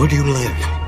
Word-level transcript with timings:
Where 0.00 0.08
do 0.08 0.16
you 0.16 0.22
live? 0.22 0.79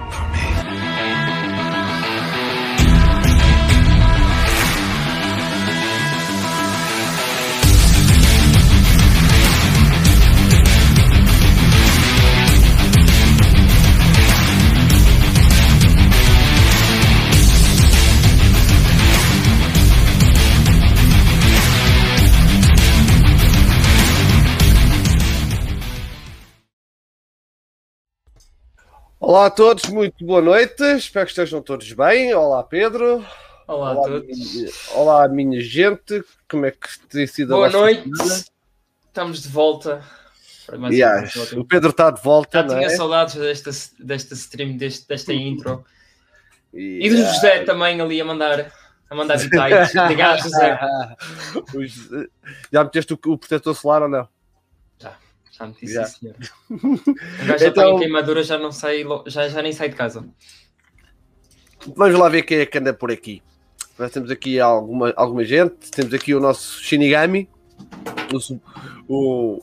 Olá 29.33 29.47
a 29.47 29.51
todos, 29.51 29.85
muito 29.89 30.27
boa 30.27 30.43
noite. 30.43 30.83
Espero 30.95 31.25
que 31.25 31.33
estejam 31.33 31.63
todos 31.63 31.91
bem. 31.95 32.35
Olá, 32.35 32.63
Pedro. 32.63 33.25
Olá 33.67 33.89
a 33.89 33.93
Olá, 33.95 34.03
todos. 34.07 34.27
minha- 34.27 34.71
Olá, 34.91 35.27
minha 35.27 35.59
gente. 35.63 36.23
Como 36.51 36.67
é 36.67 36.71
que 36.71 36.99
tem 37.09 37.27
sido 37.27 37.55
a 37.55 37.57
Boa 37.57 37.71
noite. 37.71 38.03
semana? 38.15 38.45
Estamos 39.07 39.43
de 39.43 39.49
volta. 39.49 40.05
Yes, 40.91 41.31
episódio. 41.35 41.61
O 41.61 41.65
Pedro 41.65 41.89
está 41.89 42.11
de 42.11 42.21
volta, 42.23 42.61
Já 42.61 42.69
tinha 42.69 42.87
é? 42.89 42.91
saudades 42.91 43.35
desta, 43.37 43.71
desta 44.01 44.35
stream, 44.35 44.77
deste, 44.77 45.09
desta 45.09 45.33
intro. 45.33 45.83
E, 46.75 47.07
E 47.07 47.09
do 47.09 47.17
José 47.17 47.65
também 47.65 47.99
ali 48.03 48.21
a 48.21 48.27
mandar, 48.27 48.71
a 49.09 49.15
mandar 49.15 49.39
detalhes. 49.41 49.95
Obrigado, 49.97 50.43
José- 50.43 50.79
Já 52.71 52.85
meteste 52.85 53.15
o, 53.15 53.19
o 53.29 53.39
protetor 53.39 53.75
solar 53.75 54.03
ou 54.03 54.11
não? 54.11 54.29
Disse, 55.71 55.95
Já. 55.95 56.05
sim. 56.07 56.33
Um 56.71 56.97
gajo 57.47 57.59
já 57.59 57.69
Então- 57.69 57.69
está 57.69 57.89
em 57.89 57.99
queimadura, 57.99 58.43
já, 58.43 58.59
não 58.59 58.73
sai, 58.73 59.05
já, 59.27 59.49
já 59.49 59.63
nem 59.63 59.73
sai 59.73 59.89
de 59.89 59.97
casa. 59.97 60.25
Vamos 61.97 62.19
lá 62.19 62.29
ver 62.29 62.43
quem 62.43 62.59
é 62.59 62.67
que 62.67 62.79
anda 62.79 62.93
por 62.95 63.11
aqui. 63.11 63.43
Nós 63.99 64.11
temos 64.11 64.31
aqui 64.31 64.59
alguma, 64.61 65.13
alguma 65.17 65.45
gente. 65.45 65.91
Temos 65.91 66.15
aqui 66.15 66.35
o 66.35 66.41
nosso 66.41 66.81
Shinigami. 66.83 67.49
O, 69.09 69.57
o- 69.57 69.63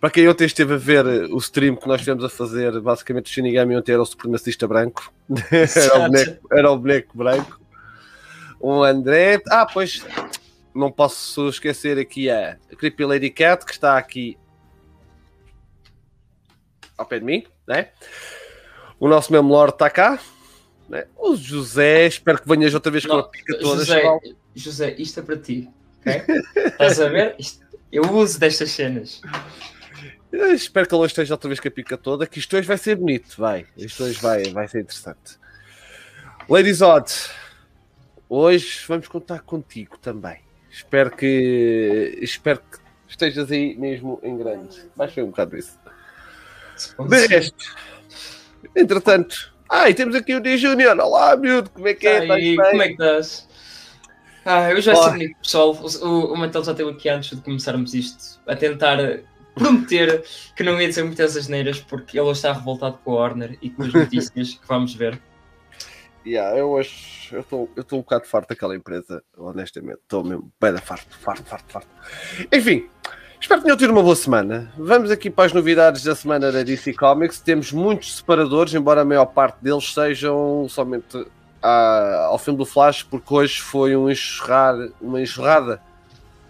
para 0.00 0.10
quem 0.10 0.28
ontem 0.28 0.44
esteve 0.44 0.74
a 0.74 0.76
ver 0.76 1.04
o 1.06 1.36
stream 1.38 1.74
que 1.76 1.86
nós 1.88 2.00
estivemos 2.00 2.24
a 2.24 2.28
fazer, 2.28 2.80
basicamente 2.80 3.26
o 3.26 3.28
Shinigami 3.34 3.76
ontem 3.76 3.92
era 3.92 4.02
o 4.02 4.06
supremacista 4.06 4.66
branco. 4.66 5.12
era, 5.50 5.96
o 5.98 6.00
boneco, 6.06 6.48
era 6.52 6.70
o 6.72 6.78
boneco 6.78 7.18
branco. 7.18 7.60
O 8.60 8.82
André. 8.82 9.40
Ah, 9.48 9.66
pois 9.66 10.04
não 10.74 10.90
posso 10.90 11.48
esquecer 11.48 11.98
aqui 11.98 12.30
a 12.30 12.56
Creepy 12.78 13.04
Lady 13.04 13.30
Cat 13.30 13.64
que 13.66 13.72
está 13.72 13.98
aqui 13.98 14.38
ao 16.98 17.06
pé 17.06 17.18
de 17.20 17.24
mim, 17.24 17.46
né? 17.66 17.88
O 19.00 19.08
nosso 19.08 19.32
mesmo 19.32 19.48
Lord 19.48 19.72
está 19.74 19.88
cá. 19.88 20.18
né? 20.88 21.06
O 21.16 21.36
José, 21.36 22.06
espero 22.06 22.40
que 22.42 22.48
venhas 22.48 22.74
outra 22.74 22.90
vez 22.92 23.06
com 23.06 23.12
a 23.14 23.16
Não, 23.18 23.30
pica 23.30 23.58
toda. 23.58 23.78
José, 23.84 24.00
chaval. 24.02 24.20
José, 24.54 24.94
isto 24.98 25.20
é 25.20 25.22
para 25.22 25.36
ti. 25.38 25.70
ok? 26.00 26.22
Estás 26.66 27.00
a 27.00 27.08
ver? 27.08 27.34
Isto- 27.38 27.64
eu 27.92 28.02
uso 28.12 28.38
destas 28.40 28.70
cenas. 28.72 29.20
Eu 30.30 30.52
espero 30.52 30.86
que 30.86 30.94
ele 30.94 31.02
hoje 31.02 31.12
esteja 31.12 31.32
outra 31.34 31.48
vez 31.48 31.58
com 31.60 31.68
a 31.68 31.70
pica 31.70 31.96
toda, 31.96 32.26
que 32.26 32.38
isto 32.38 32.54
hoje 32.56 32.66
vai 32.68 32.76
ser 32.76 32.96
bonito, 32.96 33.34
vai. 33.38 33.66
Isto 33.76 34.04
hoje 34.04 34.20
vai, 34.20 34.42
vai 34.50 34.68
ser 34.68 34.80
interessante. 34.80 35.38
Ladies 36.48 36.82
Odd, 36.82 37.10
hoje 38.28 38.80
vamos 38.86 39.08
contar 39.08 39.40
contigo 39.40 39.96
também. 39.98 40.40
Espero 40.70 41.10
que 41.16 42.18
espero 42.20 42.60
que 42.60 42.78
estejas 43.08 43.50
aí 43.50 43.74
mesmo 43.76 44.20
em 44.22 44.36
grande. 44.36 44.82
Baixa 44.94 45.22
um 45.22 45.28
bocado 45.28 45.56
isso. 45.56 45.78
Resto, 47.28 47.64
entretanto, 48.74 49.52
e 49.88 49.94
temos 49.94 50.14
aqui 50.14 50.34
o 50.34 50.40
D 50.40 50.56
Júnior. 50.56 50.98
Olá, 50.98 51.36
miúdo, 51.36 51.70
como 51.70 51.88
é 51.88 51.94
que 51.94 52.06
é? 52.06 52.26
Tá 52.26 52.34
bem? 52.34 52.56
como 52.56 52.82
é 52.82 52.86
que 52.86 52.92
estás? 52.92 53.48
Ah, 54.44 54.70
eu 54.70 54.80
já 54.80 54.94
sei, 54.94 55.34
pessoal. 55.34 55.72
O, 55.72 56.32
o, 56.32 56.52
já 56.52 56.72
esteve 56.72 56.90
aqui 56.90 57.08
antes 57.10 57.36
de 57.36 57.42
começarmos 57.42 57.92
isto 57.92 58.40
a 58.46 58.56
tentar 58.56 58.96
prometer 59.54 60.24
que 60.56 60.62
não 60.62 60.80
ia 60.80 60.88
dizer 60.88 61.04
muitas 61.04 61.36
asneiras 61.36 61.80
porque 61.80 62.18
ele 62.18 62.28
hoje 62.28 62.38
está 62.38 62.52
revoltado 62.52 62.98
com 63.04 63.12
a 63.12 63.14
Warner 63.16 63.58
e 63.60 63.68
com 63.68 63.82
as 63.82 63.92
notícias 63.92 64.54
que 64.54 64.66
vamos 64.66 64.94
ver. 64.94 65.20
Yeah, 66.24 66.56
eu 66.58 66.70
hoje 66.70 67.28
eu 67.32 67.40
estou 67.40 67.70
eu 67.76 67.82
estou 67.82 67.98
um 67.98 68.02
bocado 68.02 68.26
farto 68.26 68.48
daquela 68.48 68.74
empresa, 68.74 69.22
honestamente. 69.36 69.98
Estou 70.02 70.24
mesmo 70.24 70.50
bem 70.60 70.76
farto, 70.78 71.14
farto, 71.18 71.44
farto, 71.44 71.72
farto. 71.72 71.88
Enfim, 72.52 72.88
espero 73.40 73.60
que 73.60 73.64
tenham 73.64 73.76
tido 73.76 73.90
uma 73.90 74.02
boa 74.02 74.16
semana. 74.16 74.72
Vamos 74.76 75.10
aqui 75.10 75.30
para 75.30 75.44
as 75.46 75.52
novidades 75.52 76.02
da 76.02 76.14
semana 76.14 76.50
da 76.52 76.62
DC 76.62 76.92
Comics. 76.94 77.40
Temos 77.40 77.72
muitos 77.72 78.16
separadores, 78.16 78.74
embora 78.74 79.02
a 79.02 79.04
maior 79.04 79.26
parte 79.26 79.56
deles 79.62 79.92
sejam 79.92 80.66
somente 80.68 81.26
à- 81.62 82.26
ao 82.28 82.38
filme 82.38 82.58
do 82.58 82.64
Flash, 82.66 83.02
porque 83.02 83.32
hoje 83.32 83.60
foi 83.60 83.96
um 83.96 84.10
enxurrar, 84.10 84.74
uma 85.00 85.20
enxurrada 85.20 85.80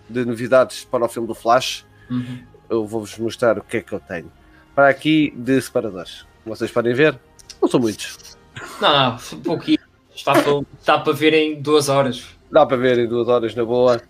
de 0.09 0.25
novidades 0.25 0.85
para 0.85 1.05
o 1.05 1.09
filme 1.09 1.29
do 1.29 1.35
Flash. 1.35 1.85
Uhum. 2.11 2.43
Eu 2.69 2.87
vou-vos 2.87 3.17
mostrar 3.19 3.59
o 3.59 3.63
que 3.63 3.79
é 3.79 3.81
que 3.83 3.93
eu 3.93 4.01
tenho. 4.01 4.31
Para 4.75 4.89
aqui 4.89 5.33
de 5.37 5.61
separadores. 5.61 6.25
Como 6.45 6.55
vocês 6.55 6.71
podem 6.71 6.95
ver, 6.95 7.19
não 7.61 7.69
são 7.69 7.81
muitos. 7.81 8.37
Não, 8.81 9.17
um 9.35 9.41
pouquinho. 9.41 9.79
Está 10.15 10.33
para, 10.33 10.61
está 10.81 10.99
para 10.99 11.13
ver 11.13 11.33
em 11.35 11.61
duas 11.61 11.89
horas. 11.89 12.25
Dá 12.51 12.65
para 12.67 12.77
ver 12.77 12.99
em 12.99 13.07
duas 13.09 13.29
horas 13.29 13.55
na 13.55 13.65
boa. 13.65 14.01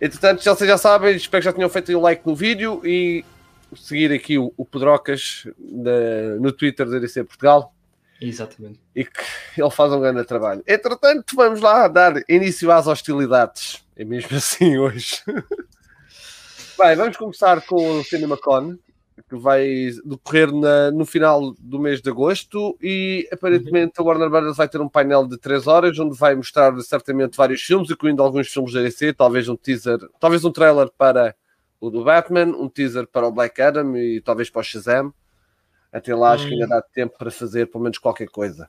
Entretanto, 0.00 0.42
já 0.42 0.54
vocês 0.54 0.68
já 0.68 0.76
sabem, 0.78 1.16
espero 1.16 1.40
que 1.42 1.44
já 1.46 1.52
tenham 1.52 1.70
feito 1.70 1.92
o 1.96 2.00
like 2.00 2.26
no 2.26 2.34
vídeo 2.34 2.80
e 2.84 3.24
seguir 3.74 4.12
aqui 4.12 4.38
o, 4.38 4.52
o 4.56 4.64
Pedrocas 4.64 5.46
na- 5.58 6.36
no 6.40 6.52
Twitter 6.52 6.88
da 6.88 6.98
DC 6.98 7.24
Portugal 7.24 7.72
Exatamente. 8.20 8.78
e 8.94 9.04
que 9.04 9.20
ele 9.56 9.70
faz 9.70 9.92
um 9.92 10.00
grande 10.00 10.24
trabalho. 10.24 10.62
Entretanto, 10.66 11.34
vamos 11.34 11.60
lá 11.60 11.88
dar 11.88 12.14
início 12.28 12.70
às 12.70 12.86
hostilidades. 12.86 13.84
É 13.96 14.04
mesmo 14.04 14.28
assim 14.36 14.76
hoje. 14.78 15.22
Bem, 16.78 16.94
vamos 16.94 17.16
começar 17.16 17.62
com 17.62 18.00
o 18.00 18.04
CinemaCon, 18.04 18.76
que 19.28 19.36
vai 19.36 19.90
decorrer 20.04 20.52
na- 20.52 20.90
no 20.90 21.04
final 21.06 21.54
do 21.58 21.78
mês 21.80 22.00
de 22.02 22.10
agosto 22.10 22.76
e 22.82 23.28
aparentemente 23.32 23.94
a 23.98 24.02
Warner 24.02 24.28
Bros. 24.30 24.56
vai 24.56 24.68
ter 24.68 24.80
um 24.80 24.88
painel 24.88 25.26
de 25.26 25.38
3 25.38 25.66
horas 25.66 25.98
onde 25.98 26.16
vai 26.16 26.34
mostrar 26.34 26.78
certamente 26.82 27.36
vários 27.36 27.62
filmes, 27.62 27.90
incluindo 27.90 28.22
alguns 28.22 28.48
filmes 28.48 28.72
da 28.72 28.82
DC, 28.82 29.12
talvez 29.14 29.48
um 29.48 29.56
teaser, 29.56 29.98
talvez 30.20 30.44
um 30.44 30.52
trailer 30.52 30.90
para 30.96 31.34
o 31.80 31.90
do 31.90 32.04
Batman, 32.04 32.46
um 32.56 32.68
teaser 32.68 33.06
para 33.06 33.26
o 33.26 33.32
Black 33.32 33.60
Adam 33.60 33.96
e 33.96 34.20
talvez 34.20 34.50
para 34.50 34.60
o 34.60 34.64
Shazam. 34.64 35.12
Até 35.92 36.14
lá 36.14 36.32
acho 36.32 36.46
que 36.46 36.52
ainda 36.54 36.66
dá 36.66 36.82
tempo 36.82 37.16
para 37.18 37.30
fazer 37.30 37.66
pelo 37.66 37.84
menos 37.84 37.98
qualquer 37.98 38.28
coisa. 38.28 38.68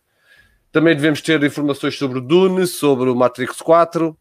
Também 0.72 0.96
devemos 0.96 1.22
ter 1.22 1.42
informações 1.44 1.98
sobre 1.98 2.20
o 2.20 2.22
Dune, 2.22 2.66
sobre 2.68 3.10
o 3.10 3.16
Matrix 3.16 3.62
4 3.62 4.18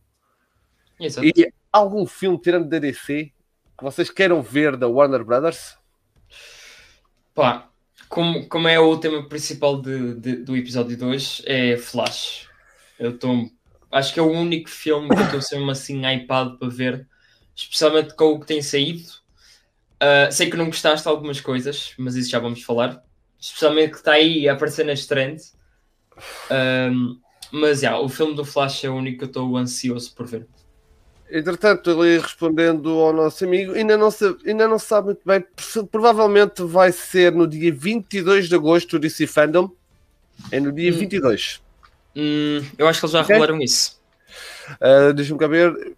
Exato. 0.99 1.27
e 1.27 1.53
algum 1.73 2.07
filme 2.07 2.41
tirando 2.41 2.69
da 2.69 2.79
DC 2.79 3.31
que 3.79 3.85
vocês 3.85 4.11
queiram 4.11 4.43
ver 4.43 4.77
da 4.77 4.89
Warner 4.89 5.25
Brothers. 5.25 5.77
Pá, 7.37 7.71
como, 8.09 8.49
como 8.49 8.67
é 8.67 8.81
o 8.81 8.99
tema 8.99 9.29
principal 9.29 9.81
de, 9.83 10.15
de- 10.17 10.37
do 10.39 10.57
episódio 10.57 10.97
de 10.97 11.05
hoje, 11.05 11.43
é 11.47 11.77
Flash. 11.77 12.49
Eu 12.99 13.11
estou. 13.13 13.51
Acho 13.93 14.15
que 14.15 14.19
é 14.21 14.23
o 14.23 14.33
único 14.33 14.71
filme 14.71 15.09
que 15.15 15.23
estou 15.23 15.43
sempre 15.43 15.71
assim 15.71 16.03
hypado 16.07 16.59
para 16.59 16.69
ver, 16.69 17.07
especialmente 17.55 18.17
com 18.17 18.33
o 18.33 18.41
que 18.41 18.47
tem 18.47 18.63
saído. 18.63 19.05
Ah, 20.01 20.31
sei 20.33 20.51
que 20.51 20.57
não 20.57 20.67
gostaste 20.67 21.05
de 21.05 21.09
algumas 21.11 21.41
coisas, 21.41 21.95
mas 21.99 22.17
isso 22.17 22.31
já 22.31 22.39
vamos 22.39 22.63
falar. 22.63 23.03
Especialmente 23.41 23.93
que 23.93 23.99
está 23.99 24.13
aí 24.15 24.49
a 24.49 24.55
aparecer 24.55 24.87
nas 24.87 25.07
trends. 25.07 25.57
Ahm, 26.51 27.21
mas 27.53 27.81
já, 27.81 27.99
o 27.99 28.09
filme 28.09 28.35
do 28.35 28.45
Flash 28.45 28.85
é 28.85 28.91
o 28.91 28.95
único 28.97 29.19
que 29.19 29.25
eu 29.25 29.29
estou 29.29 29.57
ansioso 29.57 30.15
por 30.15 30.27
ver. 30.27 30.49
Entretanto, 31.31 31.91
ele 31.91 32.19
respondendo 32.21 32.89
ao 33.01 33.13
nosso 33.13 33.45
amigo, 33.45 33.73
ainda 33.73 33.97
não, 33.97 34.11
se, 34.13 34.25
ainda 34.47 34.69
não 34.69 34.79
se 34.79 34.87
sabe 34.87 35.07
muito 35.07 35.23
bem, 35.27 35.41
Pro- 35.41 35.87
provavelmente 35.87 36.63
vai 36.63 36.93
ser 36.93 37.33
no 37.33 37.47
dia 37.49 37.73
22 37.73 38.49
de 38.49 38.55
agosto 38.55 38.95
o 38.95 38.99
DC 38.99 39.27
Fandom. 39.27 39.71
É 40.53 40.61
no 40.61 40.71
dia 40.71 40.93
Hum. 40.93 40.99
22. 40.99 41.61
Hum, 42.15 42.61
eu 42.79 42.87
acho 42.87 43.01
que 43.01 43.07
eles 43.07 43.13
já 43.13 43.21
Ok. 43.23 43.35
revelaram 43.35 43.61
isso. 43.61 44.01
Uh, 44.81 45.13
Deixa-me 45.13 45.39
cá 45.39 45.47
ver. 45.49 45.97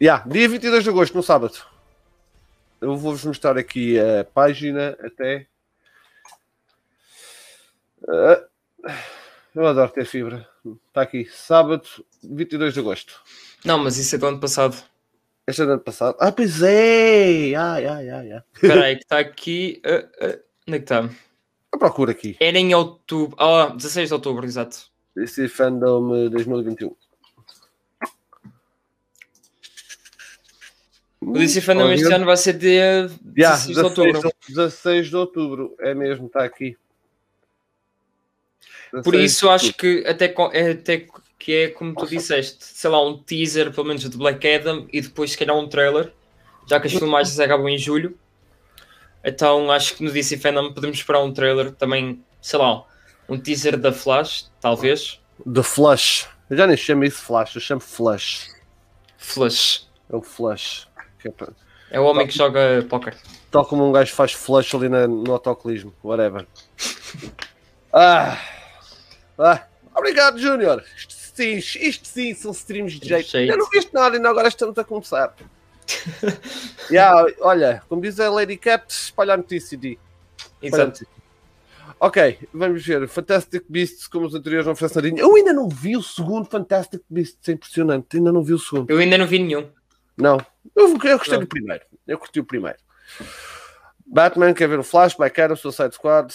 Yeah, 0.00 0.24
dia 0.26 0.48
22 0.48 0.82
de 0.82 0.90
agosto, 0.90 1.14
no 1.14 1.22
sábado. 1.22 1.54
Eu 2.80 2.96
vou-vos 2.96 3.24
mostrar 3.24 3.56
aqui 3.58 3.98
a 4.00 4.24
página 4.24 4.96
até. 5.00 5.46
Uh, 8.02 8.44
eu 9.54 9.66
adoro 9.66 9.90
ter 9.92 10.04
fibra. 10.06 10.48
Está 10.88 11.02
aqui, 11.02 11.28
sábado, 11.30 11.86
22 12.22 12.74
de 12.74 12.80
agosto. 12.80 13.20
Não, 13.64 13.78
mas 13.78 13.96
isso 13.96 14.14
é 14.14 14.18
do 14.18 14.26
ano 14.26 14.40
passado. 14.40 14.76
Este 15.46 15.62
é 15.62 15.66
do 15.66 15.72
ano 15.72 15.80
passado. 15.80 16.16
Ah, 16.20 16.32
pois 16.32 16.62
é! 16.62 17.54
Ai, 17.54 17.86
ai, 17.86 18.10
ai, 18.10 18.32
ai. 18.32 18.42
Espera 18.54 18.84
aí, 18.84 18.96
que 18.96 19.02
está 19.02 19.18
aqui. 19.20 19.80
ah, 19.84 20.04
ah, 20.20 20.38
onde 20.68 20.76
é 20.76 20.78
que 20.78 20.84
está? 20.84 21.08
Eu 21.72 21.78
procuro 21.78 22.10
aqui. 22.10 22.36
Era 22.40 22.58
em 22.58 22.74
outubro. 22.74 23.36
Ah, 23.38 23.68
16 23.74 24.08
de 24.08 24.14
outubro, 24.14 24.44
exato. 24.44 24.90
DC 25.16 25.48
Fandom 25.48 26.28
2021. 26.30 26.94
O 31.20 31.32
DC 31.34 31.60
Fandom 31.60 31.90
este 31.92 32.06
Olha. 32.06 32.16
ano 32.16 32.26
vai 32.26 32.36
ser 32.36 32.54
dia 32.54 33.08
16 33.22 33.36
Yeah, 33.36 33.66
de 33.66 33.80
outubro. 33.80 34.32
16 34.48 35.08
de 35.08 35.16
outubro. 35.16 35.76
É 35.78 35.94
mesmo, 35.94 36.26
está 36.26 36.44
aqui. 36.44 36.76
Por 39.04 39.14
isso 39.14 39.48
acho 39.48 39.72
que 39.72 40.04
até, 40.06 40.26
é- 40.52 40.70
até 40.72 41.06
que 41.44 41.52
é 41.52 41.68
como 41.70 41.92
tu 41.92 42.06
disseste, 42.06 42.58
sei 42.64 42.88
lá, 42.88 43.04
um 43.04 43.18
teaser 43.18 43.72
pelo 43.72 43.88
menos 43.88 44.08
de 44.08 44.16
Black 44.16 44.46
Adam 44.48 44.86
e 44.92 45.00
depois 45.00 45.32
se 45.32 45.36
calhar 45.38 45.56
um 45.56 45.68
trailer, 45.68 46.12
já 46.68 46.78
que 46.78 46.86
as 46.86 46.92
filmagens 46.92 47.40
acabam 47.40 47.68
em 47.68 47.76
julho. 47.76 48.16
Então 49.24 49.68
acho 49.72 49.96
que 49.96 50.04
no 50.04 50.12
DC 50.12 50.38
Fandom 50.38 50.72
podemos 50.72 50.98
esperar 50.98 51.20
um 51.20 51.32
trailer 51.32 51.72
também, 51.72 52.24
sei 52.40 52.60
lá, 52.60 52.84
um 53.28 53.36
teaser 53.36 53.76
da 53.76 53.92
Flash, 53.92 54.50
talvez. 54.60 55.20
The 55.52 55.64
Flush. 55.64 56.28
Eu 56.48 56.56
já 56.56 56.66
nem 56.66 56.76
chamo 56.76 57.02
isso 57.02 57.20
Flash, 57.22 57.56
eu 57.56 57.60
chamo 57.60 57.80
Flush. 57.80 58.48
Flash. 59.18 59.88
É 60.08 60.14
o 60.14 60.22
Flush. 60.22 60.86
Que 61.18 61.28
é 61.28 61.32
É 61.90 61.98
o 62.00 62.04
homem 62.04 62.24
que 62.26 62.36
joga 62.36 62.86
póquer. 62.88 63.16
Tal 63.50 63.66
como 63.66 63.86
um 63.88 63.90
gajo 63.90 64.12
faz 64.14 64.32
flush 64.32 64.74
ali 64.76 64.88
na- 64.88 65.06
no 65.08 65.32
autocolismo, 65.32 65.92
whatever. 66.04 66.46
Ah, 67.92 68.38
ah, 69.38 69.66
obrigado, 69.94 70.38
Júnior. 70.38 70.82
Isto 70.96 71.14
sim, 71.32 71.56
isto 71.56 72.06
sim 72.06 72.34
são 72.34 72.50
streams 72.52 72.98
de 72.98 73.08
jeito. 73.08 73.36
Eu 73.36 73.58
não 73.58 73.68
viste 73.68 73.92
nada, 73.92 74.16
ainda 74.16 74.28
agora 74.28 74.48
estamos 74.48 74.76
a 74.78 74.84
começar. 74.84 75.34
yeah, 76.90 77.26
olha, 77.40 77.82
como 77.88 78.02
diz 78.02 78.18
a 78.20 78.30
Lady 78.30 78.56
Cat, 78.56 78.88
espalha 78.88 79.34
a 79.34 79.36
notícia 79.36 79.76
de. 79.76 79.98
Exato. 80.60 81.06
Ok, 81.98 82.48
vamos 82.52 82.84
ver. 82.84 83.06
Fantastic 83.06 83.64
Beasts, 83.68 84.08
como 84.08 84.26
os 84.26 84.34
anteriores, 84.34 84.66
não 84.66 84.72
oferece 84.72 84.96
nadinha. 84.96 85.20
Eu 85.20 85.34
ainda 85.36 85.52
não 85.52 85.68
vi 85.68 85.96
o 85.96 86.02
segundo 86.02 86.48
Fantastic 86.48 87.02
Beasts, 87.08 87.48
é 87.48 87.52
impressionante. 87.52 88.16
Ainda 88.16 88.32
não 88.32 88.42
vi 88.42 88.54
o 88.54 88.58
segundo. 88.58 88.90
Eu 88.90 88.98
ainda 88.98 89.16
não 89.16 89.26
vi 89.26 89.38
nenhum. 89.38 89.68
Não, 90.16 90.38
eu, 90.74 90.88
eu 90.88 90.96
gostei 91.18 91.34
Não. 91.34 91.40
do 91.40 91.46
primeiro. 91.46 91.84
Eu 92.06 92.18
curti 92.18 92.40
o 92.40 92.44
primeiro. 92.44 92.78
Batman, 94.04 94.52
quer 94.52 94.68
ver 94.68 94.78
o 94.78 94.82
Flash, 94.82 95.14
Black 95.14 95.40
Adam, 95.40 95.56
Suicide 95.56 95.94
Squad. 95.94 96.34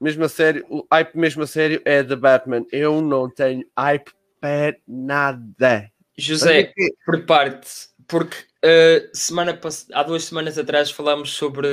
Mesmo 0.00 0.24
a 0.24 0.28
sério, 0.28 0.64
o 0.68 0.86
hype 0.92 1.16
mesmo 1.16 1.42
a 1.42 1.46
sério 1.46 1.82
é 1.84 2.02
The 2.02 2.16
Batman. 2.16 2.64
Eu 2.70 3.00
não 3.00 3.28
tenho 3.28 3.64
hype 3.76 4.12
para 4.40 4.76
nada. 4.86 5.90
José, 6.16 6.72
prepare-te, 7.04 7.68
porque 8.06 8.36
uh, 8.64 9.08
semana 9.12 9.54
pass- 9.54 9.86
há 9.92 10.02
duas 10.02 10.24
semanas 10.24 10.58
atrás 10.58 10.90
falámos 10.90 11.32
sobre 11.34 11.68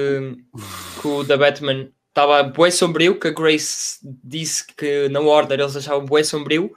que 1.01 1.07
o 1.07 1.24
da 1.24 1.38
Batman 1.38 1.89
estava 2.10 2.44
bué 2.44 2.72
sombrio, 2.72 3.19
que 3.19 3.27
a 3.27 3.31
Grace 3.31 4.00
disse 4.24 4.66
que 4.66 5.10
na 5.10 5.19
Warner 5.19 5.60
eles 5.60 5.75
achavam 5.75 6.06
bué 6.06 6.24
sombrio. 6.24 6.71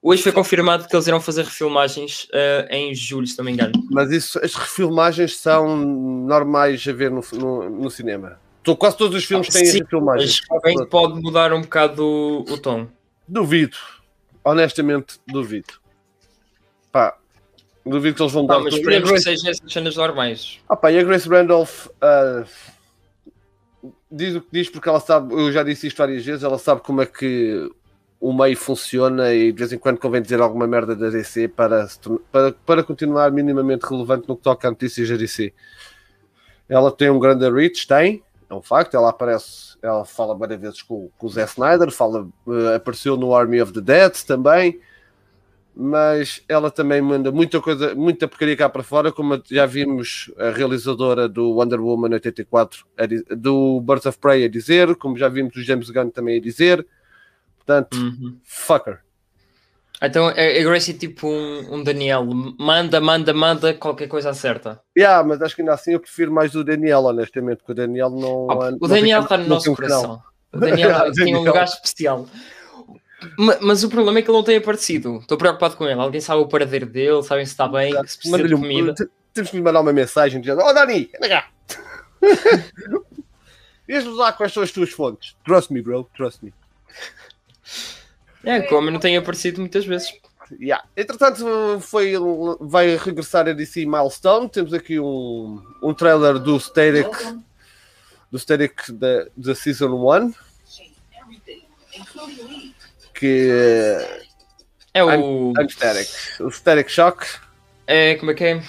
Hoje 0.00 0.22
foi 0.22 0.30
confirmado 0.32 0.86
que 0.86 0.94
eles 0.94 1.08
irão 1.08 1.20
fazer 1.20 1.44
refilmagens 1.44 2.24
uh, 2.26 2.66
em 2.70 2.94
julho, 2.94 3.26
se 3.26 3.36
não 3.36 3.44
me 3.44 3.50
engano. 3.52 3.72
Mas 3.90 4.12
isso, 4.12 4.38
as 4.42 4.54
refilmagens 4.54 5.36
são 5.36 5.76
normais 5.76 6.86
a 6.86 6.92
ver 6.92 7.10
no, 7.10 7.20
no, 7.32 7.68
no 7.68 7.90
cinema. 7.90 8.40
Tô- 8.68 8.76
Quase 8.76 8.98
todos 8.98 9.16
os 9.16 9.24
filmes 9.24 9.48
têm 9.48 9.64
Sim, 9.64 9.78
refilmagens. 9.78 10.42
Mas 10.50 10.62
bem 10.62 10.86
pode 10.88 11.18
mudar 11.22 11.54
um 11.54 11.62
bocado 11.62 12.04
o, 12.04 12.40
o 12.42 12.58
tom. 12.58 12.86
Duvido. 13.26 13.78
Honestamente, 14.44 15.18
duvido. 15.26 15.72
Pá, 16.92 17.16
duvido 17.86 18.16
que 18.16 18.22
eles 18.22 18.32
vão 18.32 18.44
dar. 18.44 18.60
Mas 18.60 18.74
esperemos 18.74 19.08
que 19.08 19.12
Grace- 19.14 19.24
sejam 19.24 19.50
essas 19.50 19.72
cenas 19.72 19.96
normais. 19.96 20.58
Ah, 20.68 20.76
pá, 20.76 20.92
e 20.92 20.98
a 20.98 21.02
Grace 21.02 21.26
Randolph 21.26 21.86
ah, 22.02 22.44
diz 24.10 24.34
o 24.36 24.42
que 24.42 24.48
diz 24.52 24.68
porque 24.68 24.88
ela 24.90 25.00
sabe, 25.00 25.32
eu 25.32 25.50
já 25.50 25.62
disse 25.62 25.86
isto 25.86 25.96
várias 25.96 26.22
vezes, 26.22 26.42
ela 26.42 26.58
sabe 26.58 26.82
como 26.82 27.00
é 27.00 27.06
que 27.06 27.70
o 28.20 28.34
meio 28.34 28.56
funciona 28.56 29.32
e 29.32 29.50
de 29.50 29.58
vez 29.58 29.72
em 29.72 29.78
quando 29.78 29.98
convém 29.98 30.20
dizer 30.20 30.42
alguma 30.42 30.66
merda 30.66 30.94
da 30.94 31.08
DC 31.08 31.48
para, 31.48 31.88
para, 32.30 32.52
para 32.52 32.82
continuar 32.82 33.30
minimamente 33.32 33.86
relevante 33.86 34.28
no 34.28 34.36
que 34.36 34.42
toca 34.42 34.68
a 34.68 34.70
notícias 34.70 35.08
da 35.08 35.16
DC. 35.16 35.54
Ela 36.68 36.92
tem 36.92 37.08
um 37.08 37.18
grande 37.18 37.48
reach, 37.50 37.86
tem, 37.86 38.22
é 38.50 38.54
um 38.54 38.62
facto, 38.62 38.96
ela 38.96 39.10
aparece, 39.10 39.76
ela 39.82 40.04
fala 40.04 40.34
várias 40.34 40.60
vezes 40.60 40.82
com, 40.82 41.10
com 41.18 41.26
o 41.26 41.30
Zack 41.30 41.50
Snyder, 41.52 41.90
fala, 41.90 42.26
eh, 42.48 42.76
apareceu 42.76 43.16
no 43.16 43.34
Army 43.34 43.60
of 43.60 43.72
the 43.72 43.80
Dead 43.80 44.12
também, 44.24 44.80
mas 45.80 46.42
ela 46.48 46.70
também 46.70 47.00
manda 47.00 47.30
muita 47.30 47.60
coisa, 47.60 47.94
muita 47.94 48.26
porcaria 48.26 48.56
cá 48.56 48.68
para 48.68 48.82
fora, 48.82 49.12
como 49.12 49.40
já 49.48 49.64
vimos 49.64 50.32
a 50.36 50.50
realizadora 50.50 51.28
do 51.28 51.50
Wonder 51.52 51.80
Woman 51.80 52.14
84, 52.14 52.84
a 52.96 53.06
di- 53.06 53.22
do 53.36 53.80
Birds 53.80 54.06
of 54.06 54.18
Prey 54.18 54.44
a 54.44 54.48
dizer, 54.48 54.96
como 54.96 55.16
já 55.16 55.28
vimos 55.28 55.54
o 55.54 55.62
James 55.62 55.88
Gunn 55.90 56.10
também 56.10 56.38
a 56.38 56.40
dizer, 56.40 56.84
portanto, 57.58 57.96
Uhum. 57.96 58.38
fucker. 58.42 59.00
Então 60.00 60.28
a 60.28 60.30
a 60.30 60.62
Grace 60.62 60.92
é 60.92 60.94
tipo 60.94 61.26
um, 61.28 61.74
um 61.74 61.82
Daniel, 61.82 62.24
manda, 62.58 63.00
manda, 63.00 63.34
manda, 63.34 63.74
qualquer 63.74 64.06
coisa 64.06 64.30
acerta. 64.30 64.80
Yeah, 64.96 65.26
mas 65.26 65.42
acho 65.42 65.56
que 65.56 65.62
ainda 65.62 65.74
assim 65.74 65.92
eu 65.92 66.00
prefiro 66.00 66.30
mais 66.32 66.54
o 66.54 66.62
Daniel, 66.62 67.00
honestamente, 67.04 67.58
porque 67.58 67.72
o 67.72 67.74
Daniel 67.74 68.10
não. 68.10 68.48
Ah, 68.50 68.70
não 68.70 68.78
o 68.82 68.86
Daniel 68.88 69.22
está 69.22 69.36
no 69.36 69.42
não 69.44 69.50
nosso 69.56 69.74
coração. 69.74 70.22
O 70.52 70.58
Daniel 70.58 70.94
Ah, 70.96 71.02
tem 71.02 71.10
um 71.10 71.14
Daniel. 71.32 71.42
lugar 71.44 71.64
especial. 71.64 72.26
Ma- 73.36 73.58
Mas, 73.60 73.82
o 73.82 73.88
problema 73.88 74.20
é 74.20 74.22
que 74.22 74.30
ele 74.30 74.36
não 74.36 74.44
tem 74.44 74.56
aparecido. 74.58 75.16
Estou 75.18 75.36
preocupado 75.36 75.76
com 75.76 75.84
ele. 75.84 76.00
Alguém 76.00 76.20
sabe 76.20 76.40
o 76.40 76.46
paradeiro 76.48 76.86
dele? 76.86 77.20
Sabem 77.24 77.44
se 77.44 77.50
está 77.50 77.66
bem? 77.66 77.90
Se 78.06 78.16
precisa 78.18 78.44
de 78.46 78.54
comida? 78.54 78.94
te- 78.94 79.08
Temos 79.34 79.50
que 79.50 79.56
lhe 79.56 79.62
mandar 79.62 79.80
uma 79.80 79.92
mensagem 79.92 80.40
dizendo: 80.40 80.62
Oh 80.62 80.72
Dani, 80.72 81.10
anda 81.16 81.28
cá. 81.28 81.48
Diz-nos 83.88 84.16
lá 84.16 84.32
quais 84.32 84.52
são 84.52 84.62
as 84.62 84.70
tuas 84.70 84.90
fontes. 84.90 85.34
Trust 85.44 85.72
me, 85.72 85.82
bro, 85.82 86.08
trust 86.16 86.44
me. 86.44 86.52
É, 88.44 88.60
que 88.60 88.72
o 88.72 88.78
homem 88.78 88.92
não 88.92 89.00
tem 89.00 89.16
aparecido 89.16 89.60
muitas 89.60 89.84
vezes. 89.84 90.12
Yeah. 90.60 90.82
Entretanto, 90.96 91.44
foi, 91.80 92.14
vai 92.60 92.96
regressar 92.96 93.46
a 93.48 93.52
DC 93.52 93.84
Milestone. 93.84 94.48
Temos 94.48 94.72
aqui 94.72 94.98
um, 94.98 95.62
um 95.82 95.92
trailer 95.92 96.38
do 96.38 96.58
Static, 96.58 97.10
do 98.30 98.38
Static 98.38 98.90
da, 98.92 99.26
da 99.36 99.54
Season 99.54 99.88
1. 99.88 100.32
Que 103.14 103.50
É 104.94 105.04
o. 105.04 105.52
I'm 105.58 105.68
Static. 105.68 106.08
O 106.40 106.50
Static 106.50 106.88
Shock. 106.88 107.26
É, 107.86 108.14
como 108.14 108.30
é 108.30 108.34
que 108.34 108.44
é? 108.44 108.62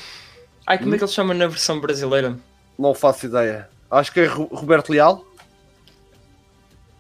Ai, 0.66 0.78
como 0.78 0.94
é 0.94 0.98
que 0.98 1.04
ele 1.04 1.12
chama 1.12 1.34
na 1.34 1.48
versão 1.48 1.80
brasileira? 1.80 2.38
Não 2.78 2.94
faço 2.94 3.26
ideia. 3.26 3.70
Acho 3.90 4.12
que 4.12 4.20
é 4.22 4.26
Ro- 4.26 4.50
Roberto 4.52 4.92
Leal. 4.92 5.26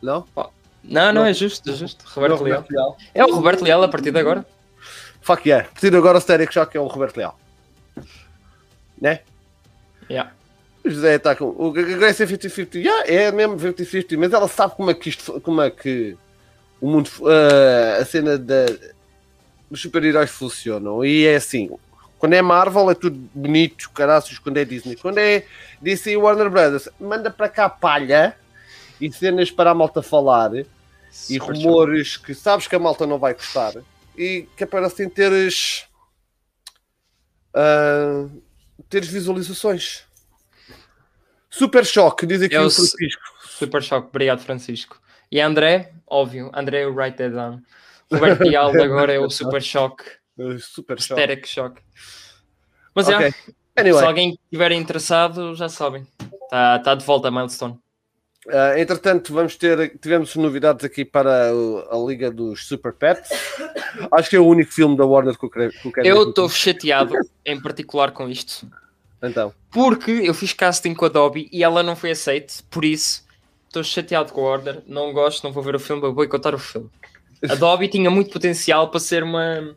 Não? 0.01 0.25
Não, 0.89 1.13
não, 1.13 1.25
é 1.25 1.33
justo, 1.33 1.69
é 1.69 1.73
justo. 1.73 2.03
Roberto 2.07 2.43
Leal. 2.43 2.65
Leal. 2.69 2.97
É 3.13 3.23
o 3.23 3.33
Roberto 3.33 3.63
Leal 3.63 3.83
a 3.83 3.87
partir 3.87 4.11
de 4.11 4.19
agora. 4.19 4.45
Fuck 5.21 5.47
yeah. 5.47 5.67
A 5.67 5.71
partir 5.71 5.91
de 5.91 5.97
agora 5.97 6.17
o 6.17 6.21
Static 6.21 6.51
Shock 6.51 6.75
é 6.75 6.79
o 6.79 6.87
Roberto 6.87 7.17
Leal. 7.17 7.39
Né? 8.99 9.19
Yeah. 10.09 10.31
O 10.83 10.89
José 10.89 11.15
está 11.15 11.35
com. 11.35 11.45
O 11.45 11.71
Grace 11.71 12.23
é 12.23 12.25
50-50. 12.25 12.75
Yeah, 12.75 13.07
é 13.07 13.31
mesmo 13.31 13.55
50-50, 13.55 14.17
mas 14.17 14.33
ela 14.33 14.47
sabe 14.47 14.75
como 14.75 14.89
é 14.89 14.93
que 14.95 15.09
isto. 15.09 15.39
Como 15.41 15.61
é 15.61 15.69
que 15.69 16.17
o 16.81 16.87
mundo. 16.87 17.09
ah, 17.25 18.01
a 18.01 18.05
cena 18.05 18.37
da, 18.37 18.65
dos 19.69 19.81
super-heróis 19.81 20.31
funcionam. 20.31 21.05
E 21.05 21.27
é 21.27 21.35
assim. 21.35 21.69
Quando 22.17 22.33
é 22.33 22.41
Marvel 22.41 22.89
é 22.89 22.95
tudo 22.95 23.15
bonito, 23.33 23.91
caraças, 23.91 24.39
quando 24.39 24.57
é 24.57 24.65
Disney. 24.65 24.95
Quando 24.95 25.19
é 25.19 25.45
DC 25.81 26.11
e 26.11 26.17
Warner 26.17 26.49
Brothers, 26.49 26.89
manda 26.99 27.29
para 27.29 27.47
cá 27.47 27.69
palha 27.69 28.35
e 28.99 29.09
cenas 29.11 29.49
para 29.49 29.71
a 29.71 29.73
malta 29.73 30.01
falar 30.01 30.51
e 31.29 31.37
Super 31.39 31.53
rumores 31.53 32.17
que 32.17 32.33
sabes 32.33 32.67
que 32.67 32.75
a 32.75 32.79
malta 32.79 33.05
não 33.05 33.17
vai 33.17 33.33
gostar 33.33 33.73
e 34.17 34.47
que 34.55 34.63
é 34.63 34.67
para 34.67 34.87
assim 34.87 35.09
teres 35.09 35.85
ah, 37.53 38.27
teres 38.89 39.09
visualizações. 39.09 40.03
Super 41.49 41.85
choque, 41.85 42.25
diz 42.25 42.41
aqui 42.41 42.55
É 42.55 42.61
o 42.61 42.69
Francisco. 42.69 43.21
Super 43.41 43.83
choque, 43.83 44.07
obrigado 44.09 44.41
Francisco. 44.41 45.01
E 45.31 45.39
André, 45.41 45.93
óbvio, 46.07 46.51
André 46.53 46.85
o 46.85 46.93
Write 46.93 47.17
That 47.17 47.31
Down. 47.31 47.61
Roberto 48.11 48.41
Leal 48.43 48.69
agora 48.81 49.13
é 49.13 49.19
o 49.19 49.29
Super 49.29 49.61
Choque, 49.61 50.03
Uh, 50.39 50.57
Super 50.57 51.01
choque. 51.01 51.45
Shock. 51.45 51.81
Mas 52.95 53.09
Ok. 53.09 53.25
é, 53.25 53.31
se 53.31 53.53
Anyway, 53.75 54.05
alguém 54.05 54.39
estiver 54.45 54.71
interessado, 54.71 55.53
já 55.53 55.67
sabem. 55.67 56.07
Está 56.43 56.79
tá 56.79 56.95
de 56.95 57.05
volta 57.05 57.27
a 57.27 57.31
Milestone. 57.31 57.77
Ah, 58.51 58.79
entretanto, 58.79 59.33
vamos 59.33 59.55
ter, 59.55 59.97
tivemos 59.99 60.35
novidades 60.35 60.83
aqui 60.85 61.05
para 61.05 61.49
a 61.51 61.97
Liga 62.07 62.31
dos 62.31 62.67
Super 62.67 62.93
Pets. 62.93 63.29
Acho 64.11 64.29
que 64.29 64.35
é 64.35 64.39
o 64.39 64.45
único 64.45 64.71
filme 64.71 64.97
da 64.97 65.05
Warner 65.05 65.37
que 65.37 65.45
eu 65.45 65.49
quero. 65.49 65.71
que 65.71 65.87
eu 65.87 65.91
quero 65.91 66.07
Eu 66.07 66.23
ver. 66.23 66.29
estou 66.29 66.49
chateado, 66.49 67.13
em 67.45 67.61
particular, 67.61 68.11
com 68.11 68.29
isto. 68.29 68.67
Então, 69.21 69.53
Porque 69.71 70.11
eu 70.11 70.33
fiz 70.33 70.53
casting 70.53 70.93
com 70.93 71.05
a 71.05 71.07
Adobe 71.09 71.49
e 71.51 71.63
ela 71.63 71.83
não 71.83 71.95
foi 71.95 72.11
aceite, 72.11 72.63
por 72.69 72.85
isso 72.85 73.27
estou 73.67 73.83
chateado 73.83 74.31
com 74.33 74.41
a 74.41 74.49
Order, 74.51 74.81
não 74.87 75.13
gosto, 75.13 75.43
não 75.43 75.51
vou 75.51 75.61
ver 75.61 75.75
o 75.75 75.79
filme, 75.79 76.01
vou 76.01 76.13
boicotar 76.13 76.55
o 76.55 76.59
filme. 76.59 76.89
A 77.47 77.51
Adobe 77.53 77.87
tinha 77.87 78.09
muito 78.09 78.31
potencial 78.31 78.89
para 78.89 78.99
ser 78.99 79.23
uma, 79.23 79.75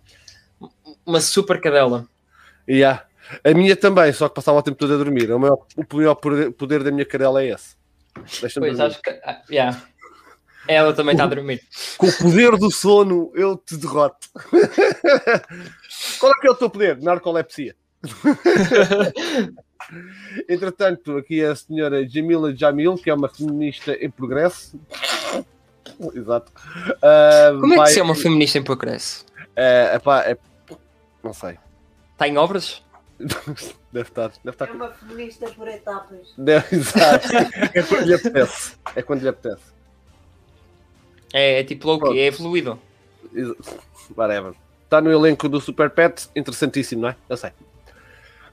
uma 1.05 1.21
super 1.21 1.61
cadela. 1.61 2.07
yeah. 2.69 3.05
a 3.45 3.53
minha 3.53 3.77
também, 3.77 4.13
só 4.13 4.29
que 4.29 4.35
passava 4.35 4.59
o 4.59 4.63
tempo 4.63 4.79
todo 4.79 4.95
a 4.95 4.97
dormir. 4.97 5.31
O 5.31 5.39
maior, 5.39 5.59
o 5.77 5.97
maior 5.97 6.15
poder 6.15 6.83
da 6.83 6.91
minha 6.91 7.05
cadela 7.05 7.43
é 7.43 7.49
esse. 7.49 7.77
Deixa-me 8.41 8.67
Pois 8.67 8.79
dormir. 8.79 8.83
acho 8.83 9.03
que. 9.03 9.11
ah, 9.25 9.43
yeah. 9.51 9.83
Ela 10.69 10.93
também 10.93 11.13
está 11.13 11.25
a 11.25 11.27
dormir. 11.27 11.61
Com 11.99 12.07
o 12.07 12.13
poder 12.19 12.57
do 12.57 12.71
sono, 12.71 13.33
eu 13.35 13.57
te 13.57 13.77
derroto. 13.77 14.29
Qual 16.21 16.33
é 16.33 16.41
que 16.41 16.47
é 16.47 16.51
o 16.51 16.55
teu 16.55 16.71
poder? 16.71 17.01
Narcolepsia. 17.03 17.75
Entretanto, 20.49 21.17
aqui 21.17 21.43
é 21.43 21.49
a 21.49 21.57
senhora 21.57 22.07
Jamila 22.09 22.55
Jamil, 22.55 22.95
que 22.97 23.11
é 23.11 23.15
uma 23.15 23.29
feminista 23.29 23.93
em 23.95 24.11
progresso. 24.11 24.79
Exato. 26.15 26.53
Ah, 27.03 27.51
Como 27.61 27.67
é 27.67 27.71
que 27.71 27.77
vai- 27.77 27.87
se 27.89 27.95
chama 27.95 28.15
feminista 28.15 28.59
em 28.59 28.63
progresso? 28.63 29.27
É, 29.57 29.95
epá, 29.97 30.23
é- 30.23 30.39
Não 31.23 31.33
sei. 31.33 31.59
Está 32.13 32.27
em 32.29 32.37
obras? 32.39 32.83
Deve 33.93 34.09
estar. 34.09 34.29
Deve 34.45 34.51
estar. 34.55 34.69
É 34.69 34.73
uma 34.73 34.91
feminista 34.91 35.49
por 35.51 35.69
etapas. 35.69 36.33
Deve, 36.39 36.77
exato. 36.77 37.29
É 37.75 37.83
quando 37.83 38.05
lhe 38.07 38.15
apetece. 38.15 38.77
É 38.97 39.03
quando 39.03 39.23
lhe 39.23 39.29
apetece. 39.29 39.63
É, 41.33 41.61
é 41.61 41.65
tipo. 41.65 41.87
Loki, 41.87 42.19
é 42.19 42.31
fluido. 42.33 42.79
Whatever. 44.17 44.55
Está 44.85 45.01
no 45.01 45.11
elenco 45.11 45.49
do 45.49 45.61
Super 45.61 45.89
Pet, 45.91 46.29
interessantíssimo, 46.37 47.03
não 47.03 47.09
é? 47.11 47.17
Eu 47.29 47.37
sei. 47.37 47.51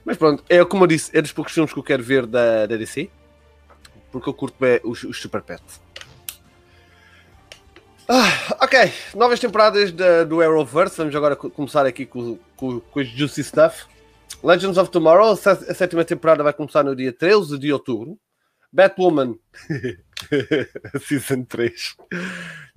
Mas 0.04 0.16
pronto, 0.16 0.42
é 0.48 0.64
como 0.64 0.84
eu 0.84 0.88
disse, 0.88 1.14
é 1.16 1.20
dos 1.20 1.32
poucos 1.32 1.52
filmes 1.52 1.70
que 1.72 1.78
eu 1.78 1.82
quero 1.82 2.02
ver 2.02 2.24
da, 2.24 2.64
da 2.64 2.76
DC, 2.76 3.10
porque 4.10 4.26
eu 4.28 4.32
curto 4.32 4.56
bem 4.58 4.80
os, 4.82 5.04
os 5.04 5.20
Super 5.20 5.42
Pet. 5.42 5.62
Ah, 8.08 8.56
ok, 8.64 8.92
novas 9.14 9.38
temporadas 9.38 9.92
da- 9.92 10.24
do 10.24 10.40
Arrowverse. 10.40 10.96
Vamos 10.96 11.14
agora 11.14 11.36
co- 11.36 11.50
começar 11.50 11.86
aqui 11.86 12.04
com, 12.06 12.38
com, 12.56 12.80
com 12.80 13.00
os 13.00 13.08
Juicy 13.08 13.44
Stuff. 13.44 13.84
Legends 14.42 14.78
of 14.78 14.90
Tomorrow, 14.90 15.32
a 15.32 15.36
sé- 15.36 15.50
a 15.70 15.74
sétima 15.74 16.04
temporada 16.04 16.42
vai 16.42 16.52
começar 16.52 16.82
no 16.82 16.96
dia 16.96 17.12
13 17.12 17.58
de 17.58 17.72
outubro. 17.72 18.18
Batwoman, 18.72 19.34
Season 21.04 21.42
3, 21.44 21.96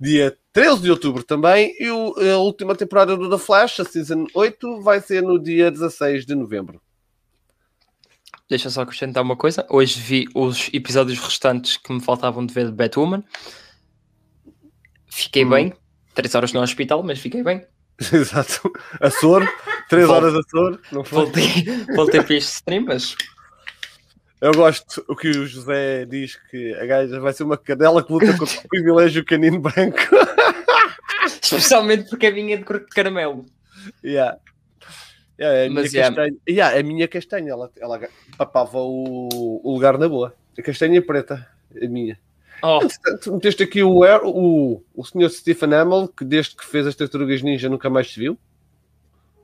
dia 0.00 0.36
13 0.52 0.82
de 0.82 0.90
outubro 0.90 1.22
também. 1.22 1.72
E 1.78 1.88
o- 1.90 2.14
a 2.18 2.38
última 2.38 2.74
temporada 2.74 3.16
do 3.16 3.30
The 3.30 3.38
Flash, 3.38 3.78
a 3.80 3.84
Season 3.84 4.26
8, 4.34 4.80
vai 4.82 5.00
ser 5.00 5.22
no 5.22 5.38
dia 5.38 5.70
16 5.70 6.26
de 6.26 6.34
novembro. 6.34 6.80
Deixa 8.50 8.68
só 8.70 8.82
acrescentar 8.82 9.22
uma 9.22 9.36
coisa. 9.36 9.64
Hoje 9.70 9.98
vi 10.00 10.26
os 10.34 10.68
episódios 10.72 11.18
restantes 11.20 11.76
que 11.76 11.92
me 11.92 12.00
faltavam 12.00 12.44
de 12.44 12.52
ver 12.52 12.66
de 12.66 12.72
Batwoman. 12.72 13.22
Fiquei 15.08 15.44
Hum. 15.44 15.50
bem. 15.50 15.72
Três 16.12 16.34
horas 16.34 16.52
no 16.52 16.60
hospital, 16.60 17.02
mas 17.04 17.18
fiquei 17.20 17.42
bem. 17.42 17.64
Exato. 18.12 18.72
A 19.00 19.10
soro, 19.10 19.48
3 19.88 20.06
Volta. 20.06 20.26
horas 20.26 20.34
a 20.34 20.48
soro. 20.50 20.80
Não 20.90 21.04
foi? 21.04 21.24
Voltei, 21.24 21.64
voltei 21.94 22.22
para 22.22 22.34
este 22.34 22.52
stream, 22.52 22.84
mas 22.84 23.16
Eu 24.40 24.52
gosto 24.52 25.04
o 25.08 25.16
que 25.16 25.28
o 25.28 25.46
José 25.46 26.04
diz 26.04 26.36
que 26.50 26.74
a 26.74 26.84
gaja 26.86 27.20
vai 27.20 27.32
ser 27.32 27.44
uma 27.44 27.56
cadela 27.56 28.02
que 28.04 28.12
luta 28.12 28.36
contra 28.36 28.58
o 28.58 28.68
privilégio 28.68 29.24
canino 29.24 29.60
branco. 29.60 29.98
especialmente 31.42 32.08
porque 32.10 32.26
a 32.26 32.32
minha 32.32 32.54
é 32.54 32.58
de 32.58 32.64
cor 32.64 32.80
de 32.80 32.86
caramelo. 32.86 33.46
yeah. 34.02 34.38
Yeah, 35.38 35.58
é 35.58 35.66
a 35.66 35.68
minha 35.68 35.82
Mas, 35.82 35.92
yeah. 35.92 36.14
castanha. 36.14 36.38
Yeah, 36.48 36.76
é 36.76 36.80
a 36.80 36.82
minha 36.84 37.08
castanha, 37.08 37.50
ela, 37.50 37.70
ela 37.80 38.08
papava 38.38 38.78
o, 38.78 39.60
o 39.64 39.72
lugar 39.74 39.98
na 39.98 40.08
boa. 40.08 40.34
A 40.56 40.62
castanha 40.62 41.02
preta, 41.02 41.46
a 41.82 41.88
minha. 41.88 42.18
Oh, 42.66 42.80
Entretanto, 42.82 43.32
meteste 43.34 43.62
aqui 43.62 43.82
o, 43.82 43.90
o, 44.24 44.82
o 44.94 45.04
senhor 45.04 45.28
Stephen 45.28 45.74
Amell, 45.74 46.08
que 46.08 46.24
desde 46.24 46.56
que 46.56 46.64
fez 46.64 46.86
as 46.86 46.94
tartarugas 46.94 47.42
ninja 47.42 47.68
nunca 47.68 47.90
mais 47.90 48.10
se 48.10 48.18
viu. 48.18 48.38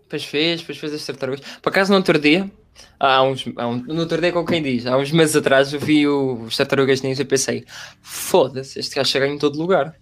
depois 0.02 0.24
fez, 0.24 0.60
depois 0.60 0.78
fez 0.78 0.94
as 0.94 1.04
tartarugas. 1.04 1.40
Por 1.60 1.68
acaso 1.68 1.90
no 1.92 1.98
outro 1.98 2.18
dia, 2.18 2.50
há 2.98 3.22
uns, 3.22 3.44
há 3.56 3.66
um, 3.66 3.76
no 3.76 4.00
outro 4.00 4.20
dia 4.20 4.32
com 4.32 4.44
quem 4.46 4.62
diz, 4.62 4.86
há 4.86 4.96
uns 4.96 5.12
meses 5.12 5.36
atrás 5.36 5.72
eu 5.72 5.78
vi 5.80 6.08
o- 6.08 6.44
os 6.44 6.56
tartarugas 6.56 7.02
ninja 7.02 7.20
e 7.20 7.24
pensei, 7.26 7.66
foda-se, 8.00 8.78
este 8.80 8.96
gajo 8.96 9.10
chega 9.10 9.26
em 9.26 9.36
todo 9.38 9.58
lugar. 9.58 9.94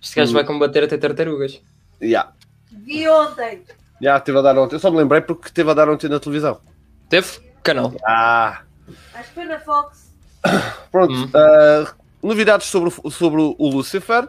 Este 0.00 0.16
gajo 0.16 0.30
Hum. 0.30 0.34
vai 0.34 0.44
combater 0.44 0.84
até 0.84 0.96
tartarugas. 0.96 1.60
Yeah. 2.00 2.32
Vi 2.72 3.06
ontem. 3.08 3.62
Yeah, 4.02 4.18
teve 4.24 4.38
a 4.38 4.42
dar 4.42 4.58
ontem. 4.58 4.76
Eu 4.76 4.80
só 4.80 4.90
me 4.90 4.96
lembrei 4.96 5.20
porque 5.20 5.50
teve 5.50 5.70
a 5.70 5.74
dar 5.74 5.88
ontem 5.90 6.08
na 6.08 6.18
televisão. 6.18 6.60
Teve? 7.08 7.28
Canal. 7.62 7.94
Ah, 8.04 8.62
Acho 9.14 9.28
que 9.28 9.34
foi 9.34 9.44
na 9.44 9.60
Fox. 9.60 10.10
Pronto, 10.90 11.12
Hum. 11.14 11.30
ah, 11.34 11.94
novidades 12.24 12.66
sobre, 12.66 12.92
o- 13.02 13.10
sobre 13.10 13.40
o 13.40 13.68
Lucifer. 13.70 14.28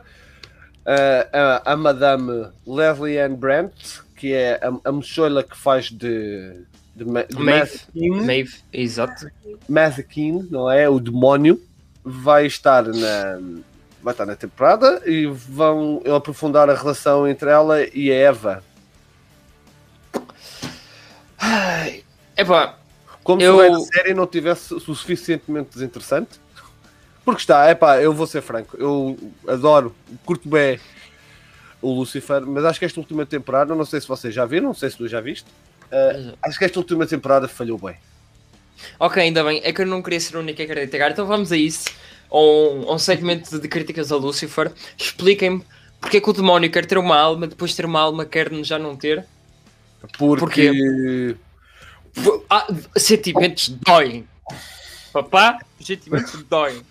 Ah, 0.86 1.62
a, 1.66 1.74
a 1.74 1.75
Madame 1.78 2.48
Leslie 2.68 3.18
Ann 3.20 3.36
Brandt, 3.36 4.02
que 4.16 4.34
é 4.34 4.60
a, 4.62 4.90
a 4.90 4.92
mochola 4.92 5.42
que 5.44 5.58
faz 5.58 5.86
de, 5.90 6.62
de, 6.96 7.06
de 7.06 7.36
Maeve. 7.40 7.80
Exato. 8.72 9.25
Não 10.52 10.70
é? 10.72 10.88
O 10.88 11.00
demónio, 11.00 11.60
vai 12.04 12.46
estar 12.46 12.84
na, 12.86 13.40
vai 14.04 14.14
estar 14.14 14.25
na 14.28 14.36
temporada 14.36 15.02
e 15.08 15.25
vão 15.25 16.04
aprofundar 16.16 16.70
a 16.70 16.75
relação 16.75 17.28
entre 17.28 17.50
ela 17.50 17.82
e 17.94 18.12
a 18.12 18.16
Eva. 18.16 18.64
Epá, 22.38 22.78
Como 23.24 23.42
Eu- 23.42 23.56
se 23.58 23.62
resto 23.70 23.80
da 23.92 23.98
série 23.98 24.14
não 24.14 24.28
tivesse 24.28 24.74
o 24.74 24.80
suficientemente 24.80 25.72
desinteressante. 25.74 26.40
Porque 27.25 27.41
está, 27.41 27.65
é 27.65 27.74
pá, 27.75 28.00
eu 28.00 28.13
vou 28.13 28.27
ser 28.27 28.41
franco, 28.41 28.77
eu 28.77 29.17
adoro, 29.48 29.96
curto 30.24 30.48
bem 30.48 30.79
o 31.82 31.91
Lucifer, 31.91 32.46
mas 32.46 32.63
acho 32.63 32.79
que 32.79 32.86
esta 32.86 33.00
última 33.00 33.25
temporada, 33.25 33.75
não 33.75 33.86
sei 33.86 34.00
se 34.00 34.08
vocês 34.08 34.34
já 34.34 34.46
viram, 34.46 34.67
não 34.67 34.74
sei 34.74 34.89
se 34.89 34.98
tu 34.98 35.08
já 35.08 35.20
viste, 35.20 35.46
eh, 35.91 36.34
acho 36.44 36.58
que 36.58 36.65
esta 36.65 36.79
última 36.79 37.05
temporada 37.05 37.48
falhou 37.48 37.77
bem. 37.77 37.96
ok, 39.00 39.22
ainda 39.22 39.44
bem. 39.44 39.62
É 39.63 39.72
que 39.72 39.82
eu 39.82 39.86
não 39.86 40.01
queria 40.01 40.20
ser 40.20 40.38
o 40.38 40.39
único 40.39 40.62
a 40.62 40.65
criticar. 40.65 41.12
Então 41.12 41.25
vamos 41.25 41.51
a 41.51 41.58
isso. 41.58 41.89
A 42.29 42.38
um, 42.38 42.94
um 42.94 42.98
segmento 43.00 43.60
de 43.60 43.67
críticas 43.67 44.12
a 44.12 44.15
Lucifer. 44.15 44.72
Expliquem-me 44.98 45.63
porque 46.00 46.17
é 46.17 46.22
que 46.22 46.29
o 46.29 46.34
demónio 46.34 46.70
quer 46.70 46.86
ter 46.86 46.98
uma 46.98 47.17
alma, 47.17 47.48
depois 47.48 47.72
de 47.72 47.77
ter 47.77 47.86
uma 47.86 48.00
alma 48.00 48.25
quer 48.25 48.51
já 48.63 48.77
não 48.77 48.96
ter. 48.96 49.25
Porque 50.17 51.36
Ah, 52.50 52.67
sentimentos 52.98 53.70
doem. 53.70 54.27
Papá, 55.12 55.60
sentimentos 55.79 56.44
doem. 56.44 56.82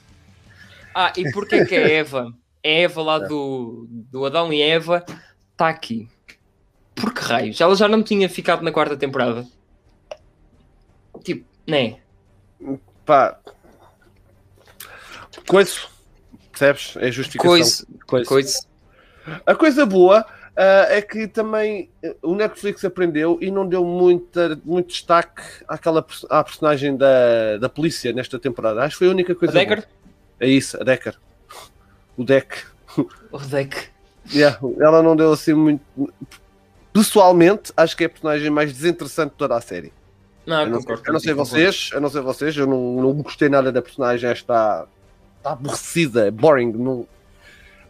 Ah, 0.94 1.12
e 1.16 1.30
porquê 1.32 1.56
é 1.56 1.64
que 1.64 1.74
a 1.74 1.88
Eva, 1.88 2.32
a 2.64 2.68
Eva 2.68 3.02
lá 3.02 3.18
do, 3.18 3.86
do 3.90 4.24
Adão 4.24 4.52
e 4.52 4.62
Eva, 4.62 5.04
está 5.52 5.68
aqui? 5.68 6.08
Por 6.94 7.12
que 7.12 7.20
raios? 7.20 7.60
Ela 7.60 7.74
já 7.74 7.88
não 7.88 8.02
tinha 8.02 8.28
ficado 8.28 8.62
na 8.62 8.70
quarta 8.70 8.96
temporada. 8.96 9.46
Tipo, 11.22 11.44
né? 11.66 11.98
pá, 13.04 13.38
coisa, 15.46 15.80
percebes? 16.50 16.96
É 16.96 17.10
justificação. 17.10 17.50
Coisa, 17.50 17.86
Coisa. 18.06 18.28
coisa. 18.28 18.58
A 19.46 19.54
coisa 19.54 19.86
boa 19.86 20.24
ah, 20.56 20.86
é 20.88 21.02
que 21.02 21.26
também 21.26 21.90
eh, 22.02 22.14
o 22.22 22.34
Netflix 22.34 22.84
aprendeu 22.84 23.38
e 23.40 23.50
não 23.50 23.66
deu 23.66 23.84
muita, 23.84 24.60
muito 24.64 24.88
destaque 24.88 25.42
àquela, 25.66 26.06
à 26.30 26.44
personagem 26.44 26.96
da, 26.96 27.56
da 27.56 27.68
polícia 27.68 28.12
nesta 28.12 28.38
temporada. 28.38 28.82
Acho 28.82 28.94
que 28.94 28.98
foi 28.98 29.08
a 29.08 29.10
única 29.10 29.32
A 29.32 29.36
coisa. 29.36 29.54
Decker? 29.54 29.78
boa. 29.78 30.03
É 30.44 30.48
isso, 30.48 30.80
a 30.80 30.84
Decker. 30.84 31.14
O 32.18 32.24
Deck. 32.24 32.58
O 33.32 33.38
deck. 33.38 33.88
Yeah, 34.32 34.58
ela 34.80 35.02
não 35.02 35.16
deu 35.16 35.32
assim 35.32 35.54
muito. 35.54 35.82
Pessoalmente, 36.92 37.72
acho 37.76 37.96
que 37.96 38.04
é 38.04 38.06
a 38.06 38.10
personagem 38.10 38.50
mais 38.50 38.72
desinteressante 38.72 39.32
de 39.32 39.36
toda 39.36 39.56
a 39.56 39.60
série. 39.60 39.92
Não, 40.46 40.60
eu, 40.62 40.70
não, 40.70 40.78
concordo 40.80 41.02
eu 41.06 41.12
não 41.14 41.20
sei 41.20 41.32
vocês, 41.32 41.90
eu 41.92 42.00
não 42.00 42.10
sei 42.10 42.20
vocês, 42.20 42.56
eu 42.56 42.66
não, 42.66 43.02
não 43.02 43.12
gostei 43.14 43.48
nada 43.48 43.72
da 43.72 43.82
personagem, 43.82 44.30
está, 44.30 44.86
está 45.38 45.52
aborrecida, 45.52 46.30
boring. 46.30 46.72
Não... 46.72 47.08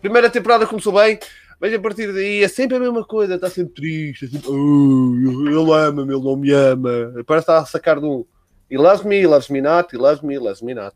Primeira 0.01 0.31
temporada 0.31 0.67
começou 0.67 0.93
bem, 0.93 1.19
mas 1.61 1.75
a 1.75 1.81
partir 1.81 2.13
daí 2.13 2.43
é 2.43 2.49
sempre 2.49 2.77
a 2.77 2.81
mesma 2.81 3.05
coisa, 3.05 3.35
está 3.35 3.51
sempre 3.51 3.75
triste, 3.75 4.27
é 4.27 4.29
sempre, 4.29 4.49
"Oh, 4.49 5.49
ele 5.49 5.73
ama-me, 5.73 6.15
ele 6.15 6.23
não 6.23 6.37
me 6.37 6.53
ama. 6.53 7.13
Parece 7.27 7.47
que 7.47 7.53
está 7.53 7.59
a 7.59 7.67
sacar 7.67 7.99
de 7.99 8.07
um 8.07 8.25
he 8.71 8.79
loves 8.79 9.05
me, 9.05 9.21
he 9.21 9.27
loves 9.27 9.51
me 9.51 9.61
not, 9.61 9.93
he 9.93 9.99
loves 9.99 10.23
me, 10.23 10.35
he 10.35 10.39
loves 10.39 10.63
me 10.63 10.73
not. 10.73 10.95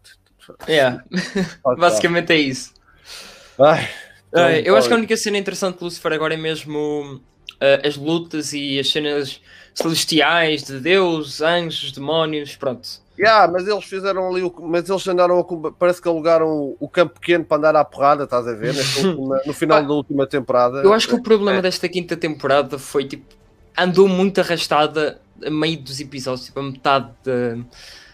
Yeah, 0.68 1.02
basicamente 1.76 2.32
é 2.32 2.36
isso. 2.38 2.72
Ai, 3.58 3.88
então, 4.28 4.44
Ah, 4.44 4.58
eu 4.60 4.76
acho 4.76 4.88
que 4.88 4.94
a 4.94 4.96
única 4.96 5.16
cena 5.16 5.38
interessante 5.38 5.78
de 5.78 5.84
Lucifer 5.84 6.12
agora 6.12 6.34
é 6.34 6.36
mesmo 6.36 7.20
ah, 7.60 7.86
as 7.86 7.96
lutas 7.96 8.52
e 8.52 8.78
as 8.78 8.90
cenas 8.90 9.40
celestiais 9.74 10.64
de 10.64 10.80
Deus, 10.80 11.40
anjos, 11.40 11.92
demónios, 11.92 12.56
pronto. 12.56 12.88
Yeah, 13.18 13.50
mas 13.50 13.66
eles 13.66 13.84
fizeram 13.84 14.28
ali, 14.28 14.42
o, 14.42 14.54
mas 14.60 14.88
eles 14.88 15.06
andaram 15.08 15.40
a, 15.40 15.72
parece 15.72 16.00
que 16.00 16.06
alugaram 16.06 16.76
o 16.78 16.88
campo 16.88 17.18
pequeno 17.18 17.44
para 17.44 17.56
andar 17.56 17.74
à 17.76 17.84
porrada, 17.84 18.24
estás 18.24 18.46
a 18.46 18.52
ver? 18.52 18.74
Última- 19.04 19.40
no 19.44 19.52
final 19.52 19.82
da 19.84 19.92
última 19.92 20.24
temporada. 20.26 20.82
Eu 20.82 20.92
acho 20.92 21.08
que 21.08 21.14
o 21.16 21.22
problema 21.22 21.58
É. 21.58 21.62
desta 21.62 21.88
quinta 21.88 22.16
temporada 22.16 22.78
foi 22.78 23.04
tipo 23.06 23.24
andou 23.76 24.06
muito 24.08 24.40
arrastada 24.40 25.20
a 25.44 25.50
meio 25.50 25.78
dos 25.80 25.98
episódios, 26.00 26.46
tipo 26.46 26.60
a 26.60 26.62
metade 26.64 27.10
de, 27.24 27.64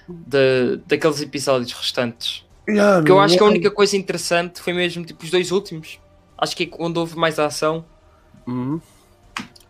de- 0.09 0.77
daqueles 0.87 1.21
episódios 1.21 1.73
restantes. 1.73 2.45
Yeah, 2.69 2.97
Porque 2.99 3.13
eu 3.13 3.21
acho 3.21 3.37
que 3.37 3.43
a 3.43 3.47
única 3.47 3.71
coisa 3.71 3.97
interessante 3.97 4.61
foi 4.61 4.73
mesmo 4.73 5.05
tipo 5.05 5.23
os 5.25 5.31
dois 5.31 5.51
últimos. 5.53 6.01
Acho 6.39 6.57
que 6.57 6.65
é 6.65 6.67
quando 6.67 6.97
houve 6.97 7.17
mais 7.17 7.39
ação 7.39 7.85
Uhum. 8.47 8.81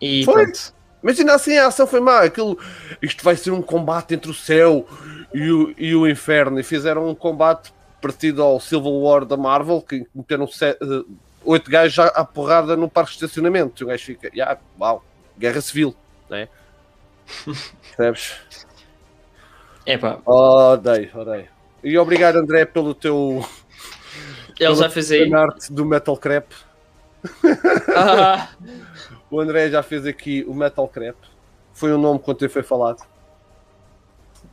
e 0.01 0.25
Foi. 0.25 0.45
pronto. 0.45 0.75
Mas 1.03 1.19
ainda 1.21 1.35
assim 1.35 1.57
a 1.59 1.67
ação 1.67 1.87
foi 1.87 2.01
má. 2.01 2.21
Aquilo, 2.23 2.59
isto 3.03 3.23
vai 3.23 3.37
ser 3.37 3.51
um 3.51 3.61
combate 3.61 4.15
entre 4.15 4.31
o 4.31 4.35
céu 4.35 4.87
e 5.35 5.51
o, 5.51 5.75
e 5.77 5.95
o 5.95 6.09
inferno. 6.09 6.59
E 6.59 6.63
fizeram 6.63 7.09
um 7.09 7.15
combate 7.15 7.73
parecido 8.01 8.43
ao 8.43 8.59
Civil 8.59 8.93
War 9.03 9.25
da 9.25 9.37
Marvel, 9.37 9.83
que 9.83 10.07
meteram 10.15 10.49
eh, 10.63 10.79
oito 11.45 11.71
gajos 11.71 11.95
já 11.95 12.07
à 12.07 12.25
porrada 12.25 12.75
no 12.77 12.89
parque 12.89 13.11
de 13.11 13.17
estacionamento. 13.17 13.83
E 13.83 13.85
o 13.85 13.89
gajo 13.89 14.03
fica, 14.05 14.31
yeah, 14.35 14.59
uau, 14.81 15.05
guerra 15.39 15.61
civil, 15.61 15.95
né? 16.31 16.49
Percebes? 17.97 18.35
É 19.87 19.99
pá, 19.99 20.19
Odeio, 20.25 21.11
odeio. 21.15 21.49
E 21.83 21.99
obrigado, 21.99 22.37
André, 22.37 22.65
pelo 22.65 22.95
teu 22.95 23.45
Ele 24.59 24.75
já 24.75 24.89
fez 24.89 25.11
aí. 25.11 25.33
Arte 25.35 25.73
do 25.73 25.85
Metal 25.85 26.17
Crap. 26.17 26.53
Ah, 27.95 28.49
O 29.31 29.41
André 29.41 29.69
já 29.69 29.83
fez 29.83 30.07
aqui 30.07 30.45
o 30.47 30.55
Metal 30.55 30.87
Crap. 30.87 31.17
Foi 31.73 31.93
o 31.93 31.99
nome 31.99 32.21
quando 32.21 32.49
foi 32.49 32.63
falado. 32.63 33.03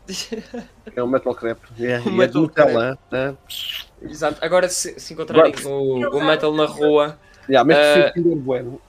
É 0.96 1.02
o 1.02 1.08
Metal 1.08 1.34
Crap. 1.36 1.60
É, 1.80 2.00
O 2.00 2.10
é 2.10 2.12
Metal 2.12 2.34
do 2.34 2.42
Nutella, 2.42 2.98
né? 3.12 3.38
Exato. 4.02 4.44
Agora, 4.44 4.68
se, 4.68 5.00
se 5.00 5.14
encontrarem 5.14 5.54
o, 5.66 6.18
o 6.18 6.24
metal 6.24 6.54
na 6.54 6.66
rua, 6.66 7.18
Yeah, 7.48 7.64
mas 7.64 8.14
Kinder 8.14 8.36
Bueno. 8.36 8.82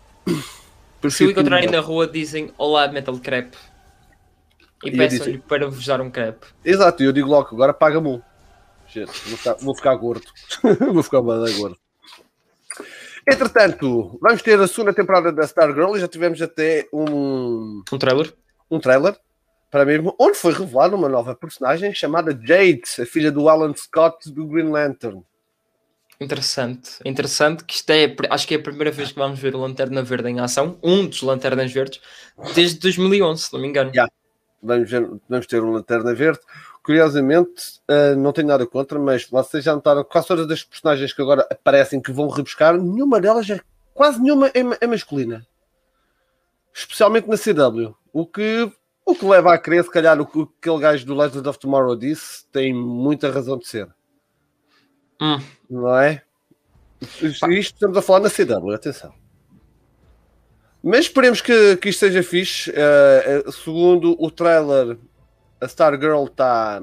se 1.10 1.24
o 1.24 1.30
encontrarem 1.30 1.70
na 1.70 1.80
rua, 1.80 2.06
dizem 2.06 2.52
Olá, 2.56 2.88
Metal 2.88 3.16
Crepe. 3.18 3.56
E 4.82 4.88
E 4.88 4.96
peçam-lhe 4.96 5.38
para 5.38 5.68
vos 5.68 5.84
dar 5.86 6.00
um 6.00 6.10
crepe. 6.10 6.46
Exato, 6.64 7.02
e 7.02 7.06
eu 7.06 7.12
digo 7.12 7.28
logo, 7.28 7.54
agora 7.54 7.72
paga-me 7.72 8.08
um. 8.08 8.22
Gente, 8.88 9.12
vou 9.26 9.38
ficar, 9.38 9.54
vou 9.54 9.74
ficar 9.74 9.94
gordo. 9.94 10.26
vou 10.92 11.02
ficar 11.02 11.22
bem 11.22 11.56
gordo. 11.56 11.78
Entretanto, 13.26 14.18
vamos 14.20 14.42
ter 14.42 14.58
a 14.60 14.66
segunda 14.66 14.92
temporada 14.92 15.32
da 15.32 15.44
Stargirl 15.44 15.96
e 15.96 16.00
já 16.00 16.08
tivemos 16.08 16.42
até 16.42 16.88
um, 16.92 17.82
Um 17.92 17.98
trailer? 17.98 18.34
um 18.70 18.80
trailer 18.80 19.16
para 19.70 19.86
mesmo, 19.86 20.14
onde 20.18 20.36
foi 20.36 20.52
revelada 20.52 20.94
uma 20.94 21.08
nova 21.08 21.34
personagem 21.34 21.94
chamada 21.94 22.38
Jade, 22.38 22.82
a 23.00 23.06
filha 23.06 23.32
do 23.32 23.48
Alan 23.48 23.72
Scott 23.74 24.30
do 24.30 24.46
Green 24.46 24.68
Lantern. 24.68 25.22
Interessante. 26.20 26.90
Interessante 27.04 27.64
que 27.64 27.74
isto 27.74 27.90
é, 27.90 28.14
acho 28.30 28.46
que 28.46 28.54
é 28.54 28.58
a 28.58 28.62
primeira 28.62 28.90
vez 28.90 29.10
que 29.10 29.18
vamos 29.18 29.40
ver 29.40 29.54
o 29.54 29.60
Lanterna 29.60 30.02
Verde 30.02 30.28
em 30.28 30.40
ação. 30.40 30.78
Um 30.82 31.06
dos 31.06 31.22
Lanternas 31.22 31.72
Verdes. 31.72 32.00
Desde 32.54 32.78
2011, 32.80 33.44
se 33.44 33.52
não 33.52 33.60
me 33.60 33.66
engano. 33.66 33.90
Yeah. 33.90 34.12
Vamos, 34.62 34.90
vamos 35.28 35.46
ter 35.46 35.62
um 35.62 35.72
Lanterna 35.72 36.14
Verde. 36.14 36.40
Curiosamente, 36.84 37.80
eh, 37.88 38.14
não 38.14 38.32
tenho 38.32 38.46
nada 38.46 38.66
contra, 38.66 38.98
mas 38.98 39.26
vocês 39.28 39.64
já 39.64 39.74
notaram 39.74 40.04
quase 40.04 40.28
todas 40.28 40.50
as 40.50 40.62
personagens 40.62 41.12
que 41.12 41.20
agora 41.20 41.46
aparecem 41.50 42.00
que 42.00 42.12
vão 42.12 42.28
rebuscar, 42.28 42.76
nenhuma 42.76 43.20
delas 43.20 43.48
é 43.50 43.60
quase 43.92 44.20
nenhuma 44.20 44.48
é, 44.48 44.60
é 44.80 44.86
masculina. 44.86 45.46
Especialmente 46.72 47.28
na 47.28 47.36
CW. 47.36 47.94
O 48.12 48.26
que, 48.26 48.70
o 49.04 49.14
que 49.14 49.24
leva 49.24 49.52
a 49.52 49.58
crer, 49.58 49.84
se 49.84 49.90
calhar, 49.90 50.20
o 50.20 50.26
que 50.26 50.48
aquele 50.58 50.78
gajo 50.78 51.06
do 51.06 51.14
Legend 51.14 51.48
of 51.48 51.58
Tomorrow 51.58 51.96
disse, 51.96 52.46
tem 52.52 52.72
muita 52.72 53.30
razão 53.30 53.58
de 53.58 53.66
ser. 53.66 53.88
Hum. 55.20 55.38
Não 55.68 55.96
é? 55.98 56.22
Isto, 57.00 57.50
isto 57.50 57.74
estamos 57.74 57.96
a 57.96 58.02
falar 58.02 58.20
na 58.20 58.30
CW, 58.30 58.70
atenção. 58.72 59.21
Mas 60.82 61.00
esperemos 61.00 61.40
que, 61.40 61.76
que 61.76 61.90
isto 61.90 62.00
seja 62.00 62.22
fixe. 62.22 62.72
Eh, 62.74 63.44
segundo 63.52 64.16
o 64.18 64.30
trailer, 64.30 64.98
a 65.60 65.66
Stargirl 65.66 66.24
está 66.24 66.82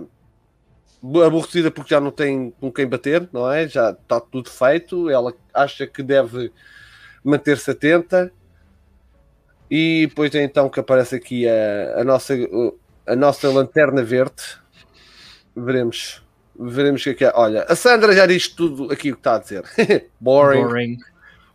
aborrecida 1.03 1.69
porque 1.69 1.93
já 1.93 1.99
não 1.99 2.11
tem 2.11 2.51
com 2.59 2.71
quem 2.71 2.87
bater, 2.87 3.27
não 3.33 3.51
é? 3.51 3.67
Já 3.67 3.91
está 3.91 4.21
tudo 4.21 4.49
feito. 4.49 5.09
Ela 5.09 5.33
acha 5.53 5.85
que 5.85 6.01
deve 6.01 6.51
manter-se 7.23 7.71
atenta. 7.71 8.31
E 9.69 10.07
depois 10.07 10.33
é 10.33 10.43
então 10.43 10.69
que 10.69 10.79
aparece 10.79 11.15
aqui 11.15 11.47
a, 11.47 11.99
a 11.99 12.03
nossa, 12.03 12.33
a 13.05 13.15
nossa 13.17 13.49
lanterna 13.49 14.01
verde. 14.01 14.43
Veremos. 15.53 16.23
Veremos 16.57 17.01
o 17.01 17.03
que 17.03 17.09
é 17.09 17.13
que 17.13 17.25
é. 17.25 17.33
Olha, 17.35 17.63
a 17.63 17.75
Sandra 17.75 18.13
já 18.13 18.25
diz 18.25 18.47
tudo 18.47 18.91
aqui 18.91 19.11
o 19.11 19.15
que 19.15 19.19
está 19.19 19.35
a 19.35 19.39
dizer. 19.39 19.63
Boring. 20.19 20.63
Boring. 20.63 20.97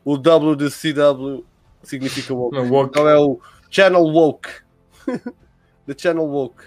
O 0.04 0.18
W 0.18 0.56
de 0.56 0.70
CW 0.70 1.44
significa 1.88 2.34
woke. 2.34 2.56
Uma 2.56 2.68
woke. 2.68 2.90
Então 2.90 3.08
é 3.08 3.18
o 3.18 3.40
Channel 3.70 4.02
Woke. 4.02 4.48
The 5.86 5.94
Channel 5.96 6.26
Woke. 6.26 6.64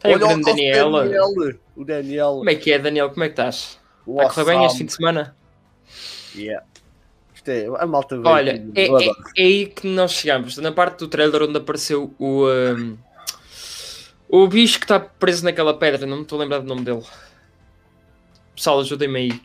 Tem 0.00 0.12
o 0.12 0.14
Olha 0.14 0.26
grande 0.26 0.42
nosso 0.42 0.56
Daniela. 0.56 1.04
Daniel. 1.04 1.58
O 1.76 1.84
Daniel. 1.84 2.34
Como 2.36 2.50
é 2.50 2.54
que 2.54 2.72
é, 2.72 2.78
Daniel? 2.78 3.10
Como 3.10 3.24
é 3.24 3.28
que 3.28 3.32
estás? 3.32 3.78
Está 4.06 4.22
a 4.22 4.30
correr 4.30 4.44
bem 4.44 4.64
este 4.64 4.78
fim 4.78 4.84
de 4.86 4.92
semana? 4.92 5.36
Yeah. 6.34 6.64
Isto 7.34 7.48
é, 7.50 7.66
a 7.78 7.86
malta 7.86 8.20
Olha, 8.24 8.62
é, 8.74 8.82
é- 8.86 9.08
é 9.36 9.42
aí 9.42 9.66
que 9.66 9.86
nós 9.86 10.12
chegamos. 10.12 10.56
Na 10.58 10.72
parte 10.72 10.98
do 10.98 11.08
trailer 11.08 11.42
onde 11.42 11.56
apareceu 11.58 12.14
o. 12.18 12.46
um, 12.46 12.96
o 14.28 14.46
bicho 14.48 14.78
que 14.78 14.84
está 14.84 14.98
preso 15.00 15.44
naquela 15.44 15.72
pedra, 15.74 16.06
não 16.06 16.18
me 16.18 16.22
estou 16.22 16.38
a 16.38 16.42
lembrar 16.42 16.58
do 16.58 16.66
nome 16.66 16.82
dele. 16.82 17.02
Pessoal, 18.54 18.80
ajudem-me 18.80 19.18
aí. 19.18 19.40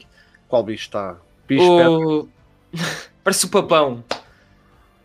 Qual 0.47 0.63
bicho 0.63 0.85
está? 0.85 1.17
Bicho. 1.47 1.63
O... 1.63 2.29
Parece 3.23 3.45
o 3.45 3.49
papão. 3.49 4.03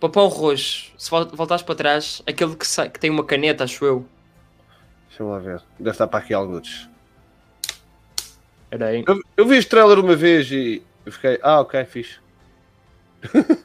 Papão 0.00 0.28
roxo. 0.28 0.92
Se 0.98 1.10
vol- 1.10 1.28
voltares 1.32 1.62
para 1.62 1.74
trás, 1.74 2.22
aquele 2.26 2.54
que, 2.54 2.66
sai, 2.66 2.88
que 2.90 3.00
tem 3.00 3.10
uma 3.10 3.24
caneta, 3.24 3.64
acho 3.64 3.84
eu. 3.84 4.06
Deixa-me 5.08 5.30
lá 5.30 5.38
ver. 5.38 5.62
Deve 5.78 5.90
estar 5.90 6.06
para 6.06 6.18
aqui 6.18 6.34
alguns. 6.34 6.88
Era 8.70 8.86
aí. 8.88 9.04
Eu, 9.06 9.20
eu 9.36 9.46
vi 9.46 9.56
este 9.56 9.70
trailer 9.70 9.98
uma 9.98 10.14
vez 10.14 10.50
e 10.50 10.82
eu 11.04 11.12
fiquei, 11.12 11.38
ah, 11.42 11.60
ok, 11.60 11.84
fixe. 11.84 12.18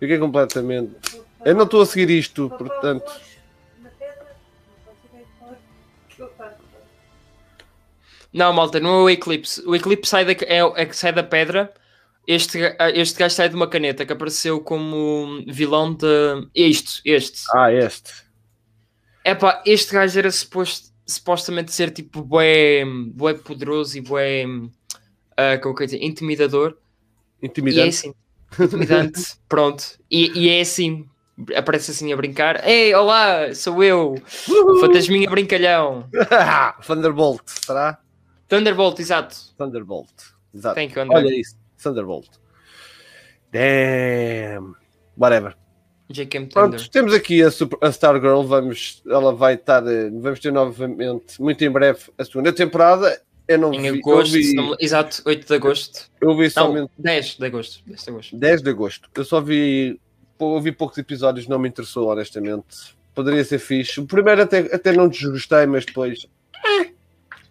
fiquei 0.00 0.18
completamente. 0.18 0.94
Eu 1.44 1.54
não 1.54 1.64
estou 1.64 1.82
a 1.82 1.86
seguir 1.86 2.10
isto, 2.10 2.50
portanto. 2.50 3.08
roxo 3.08 3.20
na 3.80 3.88
pedra, 3.90 4.36
não 8.32 8.46
eu 8.46 8.52
malta, 8.52 8.80
não 8.80 8.90
é 8.90 9.02
o 9.02 9.10
Eclipse. 9.10 9.62
O 9.66 9.74
Eclipse 9.76 10.10
sai 10.10 10.24
da, 10.24 10.32
é, 10.32 10.58
é 10.82 10.86
que 10.86 10.96
sai 10.96 11.12
da 11.12 11.22
pedra. 11.22 11.72
Este, 12.26 12.58
ga- 12.58 12.76
este 12.94 13.18
gajo 13.18 13.34
sai 13.34 13.48
de 13.48 13.56
uma 13.56 13.68
caneta 13.68 14.04
que 14.06 14.12
apareceu 14.12 14.60
como 14.60 15.42
vilão 15.48 15.94
de. 15.94 16.06
Este, 16.54 17.00
este. 17.04 17.40
Ah, 17.54 17.72
este. 17.72 18.12
Epá, 19.24 19.62
este 19.66 19.92
gajo 19.94 20.18
era 20.18 20.30
suposto, 20.30 20.90
supostamente 21.06 21.72
ser 21.72 21.90
tipo 21.90 22.22
bué, 22.22 22.84
bué 23.14 23.34
poderoso 23.34 23.98
e 23.98 24.00
bué. 24.00 24.44
ah, 25.36 25.58
como 25.58 25.74
que 25.74 25.82
eu 25.82 25.84
ia 25.84 25.86
dizer, 25.98 26.04
intimidador. 26.04 26.76
E 27.42 27.46
é 27.46 27.48
Intimidante. 27.48 27.88
assim, 27.88 28.14
intimidante, 28.60 29.20
pronto. 29.48 29.82
E, 30.10 30.30
e 30.38 30.48
é 30.50 30.60
assim, 30.60 31.06
aparece 31.56 31.90
assim 31.90 32.12
a 32.12 32.16
brincar. 32.16 32.66
Ei, 32.68 32.94
olá, 32.94 33.52
sou 33.54 33.82
eu, 33.82 34.14
fantasminha 34.80 35.28
brincalhão. 35.28 36.08
Thunderbolt, 36.86 37.42
será? 37.46 37.98
Thunderbolt, 38.48 38.98
exato. 39.00 39.36
Thunderbolt. 39.56 40.10
Exato. 40.54 40.74
Thank 40.74 40.94
you, 40.96 41.02
André. 41.02 41.16
Olha 41.16 41.40
isso. 41.40 41.56
Thunderbolt. 41.82 42.28
Damn. 43.52 44.74
Whatever. 45.16 45.54
J.K. 46.08 46.40
Thunder. 46.40 46.52
Pronto, 46.52 46.90
temos 46.90 47.14
aqui 47.14 47.42
a, 47.42 47.50
Super- 47.50 47.78
a 47.80 47.88
Stargirl. 47.90 48.42
Vamos, 48.42 49.02
ela 49.06 49.32
vai 49.34 49.54
estar. 49.54 49.82
Vamos 49.82 50.40
ter 50.40 50.52
novamente, 50.52 51.40
muito 51.40 51.62
em 51.64 51.70
breve, 51.70 52.00
a 52.18 52.24
segunda 52.24 52.52
temporada. 52.52 53.20
Eu 53.46 53.58
não 53.58 53.72
Em 53.74 53.80
vi. 53.92 53.98
agosto, 53.98 54.32
vi, 54.32 54.54
não 54.54 54.76
exato, 54.78 55.22
8 55.26 55.46
de 55.46 55.54
agosto. 55.54 56.08
eu 56.20 56.36
vi 56.36 56.44
Não, 56.44 56.50
somente 56.50 56.92
10 56.96 57.36
de 57.36 57.44
agosto. 57.46 57.82
10 57.84 58.02
de 58.04 58.10
agosto. 58.10 58.36
10 58.36 58.62
de 58.62 58.70
agosto. 58.70 59.10
Eu 59.14 59.24
só 59.24 59.40
vi. 59.40 60.00
pô, 60.38 60.56
Eu 60.56 60.60
vi 60.60 60.70
poucos 60.72 60.96
episódios, 60.98 61.48
não 61.48 61.58
me 61.58 61.68
interessou, 61.68 62.08
honestamente. 62.10 62.96
Poderia 63.12 63.44
ser 63.44 63.58
fixe. 63.58 63.98
O 64.00 64.06
primeiro 64.06 64.42
até, 64.42 64.58
até 64.72 64.92
não 64.92 65.08
desgostei, 65.08 65.66
mas 65.66 65.84
depois. 65.84 66.26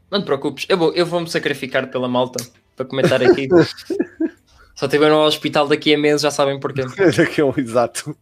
Não 0.09 0.21
te 0.21 0.25
preocupes, 0.25 0.65
eu 0.69 0.77
vou, 0.77 0.93
eu 0.93 1.05
vou 1.05 1.19
me 1.19 1.29
sacrificar 1.29 1.91
pela 1.91 2.07
malta 2.07 2.43
para 2.79 2.85
comentar 2.87 3.21
aqui. 3.21 3.49
Só 4.73 4.85
estiveram 4.85 5.17
ao 5.17 5.27
hospital 5.27 5.67
daqui 5.67 5.93
a 5.93 5.97
meses, 5.97 6.21
já 6.21 6.31
sabem 6.31 6.57
porquê. 6.57 6.83
Daqui 7.17 7.41
é 7.41 7.43
um 7.43 7.53
exato. 7.57 8.15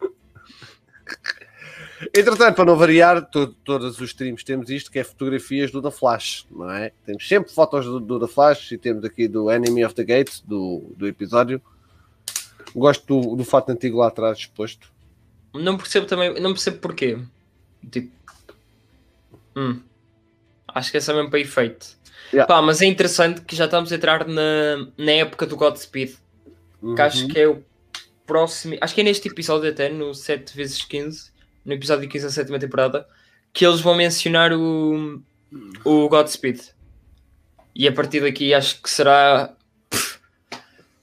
Entretanto, 2.16 2.56
para 2.56 2.66
não 2.66 2.76
variar, 2.76 3.24
to- 3.30 3.54
todos 3.64 4.00
os 4.00 4.10
streams 4.10 4.44
temos 4.44 4.70
isto, 4.72 4.92
que 4.92 4.98
é 4.98 5.04
fotografias 5.04 5.72
do 5.72 5.82
The 5.82 5.92
Flash, 5.92 6.48
não 6.50 6.72
é? 6.72 6.92
Temos 7.06 7.28
sempre 7.28 7.52
fotos 7.52 7.86
do, 7.86 8.00
do 8.00 8.20
The 8.20 8.28
Flash 8.28 8.72
e 8.72 8.78
temos 8.78 9.04
aqui 9.06 9.28
do 9.28 9.52
Enemy 9.52 9.86
of 9.86 9.94
the 9.94 10.04
Gate, 10.04 10.42
do, 10.46 10.84
do 10.96 11.08
episódio. 11.08 11.62
Gosto 12.76 13.06
do, 13.22 13.36
do 13.36 13.44
fato 13.46 13.70
antigo 13.72 13.98
lá 14.00 14.08
atrás 14.08 14.40
exposto. 14.40 14.92
Não 15.54 15.78
percebo 15.78 16.08
também, 16.08 16.40
não 16.40 16.54
percebo 16.54 16.78
porquê. 16.80 17.20
Tipo, 17.92 18.12
hum, 19.56 19.80
acho 20.68 20.90
que 20.92 20.98
é 20.98 21.02
só 21.02 21.14
mesmo 21.16 21.30
para 21.30 21.40
efeito. 21.40 21.97
Yeah. 22.34 22.46
Pá, 22.48 22.62
mas 22.62 22.82
é 22.82 22.86
interessante 22.86 23.42
que 23.42 23.56
já 23.56 23.66
estamos 23.66 23.92
a 23.92 23.96
entrar 23.96 24.28
na, 24.28 24.88
na 24.98 25.12
época 25.12 25.46
do 25.46 25.56
Godspeed, 25.56 26.16
que 26.96 27.02
acho 27.02 27.24
Uhum. 27.24 27.28
que 27.30 27.40
é 27.40 27.48
o 27.48 27.64
próximo, 28.26 28.76
acho 28.82 28.94
que 28.94 29.02
é 29.02 29.04
neste 29.04 29.28
episódio 29.30 29.70
até, 29.70 29.90
no 29.90 30.14
7 30.14 30.56
vezes 30.56 30.84
15, 30.84 31.32
no 31.66 31.74
episódio 31.74 32.10
15 32.10 32.26
da 32.26 32.32
sétima 32.32 32.60
temporada, 32.60 33.08
que 33.54 33.66
eles 33.66 33.80
vão 33.80 33.96
mencionar 33.96 34.52
o, 34.54 35.22
o 35.86 36.10
Godspeed. 36.10 36.60
E 37.74 37.88
a 37.88 37.92
partir 37.94 38.20
daqui 38.22 38.54
acho 38.54 38.82
que 38.82 38.90
será 38.90 39.54
pff, 39.90 40.20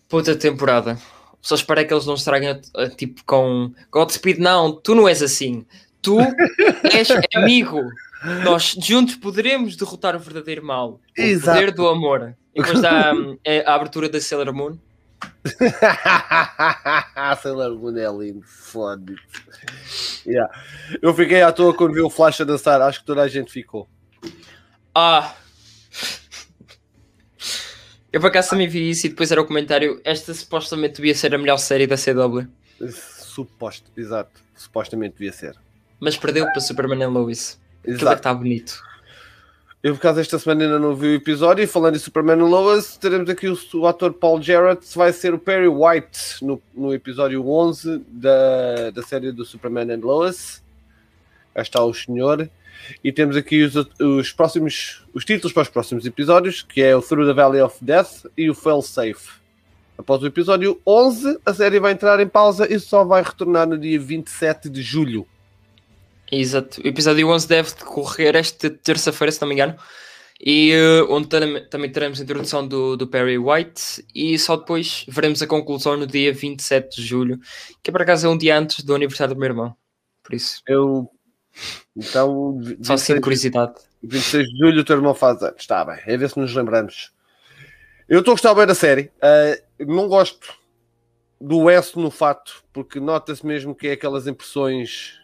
puta 0.09 0.35
temporada. 0.37 0.99
Só 1.41 1.55
espero 1.55 1.87
que 1.87 1.93
eles 1.93 2.07
não 2.07 2.15
estraguem 2.15 2.61
tipo 2.97 3.23
com 3.25 3.73
Godspeed, 3.91 4.39
não, 4.39 4.73
tu 4.73 4.95
não 4.95 5.09
és 5.09 5.23
assim. 5.23 5.65
Tu 6.05 6.19
és 6.93 7.09
amigo. 7.35 7.81
Nós 8.45 8.77
juntos 8.79 9.17
poderemos 9.17 9.75
derrotar 9.75 10.14
o 10.14 10.19
verdadeiro 10.19 10.62
mal. 10.64 11.01
O 11.19 11.21
Exato. 11.21 11.59
poder 11.59 11.73
do 11.73 11.88
amor. 11.88 12.37
E 12.55 12.62
depois 12.62 12.81
dá 12.83 13.12
hum, 13.14 13.38
a, 13.47 13.71
a 13.71 13.75
abertura 13.75 14.09
da 14.09 14.21
Sailor 14.21 14.53
Moon. 14.53 14.79
Sailor 17.43 17.79
Moon 17.79 17.97
é 17.97 18.07
lindo, 18.11 18.43
foda 18.43 19.14
yeah. 20.27 20.53
Eu 21.01 21.14
fiquei 21.14 21.40
à 21.40 21.51
toa 21.51 21.75
quando 21.75 21.95
vi 21.95 22.03
o 22.03 22.11
Flash 22.11 22.43
a 22.43 22.45
dançar, 22.45 22.81
acho 22.83 23.01
que 23.01 23.07
toda 23.07 23.23
a 23.23 23.29
gente 23.29 23.51
ficou. 23.51 23.88
Ah! 24.95 25.35
Eu 28.12 28.21
por 28.21 28.29
acaso 28.29 28.51
também 28.51 28.69
vi 28.69 28.90
isso 28.90 29.07
e 29.07 29.11
depois 29.11 29.33
era 29.33 29.40
o 29.40 29.47
comentário. 29.47 30.01
Esta 30.05 30.33
supostamente 30.35 30.97
devia 30.97 31.14
ser 31.14 31.35
a 31.35 31.38
melhor 31.38 31.57
série 31.57 31.87
da 31.87 31.97
CW, 31.97 32.47
Suposto, 32.90 33.90
exato. 33.97 34.40
Supostamente 34.55 35.14
devia 35.19 35.33
ser. 35.33 35.63
Mas 36.05 36.17
perdeu 36.19 36.45
para 36.45 36.61
Superman 36.61 37.03
and 37.03 37.09
Lois. 37.09 37.59
Aquilo 37.81 37.95
é 37.95 37.99
que 37.99 38.05
Exato. 38.05 38.17
está 38.19 38.35
bonito. 38.35 38.83
Eu, 39.83 39.95
por 39.95 40.01
causa 40.01 40.21
desta 40.21 40.38
semana, 40.38 40.64
ainda 40.64 40.79
não 40.79 40.95
vi 40.95 41.09
o 41.09 41.14
episódio. 41.14 41.64
E 41.64 41.67
falando 41.67 41.97
em 41.97 41.99
Superman 41.99 42.40
and 42.40 42.47
Lois, 42.47 42.97
teremos 42.97 43.29
aqui 43.29 43.49
o, 43.49 43.59
o 43.75 43.87
ator 43.87 44.12
Paul 44.12 44.40
Jarrett, 44.40 44.87
vai 44.97 45.12
ser 45.12 45.35
o 45.35 45.38
Perry 45.38 45.69
White 45.69 46.45
no, 46.45 46.62
no 46.75 46.95
episódio 46.95 47.47
11 47.47 48.03
da, 48.09 48.90
da 48.90 49.03
série 49.03 49.33
do 49.33 49.45
Superman 49.45 49.90
and 49.93 50.01
Lois. 50.05 50.62
Cá 51.55 51.62
está 51.62 51.83
o 51.83 51.93
senhor. 51.93 52.49
E 53.03 53.11
temos 53.12 53.37
aqui 53.37 53.62
os, 53.62 53.75
os 54.01 54.33
próximos 54.33 55.03
os 55.14 55.25
títulos 55.25 55.53
para 55.53 55.62
os 55.62 55.69
próximos 55.69 56.05
episódios, 56.05 56.62
que 56.62 56.83
é 56.83 56.95
o 56.95 57.01
Through 57.01 57.27
the 57.27 57.33
Valley 57.33 57.62
of 57.62 57.77
Death 57.83 58.27
e 58.37 58.51
o 58.51 58.55
Fail 58.55 58.83
Safe. 58.83 59.31
Após 59.97 60.23
o 60.23 60.27
episódio 60.27 60.81
11, 60.87 61.38
a 61.47 61.55
série 61.55 61.79
vai 61.79 61.93
entrar 61.93 62.19
em 62.21 62.27
pausa 62.27 62.71
e 62.71 62.81
só 62.81 63.05
vai 63.05 63.23
retornar 63.23 63.67
no 63.67 63.79
dia 63.79 63.99
27 63.99 64.69
de 64.69 64.83
julho. 64.83 65.27
Exato. 66.40 66.81
O 66.83 66.87
episódio 66.87 67.29
11 67.29 67.47
deve 67.49 67.70
decorrer 67.70 68.35
esta 68.37 68.68
terça-feira, 68.70 69.31
se 69.33 69.40
não 69.40 69.49
me 69.49 69.55
engano. 69.55 69.77
E 70.40 70.73
eh, 70.73 71.03
onde 71.09 71.29
tam- 71.29 71.64
também 71.70 71.90
teremos 71.90 72.20
a 72.20 72.25
introdução 72.25 72.66
do, 72.66 72.97
do 72.97 73.07
Perry 73.07 73.38
White 73.38 74.05
e 74.14 74.38
só 74.38 74.57
depois 74.57 75.05
veremos 75.09 75.40
a 75.40 75.47
conclusão 75.47 75.97
no 75.97 76.07
dia 76.07 76.33
27 76.33 76.97
de 76.97 77.07
julho, 77.07 77.38
que 77.83 77.92
por 77.92 78.03
acaso 78.03 78.27
é 78.27 78.31
um 78.31 78.37
dia 78.37 78.59
antes 78.59 78.83
do 78.85 78.94
aniversário 78.94 79.35
do 79.35 79.38
meu 79.38 79.49
irmão. 79.49 79.77
Por 80.23 80.35
isso, 80.35 80.61
Eu. 80.66 81.09
Então, 81.97 82.59
só 82.83 82.94
assim 82.94 83.14
26 83.14 83.14
de 83.14 83.20
curiosidade. 83.20 83.75
26 84.03 84.49
de 84.49 84.59
julho 84.59 84.81
o 84.81 84.85
teu 84.85 84.97
irmão 84.97 85.14
faz 85.14 85.40
anos. 85.42 85.61
Está 85.61 85.85
bem, 85.85 86.01
é 86.05 86.16
ver 86.16 86.29
se 86.29 86.38
nos 86.38 86.53
lembramos. 86.55 87.12
Eu 88.09 88.18
estou 88.18 88.33
a 88.33 88.35
gostar 88.35 88.55
bem 88.55 88.66
da 88.66 88.75
série. 88.75 89.11
Ah, 89.23 89.57
não 89.79 90.09
gosto 90.09 90.53
do 91.40 91.70
S 91.70 91.97
no 91.97 92.11
fato, 92.11 92.64
porque 92.73 92.99
nota-se 92.99 93.47
mesmo 93.47 93.75
que 93.75 93.87
é 93.87 93.92
aquelas 93.92 94.27
impressões 94.27 95.20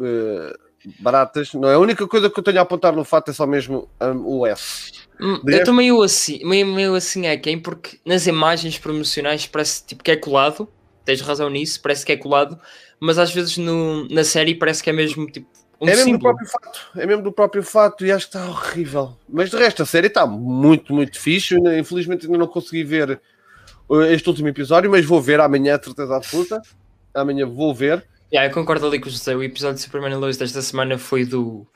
ah, 0.00 0.56
baratas. 1.00 1.52
Não 1.54 1.68
é 1.68 1.74
a 1.74 1.78
única 1.78 2.06
coisa 2.06 2.30
que 2.30 2.38
eu 2.38 2.44
tenho 2.44 2.58
a 2.58 2.62
apontar 2.62 2.94
no 2.94 3.04
fato 3.04 3.30
é 3.30 3.34
só 3.34 3.46
mesmo 3.46 3.88
ah, 4.00 4.12
o 4.12 4.46
S. 4.46 4.92
Hum, 5.20 5.40
Eu 5.46 5.58
estou 5.58 5.74
meio 5.74 6.00
assim, 6.02 6.44
meio, 6.44 6.66
meio 6.66 6.94
assim 6.94 7.26
é 7.26 7.36
quem, 7.36 7.58
porque 7.58 7.98
nas 8.04 8.26
imagens 8.26 8.78
promocionais 8.78 9.46
parece 9.46 9.84
tipo 9.84 10.04
que 10.04 10.12
é 10.12 10.16
colado, 10.16 10.68
tens 11.04 11.20
razão 11.20 11.50
nisso, 11.50 11.80
parece 11.82 12.06
que 12.06 12.12
é 12.12 12.16
colado, 12.16 12.58
mas 13.00 13.18
às 13.18 13.32
vezes 13.34 13.56
no, 13.58 14.08
na 14.08 14.22
série 14.22 14.54
parece 14.54 14.82
que 14.82 14.90
é 14.90 14.92
mesmo 14.92 15.26
tipo 15.26 15.48
um 15.80 15.88
é 15.88 15.94
mesmo 15.94 16.12
do 16.18 16.18
símbolo. 16.18 16.20
próprio 16.20 16.48
fato, 16.48 16.80
é 16.96 17.06
mesmo 17.06 17.22
do 17.22 17.32
próprio 17.32 17.62
fato 17.62 18.04
e 18.04 18.10
acho 18.10 18.28
que 18.28 18.36
está 18.36 18.48
horrível. 18.48 19.16
Mas 19.28 19.50
de 19.50 19.56
resto 19.56 19.82
a 19.82 19.86
série 19.86 20.08
está 20.08 20.26
muito, 20.26 20.92
muito 20.92 21.18
fixe. 21.18 21.56
Infelizmente 21.78 22.26
ainda 22.26 22.36
não 22.36 22.48
consegui 22.48 22.82
ver 22.82 23.20
uh, 23.88 24.02
este 24.02 24.28
último 24.28 24.48
episódio, 24.48 24.90
mas 24.90 25.04
vou 25.04 25.20
ver 25.22 25.40
amanhã, 25.40 25.80
certeza 25.80 26.16
absoluta. 26.16 26.60
Amanhã 27.14 27.46
vou 27.46 27.72
ver. 27.72 28.04
Yeah, 28.32 28.50
eu 28.50 28.54
concordo 28.54 28.86
ali 28.86 29.00
com 29.00 29.08
o 29.08 29.10
José, 29.10 29.34
o 29.34 29.42
episódio 29.42 29.76
de 29.76 29.80
Superman 29.82 30.12
and 30.14 30.18
Lois 30.18 30.36
desta 30.36 30.60
semana 30.60 30.98
foi 30.98 31.24
do, 31.24 31.66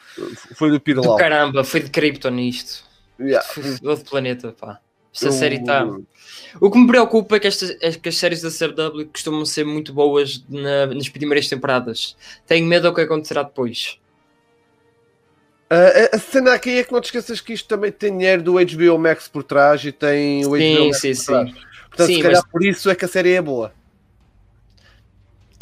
Foi 0.54 0.68
do 0.68 0.74
do 0.74 0.80
Pirlau. 0.80 1.16
caramba, 1.16 1.64
foi 1.64 1.80
de 1.80 1.90
Krypton 1.90 2.38
isto, 2.38 2.84
Yeah. 3.18 3.46
foi 3.48 3.62
de 3.62 3.86
outro 3.88 4.04
planeta, 4.10 4.52
pá. 4.52 4.78
Esta 5.14 5.26
Eu- 5.28 5.32
série 5.32 5.56
está... 5.56 5.86
O 6.60 6.70
que 6.70 6.78
me 6.78 6.86
preocupa 6.86 7.36
é 7.36 7.40
que, 7.40 7.46
estas, 7.46 7.70
é 7.80 7.92
que 7.92 8.08
as 8.08 8.16
séries 8.16 8.40
da 8.42 8.50
CW 8.50 9.06
costumam 9.12 9.44
ser 9.46 9.64
muito 9.64 9.92
boas 9.92 10.42
na- 10.48 10.86
nas 10.86 11.08
primeiras 11.08 11.48
temporadas. 11.48 12.16
Tenho 12.46 12.66
medo 12.66 12.88
do 12.88 12.94
que 12.94 13.00
acontecerá 13.02 13.42
depois. 13.42 13.98
Uh, 15.70 16.14
a- 16.14 16.18
cena 16.18 16.52
aqui 16.52 16.78
é 16.78 16.84
que 16.84 16.92
não 16.92 17.00
te 17.00 17.06
esqueças 17.06 17.40
que 17.40 17.52
isto 17.54 17.66
também 17.66 17.90
tem 17.90 18.16
dinheiro 18.16 18.42
do 18.42 18.54
HBO 18.58 18.98
Max 18.98 19.26
por 19.28 19.42
trás 19.42 19.82
e 19.84 19.92
tem 19.92 20.44
o 20.44 20.50
HBO 20.50 20.58
Sim, 20.58 20.86
Max 20.88 20.98
sim, 21.00 21.08
por 21.10 21.16
sim. 21.16 21.24
trás. 21.26 21.52
Portanto, 21.88 22.06
Sim, 22.06 22.14
se 22.16 22.22
calhar 22.22 22.42
mas- 22.42 22.50
por 22.52 22.64
isso 22.64 22.90
é 22.90 22.94
que 22.94 23.04
a 23.04 23.08
série 23.08 23.32
é 23.32 23.40
boa. 23.42 23.72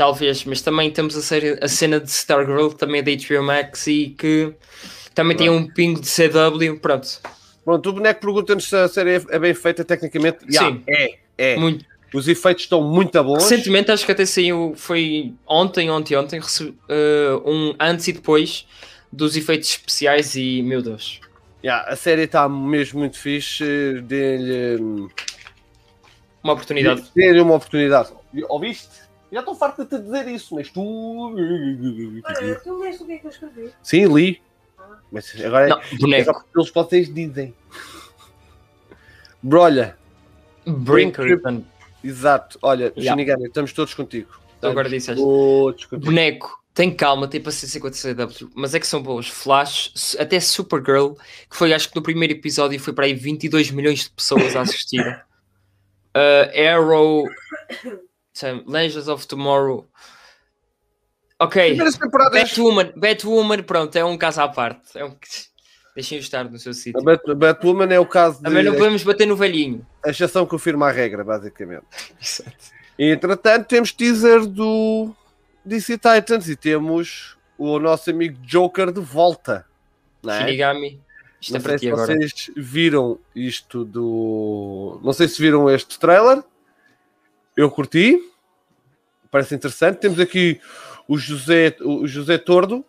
Talvez, 0.01 0.47
mas 0.47 0.63
também 0.63 0.91
temos 0.91 1.15
a, 1.15 1.21
série, 1.21 1.59
a 1.61 1.69
cena 1.69 2.01
de 2.01 2.09
Stargirl, 2.09 2.69
também 2.71 3.01
é 3.01 3.03
da 3.03 3.11
HBO 3.13 3.43
Max 3.43 3.87
e 3.87 4.15
que 4.17 4.51
também 5.15 5.37
tem 5.37 5.51
um 5.51 5.69
pingo 5.69 6.01
de 6.01 6.09
CW. 6.09 6.79
Pronto, 6.81 7.07
Pronto, 7.63 7.91
o 7.91 7.93
boneco 7.93 8.19
pergunta-nos 8.23 8.67
se 8.67 8.75
a 8.75 8.89
série 8.89 9.17
é- 9.29 9.39
bem 9.39 9.53
feita 9.53 9.85
tecnicamente. 9.85 10.39
Yeah, 10.51 10.75
Sim. 10.75 10.83
É, 10.89 11.19
é. 11.37 11.57
muito. 11.59 11.85
Os 12.15 12.29
efeitos 12.29 12.65
estão 12.65 12.83
muito 12.83 13.23
bons. 13.23 13.43
Recentemente, 13.43 13.91
acho 13.91 14.07
que 14.07 14.13
até 14.13 14.25
saiu, 14.25 14.73
foi 14.75 15.35
ontem, 15.47 15.91
ontem, 15.91 16.17
ontem, 16.17 16.41
rece- 16.41 16.73
eh, 16.89 17.39
um 17.45 17.75
antes 17.79 18.09
e 18.09 18.13
depois 18.15 18.67
dos 19.13 19.37
efeitos 19.37 19.69
especiais 19.69 20.35
e, 20.35 20.63
meu 20.63 20.81
Deus, 20.81 21.21
Yeah, 21.63 21.87
a 21.93 21.95
série 21.95 22.23
está 22.23 22.49
mesmo 22.49 23.01
muito 23.01 23.19
fixe. 23.19 24.01
Dê-lhe 24.05 24.81
hum, 24.83 25.11
uma 26.43 26.55
oportunidade. 26.55 27.05
dê-lhe 27.15 27.39
uma 27.43 27.57
oportunidade. 27.57 28.09
Ouviste? 28.49 29.10
Já 29.33 29.41
estou 29.41 29.55
farto 29.55 29.85
de 29.85 29.91
te 29.91 30.03
dizer 30.03 30.27
isso, 30.29 30.55
mas 30.55 30.71
tu. 30.71 30.81
Olha, 30.83 32.61
tu 32.63 32.79
leste 32.79 33.03
o 33.03 33.07
que 33.07 33.13
é 33.13 33.19
que 33.19 33.27
eu 33.27 33.31
escrevi? 33.31 33.73
Sim, 33.83 34.13
li. 34.15 34.43
Mas 35.13 35.33
agora 35.45 35.67
é. 35.67 35.69
Não, 35.69 35.79
é 35.81 35.85
só 35.85 35.97
boneco. 35.99 36.33
porque 36.35 36.59
eles 36.59 36.71
vocês 36.71 37.15
dizem. 37.15 37.55
Brolha, 39.43 39.97
Brinker. 40.67 41.41
exato. 42.05 42.59
Olha, 42.63 42.93
Yeah. 42.97 43.13
Shinigami, 43.13 43.47
estamos 43.47 43.73
todos 43.73 43.95
contigo. 43.95 44.29
Tu 44.61 44.67
agora 44.67 44.89
Estamos 44.89 44.91
disseste. 44.91 45.23
Todos 45.23 45.85
contigo. 45.87 46.07
Boneco, 46.07 46.63
tem 46.75 46.95
calma, 46.95 47.27
tem 47.27 47.41
paciência 47.41 47.81
com 47.81 47.87
a 47.87 47.91
CW, 47.91 48.51
mas 48.55 48.75
é 48.75 48.81
que 48.81 48.87
são 48.87 49.03
boas. 49.03 49.29
Flash, 49.29 50.17
até 50.19 50.39
Supergirl, 50.41 51.15
que 51.49 51.57
foi 51.57 51.73
acho 51.73 51.89
que 51.89 51.97
no 51.97 52.03
primeiro 52.03 52.35
episódio 52.35 52.79
foi 52.79 52.93
para 52.93 53.07
aí 53.07 53.15
22 53.15 53.71
milhões 53.71 54.01
de 54.05 54.11
pessoas 54.11 54.55
a 54.57 54.63
assistir. 54.63 55.01
Uh, 56.13 56.51
Arrow, 56.69 57.25
Legends 58.67 59.09
of 59.09 59.27
Tomorrow. 59.27 59.87
Ok, 61.39 61.77
temporadas. 61.99 62.33
Batwoman, 62.43 62.93
Batwoman, 62.97 63.63
pronto, 63.63 63.97
é 63.97 64.05
um 64.05 64.19
caso 64.19 64.43
à 64.43 64.49
parte. 64.49 64.97
É 64.99 65.05
um... 65.05 65.17
Deixem-o 65.95 66.21
estar 66.21 66.45
no 66.45 66.59
seu 66.59 66.71
A 66.71 66.75
sítio. 66.75 67.03
Bat- 67.03 67.35
Batwoman 67.35 67.93
é 67.93 67.99
o 67.99 68.07
caso 68.07 68.39
de. 68.39 68.45
Também 68.45 68.63
não 68.63 68.75
podemos 68.75 69.03
bater 69.03 69.27
no 69.27 69.37
velhinho. 69.37 69.85
A 70.05 70.11
exceção 70.11 70.47
confirma 70.47 70.89
a 70.89 70.93
regra, 70.93 71.25
basicamente. 71.25 71.85
E, 72.99 73.13
entretanto, 73.13 73.67
temos 73.67 73.93
teaser 73.93 74.45
do 74.45 75.15
DC 75.65 75.97
Titans 75.97 76.51
e 76.51 76.55
temos 76.55 77.35
o 77.57 77.79
nosso 77.79 78.11
amigo 78.11 78.37
Joker 78.43 78.93
de 78.93 79.01
volta. 79.01 79.65
Não 80.23 80.35
é? 80.35 80.41
Shinigami, 80.41 81.01
isto 81.41 81.53
Não 81.53 81.61
é 81.61 81.63
para 81.63 81.79
sei 81.79 81.79
ti 81.79 81.87
se 81.87 81.93
agora. 81.93 82.07
vocês 82.19 82.51
viram 82.55 83.19
isto 83.35 83.87
do. 83.87 85.01
Não 85.03 85.15
sei 85.15 85.29
se 85.29 85.41
viram 85.41 85.71
este 85.71 85.99
trailer. 85.99 86.45
Eu 87.61 87.71
curti. 87.71 88.19
Parece 89.31 89.55
interessante. 89.55 89.99
Temos 89.99 90.19
aqui 90.19 90.59
o 91.07 91.19
José, 91.19 91.77
o 91.83 92.07
José 92.07 92.39
Tordo, 92.39 92.83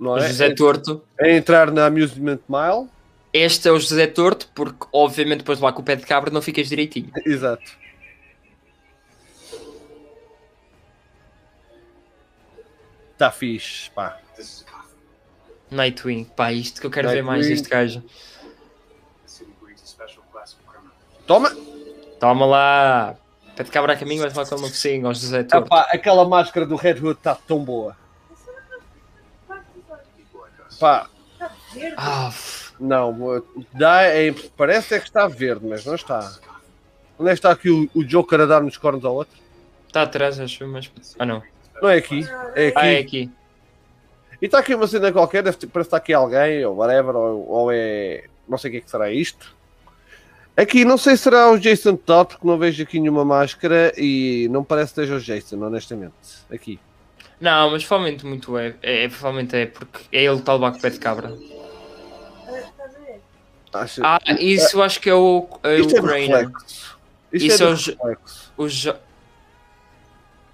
não 0.00 0.12
O 0.12 0.18
é? 0.18 0.26
José 0.26 0.54
Torto. 0.54 1.04
A 1.20 1.28
entrar 1.28 1.70
na 1.70 1.84
Amusement 1.84 2.38
Mile. 2.48 2.88
Este 3.30 3.68
é 3.68 3.72
o 3.72 3.78
José 3.78 4.06
Torto, 4.06 4.48
porque 4.54 4.86
obviamente 4.90 5.40
depois 5.40 5.60
lá 5.60 5.70
com 5.70 5.82
o 5.82 5.84
pé 5.84 5.96
de 5.96 6.06
cabra 6.06 6.30
não 6.30 6.40
ficas 6.40 6.66
direitinho. 6.68 7.10
Exato. 7.26 7.70
Está 13.12 13.30
fixe, 13.30 13.90
pá. 13.90 14.18
This 14.36 14.46
is 14.46 14.62
Gotham. 14.62 14.86
Nightwing, 15.70 16.24
pá, 16.24 16.52
isto 16.52 16.80
que 16.80 16.86
eu 16.86 16.90
quero 16.90 17.08
ver 17.08 17.22
mais 17.22 17.46
Nightwing. 17.46 17.54
deste 17.54 17.68
gajo. 17.68 18.02
Toma! 21.26 21.50
Toma 22.20 22.46
lá! 22.46 23.16
De 23.64 23.70
cabra 23.70 23.94
a 23.94 23.96
caminho, 23.96 24.20
vais 24.20 24.34
lá 24.34 24.44
com 24.44 24.56
uma 24.56 24.68
focinha 24.68 25.06
ao 25.06 25.14
José 25.14 25.42
Torto. 25.44 25.66
Epá, 25.66 25.88
aquela 25.90 26.28
máscara 26.28 26.66
do 26.66 26.76
Red 26.76 26.94
Hood 26.94 27.12
está 27.18 27.34
tão 27.34 27.64
boa. 27.64 27.96
Pá, 30.78 31.08
Está 31.32 31.50
verde. 31.72 31.94
Ah, 31.96 32.30
não, 32.78 33.42
dá, 33.72 34.02
é, 34.02 34.34
parece 34.56 34.94
é 34.94 34.98
que 34.98 35.06
está 35.06 35.26
verde, 35.26 35.66
mas 35.66 35.84
não 35.84 35.94
está. 35.94 36.36
Onde 37.18 37.30
é 37.30 37.32
que 37.32 37.38
está 37.38 37.50
aqui 37.50 37.70
o, 37.70 37.88
o 37.94 38.04
Joker 38.04 38.40
a 38.42 38.46
dar-nos 38.46 38.76
cornos 38.76 39.04
ao 39.04 39.14
outro? 39.14 39.46
está 39.96 40.02
atrás, 40.02 40.38
acho, 40.38 40.66
mas. 40.66 40.90
Ah, 41.18 41.24
não. 41.24 41.42
Não 41.80 41.88
é 41.88 41.96
aqui, 41.96 42.20
é 42.54 42.68
aqui. 42.68 42.78
Ah, 42.78 42.86
é 42.86 42.98
aqui. 42.98 43.30
E 44.40 44.44
está 44.46 44.58
aqui 44.58 44.74
uma 44.74 44.86
cena 44.86 45.10
qualquer, 45.10 45.42
deve 45.42 45.56
parece 45.56 45.70
que 45.70 45.78
está 45.80 45.96
aqui 45.96 46.12
alguém, 46.12 46.64
ou 46.64 46.76
whatever, 46.76 47.16
ou, 47.16 47.48
ou 47.48 47.72
é. 47.72 48.24
Não 48.46 48.58
sei 48.58 48.68
o 48.68 48.72
que 48.72 48.78
é 48.78 48.80
que 48.82 48.90
será 48.90 49.10
isto. 49.10 49.55
Aqui, 50.56 50.84
não 50.84 50.96
sei 50.96 51.16
se 51.16 51.24
será 51.24 51.50
o 51.50 51.58
Jason 51.58 51.96
Todd, 51.96 52.30
porque 52.30 52.46
não 52.46 52.56
vejo 52.56 52.82
aqui 52.82 52.98
nenhuma 52.98 53.24
máscara 53.24 53.92
e 53.96 54.48
não 54.50 54.64
parece 54.64 54.94
que 54.94 55.00
esteja 55.02 55.16
o 55.16 55.20
Jason, 55.20 55.62
honestamente. 55.62 56.14
Aqui. 56.50 56.80
Não, 57.38 57.70
mas 57.70 57.84
provavelmente 57.84 58.24
muito 58.24 58.56
é. 58.56 58.74
É, 58.82 59.04
é, 59.04 59.08
provavelmente 59.08 59.54
é, 59.54 59.66
porque 59.66 60.00
é 60.10 60.24
ele 60.24 60.34
que 60.36 60.40
está 60.40 60.54
levar 60.54 60.72
com 60.72 60.78
o 60.78 60.80
pé 60.80 60.88
de 60.90 60.98
cabra. 60.98 61.34
Ah? 63.72 63.80
Acho... 63.80 64.00
Ah, 64.02 64.18
isso 64.40 64.80
acho 64.82 64.98
que 65.00 65.10
é 65.10 65.14
o, 65.14 65.46
é 65.62 65.78
isto 65.80 65.94
é 65.96 66.00
o 66.00 66.02
Grainer. 66.02 66.36
reflexo. 66.48 66.96
Isto 67.30 67.46
Isso 67.46 67.62
é 67.62 67.66
é 67.66 67.68
de 67.68 67.72
o 67.74 67.76
Jo- 67.76 67.90
reflexo. 67.92 68.52
O 68.56 68.68
jo... 68.68 68.94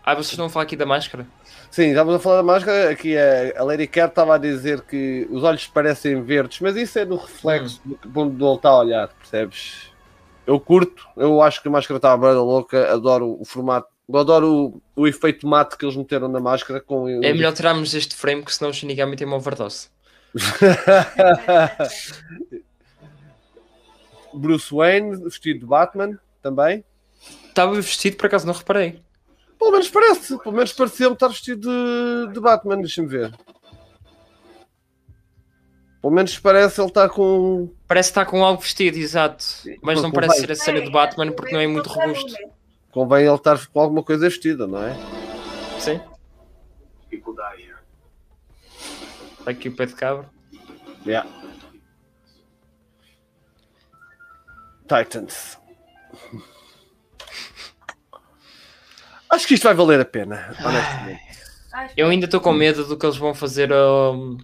Ah, 0.04 0.14
vocês 0.14 0.30
estão 0.30 0.46
a 0.46 0.50
falar 0.50 0.64
aqui 0.64 0.74
da 0.74 0.84
máscara? 0.86 1.24
Sim, 1.70 1.90
estávamos 1.90 2.16
a 2.16 2.18
falar 2.18 2.36
da 2.38 2.42
máscara. 2.42 2.90
Aqui 2.90 3.16
a, 3.16 3.60
a 3.60 3.62
Lady 3.62 3.86
Cat 3.86 4.08
estava 4.10 4.34
a 4.34 4.38
dizer 4.38 4.80
que 4.80 5.28
os 5.30 5.44
olhos 5.44 5.64
parecem 5.68 6.20
verdes, 6.22 6.58
mas 6.58 6.74
isso 6.74 6.98
é 6.98 7.04
do 7.04 7.14
reflexo 7.14 7.80
Hum. 7.86 7.94
do 8.04 8.20
onde 8.20 8.44
ele 8.44 8.54
está 8.56 8.70
a 8.70 8.78
olhar, 8.80 9.08
percebes? 9.08 9.91
Eu 10.46 10.58
curto, 10.58 11.06
eu 11.16 11.40
acho 11.40 11.62
que 11.62 11.68
a 11.68 11.70
máscara 11.70 11.98
está 11.98 12.16
bem 12.16 12.32
louca, 12.32 12.92
adoro 12.92 13.36
o 13.40 13.44
formato, 13.44 13.88
eu 14.08 14.18
adoro 14.18 14.82
o, 14.96 15.02
o 15.02 15.06
efeito 15.06 15.46
mate 15.46 15.76
que 15.76 15.84
eles 15.84 15.96
meteram 15.96 16.28
na 16.28 16.40
máscara 16.40 16.80
com 16.80 17.08
É 17.08 17.32
melhor 17.32 17.52
tirarmos 17.52 17.94
este 17.94 18.14
frame, 18.14 18.44
que 18.44 18.52
senão 18.52 18.70
o 18.70 18.74
Shinigami 18.74 19.16
tem 19.16 19.26
uma 19.26 19.36
overdose. 19.36 19.88
Bruce 24.34 24.74
Wayne 24.74 25.24
vestido 25.24 25.60
de 25.60 25.66
Batman 25.66 26.18
também. 26.42 26.84
Estava 27.48 27.74
vestido, 27.74 28.16
por 28.16 28.26
acaso 28.26 28.46
não 28.46 28.54
reparei. 28.54 29.00
Pelo 29.58 29.70
menos 29.70 29.90
parece, 29.90 30.38
pelo 30.38 30.56
menos 30.56 30.72
pareceu-me 30.72 31.14
estar 31.14 31.28
vestido 31.28 31.68
de, 31.68 32.32
de 32.32 32.40
Batman, 32.40 32.78
deixa-me 32.78 33.06
ver. 33.06 33.32
Pelo 36.02 36.12
menos 36.12 36.36
parece 36.38 36.80
ele 36.80 36.88
estar 36.88 37.08
com. 37.08 37.72
Parece 37.86 38.08
que 38.08 38.18
está 38.18 38.28
com 38.28 38.44
algo 38.44 38.60
vestido, 38.60 38.98
exato. 38.98 39.44
Mas 39.80 40.02
não 40.02 40.10
Convém. 40.10 40.28
parece 40.28 40.40
ser 40.40 40.50
a 40.50 40.56
cena 40.56 40.80
de 40.82 40.90
Batman 40.90 41.30
porque 41.30 41.52
não 41.52 41.60
é 41.60 41.66
muito 41.66 41.88
robusto. 41.88 42.34
Convém 42.90 43.24
ele 43.24 43.34
estar 43.34 43.66
com 43.68 43.80
alguma 43.80 44.02
coisa 44.02 44.28
vestida, 44.28 44.66
não 44.66 44.82
é? 44.82 44.94
Sim, 45.78 46.00
está 49.42 49.50
aqui 49.50 49.68
o 49.68 49.76
pé 49.76 49.86
de 49.86 49.94
cabra. 49.94 50.28
Yeah. 51.06 51.28
Titans. 54.88 55.58
Acho 59.30 59.46
que 59.46 59.54
isto 59.54 59.64
vai 59.64 59.74
valer 59.74 60.00
a 60.00 60.04
pena, 60.04 60.54
honestamente. 60.64 61.22
Eu 61.96 62.08
ainda 62.08 62.26
estou 62.26 62.40
com 62.40 62.52
medo 62.52 62.84
do 62.84 62.98
que 62.98 63.06
eles 63.06 63.16
vão 63.16 63.32
fazer 63.34 63.72
ao, 63.72 64.36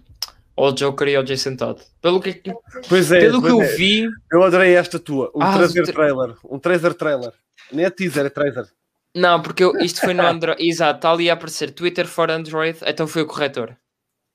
ao 0.65 0.71
Joker 0.73 1.07
e 1.07 1.15
ao 1.15 1.23
Jason 1.23 1.55
Todd. 1.55 1.81
Pelo 2.01 2.21
que, 2.21 2.41
Pois 2.87 3.11
é, 3.11 3.19
pelo 3.21 3.41
que 3.41 3.49
eu 3.49 3.61
é. 3.61 3.75
vi, 3.75 4.07
eu 4.31 4.43
adorei 4.43 4.75
esta 4.75 4.99
tua. 4.99 5.31
Um 5.35 5.41
Ah, 5.41 5.53
trazer 5.57 5.83
tra- 5.83 5.93
trailer. 5.93 6.35
Um 6.43 6.59
trazer 6.59 6.93
trailer. 6.93 7.31
Nem 7.71 7.85
é 7.85 7.89
teaser, 7.89 8.25
é 8.25 8.29
trailer. 8.29 8.65
Não, 9.15 9.41
porque 9.41 9.63
eu- 9.63 9.77
isto 9.79 10.01
foi 10.01 10.13
no 10.13 10.25
Android. 10.25 10.61
Exato, 10.67 10.97
está 10.97 11.11
ali 11.11 11.29
a 11.29 11.33
aparecer 11.33 11.71
Twitter 11.71 12.07
for 12.07 12.29
Android, 12.29 12.77
então 12.85 13.07
foi 13.07 13.21
o 13.23 13.25
corretor. 13.27 13.75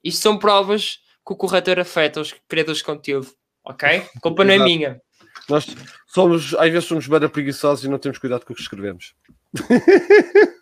Isto 0.02 0.20
são 0.22 0.38
provas 0.38 0.98
que 1.26 1.32
o 1.32 1.36
corretor 1.36 1.78
afeta 1.80 2.20
os 2.20 2.34
criadores 2.48 2.78
de 2.78 2.84
conteúdo. 2.84 3.28
Ok? 3.64 3.88
A 4.16 4.20
culpa 4.20 4.44
não 4.44 4.52
é 4.52 4.58
minha. 4.58 5.00
Nós 5.48 5.66
somos, 6.06 6.54
às 6.54 6.70
vezes 6.70 6.84
somos 6.86 7.06
bem 7.06 7.28
preguiçosos 7.28 7.84
e 7.84 7.88
não 7.88 7.98
temos 7.98 8.18
cuidado 8.18 8.44
com 8.44 8.52
o 8.52 8.56
que 8.56 8.62
escrevemos. 8.62 9.14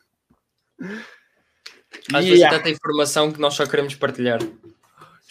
Às 2.12 2.24
vezes 2.24 2.38
Yeah. 2.40 2.56
é 2.56 2.58
tanta 2.58 2.70
informação 2.70 3.30
que 3.32 3.40
nós 3.40 3.54
só 3.54 3.66
queremos 3.66 3.94
partilhar. 3.94 4.40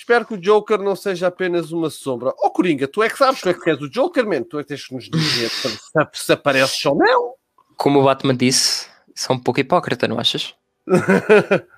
Espero 0.01 0.25
que 0.25 0.33
o 0.33 0.37
Joker 0.37 0.79
não 0.79 0.95
seja 0.95 1.27
apenas 1.27 1.71
uma 1.71 1.87
sombra. 1.87 2.33
Oh, 2.39 2.49
Coringa, 2.49 2.87
tu 2.87 3.03
é 3.03 3.07
que 3.09 3.15
sabes, 3.19 3.39
tu 3.39 3.49
é 3.49 3.53
que 3.53 3.69
és 3.69 3.79
o 3.79 3.87
Joker, 3.87 4.25
man. 4.25 4.41
Tu 4.41 4.57
é 4.57 4.63
que 4.63 4.69
tens 4.69 4.87
que 4.87 4.95
nos 4.95 5.07
dizer 5.07 5.47
se, 5.51 5.79
se 6.13 6.33
apareces 6.33 6.83
ou 6.87 6.95
não. 6.95 7.35
Como 7.77 7.99
o 7.99 8.03
Batman 8.05 8.35
disse, 8.35 8.87
são 9.13 9.35
um 9.35 9.39
pouco 9.39 9.59
hipócrita, 9.59 10.07
não 10.07 10.19
achas? 10.19 10.55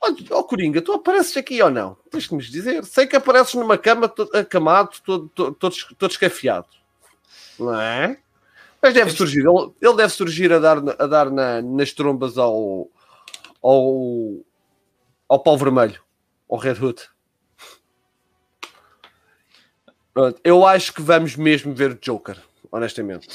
Oh, 0.00 0.14
oh, 0.30 0.44
Coringa, 0.44 0.80
tu 0.80 0.92
apareces 0.92 1.36
aqui 1.36 1.60
ou 1.60 1.70
não? 1.70 1.96
Tens 2.08 2.28
que 2.28 2.34
nos 2.36 2.48
dizer. 2.48 2.84
Sei 2.84 3.04
que 3.04 3.16
apareces 3.16 3.54
numa 3.54 3.76
cama 3.76 4.08
to- 4.08 4.30
acamado, 4.32 4.90
todo, 5.04 5.28
todo, 5.34 5.54
todo, 5.56 5.74
todo 5.98 6.10
escafiado. 6.12 6.68
Não 7.58 7.74
é? 7.80 8.16
Mas 8.80 8.94
deve 8.94 9.10
surgir. 9.10 9.40
Ele, 9.40 9.72
ele 9.82 9.96
deve 9.96 10.12
surgir 10.12 10.52
a 10.52 10.60
dar, 10.60 10.76
a 10.78 11.06
dar 11.08 11.28
na- 11.32 11.60
nas 11.60 11.92
trombas 11.92 12.38
ao, 12.38 12.88
ao, 13.60 14.36
ao 15.28 15.40
pau 15.42 15.58
vermelho. 15.58 16.00
Ao 16.48 16.58
Red 16.58 16.74
Hood. 16.80 17.02
Pronto, 20.18 20.40
Eu 20.42 20.66
acho 20.66 20.92
que 20.92 21.00
vamos 21.00 21.36
mesmo 21.36 21.72
ver 21.72 21.92
o 21.92 21.98
Joker, 22.00 22.36
honestamente. 22.72 23.28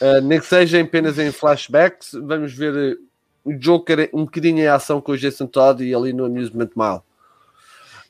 Uh, 0.00 0.20
nem 0.20 0.40
que 0.40 0.46
seja 0.46 0.80
apenas 0.80 1.16
em 1.20 1.30
flashbacks, 1.30 2.10
vamos 2.14 2.52
ver 2.52 2.96
uh, 2.96 2.98
o 3.44 3.56
Joker 3.56 4.10
um 4.12 4.24
bocadinho 4.24 4.58
em 4.58 4.66
ação 4.66 5.00
com 5.00 5.12
o 5.12 5.16
Jason 5.16 5.46
Todd 5.46 5.84
e 5.84 5.94
ali 5.94 6.12
no 6.12 6.24
Amusement 6.24 6.70
Mile. 6.74 7.00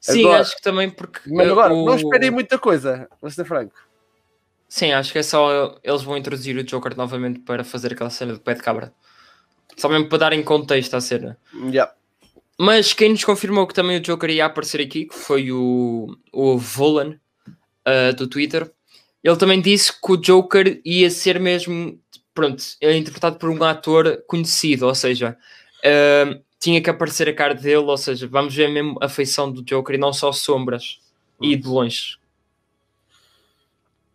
Sim, 0.01 0.21
Agora- 0.21 0.41
acho 0.41 0.57
que 0.57 0.63
também 0.63 0.89
porque. 0.89 1.21
Mas 1.27 1.47
eh, 1.47 1.51
agora, 1.51 1.75
o- 1.75 1.85
não 1.85 1.95
esperem 1.95 2.31
muita 2.31 2.59
coisa, 2.59 3.07
vou 3.21 3.31
ser 3.31 3.45
franco. 3.45 3.75
Sim, 4.67 4.93
acho 4.93 5.13
que 5.13 5.19
é 5.19 5.23
só 5.23 5.79
eles 5.85 6.01
vão 6.01 6.17
introduzir 6.17 6.57
o 6.57 6.65
Joker 6.65 6.97
novamente 6.97 7.41
para 7.41 7.63
fazer 7.65 7.93
aquela 7.93 8.09
cena 8.09 8.33
do 8.33 8.41
pé 8.41 8.55
de 8.55 8.63
cabra. 8.63 8.95
Só 9.77 9.91
mesmo 9.91 10.09
para 10.09 10.17
darem 10.17 10.43
contexto 10.43 10.95
à 10.95 11.03
cena. 11.03 11.37
Yeah. 11.55 11.93
Mas 12.59 12.95
quem 12.95 13.11
nos 13.11 13.25
confirmou 13.25 13.67
que 13.67 13.75
também 13.75 13.99
o 13.99 14.01
Joker 14.01 14.31
ia 14.31 14.47
aparecer 14.47 14.81
aqui, 14.81 15.05
que 15.05 15.15
foi 15.15 15.53
o, 15.53 16.17
o 16.33 16.57
Volan 16.57 17.19
uh, 17.91 18.15
do 18.15 18.27
Twitter, 18.29 18.71
ele 19.23 19.37
também 19.37 19.61
disse 19.61 19.93
que 19.93 20.13
o 20.13 20.17
Joker 20.17 20.81
ia 20.85 21.11
ser 21.11 21.39
mesmo, 21.41 22.01
pronto, 22.33 22.63
é 22.81 22.97
interpretado 22.97 23.37
por 23.37 23.51
um 23.51 23.63
ator 23.65 24.23
conhecido, 24.27 24.87
ou 24.87 24.95
seja, 24.95 25.37
uh, 25.85 26.43
tinha 26.59 26.81
que 26.83 26.91
aparecer 26.91 27.29
a 27.29 27.35
cara 27.35 27.55
dele, 27.55 27.77
ou 27.77 27.99
seja, 27.99 28.27
vamos 28.27 28.55
ver 28.55 28.69
mesmo 28.69 28.99
a 29.01 29.09
feição 29.09 29.51
do 29.51 29.63
Joker 29.63 29.95
e 29.95 29.99
não 29.99 30.13
só 30.13 30.33
sombras 30.33 31.01
e 31.41 31.57
de 31.57 31.67
longe. 31.67 32.19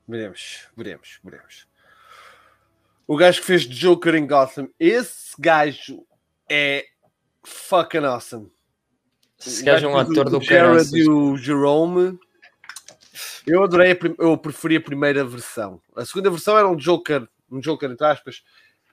Veremos, 0.08 0.68
veremos, 0.78 1.20
veremos. 1.24 1.68
O 3.08 3.18
gajo 3.18 3.40
que 3.40 3.48
fez 3.48 3.68
Joker 3.68 4.16
em 4.16 4.26
Gotham, 4.26 4.70
esse 4.80 5.34
gajo 5.40 6.06
é 6.50 6.86
fucking 7.44 8.06
awesome. 8.06 8.52
Esse 9.40 9.64
gajo 9.64 9.86
é 9.86 9.90
um 9.90 9.98
ator 9.98 10.30
do 10.30 10.38
o 10.38 10.42
Jared 10.42 10.90
e 10.96 11.10
o 11.10 11.38
Jerome. 11.38 12.18
Eu 13.48 13.64
adorei, 13.64 13.96
prim- 13.96 14.16
eu 14.20 14.38
preferi 14.38 14.78
a 14.78 14.82
primeira 14.82 15.24
versão. 15.26 15.82
A 15.96 16.06
segunda 16.06 16.30
versão 16.30 16.58
era 16.58 16.68
um 16.68 16.76
Joker, 16.76 17.28
um 17.52 17.60
Joker 17.60 17.90
entre 17.92 18.06
aspas, 18.06 18.44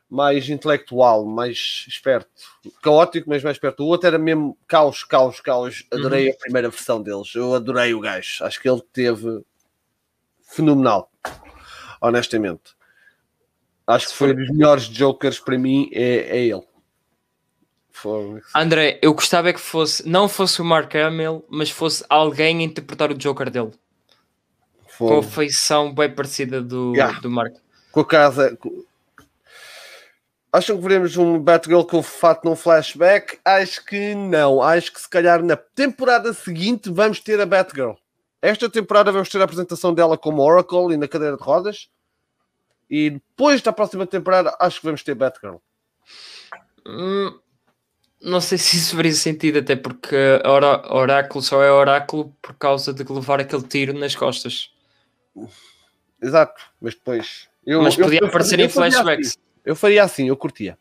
mais 0.08 0.48
intelectual, 0.48 1.24
mais 1.24 1.84
esperto, 1.88 2.28
caótico, 2.82 3.28
mas 3.30 3.42
mais 3.42 3.56
esperto. 3.56 3.82
O 3.82 3.86
outro 3.86 4.06
era 4.06 4.18
mesmo 4.18 4.56
caos, 4.68 5.04
caos, 5.04 5.40
caos. 5.40 5.86
Adorei 5.90 6.30
a 6.30 6.34
primeira 6.36 6.68
versão 6.68 7.02
deles. 7.02 7.34
Eu 7.34 7.54
adorei 7.54 7.94
o 7.94 8.00
gajo. 8.00 8.44
Acho 8.44 8.60
que 8.60 8.68
ele 8.68 8.82
teve 8.92 9.42
fenomenal, 10.42 11.10
honestamente. 12.00 12.74
Acho 13.86 14.08
que 14.08 14.14
foi 14.14 14.34
dos 14.34 14.48
melhores 14.50 14.84
Jokers 14.84 15.40
para 15.40 15.58
mim. 15.58 15.88
É, 15.92 16.38
é 16.38 16.44
ele. 16.46 16.62
Foi- 17.90 18.40
André, 18.54 18.98
eu 19.02 19.12
gostava 19.14 19.50
é 19.50 19.52
que 19.52 19.60
fosse, 19.60 20.06
não 20.08 20.28
fosse 20.28 20.60
o 20.60 20.64
Mark 20.64 20.94
Hamill, 20.94 21.44
mas 21.48 21.70
fosse 21.70 22.04
alguém 22.08 22.58
a 22.58 22.62
interpretar 22.62 23.10
o 23.10 23.14
Joker 23.16 23.50
dele. 23.50 23.72
Foi- 24.96 25.08
Com 25.08 25.18
a 25.18 25.22
feição 25.22 25.94
bem 25.94 26.10
parecida 26.14 26.60
do, 26.62 26.92
Yeah. 26.94 27.20
do 27.20 27.30
Mark. 27.30 27.54
com 27.90 28.00
a 28.00 28.06
casa. 28.06 28.56
com- 28.56 28.84
Acham 30.52 30.76
que 30.76 30.82
veremos 30.82 31.16
um 31.16 31.38
Batgirl 31.38 31.82
com 31.84 31.98
o 31.98 32.02
fato 32.02 32.44
num 32.44 32.54
flashback? 32.54 33.38
Acho 33.42 33.82
que 33.86 34.14
não. 34.14 34.62
Acho 34.62 34.92
que 34.92 35.00
se 35.00 35.08
calhar 35.08 35.42
na 35.42 35.56
temporada 35.56 36.32
seguinte 36.34 36.90
vamos 36.90 37.20
ter 37.20 37.40
a 37.40 37.46
Batgirl. 37.46 37.92
Esta 38.42 38.68
temporada 38.68 39.10
vamos 39.10 39.30
ter 39.30 39.40
a 39.40 39.44
apresentação 39.44 39.94
dela 39.94 40.18
como 40.18 40.42
Oracle 40.42 40.92
e 40.92 40.96
na 40.98 41.08
cadeira 41.08 41.36
de 41.38 41.42
rodas. 41.42 41.88
E 42.90 43.10
depois 43.10 43.62
da 43.62 43.72
próxima 43.72 44.06
temporada 44.06 44.54
acho 44.60 44.80
que 44.80 44.84
vamos 44.86 45.02
ter 45.02 45.14
Batgirl. 45.14 45.56
Hum, 46.86 47.38
não 48.20 48.40
sei 48.40 48.58
se 48.58 48.76
isso 48.76 48.94
faria 48.96 49.14
sentido, 49.14 49.60
até 49.60 49.74
porque 49.74 50.16
a 50.44 50.50
Ora- 50.50 50.92
Oráculo 50.94 51.42
só 51.42 51.62
é 51.62 51.70
Oráculo 51.72 52.36
por 52.42 52.54
causa 52.56 52.92
de 52.92 53.02
levar 53.10 53.40
aquele 53.40 53.62
tiro 53.62 53.94
nas 53.98 54.14
costas. 54.14 54.70
Exato. 56.20 56.62
Mas 56.80 56.94
depois. 56.94 57.48
Eu, 57.66 57.82
Mas 57.82 57.96
podia 57.96 58.20
eu- 58.20 58.26
aparecer 58.26 58.58
eu 58.60 58.66
em 58.66 58.68
flashbacks. 58.68 59.28
assim. 59.28 59.38
Eu 59.64 59.76
faria 59.76 60.02
assim, 60.02 60.28
eu 60.28 60.36
curtia. 60.36 60.76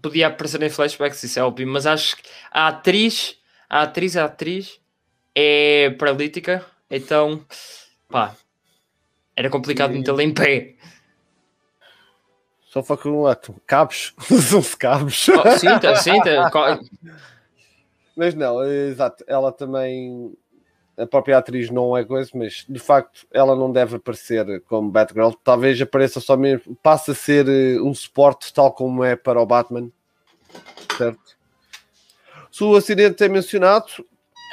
Podia 0.00 0.28
aparecer 0.28 0.62
em 0.62 0.70
flashbacks, 0.70 1.22
isso 1.22 1.38
é 1.38 1.42
óbvio, 1.42 1.66
mas 1.66 1.86
acho 1.86 2.16
que 2.16 2.22
a 2.50 2.68
atriz, 2.68 3.38
a 3.68 3.82
atriz, 3.82 4.16
a 4.16 4.24
atriz 4.24 4.80
é 5.34 5.90
paralítica, 5.98 6.64
então 6.90 7.44
pá, 8.08 8.34
era 9.34 9.50
complicado 9.50 9.92
Sim. 9.92 9.98
metê-la 9.98 10.22
em 10.22 10.32
pé. 10.32 10.76
Só 12.68 12.82
foi 12.82 12.96
com 12.98 13.08
um 13.10 13.26
ato. 13.26 13.54
Cabos. 13.66 14.14
São-se 14.50 14.76
cabos. 14.76 15.28
Oh, 15.28 15.58
sim, 15.58 15.78
tá, 15.78 15.96
sim, 15.96 16.20
tá, 16.20 16.50
Mas 18.16 18.34
não, 18.34 18.62
exato, 18.64 19.24
ela 19.26 19.52
também. 19.52 20.32
A 20.96 21.06
própria 21.06 21.36
atriz 21.36 21.70
não 21.70 21.96
é 21.96 22.04
coisa, 22.04 22.30
mas 22.34 22.64
de 22.68 22.78
facto 22.78 23.26
ela 23.30 23.54
não 23.54 23.70
deve 23.70 23.96
aparecer 23.96 24.62
como 24.62 24.90
Batgirl. 24.90 25.30
Talvez 25.44 25.80
apareça 25.80 26.20
só 26.20 26.36
mesmo. 26.36 26.74
Passe 26.82 27.10
a 27.10 27.14
ser 27.14 27.46
eh, 27.48 27.80
um 27.80 27.92
suporte, 27.92 28.52
tal 28.52 28.72
como 28.72 29.04
é 29.04 29.14
para 29.14 29.40
o 29.40 29.46
Batman. 29.46 29.90
Certo? 30.96 31.36
Se 32.50 32.64
o 32.64 32.74
acidente 32.74 33.22
é 33.22 33.28
mencionado, 33.28 33.86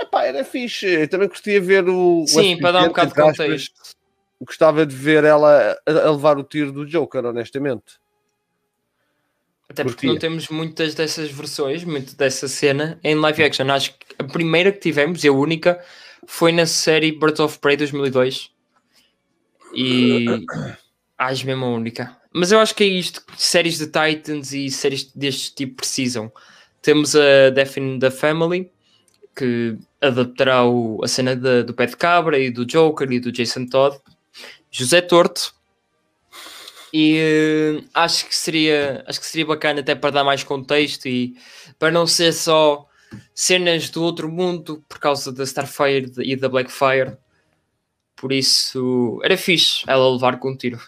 epá, 0.01 0.25
era 0.25 0.43
fixe. 0.43 0.85
Eu 0.85 1.07
também 1.07 1.29
gostaria 1.29 1.61
de 1.61 1.65
ver 1.65 1.87
o. 1.87 2.23
o 2.23 2.27
sim, 2.27 2.57
para 2.59 2.73
dar 2.73 2.83
um 2.83 2.87
bocado 2.87 3.13
de 3.13 3.21
contexto. 3.21 3.73
Gostava 4.41 4.85
de 4.85 4.93
ver 4.93 5.23
ela 5.23 5.77
a, 5.85 6.11
levar 6.11 6.37
o 6.37 6.43
tiro 6.43 6.73
do 6.73 6.85
Joker, 6.85 7.25
honestamente. 7.25 7.93
Até 9.69 9.83
porque 9.83 10.05
não 10.05 10.19
temos 10.19 10.49
muitas 10.49 10.93
dessas 10.93 11.31
versões, 11.31 11.83
muito 11.83 12.15
dessa 12.15 12.47
cena 12.47 12.99
em 13.03 13.15
live 13.15 13.43
action. 13.43 13.71
Acho 13.71 13.93
que 13.93 14.05
a 14.19 14.23
primeira 14.25 14.71
que 14.71 14.79
tivemos, 14.79 15.23
e 15.23 15.29
a 15.29 15.31
única, 15.31 15.83
foi 16.27 16.51
na 16.51 16.65
série 16.65 17.11
Birds 17.11 17.39
of 17.39 17.59
Prey 17.59 17.77
2002. 17.77 18.51
E 19.75 20.25
Acho 21.17 21.45
mesmo 21.45 21.65
a 21.65 21.69
única. 21.69 22.17
Mas 22.33 22.51
eu 22.51 22.59
acho 22.59 22.73
que 22.75 22.83
é 22.83 22.87
isto 22.87 23.23
que 23.25 23.41
séries 23.41 23.77
de 23.77 23.85
Titans 23.85 24.51
e 24.51 24.69
séries 24.69 25.03
deste 25.13 25.53
tipo 25.53 25.75
precisam. 25.77 26.31
Temos 26.81 27.15
a 27.15 27.49
Death 27.53 27.77
in 27.77 27.99
the 27.99 28.09
Family, 28.11 28.69
que 29.35 29.77
adaptará 30.01 30.65
o- 30.65 30.99
a 31.03 31.07
cena 31.07 31.35
de- 31.35 31.63
do 31.63 31.73
Pé 31.73 31.85
de 31.85 31.95
Cabra 31.95 32.37
e 32.37 32.49
do 32.51 32.65
Joker 32.65 33.09
e 33.11 33.19
do 33.19 33.31
Jason 33.31 33.65
Todd. 33.67 33.97
José 34.71 35.01
Torto. 35.01 35.53
E 36.91 37.17
eh, 37.17 37.83
acho 37.93 38.27
que 38.27 38.35
seria 38.35 39.03
acho 39.07 39.19
que 39.19 39.25
seria 39.25 39.45
bacana 39.45 39.79
até 39.79 39.95
para 39.95 40.09
dar 40.11 40.23
mais 40.23 40.43
contexto 40.43 41.07
e 41.07 41.35
para 41.79 41.91
não 41.91 42.05
ser 42.05 42.33
só 42.33 42.87
cenas 43.33 43.89
do 43.89 44.03
outro 44.03 44.29
mundo 44.29 44.83
por 44.87 44.99
causa 44.99 45.31
da 45.31 45.43
Starfire 45.43 46.11
e 46.19 46.35
da 46.35 46.49
Blackfire. 46.49 47.17
Por 48.15 48.31
isso 48.31 49.19
era 49.23 49.37
fixe 49.37 49.83
ela 49.87 50.09
levar 50.11 50.39
com 50.39 50.51
um 50.51 50.57
tiro. 50.57 50.79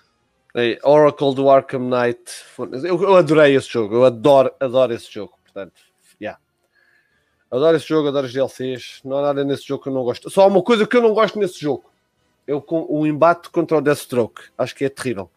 Oracle 0.83 1.35
do 1.35 1.49
Arkham 1.49 1.89
Knight. 1.89 2.23
Eu, 2.57 3.01
eu 3.01 3.15
adorei 3.15 3.55
esse 3.55 3.69
jogo. 3.69 3.95
Eu 3.95 4.05
adoro, 4.05 4.51
adoro 4.59 4.93
esse 4.93 5.11
jogo. 5.11 5.33
Portanto, 5.43 5.73
yeah. 6.21 6.39
Adoro 7.51 7.75
esse 7.75 7.87
jogo, 7.87 8.07
adoro 8.07 8.25
os 8.25 8.33
DLCs. 8.33 9.01
Não 9.03 9.17
há 9.17 9.21
nada 9.21 9.43
nesse 9.43 9.67
jogo 9.67 9.83
que 9.83 9.89
eu 9.89 9.93
não 9.93 10.03
gosto. 10.03 10.29
Só 10.29 10.43
há 10.43 10.47
uma 10.47 10.63
coisa 10.63 10.87
que 10.87 10.95
eu 10.95 11.01
não 11.01 11.13
gosto 11.13 11.37
nesse 11.37 11.59
jogo. 11.59 11.91
Eu 12.47 12.61
com 12.61 12.85
o 12.87 13.05
embate 13.05 13.49
contra 13.49 13.77
o 13.77 13.81
Deathstroke. 13.81 14.43
Acho 14.57 14.75
que 14.75 14.85
é 14.85 14.89
terrível. 14.89 15.29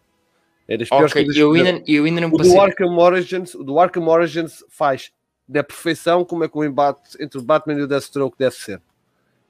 É 0.68 0.76
das 0.76 0.88
piores 0.88 1.10
Ok, 1.10 1.24
coisas 1.24 1.40
eu 1.40 1.52
ainda, 1.52 1.82
eu 1.86 2.04
ainda 2.04 2.20
não 2.20 2.28
O 2.28 2.36
do 2.36 2.60
Arkham 2.60 2.98
Origins, 2.98 3.54
o 3.54 3.64
do 3.64 3.80
Arkham 3.80 4.06
Origins 4.06 4.62
faz 4.68 5.10
da 5.48 5.64
perfeição 5.64 6.24
como 6.24 6.44
é 6.44 6.48
que 6.48 6.58
o 6.58 6.64
embate 6.64 7.16
entre 7.20 7.38
o 7.38 7.42
Batman 7.42 7.74
e 7.74 7.82
o 7.82 7.86
Deathstroke 7.88 8.36
deve 8.38 8.54
ser. 8.54 8.82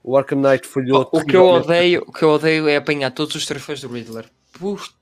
O 0.02 0.16
Arkham 0.16 0.38
Knight 0.40 0.66
falhou. 0.66 1.08
O 1.12 1.24
que 1.24 1.36
eu 1.36 1.44
odeio, 1.46 2.04
o 2.06 2.12
que 2.12 2.22
eu 2.22 2.30
odeio 2.30 2.68
é 2.68 2.76
apanhar 2.76 3.10
todos 3.10 3.34
os 3.34 3.44
troféus 3.44 3.80
do 3.80 3.88
Riddler. 3.88 4.30
Puxa, 4.52 4.92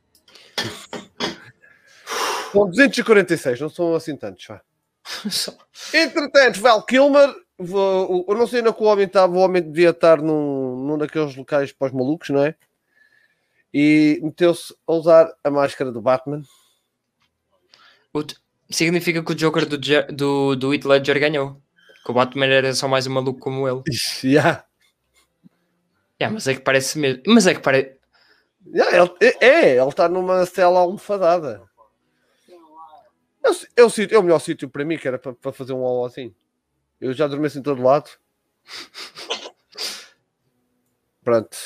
São 2.52 2.68
246, 2.70 3.60
não 3.60 3.68
são 3.68 3.94
assim 3.94 4.16
tantos. 4.16 4.46
Vá. 4.46 4.60
Entretanto, 5.92 6.60
Val 6.60 6.82
Kilmer, 6.84 7.32
vou- 7.58 8.24
eu 8.28 8.34
não 8.34 8.46
sei 8.46 8.60
ainda 8.60 8.72
que 8.72 8.82
o 8.82 8.86
homem 8.86 9.06
estava, 9.06 9.32
o 9.32 9.38
homem 9.38 9.62
devia 9.62 9.90
estar 9.90 10.20
num, 10.22 10.76
num 10.86 10.98
daqueles 10.98 11.36
locais 11.36 11.72
para 11.72 11.88
os 11.88 11.92
malucos, 11.92 12.30
não 12.30 12.42
é? 12.42 12.54
E 13.72 14.18
meteu-se 14.22 14.74
a 14.86 14.92
usar 14.94 15.30
a 15.44 15.50
máscara 15.50 15.92
do 15.92 16.00
Batman. 16.00 16.42
Significa 18.70 19.22
que 19.22 19.32
o 19.32 19.34
Joker 19.34 19.66
do, 19.66 19.78
do, 20.12 20.56
do 20.56 20.74
Heath 20.74 20.84
Ledger 20.84 21.20
ganhou. 21.20 21.60
Que 22.04 22.10
o 22.10 22.14
Batman 22.14 22.46
era 22.46 22.74
só 22.74 22.86
mais 22.88 23.06
um 23.06 23.12
maluco 23.12 23.40
como 23.40 23.68
ele. 23.68 23.82
Yeah. 24.24 24.64
Yeah, 26.20 26.32
mas 26.32 26.46
é 26.48 26.54
que 26.54 26.60
parece 26.62 26.98
mesmo. 26.98 27.22
Mas 27.26 27.46
é 27.46 27.54
que 27.54 27.60
parece. 27.60 27.96
Yeah, 28.66 28.96
ele, 28.98 29.10
é, 29.40 29.46
é, 29.46 29.78
ele 29.78 29.88
está 29.88 30.08
numa 30.08 30.44
cela 30.46 30.80
almofadada. 30.80 31.62
É, 33.44 33.50
o 33.50 33.54
é, 33.76 33.84
o, 33.84 33.90
sítio- 33.90 34.16
é 34.16 34.18
o 34.18 34.22
melhor 34.22 34.40
sítio 34.40 34.68
para 34.68 34.84
mim, 34.84 34.98
que 34.98 35.06
era 35.08 35.18
para, 35.18 35.32
para 35.32 35.52
fazer 35.52 35.72
um 35.72 35.86
alô 35.86 36.04
assim. 36.04 36.34
Eu 37.00 37.14
já 37.14 37.26
adormeço 37.26 37.58
em 37.58 37.62
todo 37.62 37.82
lado. 37.82 38.10
Pronto. 41.24 41.56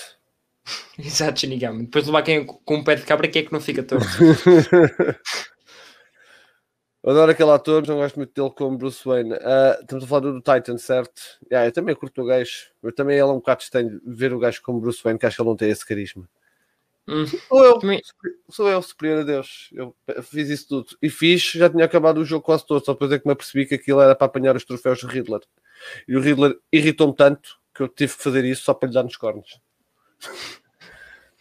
Exato, 0.99 1.41
Shinigami. 1.41 1.85
Depois 1.85 2.05
de 2.05 2.11
levar 2.11 2.23
quem 2.23 2.45
com 2.45 2.77
um 2.77 2.85
pé 2.85 2.95
de 2.97 3.03
cabra, 3.05 3.29
quem 3.29 3.43
é 3.43 3.45
que 3.47 3.53
não 3.53 3.61
fica 3.61 3.83
torto? 3.83 4.07
Eu 7.03 7.11
adoro 7.13 7.31
aquele 7.33 7.51
ator, 7.51 7.81
mas 7.81 7.89
não 7.89 7.97
gosto 7.97 8.17
muito 8.17 8.35
dele 8.35 8.55
como 8.55 8.77
Bruce 8.77 9.03
Wayne. 9.07 9.33
Ah, 9.41 9.79
estamos 9.81 10.05
a 10.05 10.07
falar 10.07 10.21
do, 10.21 10.33
do 10.35 10.41
Titan, 10.43 10.77
certo? 10.77 11.23
Yeah, 11.51 11.67
eu 11.69 11.73
também 11.73 11.95
curto 11.95 12.21
o 12.21 12.27
gajo. 12.27 12.53
Eu 12.83 12.93
também 12.95 13.15
ele 13.17 13.23
é 13.23 13.25
um 13.33 13.37
bocado 13.37 13.63
estranho 13.63 14.01
ver 14.05 14.35
o 14.35 14.39
gajo 14.39 14.61
como 14.63 14.81
Bruce 14.81 15.03
Wayne, 15.03 15.19
que 15.19 15.25
acho 15.25 15.37
que 15.37 15.43
ele 15.43 15.49
não 15.49 15.57
tem 15.57 15.71
esse 15.71 15.87
carisma. 15.87 16.29
Hum, 17.09 17.27
Sou 17.27 17.65
eu, 17.65 17.79
também- 17.79 18.03
sou 18.51 18.69
eu, 18.69 18.83
superior 18.83 19.21
a 19.21 19.25
Deus. 19.25 19.71
Eu 19.73 19.97
fiz 20.23 20.51
isso 20.51 20.69
tudo. 20.69 20.97
E 21.01 21.09
fiz, 21.09 21.41
já 21.43 21.71
tinha 21.71 21.87
acabado 21.87 22.19
o 22.19 22.25
jogo 22.25 22.45
quase 22.45 22.67
todo, 22.67 22.85
só 22.85 22.93
depois 22.93 23.11
é 23.13 23.19
que 23.19 23.27
me 23.27 23.33
apercebi 23.33 23.65
que 23.67 23.75
aquilo 23.77 24.01
era 24.03 24.15
para 24.15 24.27
apanhar 24.27 24.55
os 24.55 24.65
troféus 24.65 25.01
do 25.01 25.07
Riddler. 25.09 25.41
E 26.07 26.15
o 26.17 26.21
Riddler 26.21 26.59
irritou-me 26.71 27.15
tanto 27.17 27.59
que 27.75 27.83
eu 27.83 27.89
tive 27.89 28.15
que 28.15 28.23
fazer 28.23 28.45
isso 28.45 28.63
só 28.63 28.75
para 28.75 28.89
lhe 28.89 28.95
dar 28.95 29.03
nos 29.03 29.17
cornos. 29.17 29.59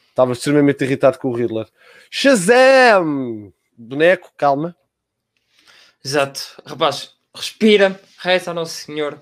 Estava 0.10 0.32
extremamente 0.32 0.84
irritado 0.84 1.20
com 1.20 1.30
o 1.30 1.34
Riddler. 1.36 1.68
Shazam! 2.10 3.54
Boneco, 3.78 4.32
calma. 4.38 4.76
Exato. 6.04 6.62
Rapaz, 6.66 7.14
respira, 7.36 8.00
reza 8.20 8.52
ao 8.52 8.56
Nosso 8.56 8.74
Senhor. 8.76 9.20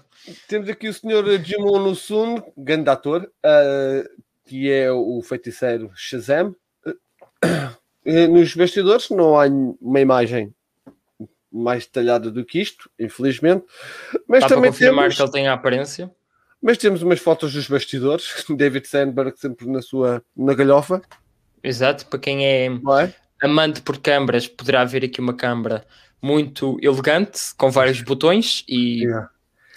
Temos 0.47 0.67
aqui 0.69 0.89
o 0.89 0.93
senhor 0.93 1.25
Jimon 1.43 1.79
Nusun, 1.79 2.41
grande 2.57 2.89
ator, 2.89 3.31
ah, 3.43 4.03
que 4.45 4.69
é 4.71 4.91
o 4.91 5.21
feiticeiro 5.21 5.91
Shazam. 5.95 6.55
Eh, 8.05 8.27
Nos 8.27 8.53
bastidores 8.55 9.09
não 9.09 9.39
há 9.39 9.45
uma 9.81 9.99
imagem 9.99 10.53
mais 11.51 11.85
detalhada 11.85 12.29
do 12.29 12.45
que 12.45 12.59
isto, 12.61 12.89
infelizmente. 12.99 13.65
Mas 14.27 14.41
Dá 14.41 14.49
também, 14.49 14.71
temos, 14.71 15.15
que 15.15 15.21
ele 15.21 15.31
tem 15.31 15.47
a 15.47 15.53
aparência. 15.53 16.11
mas 16.61 16.77
temos 16.77 17.01
umas 17.01 17.19
fotos 17.19 17.53
dos 17.53 17.67
bastidores. 17.67 18.45
David 18.49 18.87
Sandberg 18.87 19.37
sempre 19.39 19.67
na 19.67 19.81
sua 19.81 20.23
na 20.35 20.53
galhofa, 20.53 21.01
Exato. 21.63 22.05
Para 22.05 22.19
quem 22.19 22.45
é 22.45 22.67
é? 22.67 23.13
amante 23.41 23.81
por 23.81 23.97
câmaras, 23.97 24.47
poderá 24.47 24.85
ver 24.85 25.03
aqui 25.03 25.19
uma 25.19 25.33
câmara 25.33 25.85
muito 26.21 26.77
elegante, 26.81 27.53
com 27.55 27.69
vários 27.69 28.01
botões 28.01 28.63
e 28.67 29.03
Yeah. 29.03 29.29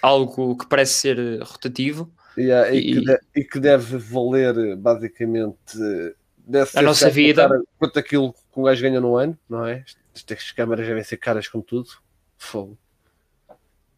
algo 0.02 0.56
que 0.56 0.66
parece 0.66 0.94
ser 0.94 1.40
rotativo. 1.42 2.10
Yeah, 2.38 2.70
e, 2.70 2.78
E- 2.78 2.94
que 2.94 3.00
de- 3.04 3.20
e 3.36 3.44
que 3.44 3.60
deve 3.60 3.98
valer 3.98 4.76
basicamente 4.76 5.56
ser 5.72 6.82
nossa 6.82 7.10
vida. 7.10 7.48
quanto 7.78 7.98
aquilo 7.98 8.32
que 8.32 8.58
um 8.58 8.62
gajo 8.62 8.82
ganha 8.82 9.00
no 9.00 9.16
ano, 9.16 9.38
não 9.48 9.66
é? 9.66 9.84
Estas 10.14 10.50
câmaras 10.52 10.86
devem 10.86 11.04
ser 11.04 11.16
caras 11.18 11.46
como 11.48 11.62
tudo. 11.62 11.90
Fogo. 12.38 12.78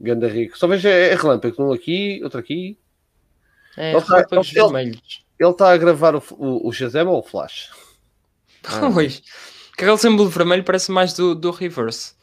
Ganda 0.01 0.27
rico. 0.29 0.59
Só 0.59 0.67
vejo 0.67 0.89
é, 0.89 1.11
é 1.11 1.15
relâmpago, 1.15 1.63
um 1.63 1.73
aqui, 1.73 2.21
outro 2.25 2.41
aqui. 2.41 2.77
É, 3.77 3.93
Ele 3.93 4.01
tá- 4.03 4.21
está 5.51 5.73
a 5.73 5.77
gravar 5.77 6.15
o, 6.17 6.23
o, 6.33 6.69
o 6.69 6.73
Shazam 6.73 7.07
ou 7.09 7.21
o 7.21 7.23
Flash? 7.23 7.71
Ah. 8.65 8.91
Pois. 8.95 9.21
Que 9.77 9.83
aquele 9.85 9.99
símbolo 9.99 10.29
vermelho 10.29 10.63
parece 10.63 10.93
mais 10.93 11.13
do, 11.15 11.35
do 11.35 11.51
reverse. 11.51 12.15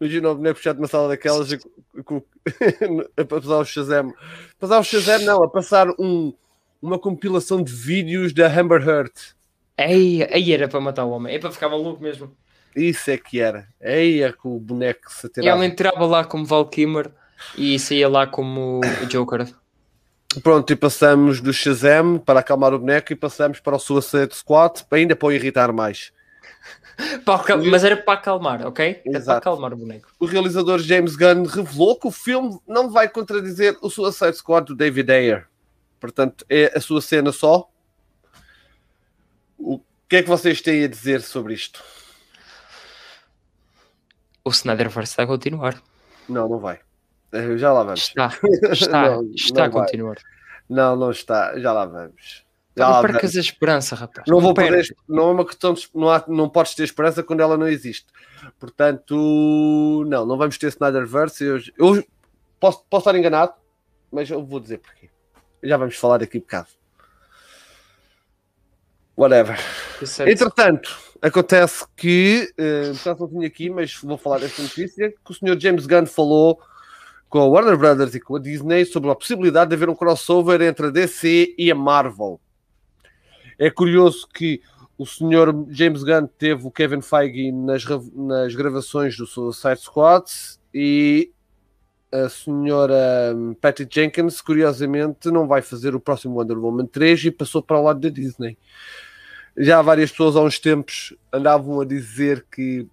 Imagina 0.00 0.30
o 0.30 0.34
boneco 0.34 0.56
puxado 0.56 0.80
na 0.80 0.88
sala 0.88 1.08
daquelas 1.08 1.52
e 1.52 1.58
a 3.16 3.24
passar 3.24 3.58
o 3.58 3.64
Shazam. 3.64 4.12
Passar 4.58 4.78
o 4.78 4.84
Shazam, 4.84 5.20
não, 5.20 5.42
a 5.42 5.48
passar 5.48 5.88
um, 5.98 6.32
uma 6.80 6.98
compilação 6.98 7.62
de 7.62 7.72
vídeos 7.72 8.32
da 8.32 8.46
Amber 8.48 8.86
Heard. 8.86 9.12
Ei, 9.76 10.22
aí 10.32 10.52
era 10.52 10.68
para 10.68 10.80
matar 10.80 11.04
o 11.04 11.10
homem. 11.10 11.34
É 11.34 11.38
para 11.38 11.50
ficar 11.52 11.68
maluco 11.68 12.02
mesmo. 12.02 12.34
Isso 12.74 13.10
é 13.10 13.16
que 13.16 13.40
era. 13.40 13.68
Eia 13.80 14.32
com 14.32 14.56
o 14.56 14.60
boneco 14.60 15.10
se 15.12 15.26
E 15.26 15.28
atirava. 15.28 15.56
ela 15.56 15.66
entrava 15.66 16.06
lá 16.06 16.24
como 16.24 16.44
Val 16.44 16.66
Kilmer 16.68 17.10
e 17.56 17.78
saía 17.78 18.08
lá 18.08 18.26
como 18.26 18.80
o 18.80 19.06
Joker. 19.06 19.46
Pronto, 20.42 20.72
e 20.72 20.76
passamos 20.76 21.40
do 21.40 21.52
Shazam 21.52 22.18
para 22.18 22.40
acalmar 22.40 22.74
o 22.74 22.78
boneco 22.78 23.12
e 23.12 23.16
passamos 23.16 23.60
para 23.60 23.76
o 23.76 23.78
Suicide 23.78 24.34
Squad, 24.34 24.84
ainda 24.90 25.16
para 25.16 25.28
o 25.28 25.32
irritar 25.32 25.72
mais. 25.72 26.12
Mas 27.70 27.84
era 27.84 27.96
para 27.96 28.14
acalmar, 28.18 28.66
ok? 28.66 29.02
Era 29.06 29.20
para 29.20 29.36
acalmar 29.38 29.72
o 29.72 29.76
boneco. 29.76 30.08
O 30.18 30.26
realizador 30.26 30.78
James 30.80 31.14
Gunn 31.14 31.44
revelou 31.44 31.98
que 31.98 32.08
o 32.08 32.10
filme 32.10 32.58
não 32.66 32.90
vai 32.90 33.08
contradizer 33.08 33.76
o 33.80 33.88
Suicide 33.88 34.36
Squad 34.36 34.66
do 34.66 34.74
David 34.74 35.10
Ayer. 35.12 35.46
Portanto, 36.00 36.44
é 36.48 36.72
a 36.76 36.80
sua 36.80 37.00
cena 37.00 37.30
só. 37.30 37.68
O 39.56 39.80
que 40.08 40.16
é 40.16 40.22
que 40.22 40.28
vocês 40.28 40.60
têm 40.60 40.84
a 40.84 40.88
dizer 40.88 41.20
sobre 41.22 41.54
isto? 41.54 41.82
O 44.44 44.50
Snyderverse 44.50 45.20
a 45.20 45.26
continuar. 45.26 45.80
Não, 46.28 46.48
não 46.48 46.58
vai. 46.58 46.80
Eh, 47.32 47.56
Já 47.58 47.72
lá 47.72 47.82
vamos. 47.82 48.00
Está, 48.00 48.32
está, 48.72 49.10
Não, 49.10 49.30
está 49.34 49.64
a 49.64 49.68
não 49.68 49.72
vai. 49.74 49.82
continuar. 49.82 50.16
Não, 50.68 50.96
não 50.96 51.10
está. 51.10 51.58
Já 51.58 51.72
lá 51.72 51.84
vamos. 51.86 52.44
Já 52.78 52.88
Não 52.88 53.02
percas 53.02 53.36
a 53.36 53.40
esperança, 53.40 53.94
rapaz. 53.96 54.24
Não 54.28 54.40
vou 54.40 54.54
perder, 54.54 54.94
não 55.08 55.30
é 55.30 55.32
uma 55.32 55.44
questão 55.44 55.74
de, 55.74 55.88
não, 55.94 56.08
há, 56.08 56.24
não 56.28 56.48
podes 56.48 56.74
ter 56.74 56.84
esperança 56.84 57.22
quando 57.22 57.40
ela 57.40 57.56
não 57.56 57.68
existe. 57.68 58.06
Portanto, 58.58 60.04
não, 60.06 60.24
não 60.24 60.38
vamos 60.38 60.56
ter 60.56 60.68
Snyderverse. 60.68 61.44
Eu, 61.44 61.58
eu 61.76 62.04
posso, 62.60 62.84
posso 62.88 63.08
estar 63.08 63.18
enganado, 63.18 63.52
mas 64.10 64.30
eu 64.30 64.44
vou 64.44 64.60
dizer 64.60 64.78
porquê. 64.78 65.10
Já 65.62 65.76
vamos 65.76 65.96
falar 65.96 66.18
daqui 66.18 66.38
um 66.38 66.40
bocado. 66.40 66.68
Whatever. 69.16 69.58
É- 70.20 70.30
Entretanto, 70.30 70.96
acontece 71.20 71.84
que, 71.96 72.52
portanto, 72.56 73.20
não 73.20 73.28
tinha 73.28 73.46
aqui, 73.48 73.68
mas 73.68 73.94
vou 73.96 74.16
falar 74.16 74.38
desta 74.38 74.62
notícia, 74.62 75.10
que 75.10 75.32
o 75.32 75.34
Sr. 75.34 75.58
James 75.58 75.86
Gunn 75.86 76.06
falou 76.06 76.60
com 77.28 77.40
a 77.40 77.46
Warner 77.46 77.76
Brothers 77.76 78.14
e 78.14 78.20
com 78.20 78.36
a 78.36 78.38
Disney 78.38 78.84
sobre 78.84 79.10
a 79.10 79.14
possibilidade 79.14 79.70
de 79.70 79.74
haver 79.74 79.88
um 79.88 79.94
crossover 79.94 80.62
entre 80.62 80.86
a 80.86 80.90
DC 80.90 81.54
e 81.58 81.70
a 81.70 81.74
Marvel. 81.74 82.40
É 83.58 83.70
curioso 83.70 84.28
que 84.32 84.62
o 84.96 85.04
Sr. 85.04 85.52
James 85.70 86.02
Gunn 86.02 86.28
teve 86.38 86.66
o 86.66 86.70
Kevin 86.70 87.00
Feige 87.00 87.50
nas, 87.50 87.84
nas 88.14 88.54
gravações 88.54 89.16
do 89.16 89.26
Suicide 89.26 89.80
Squad 89.80 90.24
e 90.72 91.32
a 92.10 92.28
senhora 92.28 93.34
hum, 93.34 93.54
Patty 93.54 93.86
Jenkins, 93.90 94.40
curiosamente, 94.40 95.30
não 95.30 95.46
vai 95.46 95.60
fazer 95.60 95.94
o 95.94 96.00
próximo 96.00 96.38
Wonder 96.38 96.58
Woman 96.58 96.86
3 96.86 97.26
e 97.26 97.30
passou 97.30 97.62
para 97.62 97.78
o 97.78 97.82
lado 97.82 98.00
da 98.00 98.08
Disney. 98.08 98.56
Já 99.56 99.82
várias 99.82 100.10
pessoas 100.10 100.36
há 100.36 100.40
uns 100.40 100.58
tempos 100.58 101.14
andavam 101.32 101.80
a 101.80 101.84
dizer 101.84 102.46
que 102.50 102.86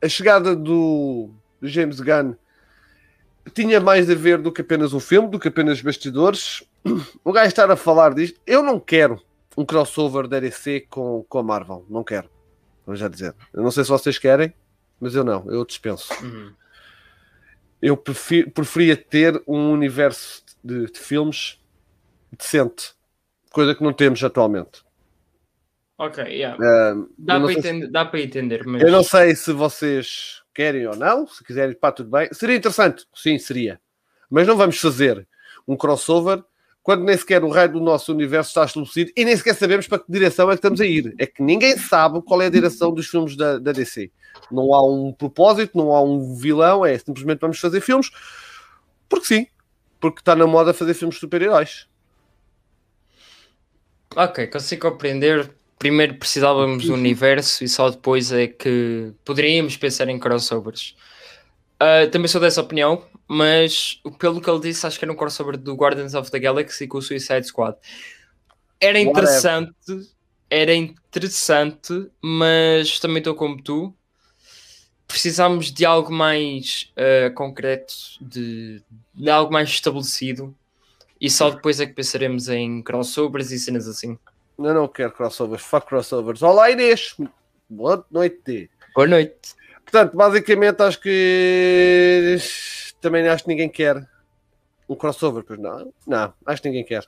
a 0.00 0.08
chegada 0.08 0.54
do 0.54 1.28
James 1.60 2.00
Gunn 2.00 2.34
tinha 3.52 3.80
mais 3.80 4.08
a 4.08 4.14
ver 4.14 4.38
do 4.38 4.52
que 4.52 4.60
apenas 4.60 4.92
um 4.92 5.00
filme, 5.00 5.28
do 5.28 5.38
que 5.38 5.48
apenas 5.48 5.82
bastidores. 5.82 6.62
O 7.24 7.32
gajo 7.32 7.48
estar 7.48 7.70
a 7.70 7.76
falar 7.76 8.14
disto, 8.14 8.40
eu 8.46 8.62
não 8.62 8.78
quero 8.78 9.20
um 9.58 9.64
crossover 9.64 10.28
da 10.28 10.38
DC 10.38 10.86
com, 10.88 11.24
com 11.28 11.38
a 11.40 11.42
Marvel, 11.42 11.84
não 11.90 12.04
quero. 12.04 12.30
Vou 12.86 12.94
já 12.94 13.08
dizer. 13.08 13.34
Eu 13.52 13.60
não 13.62 13.72
sei 13.72 13.82
se 13.82 13.90
vocês 13.90 14.16
querem, 14.16 14.54
mas 15.00 15.16
eu 15.16 15.24
não, 15.24 15.50
eu 15.50 15.64
dispenso. 15.64 16.12
Uhum. 16.22 16.52
Eu 17.82 17.96
prefiro, 17.96 18.50
preferia 18.52 18.96
ter 18.96 19.42
um 19.48 19.72
universo 19.72 20.44
de, 20.62 20.86
de 20.86 20.98
filmes 20.98 21.60
decente, 22.30 22.92
coisa 23.50 23.74
que 23.74 23.82
não 23.82 23.92
temos 23.92 24.22
atualmente. 24.22 24.84
Ok, 25.98 26.22
yeah. 26.24 26.56
Ah, 26.64 26.94
Dá, 27.18 27.40
para 27.40 27.46
sei 27.46 27.54
se- 27.54 27.58
entender, 27.68 27.88
dá 27.88 28.04
para 28.04 28.20
entender, 28.20 28.64
mas 28.64 28.80
Eu 28.82 28.92
não 28.92 29.02
sei 29.02 29.34
se 29.34 29.52
vocês 29.52 30.42
querem 30.54 30.86
ou 30.86 30.94
não, 30.94 31.26
se 31.26 31.42
quiserem, 31.42 31.74
pá, 31.74 31.90
tudo 31.90 32.10
bem. 32.10 32.28
Seria 32.32 32.54
interessante, 32.54 33.04
sim, 33.12 33.36
seria. 33.40 33.80
Mas 34.30 34.46
não 34.46 34.56
vamos 34.56 34.78
fazer 34.78 35.26
um 35.66 35.76
crossover 35.76 36.44
quando 36.88 37.04
nem 37.04 37.14
sequer 37.18 37.44
o 37.44 37.50
raio 37.50 37.70
do 37.70 37.80
nosso 37.80 38.10
universo 38.10 38.48
está 38.48 38.64
estabelecido 38.64 39.12
e 39.14 39.22
nem 39.22 39.36
sequer 39.36 39.54
sabemos 39.54 39.86
para 39.86 39.98
que 39.98 40.10
direção 40.10 40.50
é 40.50 40.54
que 40.54 40.58
estamos 40.60 40.80
a 40.80 40.86
ir. 40.86 41.14
É 41.18 41.26
que 41.26 41.42
ninguém 41.42 41.76
sabe 41.76 42.22
qual 42.22 42.40
é 42.40 42.46
a 42.46 42.48
direção 42.48 42.94
dos 42.94 43.06
filmes 43.06 43.36
da, 43.36 43.58
da 43.58 43.72
DC. 43.72 44.10
Não 44.50 44.72
há 44.72 44.82
um 44.82 45.12
propósito, 45.12 45.76
não 45.76 45.94
há 45.94 46.02
um 46.02 46.34
vilão, 46.34 46.86
é 46.86 46.96
simplesmente 46.96 47.40
vamos 47.40 47.60
fazer 47.60 47.82
filmes 47.82 48.10
porque 49.06 49.26
sim, 49.26 49.46
porque 50.00 50.20
está 50.20 50.34
na 50.34 50.46
moda 50.46 50.72
fazer 50.72 50.94
filmes 50.94 51.16
de 51.16 51.20
super-heróis. 51.20 51.86
Ok, 54.16 54.46
consigo 54.46 54.90
compreender. 54.90 55.52
Primeiro 55.78 56.14
precisávamos 56.14 56.86
do 56.86 56.94
universo 56.94 57.64
e 57.64 57.68
só 57.68 57.90
depois 57.90 58.32
é 58.32 58.46
que 58.46 59.12
poderíamos 59.26 59.76
pensar 59.76 60.08
em 60.08 60.18
crossovers. 60.18 60.96
Ah, 61.78 62.06
também 62.10 62.28
sou 62.28 62.40
dessa 62.40 62.62
opinião, 62.62 63.04
mas 63.28 64.00
pelo 64.18 64.40
que 64.40 64.48
ele 64.48 64.60
disse, 64.60 64.86
acho 64.86 64.98
que 64.98 65.04
era 65.04 65.12
um 65.12 65.16
crossover 65.16 65.58
do 65.58 65.74
Guardians 65.74 66.14
of 66.14 66.30
the 66.30 66.38
Galaxy 66.38 66.86
com 66.86 66.96
o 66.96 67.02
Suicide 67.02 67.46
Squad. 67.46 67.76
Era 68.80 68.98
Whatever. 68.98 69.10
interessante, 69.10 70.10
era 70.48 70.74
interessante, 70.74 72.10
mas 72.22 72.98
também 72.98 73.18
estou 73.18 73.34
como 73.34 73.62
tu. 73.62 73.94
Precisámos 75.06 75.72
de 75.72 75.84
algo 75.84 76.12
mais 76.12 76.90
ah, 76.96 77.30
concreto, 77.30 77.94
de, 78.20 78.82
de 79.14 79.30
algo 79.30 79.52
mais 79.52 79.68
estabelecido, 79.68 80.54
e 81.20 81.28
só 81.28 81.50
depois 81.50 81.80
é 81.80 81.86
que 81.86 81.92
pensaremos 81.92 82.48
em 82.48 82.82
crossovers 82.82 83.50
e 83.50 83.58
cenas 83.58 83.86
assim. 83.86 84.18
Eu 84.58 84.74
não 84.74 84.88
quero 84.88 85.12
crossovers, 85.12 85.62
fuck 85.62 85.86
crossovers. 85.86 86.42
Olá 86.42 86.70
Inês, 86.70 87.14
boa 87.68 88.04
noite. 88.10 88.70
Boa 88.94 89.06
noite. 89.06 89.54
Portanto, 89.84 90.16
basicamente 90.16 90.82
acho 90.82 91.00
que 91.00 92.36
também 93.00 93.26
acho 93.28 93.44
que 93.44 93.48
ninguém 93.48 93.68
quer 93.68 94.08
um 94.88 94.94
crossover, 94.94 95.44
pois 95.44 95.58
não? 95.58 95.92
Não, 96.06 96.32
acho 96.46 96.62
que 96.62 96.68
ninguém 96.68 96.84
quer. 96.84 97.04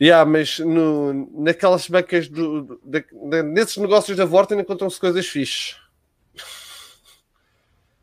Yeah, 0.00 0.28
mas 0.28 0.58
no, 0.58 1.30
naquelas 1.40 1.88
becas 1.88 2.28
do, 2.28 2.62
do- 2.62 2.80
da- 2.82 3.42
nesses 3.42 3.76
negócios 3.76 4.16
da 4.16 4.24
Vorten 4.24 4.58
encontram-se 4.60 4.98
coisas 4.98 5.26
fixes. 5.26 5.76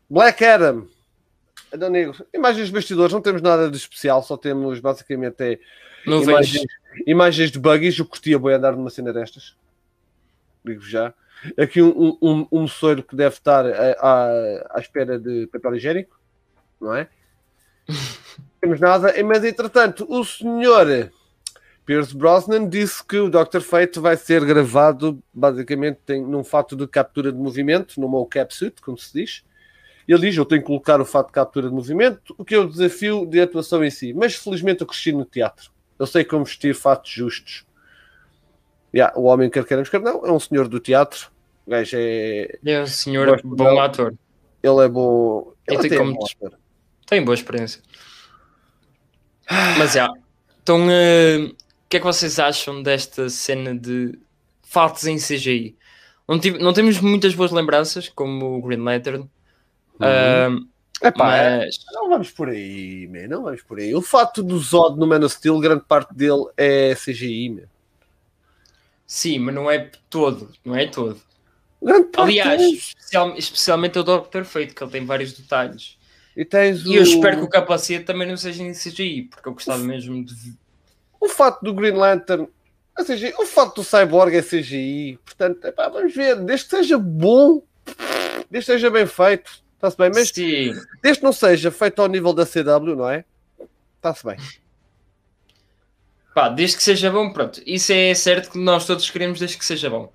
Black 0.08 0.44
Adam. 0.44 0.88
Adão 1.72 1.90
Negro. 1.90 2.26
Imagens 2.34 2.66
de 2.68 2.72
bastidores, 2.72 3.12
não 3.12 3.20
temos 3.22 3.40
nada 3.40 3.70
de 3.70 3.76
especial, 3.76 4.22
só 4.22 4.36
temos 4.36 4.80
basicamente 4.80 5.40
é, 5.40 5.58
imagens, 6.22 6.64
imagens 7.06 7.50
de 7.50 7.58
buggies. 7.58 7.98
Eu 7.98 8.06
curtia 8.06 8.38
bem 8.38 8.54
andar 8.54 8.72
numa 8.72 8.90
cena 8.90 9.12
destas. 9.12 9.56
Digo 10.64 10.82
já. 10.82 11.14
Aqui 11.58 11.82
um, 11.82 11.88
um, 11.88 12.18
um, 12.22 12.46
um 12.52 12.60
moçoiro 12.62 13.02
que 13.02 13.16
deve 13.16 13.34
estar 13.34 13.66
à, 13.66 13.92
à, 14.00 14.76
à 14.76 14.80
espera 14.80 15.18
de 15.18 15.46
papel 15.48 15.76
higiênico, 15.76 16.20
não 16.80 16.94
é? 16.94 17.08
Não 17.88 17.96
temos 18.60 18.80
nada, 18.80 19.12
mas 19.24 19.44
entretanto, 19.44 20.06
o 20.08 20.24
senhor 20.24 21.10
Pierce 21.84 22.16
Brosnan 22.16 22.68
disse 22.68 23.04
que 23.04 23.18
o 23.18 23.28
Dr. 23.28 23.60
Fate 23.60 23.98
vai 23.98 24.16
ser 24.16 24.44
gravado 24.44 25.20
basicamente 25.34 25.98
tem, 26.06 26.22
num 26.22 26.44
fato 26.44 26.76
de 26.76 26.86
captura 26.86 27.32
de 27.32 27.38
movimento, 27.38 28.00
numa 28.00 28.18
mocap 28.18 28.54
suit, 28.54 28.80
como 28.80 28.96
se 28.96 29.12
diz. 29.12 29.44
Ele 30.06 30.28
diz: 30.28 30.36
Eu 30.36 30.44
tenho 30.44 30.60
que 30.60 30.66
colocar 30.66 31.00
o 31.00 31.04
fato 31.04 31.26
de 31.28 31.32
captura 31.32 31.68
de 31.68 31.74
movimento, 31.74 32.34
o 32.38 32.44
que 32.44 32.54
é 32.54 32.58
o 32.58 32.68
desafio 32.68 33.26
de 33.26 33.40
atuação 33.40 33.84
em 33.84 33.90
si. 33.90 34.12
Mas 34.12 34.36
felizmente 34.36 34.82
eu 34.82 34.86
cresci 34.86 35.10
no 35.12 35.24
teatro. 35.24 35.72
Eu 35.98 36.06
sei 36.06 36.24
como 36.24 36.44
vestir 36.44 36.74
fatos 36.74 37.10
justos. 37.10 37.64
Yeah, 38.94 39.16
o 39.18 39.24
homem 39.24 39.48
quer 39.48 39.64
queiramos 39.64 39.88
quer 39.88 40.00
não, 40.00 40.24
é 40.26 40.32
um 40.32 40.40
senhor 40.40 40.68
do 40.68 40.78
teatro. 40.80 41.30
O 41.66 41.70
gajo 41.70 41.96
é. 41.98 42.58
É 42.64 42.82
um 42.82 42.86
senhor 42.86 43.40
bom 43.42 43.54
dele. 43.64 43.78
ator. 43.78 44.14
Ele 44.62 44.84
é 44.84 44.88
bom. 44.88 45.52
Ele 45.66 45.78
tenho 45.78 45.86
até 45.86 45.94
é 45.94 45.98
como- 45.98 46.14
bom. 46.14 46.56
Tem 47.06 47.24
boa 47.24 47.34
experiência. 47.34 47.80
Mas 49.78 49.92
já. 49.92 50.08
Então, 50.62 50.86
eh, 50.90 51.38
o 51.50 51.88
que 51.88 51.96
é 51.96 52.00
que 52.00 52.06
vocês 52.06 52.38
acham 52.38 52.82
desta 52.82 53.28
cena 53.28 53.74
de 53.74 54.18
fatos 54.62 55.04
em 55.06 55.16
CGI? 55.18 55.76
Não, 56.28 56.38
tive- 56.38 56.58
não 56.58 56.72
temos 56.72 57.00
muitas 57.00 57.34
boas 57.34 57.50
lembranças, 57.50 58.08
como 58.08 58.56
o 58.58 58.62
Green 58.62 58.78
Lantern. 58.82 59.28
ah, 60.00 60.48
Epá, 61.02 61.36
é- 61.36 61.58
mas 61.66 61.76
não 61.92 62.08
vamos 62.08 62.30
por 62.30 62.48
aí, 62.48 63.08
man, 63.08 63.26
não 63.28 63.42
vamos 63.42 63.62
por 63.62 63.78
aí. 63.78 63.94
O 63.94 64.00
fato 64.00 64.42
do 64.42 64.58
Zod 64.58 64.98
no 64.98 65.06
Man 65.06 65.18
of 65.24 65.34
Steel, 65.34 65.58
grande 65.60 65.84
parte 65.86 66.14
dele 66.14 66.44
é 66.56 66.94
CGI, 66.94 67.50
man. 67.50 67.62
Sim, 69.12 69.38
mas 69.38 69.54
não 69.54 69.70
é 69.70 69.90
todo. 70.08 70.50
Não 70.64 70.74
é 70.74 70.86
todo. 70.86 71.20
Aliás, 72.16 72.62
especial- 72.62 73.36
especialmente 73.36 73.98
o 73.98 74.02
Doctor 74.02 74.44
Fate, 74.44 74.72
que 74.74 74.82
ele 74.82 74.90
tem 74.90 75.04
vários 75.04 75.32
detalhes. 75.32 75.98
E 76.36 76.44
tens 76.44 76.84
E 76.86 76.94
eu 76.94 77.02
o, 77.02 77.04
espero 77.04 77.38
que 77.38 77.42
o 77.44 77.48
capacete 77.48 78.04
também 78.04 78.26
não 78.26 78.36
seja 78.36 78.62
em 78.62 78.72
CGI, 78.72 79.24
porque 79.24 79.48
eu 79.48 79.52
gostava 79.52 79.82
mesmo 79.82 80.24
de. 80.24 80.54
o 81.20 81.28
fato 81.28 81.62
do 81.62 81.74
Green 81.74 81.92
Lantern 81.92 82.48
é 82.98 83.04
CGI. 83.04 83.34
O 83.38 83.44
fato 83.44 83.76
do 83.76 83.84
Cyborg 83.84 84.34
é 84.34 84.42
CGI. 84.42 85.18
Portanto, 85.24 85.64
epá, 85.66 85.88
vamos 85.88 86.14
ver. 86.14 86.36
Desde 86.36 86.64
que 86.66 86.76
seja 86.76 86.96
bom, 86.98 87.62
desde 88.50 88.66
que 88.70 88.72
seja 88.78 88.90
bem 88.90 89.06
feito, 89.06 89.62
está-se 89.74 89.96
bem. 89.98 90.10
Mas 90.14 90.28
Sim, 90.28 90.72
desde 91.02 91.20
que 91.20 91.24
não 91.24 91.32
seja 91.32 91.70
feito 91.70 92.00
ao 92.00 92.08
nível 92.08 92.32
da 92.32 92.46
CW, 92.46 92.96
não 92.96 93.10
é? 93.10 93.24
Está-se 93.96 94.24
bem. 94.24 94.36
Pá, 96.34 96.48
desde 96.48 96.76
que 96.76 96.82
seja 96.82 97.10
bom, 97.10 97.32
pronto. 97.32 97.60
Isso 97.66 97.92
é 97.92 98.14
certo 98.14 98.50
que 98.50 98.58
nós 98.58 98.86
todos 98.86 99.08
queremos 99.10 99.38
desde 99.38 99.58
que 99.58 99.64
seja 99.64 99.90
bom. 99.90 100.12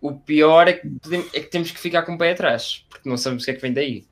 O 0.00 0.14
pior 0.18 0.66
é 0.68 0.72
que, 0.74 0.88
podem- 0.88 1.26
é 1.34 1.40
que 1.40 1.48
temos 1.50 1.70
que 1.70 1.78
ficar 1.78 2.02
com 2.02 2.14
o 2.14 2.18
pé 2.18 2.32
atrás, 2.32 2.86
porque 2.88 3.08
não 3.08 3.18
sabemos 3.18 3.42
o 3.42 3.44
que 3.44 3.50
é 3.50 3.54
que 3.54 3.60
vem 3.60 3.72
daí. 3.72 4.06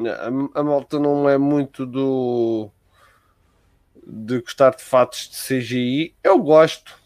A, 0.00 0.60
a 0.60 0.62
malta 0.62 0.98
não 0.98 1.28
é 1.28 1.36
muito 1.36 1.84
do 1.84 2.70
de 4.06 4.40
gostar 4.40 4.70
de 4.74 4.82
fatos 4.82 5.28
de 5.28 5.36
CGI. 5.60 6.14
Eu 6.24 6.38
gosto. 6.38 6.98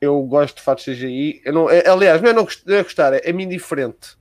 Eu 0.00 0.22
gosto 0.22 0.58
de 0.58 0.62
fatos 0.62 0.84
de 0.84 0.94
CGI. 0.94 1.42
Eu 1.44 1.52
não, 1.52 1.68
é- 1.70 1.88
aliás, 1.88 2.22
não 2.22 2.30
é 2.30 2.32
não 2.32 2.46
é 2.76 2.82
gostar, 2.84 3.12
é, 3.14 3.20
é-me 3.24 3.42
indiferente. 3.42 4.16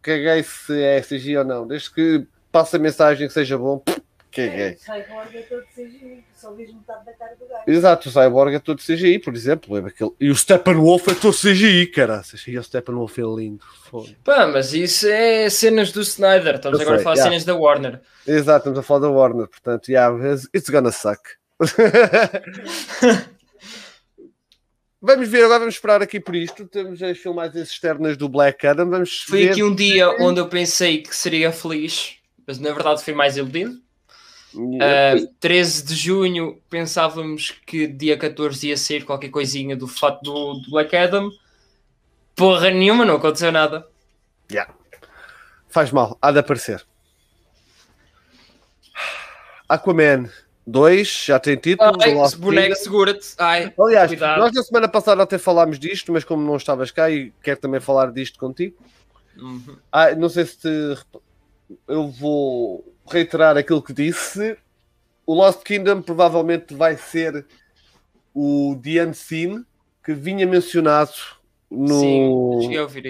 Caguei 0.00 0.42
se 0.42 0.82
é 0.82 1.02
CGI 1.02 1.36
ou 1.38 1.44
não. 1.44 1.66
Desde 1.66 1.92
que 1.92 2.26
passe 2.50 2.76
a 2.76 2.78
mensagem 2.78 3.26
que 3.28 3.34
seja 3.34 3.58
bom, 3.58 3.82
caguei. 4.30 4.78
É 4.78 5.42
todo 5.42 5.64
CGI, 5.74 6.24
só 6.42 6.52
vês 6.52 6.72
metade 6.74 7.04
da 7.06 7.12
cara 7.12 7.34
do 7.36 7.46
gajo. 7.46 7.62
Exato, 7.66 8.08
o 8.08 8.12
Cyborg 8.12 8.54
é 8.54 8.58
todo 8.58 8.82
CGI, 8.82 9.18
por 9.18 9.34
exemplo. 9.34 9.74
lembra 9.74 9.90
aquele- 9.90 10.10
E 10.20 10.30
o 10.30 10.34
Steppenwolf 10.36 11.08
é 11.08 11.14
todo 11.14 11.32
CGI, 11.34 11.86
caraças. 11.86 12.44
E 12.46 12.58
o 12.58 12.62
Steppenwolf 12.62 13.16
é 13.18 13.22
lindo. 13.22 13.64
Foda. 13.88 14.10
Pá, 14.24 14.46
mas 14.48 14.74
isso 14.74 15.06
é 15.06 15.48
cenas 15.48 15.92
do 15.92 16.00
Snyder. 16.02 16.56
Estamos 16.56 16.78
Eu 16.78 16.82
agora 16.82 16.98
sei, 16.98 17.02
a 17.02 17.04
falar 17.04 17.14
yeah. 17.16 17.30
cenas 17.30 17.44
da 17.44 17.54
Warner. 17.54 18.00
Exato, 18.26 18.58
estamos 18.58 18.78
a 18.78 18.82
falar 18.82 19.00
da 19.00 19.10
Warner, 19.10 19.48
portanto, 19.48 19.88
yeah, 19.88 20.14
it's 20.54 20.68
gonna 20.68 20.90
suck. 20.92 21.20
vamos 25.00 25.28
ver, 25.28 25.44
agora 25.44 25.60
vamos 25.60 25.74
esperar 25.74 26.02
aqui 26.02 26.18
por 26.20 26.34
isto. 26.34 26.66
Temos 26.66 27.02
as 27.02 27.18
filmagens 27.18 27.68
externas 27.70 28.16
do 28.16 28.28
Black 28.28 28.66
Adam. 28.66 28.88
Vamos 28.90 29.22
Foi 29.22 29.44
ver. 29.44 29.50
aqui 29.52 29.62
um 29.62 29.74
dia 29.74 30.10
onde 30.20 30.40
eu 30.40 30.48
pensei 30.48 31.02
que 31.02 31.14
seria 31.14 31.52
feliz, 31.52 32.16
mas 32.46 32.58
na 32.58 32.72
verdade 32.72 33.02
fui 33.02 33.14
mais 33.14 33.36
iludido. 33.36 33.80
Uh, 34.54 35.26
13 35.40 35.84
de 35.84 35.94
junho 35.94 36.60
pensávamos 36.68 37.52
que 37.66 37.86
dia 37.86 38.18
14 38.18 38.68
ia 38.68 38.76
ser 38.76 39.04
qualquer 39.04 39.30
coisinha 39.30 39.74
do 39.74 39.88
fato 39.88 40.22
do, 40.22 40.54
do 40.60 40.70
Black 40.70 40.94
Adam. 40.94 41.30
Porra 42.36 42.70
nenhuma, 42.70 43.04
não 43.04 43.16
aconteceu 43.16 43.50
nada. 43.50 43.86
Faz 45.68 45.90
mal, 45.90 46.18
há 46.20 46.30
de 46.30 46.38
aparecer. 46.38 46.84
Aquaman 49.66 50.28
2, 50.66 51.24
já 51.26 51.38
tem 51.38 51.56
título. 51.56 51.98
Ai, 52.02 52.14
boneco, 52.36 52.76
segura-te. 52.76 53.34
Aliás, 53.38 54.08
cuidado. 54.08 54.38
nós 54.38 54.52
na 54.52 54.62
semana 54.62 54.86
passada 54.86 55.22
até 55.22 55.38
falámos 55.38 55.78
disto, 55.78 56.12
mas 56.12 56.24
como 56.24 56.44
não 56.44 56.56
estavas 56.56 56.90
cá 56.90 57.10
e 57.10 57.32
quero 57.42 57.58
também 57.58 57.80
falar 57.80 58.12
disto 58.12 58.38
contigo. 58.38 58.76
Uhum. 59.38 59.78
Ah, 59.90 60.14
não 60.14 60.28
sei 60.28 60.44
se 60.44 60.58
te. 60.58 60.68
eu 61.88 62.08
vou 62.10 62.84
reiterar 63.08 63.56
aquilo 63.56 63.82
que 63.82 63.92
disse. 63.92 64.56
O 65.26 65.34
Lost 65.34 65.62
Kingdom 65.62 66.02
provavelmente 66.02 66.74
vai 66.74 66.96
ser 66.96 67.46
o 68.34 68.78
The 68.82 69.06
Unseen 69.06 69.64
que 70.04 70.12
vinha 70.12 70.46
mencionado 70.46 71.12
no, 71.70 72.00
Sim, 72.00 72.78
ouvir, 72.78 73.06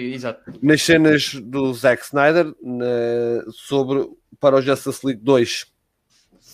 nas 0.61 0.81
cenas 0.81 1.33
do 1.35 1.73
Zack 1.73 2.03
Snyder 2.05 2.53
na- 2.61 3.51
sobre 3.51 4.07
para 4.39 4.55
o 4.55 4.61
Justice 4.61 5.05
League 5.05 5.21
2. 5.21 5.71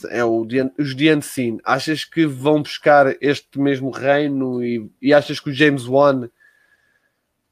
É 0.10 0.24
o 0.24 0.48
os 0.78 0.96
The 0.96 1.16
Unseen. 1.16 1.60
Achas 1.64 2.06
que 2.06 2.26
vão 2.26 2.62
buscar 2.62 3.16
este 3.22 3.60
mesmo 3.60 3.92
reino 3.92 4.64
e, 4.64 4.90
e 5.02 5.14
achas 5.14 5.40
que 5.40 5.50
o 5.50 5.54
James 5.54 5.86
Wan 5.88 6.30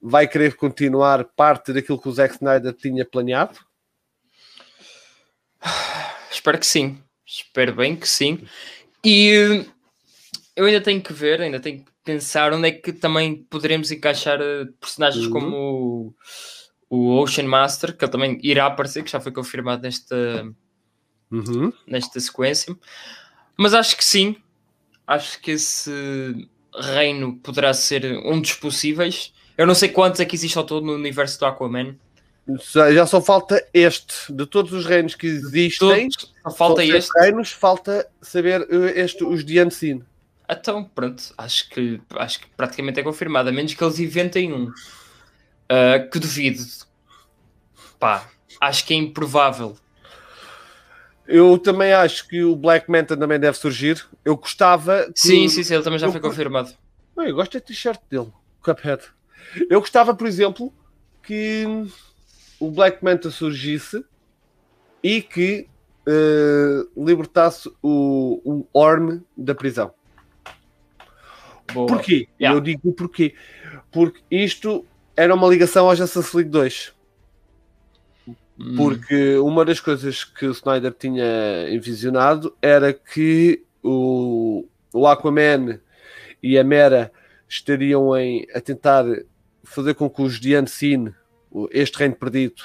vai 0.02 0.28
querer 0.28 0.56
continuar 0.56 1.24
parte 1.26 1.74
daquilo 1.74 2.00
que 2.00 2.08
o 2.08 2.12
Zack 2.12 2.36
Snyder 2.36 2.74
tinha 2.74 3.04
planeado? 3.06 3.60
Espero 6.32 6.58
que 6.60 6.66
sim. 6.66 6.98
Espero 7.26 7.74
bem 7.76 7.96
que 7.96 8.08
sim. 8.08 8.46
E 9.04 9.66
eu 10.56 10.66
ainda 10.66 10.82
tenho 10.82 11.02
que 11.02 11.14
ver, 11.14 11.42
ainda 11.42 11.60
tenho 11.60 11.80
que 11.84 11.92
pensar 12.04 12.54
onde 12.54 12.68
é 12.70 12.72
que 12.72 12.94
também 12.94 13.44
poderemos 13.50 13.92
encaixar 13.92 14.40
eh, 14.42 14.66
personagens 14.80 15.26
Uhum. 15.26 15.32
como 15.32 16.14
o, 16.90 17.10
o 17.18 17.22
Ocean 17.22 17.46
Master, 17.48 17.96
que 17.96 18.04
ele 18.06 18.12
também 18.12 18.40
irá 18.44 18.66
aparecer, 18.66 19.04
que 19.04 19.12
já 19.12 19.20
foi 19.20 19.32
confirmado 19.32 19.82
nesta, 19.84 20.16
Uhum. 21.30 21.74
nesta 21.86 22.20
sequência. 22.20 22.76
Mas 23.58 23.74
acho 23.74 23.98
que 23.98 24.06
sim. 24.06 24.38
Acho 25.06 25.40
que 25.42 25.52
esse 25.52 25.92
reino 26.74 27.38
poderá 27.40 27.74
ser 27.74 28.06
um 28.26 28.40
dos 28.40 28.54
possíveis. 28.54 29.34
Eu 29.58 29.66
não 29.66 29.74
sei 29.76 29.90
quantos 29.90 30.20
é 30.22 30.26
que 30.26 30.36
existe 30.36 30.58
ao 30.58 30.64
todo 30.66 30.86
no 30.86 30.94
universo 30.94 31.40
do 31.40 31.46
Aquaman. 31.46 31.96
Já 32.94 33.06
só 33.06 33.22
falta 33.22 33.62
este. 33.74 34.32
De 34.32 34.46
todos 34.46 34.72
os 34.74 34.86
reinos 34.86 35.16
que 35.16 35.28
existem, 35.28 36.08
Todos, 36.10 36.34
só 36.44 36.52
falta 36.52 36.82
sete 36.82 36.96
este. 36.98 37.20
reinos, 37.20 37.52
falta 37.52 38.08
saber 38.22 38.62
eh, 38.70 39.02
este, 39.02 39.24
os 39.24 39.44
The 39.44 39.66
Unseen. 39.66 40.04
Então, 40.50 40.86
pronto, 40.86 41.34
acho 41.38 41.70
que, 41.70 42.00
acho 42.16 42.40
que 42.40 42.48
praticamente 42.56 43.00
é 43.00 43.04
confirmado, 43.04 43.50
a 43.50 43.52
menos 43.52 43.74
que 43.74 43.84
eles 43.84 44.00
inventem 44.00 44.54
um. 44.54 44.72
Ah, 45.68 46.00
que 46.10 46.20
duvido. 46.20 46.64
Pá, 48.00 48.30
acho 48.62 48.86
que 48.86 48.94
é 48.94 48.98
improvável. 48.98 49.76
Eu 51.28 51.58
também 51.58 51.92
acho 51.92 52.26
que 52.28 52.42
o 52.44 52.56
Black 52.56 52.90
Manta 52.90 53.18
também 53.18 53.38
deve 53.38 53.58
surgir. 53.58 54.02
Eu 54.24 54.38
gostava. 54.38 55.08
que- 55.14 55.20
Sim, 55.20 55.50
sim, 55.50 55.64
sim, 55.64 55.74
ele 55.74 55.84
também 55.84 56.00
já 56.00 56.08
eu 56.08 56.12
foi 56.14 56.22
confirmado. 56.22 56.72
Eu 57.18 57.36
gosto 57.36 57.54
da 57.54 57.60
t-shirt 57.60 58.00
dele, 58.10 58.28
o 58.28 58.64
Cuphead. 58.64 59.02
Eu 59.70 59.82
gostava, 59.82 60.14
por 60.16 60.26
exemplo, 60.28 60.74
que 61.24 61.66
o 62.60 62.72
Black 62.72 63.04
Manta 63.04 63.30
surgisse 63.30 64.04
e 65.04 65.22
que 65.22 65.68
eh, 66.08 66.86
libertasse 66.96 67.70
o, 67.82 68.42
o 68.44 68.68
Orm 68.74 69.20
da 69.36 69.54
prisão. 69.54 69.94
Boa. 71.74 71.88
Porquê? 71.88 72.28
Yeah. 72.40 72.58
Eu 72.58 72.62
digo 72.62 72.94
porquê. 72.94 73.36
Porque 73.92 74.22
isto 74.32 74.86
era 75.16 75.34
uma 75.36 75.48
ligação 75.48 75.90
ao 75.90 75.96
Justice 75.96 76.36
League 76.36 76.50
2. 76.50 76.94
Hum, 78.60 78.76
Porque 78.76 79.36
uma 79.38 79.66
das 79.66 79.80
coisas 79.80 80.24
que 80.24 80.46
o 80.46 80.52
Snyder 80.52 80.94
tinha 80.94 81.70
envisionado 81.70 82.56
era 82.62 82.94
que 82.94 83.64
o, 83.84 84.66
o 84.94 85.08
Aquaman 85.08 85.80
e 86.42 86.58
a 86.58 86.64
Mera 86.64 87.12
estariam 87.48 88.16
em, 88.18 88.48
a 88.54 88.62
tentar 88.62 89.06
fazer 89.64 89.94
com 89.94 90.10
que 90.10 90.22
os 90.22 90.40
The 90.40 90.62
Unseen, 90.62 91.14
este 91.72 91.98
reino 91.98 92.16
perdido, 92.16 92.62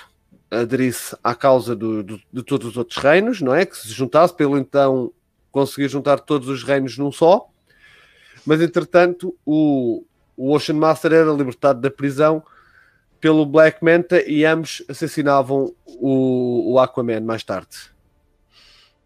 aderisse 0.51 1.17
à 1.25 1.35
causa 1.35 1.75
do- 1.75 2.03
do- 2.03 2.21
de 2.33 2.43
todos 2.43 2.69
os 2.69 2.77
outros 2.77 2.99
reinos, 2.99 3.41
não 3.41 3.55
é? 3.55 3.65
Que 3.65 3.77
se 3.77 3.89
juntasse, 3.89 4.35
pelo 4.35 4.59
então 4.59 5.13
conseguir 5.51 5.89
juntar 5.89 6.21
todos 6.21 6.49
os 6.49 6.63
reinos 6.63 6.97
num 6.99 7.11
só. 7.13 7.49
Mas 8.45 8.61
entretanto, 8.61 9.35
o, 9.47 10.05
o 10.37 10.53
Ocean 10.55 10.75
Master 10.77 11.13
era 11.13 11.31
libertado 11.33 11.81
da 11.81 11.91
prisão 11.91 12.43
pelo 13.21 13.47
Black 13.47 13.83
Manta 13.85 14.21
e 14.29 14.45
ambos 14.45 14.83
assassinavam 14.89 15.73
o, 15.87 16.73
o 16.73 16.79
Aquaman 16.79 17.21
mais 17.21 17.45
tarde. 17.45 17.77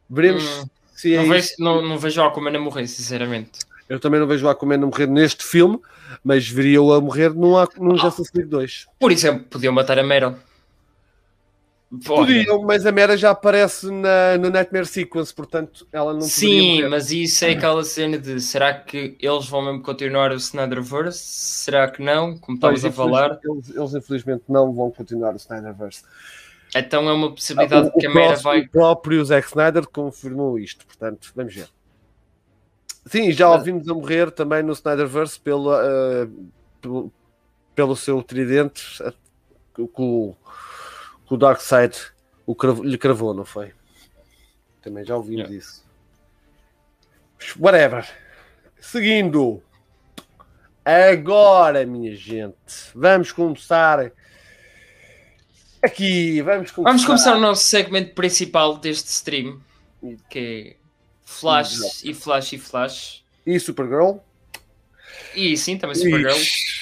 Veremos 0.08 0.44
Hum, 0.44 0.64
se 0.94 1.12
é 1.14 1.16
não, 1.16 1.22
isso. 1.24 1.32
vejo, 1.32 1.54
não, 1.58 1.82
não 1.82 1.98
vejo 1.98 2.20
o 2.20 2.24
Aquaman 2.24 2.56
a 2.56 2.60
morrer, 2.60 2.86
sinceramente. 2.86 3.60
Eu 3.88 4.00
também 4.00 4.18
não 4.18 4.26
vejo 4.26 4.46
o 4.46 4.48
Aquaman 4.48 4.74
a 4.74 4.78
morrer 4.78 5.06
neste 5.06 5.44
filme, 5.44 5.78
mas 6.24 6.48
veria-o 6.48 6.92
a 6.92 7.00
morrer 7.00 7.32
num, 7.32 7.54
num 7.78 7.96
Justice 7.96 8.30
League 8.34 8.50
2. 8.50 8.86
Por 8.98 9.12
exemplo, 9.12 9.44
podiam 9.48 9.72
matar 9.72 9.98
a 9.98 10.02
Meryl. 10.02 10.34
Podiam, 12.04 12.62
mas 12.62 12.84
a 12.84 12.90
Mera 12.90 13.16
já 13.16 13.30
aparece 13.30 13.88
na, 13.92 14.36
no 14.38 14.50
Nightmare 14.50 14.86
Sequence, 14.86 15.32
portanto 15.32 15.86
ela 15.92 16.12
não 16.12 16.20
Sim, 16.20 16.82
mas 16.88 17.12
isso 17.12 17.44
é 17.44 17.50
aquela 17.50 17.84
cena 17.84 18.18
de 18.18 18.40
será 18.40 18.74
que 18.74 19.16
eles 19.20 19.46
vão 19.46 19.62
mesmo 19.62 19.82
continuar 19.82 20.32
o 20.32 20.34
Snyderverse? 20.34 21.18
Será 21.18 21.88
que 21.88 22.02
não? 22.02 22.36
Como 22.38 22.56
estamos 22.56 22.84
a 22.84 22.90
falar. 22.90 23.38
Eles, 23.44 23.70
eles, 23.70 23.94
infelizmente 23.94 24.42
não 24.48 24.72
vão 24.72 24.90
continuar 24.90 25.34
o 25.34 25.36
Snyderverse. 25.36 26.02
Então 26.74 27.08
é 27.08 27.12
uma 27.12 27.32
possibilidade 27.32 27.88
o, 27.88 27.92
que 27.92 28.06
a 28.06 28.10
Mera 28.12 28.36
vai. 28.36 28.62
o 28.62 28.68
próprio 28.68 29.24
Zack 29.24 29.46
Snyder 29.46 29.86
confirmou 29.86 30.58
isto, 30.58 30.84
portanto, 30.84 31.32
vamos 31.36 31.54
ver. 31.54 31.68
Sim, 33.06 33.30
já 33.32 33.48
ouvimos 33.50 33.88
a 33.88 33.94
morrer 33.94 34.30
também 34.32 34.62
no 34.62 34.72
Snyderverse 34.72 35.38
pelo, 35.38 35.72
eh, 35.74 36.28
pelo, 36.80 37.12
pelo 37.74 37.94
seu 37.96 38.20
tridente 38.22 39.00
eh, 39.02 39.12
que 39.74 39.82
o, 39.82 40.34
que 41.26 41.34
o 41.34 41.36
Darkseid 41.36 41.96
o 42.44 42.54
cravo- 42.54 42.82
lhe 42.82 42.98
cravou, 42.98 43.32
não 43.32 43.44
foi? 43.44 43.72
Também 44.82 45.04
já 45.04 45.16
ouvimos 45.16 45.48
Yeah. 45.48 45.56
isso. 45.56 45.84
Whatever. 47.58 48.08
Seguindo. 48.80 49.62
Agora, 50.84 51.84
minha 51.84 52.14
gente, 52.14 52.54
vamos 52.94 53.32
começar 53.32 54.12
aqui. 55.82 56.40
Vamos 56.42 56.70
começar. 56.70 56.90
Vamos 56.90 57.04
começar 57.04 57.36
o 57.36 57.40
nosso 57.40 57.64
segmento 57.64 58.14
principal 58.14 58.78
deste 58.78 59.08
stream, 59.08 59.60
que 60.30 60.38
é 60.38 60.85
Flash 61.26 61.74
Exato. 61.74 61.94
e 62.04 62.14
Flash 62.14 62.52
e 62.54 62.58
Flash. 62.58 63.24
E 63.44 63.60
Supergirl. 63.60 64.16
E 65.34 65.56
sim, 65.56 65.76
também 65.76 65.96
Supergirl. 65.96 66.30
Ixi. 66.36 66.80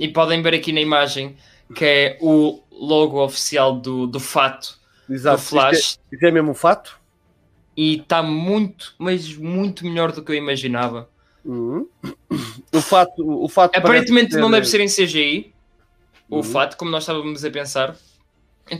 E 0.00 0.08
podem 0.08 0.42
ver 0.42 0.54
aqui 0.54 0.72
na 0.72 0.80
imagem 0.80 1.36
que 1.74 1.84
é 1.84 2.18
o 2.20 2.60
logo 2.70 3.22
oficial 3.24 3.76
do, 3.76 4.06
do 4.06 4.18
fato 4.20 4.78
Exato. 5.08 5.36
do 5.38 5.42
Flash. 5.42 5.78
Isto 5.78 6.00
é, 6.12 6.14
isto 6.16 6.26
é 6.26 6.30
mesmo 6.32 6.50
um 6.50 6.54
fato? 6.54 6.98
E 7.76 7.96
está 8.00 8.22
muito, 8.22 8.94
mas 8.98 9.34
muito 9.36 9.84
melhor 9.84 10.12
do 10.12 10.22
que 10.22 10.32
eu 10.32 10.36
imaginava. 10.36 11.08
Uhum. 11.44 11.88
O 12.72 12.80
fato, 12.80 13.12
o 13.44 13.48
fato 13.48 13.76
Aparentemente 13.76 14.36
não 14.36 14.50
deve 14.50 14.66
ser- 14.66 14.80
em 14.80 14.88
CGI, 14.88 15.52
o 16.28 16.36
Uhum. 16.36 16.42
fato, 16.42 16.76
como 16.76 16.90
nós 16.90 17.02
estávamos 17.04 17.44
a 17.44 17.50
pensar, 17.50 17.96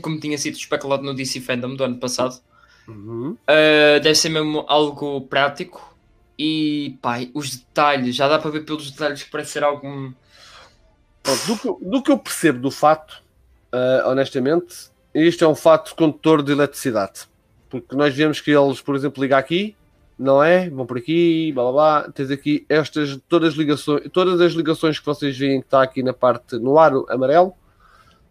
como 0.01 0.19
tinha 0.19 0.37
sido 0.37 0.55
especulado 0.55 1.03
no 1.03 1.13
DC 1.13 1.39
Fandom 1.41 1.75
do 1.75 1.83
ano 1.83 1.97
passado. 1.97 2.41
Uhum. 2.87 3.31
Uh, 3.31 3.99
deve 4.01 4.15
ser 4.15 4.29
mesmo 4.29 4.65
algo 4.67 5.21
prático. 5.21 5.95
E 6.37 6.97
pai, 7.01 7.31
os 7.33 7.55
detalhes, 7.55 8.13
já 8.15 8.27
dá 8.27 8.37
para 8.37 8.51
ver 8.51 8.65
pelos 8.65 8.91
detalhes 8.91 9.23
que 9.23 9.31
parece 9.31 9.51
ser. 9.51 9.61
Pronto, 9.61 11.47
do, 11.47 11.57
que, 11.57 11.67
eu- 11.67 11.79
do 11.81 12.03
que 12.03 12.11
eu 12.11 12.17
percebo 12.17 12.59
do 12.59 12.69
fato, 12.69 13.23
ah, 13.71 14.03
honestamente, 14.07 14.89
isto 15.13 15.45
é 15.45 15.47
um 15.47 15.55
fato 15.55 15.95
condutor 15.95 16.43
de 16.43 16.51
eletricidade. 16.51 17.21
Porque 17.69 17.95
nós 17.95 18.13
vemos 18.13 18.41
que 18.41 18.51
eles, 18.51 18.81
por 18.81 18.95
exemplo, 18.95 19.23
ligam 19.23 19.37
aqui, 19.39 19.75
não 20.19 20.43
é? 20.43 20.69
Vão 20.69 20.85
por 20.85 20.97
aqui, 20.97 21.51
blá 21.53 21.63
blá 21.63 21.71
blá. 21.71 22.11
Tens 22.11 22.29
aqui 22.31 22.65
estas, 22.69 23.17
todas 23.29 23.53
as 23.53 23.55
ligações, 23.55 24.03
todas 24.11 24.39
as 24.41 24.53
ligações 24.53 24.99
que 24.99 25.05
vocês 25.05 25.37
veem 25.37 25.61
que 25.61 25.67
está 25.67 25.81
aqui 25.81 26.03
na 26.03 26.13
parte, 26.13 26.57
no 26.57 26.77
aro 26.77 27.05
amarelo, 27.09 27.53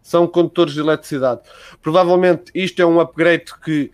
são 0.01 0.27
condutores 0.27 0.73
de 0.75 0.79
eletricidade. 0.79 1.41
Provavelmente 1.81 2.51
isto 2.53 2.79
é 2.81 2.85
um 2.85 2.99
upgrade 2.99 3.45
que 3.63 3.91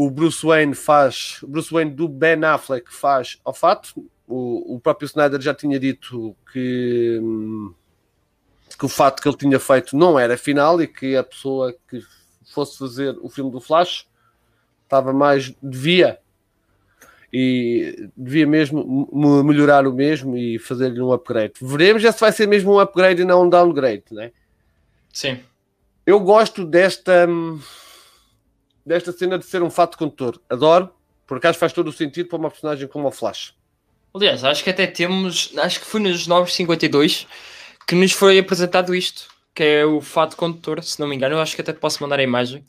o 0.00 0.08
Bruce 0.08 0.46
Wayne 0.46 0.76
faz, 0.76 1.40
Bruce 1.42 1.72
Wayne 1.72 1.90
do 1.90 2.06
Ben 2.06 2.44
Affleck 2.44 2.94
faz 2.94 3.40
ao 3.44 3.52
fato. 3.52 4.08
O, 4.28 4.76
o 4.76 4.80
próprio 4.80 5.06
Snyder 5.06 5.40
já 5.40 5.52
tinha 5.52 5.76
dito 5.76 6.36
que, 6.52 7.20
que 8.78 8.84
o 8.84 8.88
fato 8.88 9.20
que 9.20 9.28
ele 9.28 9.36
tinha 9.36 9.58
feito 9.58 9.96
não 9.96 10.16
era 10.16 10.38
final 10.38 10.80
e 10.80 10.86
que 10.86 11.16
a 11.16 11.24
pessoa 11.24 11.74
que 11.90 12.00
fosse 12.54 12.78
fazer 12.78 13.18
o 13.20 13.28
filme 13.28 13.50
do 13.50 13.60
Flash 13.60 14.06
estava 14.84 15.12
mais, 15.12 15.52
devia 15.60 16.20
e 17.32 18.08
devia 18.16 18.46
mesmo 18.46 19.10
melhorar 19.42 19.84
o 19.84 19.92
mesmo 19.92 20.36
e 20.36 20.60
fazer-lhe 20.60 21.02
um 21.02 21.12
upgrade. 21.12 21.54
Veremos 21.60 22.00
já 22.00 22.12
se 22.12 22.20
vai 22.20 22.30
ser 22.30 22.46
mesmo 22.46 22.72
um 22.72 22.78
upgrade 22.78 23.22
e 23.22 23.24
não 23.24 23.46
um 23.46 23.50
downgrade, 23.50 24.04
né? 24.12 24.30
Sim. 25.12 25.40
Eu 26.06 26.20
gosto 26.20 26.64
desta 26.64 27.26
hum, 27.28 27.58
desta 28.88 29.12
cena 29.12 29.38
de 29.38 29.44
ser 29.44 29.62
um 29.62 29.70
fato 29.70 29.96
condutor. 29.98 30.40
Adoro, 30.48 30.90
por 31.26 31.36
acaso 31.38 31.58
faz 31.58 31.72
todo 31.72 31.88
o 31.88 31.92
sentido 31.92 32.28
para 32.28 32.38
uma 32.38 32.50
personagem 32.50 32.88
como 32.88 33.06
o 33.06 33.12
Flash. 33.12 33.54
Aliás, 34.14 34.42
acho 34.42 34.64
que 34.64 34.70
até 34.70 34.86
temos. 34.86 35.52
Acho 35.58 35.80
que 35.80 35.86
foi 35.86 36.00
nos 36.00 36.26
952 36.26 37.26
que 37.86 37.94
nos 37.94 38.12
foi 38.12 38.38
apresentado 38.38 38.94
isto, 38.94 39.28
que 39.54 39.62
é 39.62 39.84
o 39.86 40.00
fato 40.00 40.36
condutor, 40.36 40.82
se 40.82 40.98
não 40.98 41.06
me 41.06 41.14
engano. 41.14 41.34
Eu 41.36 41.40
acho 41.40 41.54
que 41.54 41.60
até 41.60 41.72
posso 41.72 42.02
mandar 42.02 42.18
a 42.18 42.22
imagem. 42.22 42.64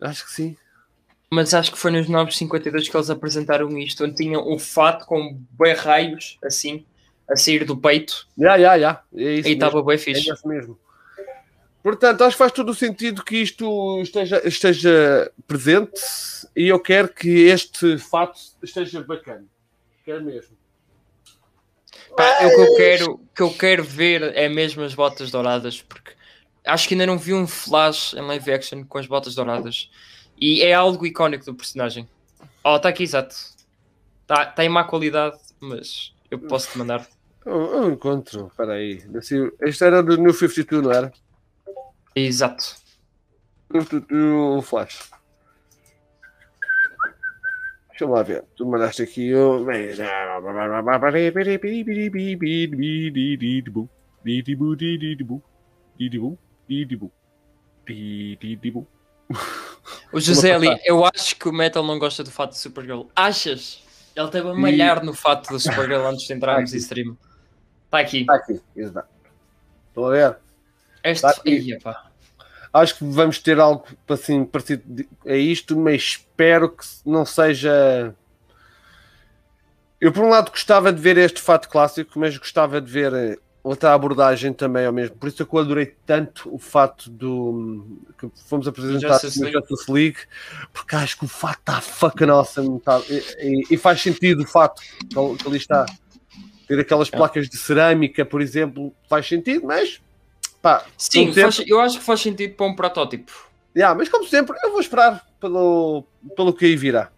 Acho 0.00 0.24
que 0.24 0.32
sim. 0.32 0.56
Mas 1.30 1.54
acho 1.54 1.72
que 1.72 1.78
foi 1.78 1.90
nos 1.90 2.08
952 2.08 2.88
que 2.88 2.96
eles 2.96 3.08
apresentaram 3.10 3.76
isto, 3.78 4.04
onde 4.04 4.14
tinham 4.16 4.46
o 4.46 4.58
fato 4.58 5.06
com 5.06 5.38
bem 5.50 5.74
raios, 5.74 6.38
assim, 6.44 6.84
a 7.30 7.36
sair 7.36 7.64
do 7.64 7.76
peito, 7.76 8.26
Já, 8.36 8.58
já, 8.58 8.78
já. 8.78 9.02
É 9.16 9.22
e 9.22 9.40
estava 9.40 9.82
bem 9.82 9.94
É 9.94 9.98
fixe. 9.98 10.30
isso 10.30 10.46
mesmo. 10.46 10.78
Portanto, 11.82 12.22
acho 12.22 12.36
que 12.36 12.38
faz 12.38 12.52
todo 12.52 12.70
o 12.70 12.74
sentido 12.74 13.24
que 13.24 13.36
isto 13.36 14.00
esteja, 14.00 14.40
esteja 14.46 15.32
presente 15.48 16.00
e 16.54 16.68
eu 16.68 16.78
quero 16.78 17.08
que 17.08 17.46
este 17.46 17.98
fato 17.98 18.38
esteja 18.62 19.02
bacana. 19.02 19.44
Quero 20.04 20.24
mesmo. 20.24 20.56
Pá, 22.16 22.24
é 22.40 22.46
o 22.46 22.50
que 22.50 22.60
eu 22.60 22.76
quero, 22.76 23.20
que 23.34 23.42
eu 23.42 23.50
quero 23.54 23.84
ver 23.84 24.22
é 24.36 24.48
mesmo 24.48 24.82
as 24.82 24.94
botas 24.94 25.30
douradas, 25.30 25.82
porque 25.82 26.12
acho 26.64 26.86
que 26.86 26.94
ainda 26.94 27.06
não 27.06 27.18
vi 27.18 27.34
um 27.34 27.46
flash 27.46 28.14
em 28.14 28.20
live 28.20 28.52
action 28.52 28.84
com 28.84 28.98
as 28.98 29.06
botas 29.06 29.34
douradas. 29.34 29.90
E 30.38 30.62
é 30.62 30.74
algo 30.74 31.06
icónico 31.06 31.44
do 31.44 31.54
personagem. 31.54 32.08
Oh, 32.64 32.76
está 32.76 32.88
aqui, 32.88 33.02
exato. 33.02 33.34
Está 34.22 34.46
tá 34.46 34.64
em 34.64 34.68
má 34.68 34.84
qualidade, 34.84 35.36
mas 35.60 36.14
eu 36.30 36.38
posso 36.38 36.70
te 36.70 36.78
mandar. 36.78 37.06
Eu, 37.44 37.74
eu 37.74 37.90
encontro. 37.90 38.48
Espera 38.48 38.74
aí. 38.74 39.02
Assim, 39.16 39.50
Este 39.60 39.84
era 39.84 40.02
do 40.02 40.16
New 40.16 40.32
52, 40.32 40.82
não 40.82 40.92
era? 40.92 41.12
Exato. 42.14 42.76
52 43.72 44.68
Flash. 44.68 45.10
Deixa 47.90 48.04
eu 48.04 48.08
lá 48.08 48.22
ver. 48.22 48.44
Tu 48.56 48.66
mandaste 48.66 49.02
aqui 49.02 49.34
o. 49.34 49.64
O 60.12 60.20
José 60.20 60.52
ali, 60.52 60.68
eu 60.84 61.04
acho 61.04 61.36
que 61.36 61.48
o 61.48 61.52
Metal 61.52 61.82
não 61.82 61.98
gosta 61.98 62.22
do 62.22 62.30
fato 62.30 62.50
de 62.50 62.58
Supergirl. 62.58 63.04
Achas? 63.16 63.82
Ele 64.14 64.28
teve 64.28 64.48
a 64.48 64.54
malhar 64.54 65.02
no 65.04 65.14
fato 65.14 65.50
da 65.52 65.58
Supergirl 65.58 66.06
antes 66.06 66.26
de 66.26 66.32
entrarmos 66.34 66.70
Aqui. 66.70 66.76
em 66.76 66.80
stream. 66.80 67.18
Está 67.86 67.98
aqui. 67.98 68.20
Está 68.20 68.34
aqui, 68.34 68.60
exato. 68.76 69.08
Estou 69.88 70.06
a 70.06 70.10
ver. 70.10 70.36
Este... 71.04 71.26
aqui. 71.26 71.50
Ih, 71.50 71.72
epá. 71.74 72.06
Acho 72.72 72.96
que 72.96 73.04
vamos 73.04 73.38
ter 73.38 73.60
algo 73.60 73.84
assim 74.08 74.44
parecido 74.44 75.04
a 75.26 75.34
isto, 75.34 75.76
mas 75.78 76.02
espero 76.02 76.70
que 76.70 76.84
não 77.04 77.24
seja. 77.26 78.14
Eu, 80.00 80.10
por 80.12 80.24
um 80.24 80.28
lado, 80.30 80.50
gostava 80.50 80.92
de 80.92 81.00
ver 81.00 81.16
este 81.18 81.40
fato 81.40 81.68
clássico, 81.68 82.18
mas 82.18 82.36
gostava 82.36 82.80
de 82.80 82.90
ver 82.90 83.12
eh, 83.12 83.36
outra 83.62 83.92
abordagem 83.92 84.52
também 84.52 84.84
ao 84.86 84.92
mesmo. 84.92 85.14
Por 85.16 85.28
isso 85.28 85.42
é 85.42 85.46
que 85.46 85.54
eu 85.54 85.58
adorei 85.60 85.94
tanto 86.06 86.52
o 86.52 86.58
fato 86.58 87.08
do 87.10 88.00
que 88.18 88.28
fomos 88.48 88.64
Justice 88.66 89.38
no 89.38 89.44
League. 89.46 89.58
Justice 89.68 89.92
League, 89.92 90.18
porque 90.72 90.96
acho 90.96 91.18
que 91.18 91.24
o 91.26 91.28
fato 91.28 91.60
está 91.60 91.80
fucking 91.80 92.30
awesome 92.30 92.80
tá? 92.80 93.00
e, 93.08 93.62
e- 93.70 93.76
faz 93.76 94.00
sentido 94.02 94.42
o 94.42 94.46
fato 94.46 94.82
que, 94.82 95.18
ali- 95.18 95.36
que 95.36 95.46
ali 95.46 95.56
está. 95.58 95.86
Ter 96.66 96.80
aquelas 96.80 97.08
É. 97.12 97.16
placas 97.16 97.48
de 97.48 97.56
cerâmica, 97.58 98.24
por 98.24 98.40
exemplo, 98.40 98.92
faz 99.08 99.28
sentido, 99.28 99.66
mas 99.66 100.00
pá, 100.62 100.84
Sim, 100.96 101.32
faz- 101.32 101.62
eu 101.66 101.80
acho 101.80 101.98
que 101.98 102.04
faz 102.04 102.20
sentido 102.20 102.54
para 102.54 102.66
um 102.66 102.74
protótipo. 102.74 103.32
Yeah, 103.76 103.96
mas 103.98 104.08
como 104.08 104.26
sempre, 104.26 104.56
eu 104.62 104.70
vou 104.70 104.80
esperar 104.80 105.26
pelo, 105.40 106.04
pelo 106.36 106.52
que 106.52 106.66
aí 106.66 106.76
virá. 106.76 107.10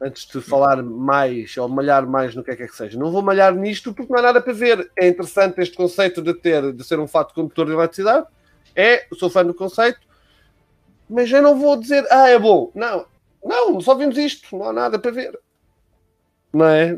Antes 0.00 0.26
de 0.26 0.40
falar 0.40 0.82
mais 0.82 1.56
ou 1.56 1.68
malhar 1.68 2.06
mais 2.06 2.34
no 2.34 2.44
que 2.44 2.50
é 2.50 2.56
que, 2.56 2.62
é 2.64 2.66
que 2.68 2.76
seja. 2.76 2.98
Não 2.98 3.10
vou 3.10 3.22
malhar 3.22 3.54
nisto 3.54 3.92
porque 3.94 4.12
não 4.12 4.18
há 4.20 4.22
nada 4.22 4.40
para 4.42 4.52
ver. 4.52 4.90
É 4.96 5.08
interessante 5.08 5.60
este 5.60 5.74
conceito 5.76 6.20
de 6.22 6.34
ter 6.34 6.72
de 6.72 6.84
ser 6.84 6.98
um 7.00 7.06
fato 7.08 7.32
condutor 7.34 7.66
de 7.66 7.72
eletricidade. 7.72 8.26
É, 8.74 9.06
sou 9.18 9.30
fã 9.30 9.42
do 9.44 9.54
conceito, 9.54 10.00
mas 11.08 11.30
eu 11.32 11.40
não 11.40 11.58
vou 11.58 11.76
dizer, 11.76 12.06
ah, 12.10 12.28
é 12.28 12.38
bom. 12.38 12.70
Não, 12.74 13.06
não, 13.42 13.80
só 13.80 13.94
vimos 13.94 14.18
isto, 14.18 14.54
não 14.56 14.68
há 14.68 14.72
nada 14.72 14.98
para 14.98 15.10
ver. 15.10 15.38
Não 16.52 16.66
é? 16.66 16.94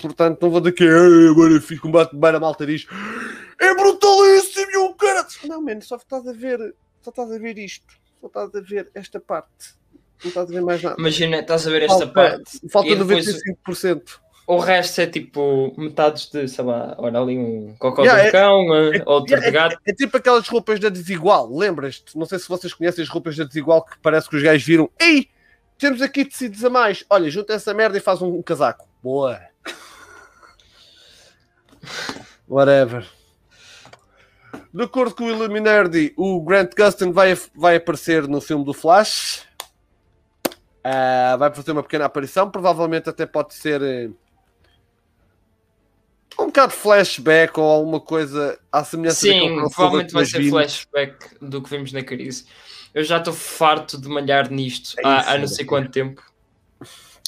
Portanto, 0.00 0.38
não 0.42 0.50
vou 0.50 0.60
dizer 0.60 0.72
que 0.72 0.84
"Ei, 0.84 1.28
agora 1.30 1.60
fico 1.60 1.82
com 1.82 1.90
bate 1.92 2.16
bem 2.16 2.30
a 2.30 2.40
malta 2.40 2.66
diz 2.66 2.86
é 3.60 3.74
brutalíssimo 3.74 4.57
e 4.57 4.57
o 4.57 4.57
cara. 4.98 5.26
Não, 5.44 5.62
mano, 5.62 5.82
só 5.82 5.96
estás 5.96 6.26
a 6.26 6.32
ver, 6.32 6.74
só 7.00 7.10
estás 7.10 7.30
a 7.32 7.38
ver 7.38 7.58
isto, 7.58 7.86
só 8.20 8.26
estás 8.26 8.54
a 8.54 8.60
ver 8.60 8.90
esta 8.94 9.20
parte, 9.20 9.74
não 10.22 10.28
estás 10.28 10.50
a 10.50 10.52
ver 10.52 10.62
mais 10.62 10.82
nada. 10.82 10.96
Imagina, 10.98 11.38
estás 11.38 11.66
a 11.66 11.70
ver 11.70 11.82
esta 11.82 11.98
Falta- 11.98 12.12
parte. 12.12 12.68
Falta 12.70 12.88
E 12.88 12.96
depois- 12.96 13.26
95%. 13.26 14.20
O 14.50 14.56
resto 14.58 15.02
é 15.02 15.06
tipo 15.06 15.74
metades 15.76 16.30
de, 16.30 16.48
sei 16.48 16.64
lá, 16.64 16.94
olha 16.96 17.20
ali 17.20 17.36
um 17.36 17.76
cocó 17.78 18.02
Yeah, 18.02 18.22
de 18.22 18.26
um 18.26 18.28
é- 18.28 18.32
cão, 18.32 18.74
é- 18.74 19.02
outro 19.04 19.36
é- 19.36 19.40
de 19.40 19.50
gato. 19.50 19.78
É 19.86 19.92
tipo 19.92 20.16
aquelas 20.16 20.48
roupas 20.48 20.80
da 20.80 20.88
Desigual, 20.88 21.54
lembras-te? 21.54 22.16
Não 22.16 22.24
sei 22.24 22.38
se 22.38 22.48
vocês 22.48 22.72
conhecem 22.72 23.02
as 23.04 23.10
roupas 23.10 23.36
da 23.36 23.44
Desigual 23.44 23.84
que 23.84 23.98
parece 24.00 24.26
que 24.26 24.36
os 24.36 24.42
gajos 24.42 24.64
viram. 24.66 24.90
Ei, 24.98 25.28
temos 25.76 26.00
aqui 26.00 26.24
tecidos 26.24 26.64
a 26.64 26.70
mais. 26.70 27.04
Olha, 27.10 27.30
junta 27.30 27.52
essa 27.52 27.74
merda 27.74 27.98
e 27.98 28.00
faz 28.00 28.22
um, 28.22 28.40
casaco. 28.40 28.88
Boa. 29.02 29.38
Whatever. 32.48 33.06
De 34.72 34.82
acordo 34.82 35.14
com 35.14 35.24
o 35.24 35.30
Illuminati, 35.30 36.12
o 36.16 36.40
Grant 36.42 36.72
Gustin 36.76 37.10
vai, 37.10 37.36
vai 37.54 37.76
aparecer 37.76 38.28
no 38.28 38.40
filme 38.40 38.64
do 38.64 38.74
Flash. 38.74 39.46
Ah, 40.84 41.36
vai 41.38 41.52
fazer 41.54 41.72
uma 41.72 41.82
pequena 41.82 42.04
aparição. 42.04 42.50
Provavelmente 42.50 43.08
até 43.08 43.26
pode 43.26 43.54
ser 43.54 43.82
eh, 43.82 44.10
um 46.38 46.46
bocado 46.46 46.72
de 46.72 46.78
flashback 46.78 47.58
ou 47.58 47.66
alguma 47.66 48.00
coisa 48.00 48.58
à 48.70 48.84
semelhança 48.84 49.20
Sim, 49.20 49.56
provavelmente 49.56 50.12
vai 50.12 50.24
ser 50.24 50.48
flashback 50.48 51.36
do 51.42 51.60
que 51.60 51.68
vimos 51.68 51.92
na 51.92 52.02
carice. 52.02 52.46
Eu 52.94 53.04
já 53.04 53.18
estou 53.18 53.34
farto 53.34 54.00
de 54.00 54.08
malhar 54.08 54.50
nisto 54.50 54.94
É 54.98 55.06
há, 55.06 55.20
isso, 55.20 55.30
há 55.30 55.38
não 55.38 55.48
sei 55.48 55.64
é. 55.64 55.68
quanto 55.68 55.90
tempo. 55.90 56.22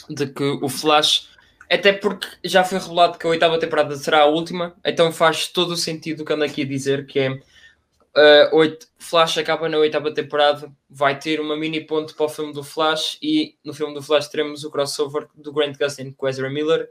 De 0.08 0.26
que 0.26 0.42
o 0.62 0.68
Flash, 0.68 1.29
até 1.70 1.92
porque 1.92 2.26
já 2.44 2.64
foi 2.64 2.78
revelado 2.78 3.16
que 3.16 3.26
a 3.26 3.30
oitava 3.30 3.58
temporada 3.58 3.94
será 3.96 4.22
a 4.22 4.26
última, 4.26 4.74
então 4.84 5.12
faz 5.12 5.46
todo 5.46 5.72
o 5.72 5.76
sentido 5.76 6.22
o 6.22 6.24
que 6.24 6.32
ando 6.32 6.44
aqui 6.44 6.62
a 6.62 6.66
dizer, 6.66 7.06
que 7.06 7.18
é 7.20 7.30
uh, 7.30 8.56
oito, 8.56 8.88
Flash 8.98 9.38
acaba 9.38 9.68
na 9.68 9.78
oitava 9.78 10.12
temporada, 10.12 10.70
vai 10.88 11.16
ter 11.16 11.40
uma 11.40 11.56
mini 11.56 11.80
ponte 11.80 12.12
para 12.14 12.26
o 12.26 12.28
filme 12.28 12.52
do 12.52 12.64
Flash 12.64 13.18
e 13.22 13.56
no 13.64 13.72
filme 13.72 13.94
do 13.94 14.02
Flash 14.02 14.28
teremos 14.28 14.64
o 14.64 14.70
crossover 14.70 15.28
do 15.34 15.52
Grant 15.52 15.78
Gustin 15.78 16.10
com 16.10 16.28
Ezra 16.28 16.50
Miller 16.50 16.88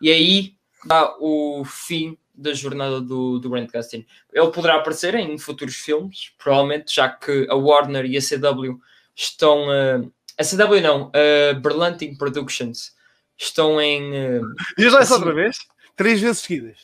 e 0.00 0.10
aí 0.10 0.54
dá 0.84 1.16
o 1.18 1.64
fim 1.64 2.16
da 2.32 2.54
jornada 2.54 3.00
do, 3.00 3.38
do 3.38 3.50
Grant 3.50 3.70
Gustin. 3.70 4.06
Ele 4.32 4.50
poderá 4.50 4.76
aparecer 4.76 5.14
em 5.16 5.36
futuros 5.36 5.74
filmes, 5.74 6.32
provavelmente, 6.38 6.94
já 6.94 7.08
que 7.08 7.46
a 7.50 7.54
Warner 7.54 8.06
e 8.06 8.16
a 8.16 8.20
CW 8.20 8.80
estão. 9.14 9.68
uh, 9.68 10.10
a 10.38 10.42
CW 10.42 10.80
não, 10.80 11.12
a 11.12 11.52
Berlanting 11.52 12.14
Productions 12.14 12.94
estão 13.40 13.80
em. 13.80 14.12
uh, 14.38 14.54
já 14.78 14.86
essa 14.88 14.98
Assim- 14.98 15.14
outra 15.14 15.34
vez? 15.34 15.56
Três 15.96 16.20
vezes 16.20 16.38
seguidas. 16.42 16.78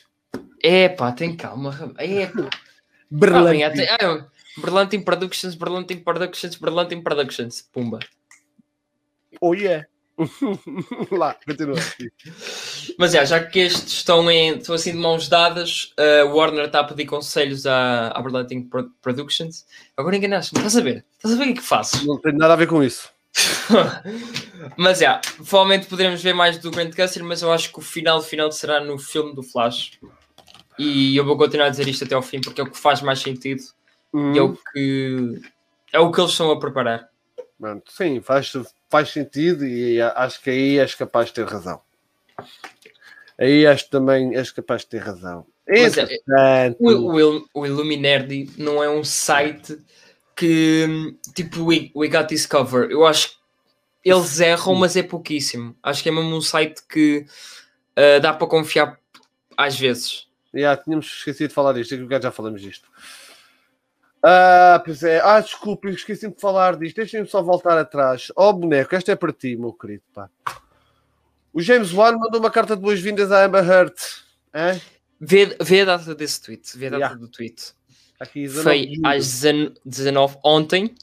Epá, 0.63 1.11
tem 1.11 1.35
calma. 1.35 1.71
rapaz. 1.71 2.09
Epá. 2.09 2.49
Ah, 2.51 2.57
Berlante. 3.09 3.51
bem, 3.51 3.63
até- 3.63 3.97
ah, 4.01 4.25
Productions, 5.05 5.55
Berlanting 5.55 5.99
Productions, 5.99 6.55
Berlanting 6.55 7.01
Productions. 7.01 7.61
Pumba. 7.71 7.99
Oh 9.39 9.53
yeah. 9.53 9.85
Lá, 11.11 11.35
continua. 11.45 11.75
Mas 12.97 13.13
é, 13.13 13.23
já 13.23 13.39
que 13.43 13.59
estes 13.59 13.93
estão, 13.93 14.29
em, 14.31 14.57
estão 14.57 14.73
assim 14.73 14.91
de 14.93 14.97
mãos 14.97 15.29
dadas, 15.29 15.93
a 15.95 16.25
Warner 16.25 16.65
está 16.65 16.79
a 16.79 16.83
pedir 16.83 17.05
conselhos 17.05 17.67
à, 17.67 18.07
à 18.09 18.21
Berlanting 18.21 18.63
Pro- 18.63 18.89
Productions. 18.99 19.65
Agora 19.95 20.15
enganaste-me, 20.17 20.57
estás 20.59 20.75
a 20.75 20.81
ver? 20.81 21.05
Estás 21.17 21.35
a 21.35 21.37
ver 21.37 21.43
o 21.43 21.45
que 21.45 21.53
é 21.53 21.55
que 21.57 21.61
faço? 21.61 22.05
Não 22.07 22.19
tem 22.19 22.33
nada 22.35 22.53
a 22.53 22.57
ver 22.57 22.67
com 22.67 22.83
isso. 22.83 23.11
mas 24.77 25.01
é, 25.01 25.19
provavelmente 25.35 25.87
poderemos 25.87 26.21
ver 26.21 26.33
mais 26.33 26.57
do 26.57 26.71
Grant 26.71 26.95
Gustin, 26.95 27.21
mas 27.21 27.41
eu 27.41 27.51
acho 27.51 27.71
que 27.71 27.79
o 27.79 27.81
final 27.81 28.21
final 28.21 28.51
será 28.51 28.79
no 28.79 28.97
filme 28.97 29.33
do 29.35 29.43
Flash. 29.43 29.99
E 30.77 31.15
eu 31.17 31.25
vou 31.25 31.37
continuar 31.37 31.67
a 31.67 31.69
dizer 31.69 31.87
isto 31.87 32.03
até 32.03 32.15
ao 32.15 32.21
fim 32.21 32.39
porque 32.39 32.61
é 32.61 32.63
o 32.63 32.69
que 32.69 32.77
faz 32.77 33.01
mais 33.01 33.19
sentido 33.19 33.63
e 34.13 34.37
é 34.37 34.41
o 34.41 34.55
que 34.55 35.41
é 35.91 35.99
o 35.99 36.11
que 36.11 36.19
eles 36.19 36.31
estão 36.31 36.51
a 36.51 36.59
preparar. 36.59 37.09
Mano, 37.59 37.81
sim, 37.87 38.21
faz, 38.21 38.53
faz 38.89 39.09
sentido 39.09 39.65
e 39.65 39.99
acho 40.01 40.41
que 40.41 40.49
aí 40.49 40.77
és 40.79 40.93
capaz 40.93 41.27
de 41.27 41.33
ter 41.33 41.45
razão. 41.47 41.81
Aí 43.39 43.65
acho 43.65 43.85
que 43.85 43.91
também 43.91 44.35
és 44.35 44.51
capaz 44.51 44.81
de 44.81 44.87
ter 44.89 44.99
razão. 44.99 45.45
Mas 45.67 45.97
é- 45.97 46.75
O, 46.79 47.19
o, 47.19 47.45
o 47.53 47.65
Illuminati 47.65 48.49
não 48.57 48.83
é 48.83 48.89
um 48.89 49.03
site 49.03 49.77
que 50.37 51.17
tipo 51.35 51.65
we, 51.65 51.91
we 51.95 52.07
got 52.07 52.27
this 52.27 52.45
cover. 52.45 52.89
Eu 52.89 53.05
acho 53.05 53.31
que 53.31 53.37
eles 54.05 54.39
erram, 54.39 54.75
mas 54.75 54.95
é 54.95 55.03
pouquíssimo. 55.03 55.75
Acho 55.83 56.01
que 56.03 56.09
é 56.09 56.11
mesmo 56.11 56.35
um 56.35 56.41
site 56.41 56.81
que 56.87 57.25
ah, 57.95 58.19
dá 58.19 58.31
para 58.33 58.47
confiar 58.47 58.97
às 59.57 59.77
vezes. 59.77 60.27
já 60.53 60.77
tínhamos 60.77 61.07
esquecido 61.07 61.49
de 61.49 61.53
falar 61.55 61.73
disto, 61.73 61.95
já 62.21 62.31
falamos 62.31 62.61
disto. 62.61 62.87
Ah, 64.23 64.81
pois 64.83 65.03
é. 65.03 65.19
Ah, 65.21 65.39
desculpa, 65.41 65.87
eu 65.87 65.93
esqueci 65.93 66.29
de 66.29 66.39
falar 66.39 66.77
disto. 66.77 66.97
Deixem-me 66.97 67.27
só 67.27 67.41
voltar 67.41 67.77
atrás. 67.77 68.31
Ó 68.35 68.53
boneco, 68.53 68.95
esta 68.95 69.11
é 69.11 69.15
para 69.15 69.33
ti, 69.33 69.55
meu 69.55 69.73
querido. 69.73 70.03
Pá. 70.13 70.29
O 71.51 71.61
James 71.61 71.91
Wan 71.91 72.17
mandou 72.17 72.39
uma 72.39 72.51
carta 72.51 72.75
de 72.75 72.81
boas-vindas 72.81 73.31
à 73.31 73.45
Amber 73.45 73.67
Heard. 73.67 73.95
Vê, 75.19 75.57
vê 75.59 75.81
a 75.81 75.85
data 75.85 76.13
desse 76.13 76.41
tweet. 76.41 76.77
Vê 76.77 76.87
a 76.87 76.89
data 76.91 77.03
Yeah. 77.03 77.19
do 77.19 77.27
tweet. 77.27 77.73
Aqui, 78.19 78.41
19 78.47 78.63
Foi 78.63 78.91
às 79.03 79.25
19 79.41 79.73
19 79.85 80.37
ontem, 80.43 80.95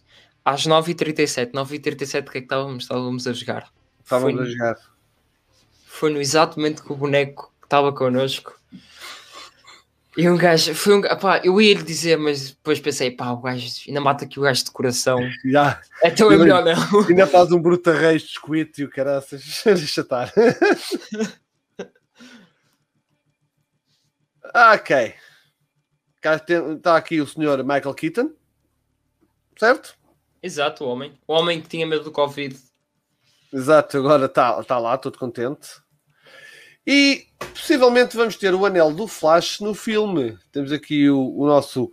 às 0.45 0.67
9h37. 0.67 1.53
9h37 1.53 2.29
o 2.29 2.31
que 2.31 2.39
é 2.39 2.41
que 2.41 2.47
estávamos? 2.47 2.85
Estávamos 2.85 3.27
a 3.27 3.33
jogar. 3.33 3.69
Estávamos 4.03 4.35
Foi- 4.37 4.47
a 4.47 4.51
jogar. 4.51 4.77
Foi 5.87 6.11
no 6.13 6.21
exato 6.21 6.59
momento 6.59 6.83
que 6.83 6.93
o 6.93 6.97
boneco 6.97 7.55
estava 7.63 7.93
connosco. 7.93 8.59
E 10.17 10.29
um 10.29 10.37
gajo, 10.37 10.73
foi 10.77 10.95
um 10.95 11.01
pá, 11.03 11.41
eu 11.43 11.61
ia 11.61 11.75
lhe 11.75 11.83
dizer, 11.83 12.17
mas 12.17 12.51
depois 12.51 12.79
pensei, 12.79 13.11
pá, 13.11 13.31
o 13.31 13.41
gajo 13.41 13.67
ainda 13.89 14.01
mata 14.01 14.25
aqui 14.25 14.39
o 14.39 14.43
gajo 14.43 14.65
de 14.65 14.71
coração. 14.71 15.19
Já. 15.45 15.81
Então 16.05 16.31
é 16.31 16.37
melhor 16.37 16.65
não. 16.65 16.75
Ainda 17.09 17.27
faz 17.27 17.51
um 17.51 17.61
bruto 17.61 17.91
arreio 17.91 18.19
de 18.19 18.27
squid 18.29 18.71
e 18.79 18.85
o 18.85 18.91
caraças. 18.91 19.63
Deixa 19.65 20.03
estar. 20.03 20.33
ok. 24.55 25.15
Cá 26.25 26.37
Está 26.37 26.97
aqui 26.97 27.21
o 27.21 27.27
senhor 27.27 27.63
Michael 27.63 27.93
Keaton. 27.93 28.31
Certo? 29.59 29.95
Exato, 30.43 30.83
o 30.83 30.89
homem. 30.89 31.13
O 31.29 31.35
homem 31.35 31.61
que 31.61 31.69
tinha 31.69 31.87
medo 31.87 32.05
do 32.05 32.11
Covid. 32.11 32.59
Exato, 33.53 33.99
agora 33.99 34.25
está 34.25 34.65
tá 34.65 34.79
lá, 34.79 34.97
todo 34.97 35.19
contente. 35.19 35.69
E 36.87 37.27
possivelmente 37.39 38.17
vamos 38.17 38.37
ter 38.37 38.55
o 38.55 38.65
anel 38.65 38.91
do 38.95 39.07
Flash 39.07 39.61
no 39.61 39.75
filme. 39.75 40.39
Temos 40.51 40.73
aqui 40.73 41.11
o, 41.11 41.37
o 41.37 41.47
nosso 41.47 41.93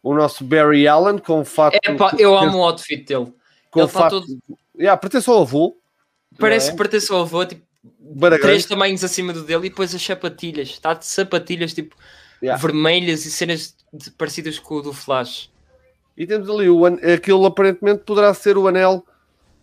o 0.00 0.14
nosso 0.14 0.44
Barry 0.44 0.86
Allen 0.86 1.18
com 1.18 1.40
o 1.40 1.44
fato. 1.44 1.74
É 1.74 1.96
eu 2.20 2.38
amo 2.38 2.58
o 2.58 2.62
outfit 2.62 3.04
dele. 3.04 3.32
com 3.72 3.80
ele 3.80 3.88
o 3.88 3.92
tá 3.92 3.98
fato. 3.98 4.20
todo- 4.20 4.40
Yeah, 4.78 4.96
pertence 4.96 5.28
ao 5.28 5.40
avô. 5.40 5.76
Parece 6.38 6.68
não 6.68 6.76
que 6.76 6.82
pertence 6.82 7.12
ao 7.12 7.22
avô, 7.22 7.44
tipo, 7.44 7.66
três 8.40 8.64
tamanhos 8.64 9.02
acima 9.02 9.32
do 9.32 9.42
dele 9.42 9.66
e 9.66 9.70
depois 9.70 9.92
as 9.92 10.02
sapatilhas. 10.02 10.68
Está 10.68 10.94
de 10.94 11.04
sapatilhas 11.04 11.74
tipo 11.74 11.96
Yeah. 12.42 12.60
vermelhas 12.60 13.24
e 13.24 13.30
cenas 13.30 13.76
parecidas 14.18 14.58
com 14.58 14.76
o 14.76 14.82
do 14.82 14.92
Flash. 14.92 15.50
E 16.16 16.26
temos 16.26 16.48
ali 16.48 16.68
o 16.68 16.84
an... 16.84 16.94
aquilo 17.14 17.46
aparentemente 17.46 18.04
poderá 18.04 18.32
ser 18.34 18.56
o 18.58 18.66
anel 18.66 19.04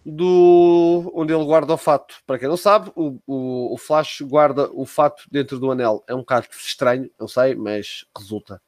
do 0.05 1.11
onde 1.15 1.33
ele 1.33 1.45
guarda 1.45 1.73
o 1.73 1.77
fato. 1.77 2.15
Para 2.27 2.37
quem 2.37 2.47
não 2.47 2.57
sabe, 2.57 2.91
o, 2.95 3.19
o, 3.25 3.73
o 3.73 3.77
Flash 3.77 4.21
guarda 4.21 4.69
o 4.73 4.85
fato 4.85 5.23
dentro 5.31 5.59
do 5.59 5.71
anel. 5.71 6.03
É 6.07 6.13
um 6.13 6.19
bocado 6.19 6.47
estranho, 6.51 7.09
não 7.19 7.27
sei, 7.27 7.55
mas 7.55 8.05
resulta. 8.17 8.61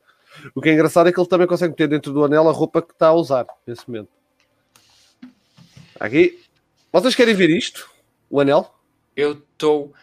O 0.54 0.62
que 0.62 0.70
é 0.70 0.74
engraçado 0.74 1.08
é 1.08 1.12
que 1.12 1.20
ele 1.20 1.28
também 1.30 1.48
consegue 1.48 1.72
meter 1.72 1.88
dentro 1.88 2.12
do 2.14 2.24
anel 2.24 2.48
a 2.48 2.52
roupa 2.52 2.82
que 2.82 2.94
está 2.94 3.08
a 3.08 3.14
usar 3.14 3.46
nesse 3.66 3.88
momento. 3.88 4.10
Aqui. 6.00 6.42
Vocês 6.92 7.16
querem 7.16 7.36
ver 7.36 7.50
isto? 7.50 7.90
O 8.30 8.40
anel? 8.40 8.74
Eu 9.16 9.34
estou 9.34 9.94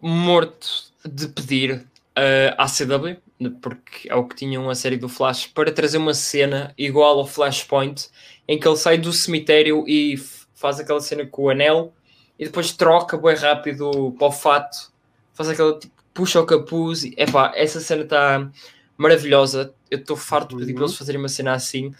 morto 0.00 0.84
de 1.04 1.28
pedir 1.28 1.86
uh, 2.16 2.54
à 2.56 2.66
CW, 2.66 3.20
porque 3.60 4.08
é 4.08 4.14
o 4.14 4.26
que 4.26 4.36
tinham 4.36 4.68
a 4.68 4.74
série 4.74 4.96
do 4.96 5.08
Flash, 5.08 5.46
para 5.46 5.72
trazer 5.72 5.98
uma 5.98 6.12
cena 6.14 6.74
igual 6.76 7.18
ao 7.18 7.26
Flashpoint, 7.26 8.08
em 8.46 8.58
que 8.58 8.66
ele 8.68 8.76
sai 8.76 8.98
do 8.98 9.12
cemitério 9.12 9.84
e 9.86 10.16
faz 10.54 10.78
aquela 10.78 11.00
cena 11.00 11.24
com 11.24 11.44
o 11.44 11.50
anel 11.50 11.94
e 12.38 12.44
depois 12.44 12.72
troca 12.72 13.16
bem 13.16 13.36
rápido 13.36 14.14
para 14.18 14.28
o 14.28 14.32
fato, 14.32 14.92
faz 15.32 15.48
aquela 15.48 15.78
tipo, 15.78 15.94
puxa 16.12 16.40
o 16.40 16.46
capuz. 16.46 17.04
E, 17.04 17.14
epá, 17.16 17.52
essa 17.54 17.80
cena 17.80 18.02
está 18.02 18.50
maravilhosa. 18.96 19.74
Eu 19.90 19.98
estou 19.98 20.16
farto 20.16 20.50
de 20.50 20.62
pedir 20.62 20.74
para 20.74 20.82
Uhum. 20.82 20.88
eles 20.88 20.98
fazerem 20.98 21.20
uma 21.20 21.28
cena 21.28 21.52
assim. 21.54 21.94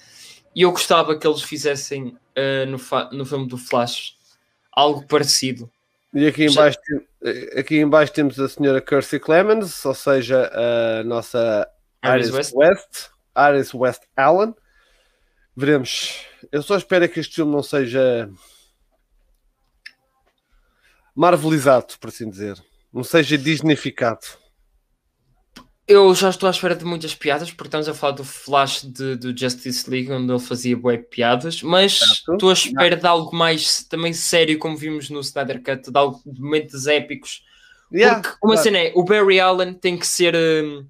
E 0.54 0.62
eu 0.62 0.70
gostava 0.72 1.16
que 1.18 1.26
eles 1.26 1.42
fizessem 1.42 2.08
uh, 2.36 2.66
no, 2.66 3.18
no 3.18 3.24
filme 3.24 3.46
do 3.46 3.56
Flash 3.56 4.16
algo 4.72 5.06
parecido. 5.06 5.70
E 6.12 6.26
aqui 6.26 6.44
em, 6.44 6.54
baixo, 6.54 6.78
aqui 7.56 7.76
em 7.76 7.88
baixo 7.88 8.12
temos 8.12 8.38
a 8.40 8.48
senhora 8.48 8.80
Kirsty 8.80 9.20
Clemens, 9.20 9.84
ou 9.84 9.94
seja, 9.94 10.50
a 10.52 11.04
nossa 11.04 11.68
Iris 12.04 12.30
West. 12.30 12.54
West. 12.54 13.10
Iris 13.36 13.72
West 13.72 14.02
Allen. 14.16 14.54
Veremos. 15.56 16.26
Eu 16.50 16.62
só 16.62 16.76
espero 16.76 17.04
é 17.04 17.08
que 17.08 17.20
este 17.20 17.36
filme 17.36 17.52
não 17.52 17.62
seja 17.62 18.28
marvelizado, 21.14 21.94
por 22.00 22.08
assim 22.08 22.28
dizer. 22.28 22.56
Não 22.92 23.04
seja 23.04 23.38
disneyficado. 23.38 24.26
Eu 25.90 26.14
já 26.14 26.30
estou 26.30 26.46
à 26.46 26.50
espera 26.50 26.76
de 26.76 26.84
muitas 26.84 27.16
piadas, 27.16 27.50
porque 27.50 27.66
estamos 27.66 27.88
a 27.88 27.94
falar 27.94 28.12
do 28.12 28.22
Flash 28.22 28.82
de, 28.84 29.16
do 29.16 29.36
Justice 29.36 29.90
League, 29.90 30.12
onde 30.12 30.30
ele 30.30 30.38
fazia 30.38 30.76
bué 30.76 30.98
piadas, 30.98 31.64
mas 31.64 31.98
Certo. 31.98 32.32
estou 32.34 32.50
à 32.50 32.52
espera 32.52 32.96
de 32.96 33.04
algo 33.06 33.34
mais 33.34 33.82
também 33.82 34.12
sério, 34.12 34.56
como 34.56 34.76
vimos 34.76 35.10
no 35.10 35.18
Snyder 35.18 35.60
Cut, 35.60 35.90
de 35.90 35.98
algo 35.98 36.20
de 36.24 36.40
momentos 36.40 36.86
épicos. 36.86 37.42
Yeah, 37.92 38.20
porque 38.22 38.36
uma 38.40 38.52
claro. 38.54 38.62
cena 38.62 38.78
é, 38.78 38.92
o 38.94 39.02
Barry 39.02 39.40
Allen 39.40 39.74
tem 39.74 39.98
que 39.98 40.06
ser 40.06 40.32
hum, 40.36 40.86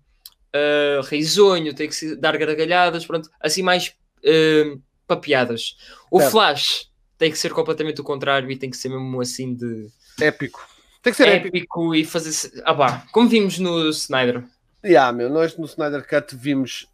ah, 0.52 1.00
risonho, 1.04 1.72
tem 1.74 1.88
que 1.88 1.94
se- 1.94 2.16
dar 2.16 2.36
gargalhadas, 2.36 3.06
pronto, 3.06 3.30
assim 3.40 3.62
mais 3.62 3.94
hum, 4.22 4.82
para 5.06 5.16
piadas. 5.16 5.76
O 6.10 6.18
Certo. 6.20 6.32
Flash 6.32 6.90
tem 7.16 7.30
que 7.30 7.38
ser 7.38 7.52
completamente 7.54 8.02
o 8.02 8.04
contrário 8.04 8.50
e 8.50 8.56
tem 8.58 8.68
que 8.68 8.76
ser 8.76 8.90
mesmo 8.90 9.18
assim 9.18 9.54
de 9.54 9.88
Épico. 10.20 10.68
Tem 11.02 11.10
que 11.10 11.16
ser 11.16 11.28
épico. 11.28 11.56
épico 11.56 11.94
e 11.94 12.04
fazer. 12.04 12.52
Ah, 12.66 12.74
pá, 12.74 13.06
como 13.10 13.26
vimos 13.30 13.58
no 13.58 13.88
Snyder. 13.88 14.44
Yeah, 14.84 15.12
meu, 15.12 15.28
nós 15.28 15.56
no 15.56 15.66
Snyder 15.66 16.06
Cut 16.06 16.34
vimos 16.34 16.90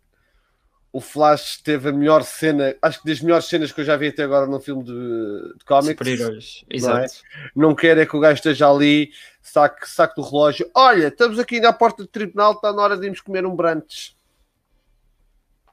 o 0.96 1.00
Flash 1.00 1.58
teve 1.58 1.90
a 1.90 1.92
melhor 1.92 2.22
cena, 2.22 2.74
acho 2.80 3.02
que 3.02 3.06
das 3.06 3.20
melhores 3.20 3.44
cenas 3.44 3.70
que 3.70 3.82
eu 3.82 3.84
já 3.84 3.98
vi 3.98 4.08
até 4.08 4.22
agora 4.22 4.46
num 4.46 4.58
filme 4.58 4.82
de, 4.82 5.58
de 5.58 5.64
cómics. 5.66 5.90
Super-heróis, 5.90 6.64
não 6.80 6.96
é? 6.96 7.04
exato. 7.04 7.22
não 7.54 7.74
quer 7.74 7.98
é 7.98 8.06
que 8.06 8.16
o 8.16 8.20
gajo 8.20 8.36
esteja 8.36 8.70
ali, 8.70 9.12
saque, 9.42 9.86
saque 9.86 10.16
do 10.16 10.26
relógio. 10.26 10.70
Olha, 10.74 11.08
estamos 11.08 11.38
aqui 11.38 11.60
na 11.60 11.70
porta 11.70 12.02
do 12.02 12.08
tribunal, 12.08 12.52
está 12.52 12.72
na 12.72 12.80
hora 12.80 12.96
de 12.96 13.04
irmos 13.04 13.20
comer 13.20 13.44
um 13.44 13.54
brunch. 13.54 14.16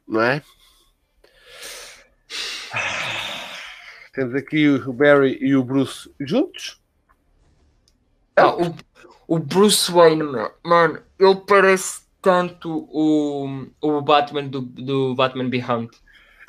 Não 0.05 0.21
é? 0.21 0.41
Temos 4.11 4.35
aqui 4.35 4.67
o 4.67 4.91
Barry 4.91 5.37
e 5.39 5.55
o 5.55 5.63
Bruce 5.63 6.13
juntos. 6.19 6.81
Ah, 8.35 8.53
o, 8.53 8.75
o 9.25 9.39
Bruce 9.39 9.89
Wayne, 9.89 10.21
mano, 10.65 11.01
ele 11.17 11.41
parece 11.47 12.02
tanto 12.23 12.87
o, 12.91 13.67
o 13.81 14.01
Batman 14.01 14.47
do, 14.47 14.61
do 14.61 15.13
Batman 15.13 15.49
Beyond. 15.49 15.89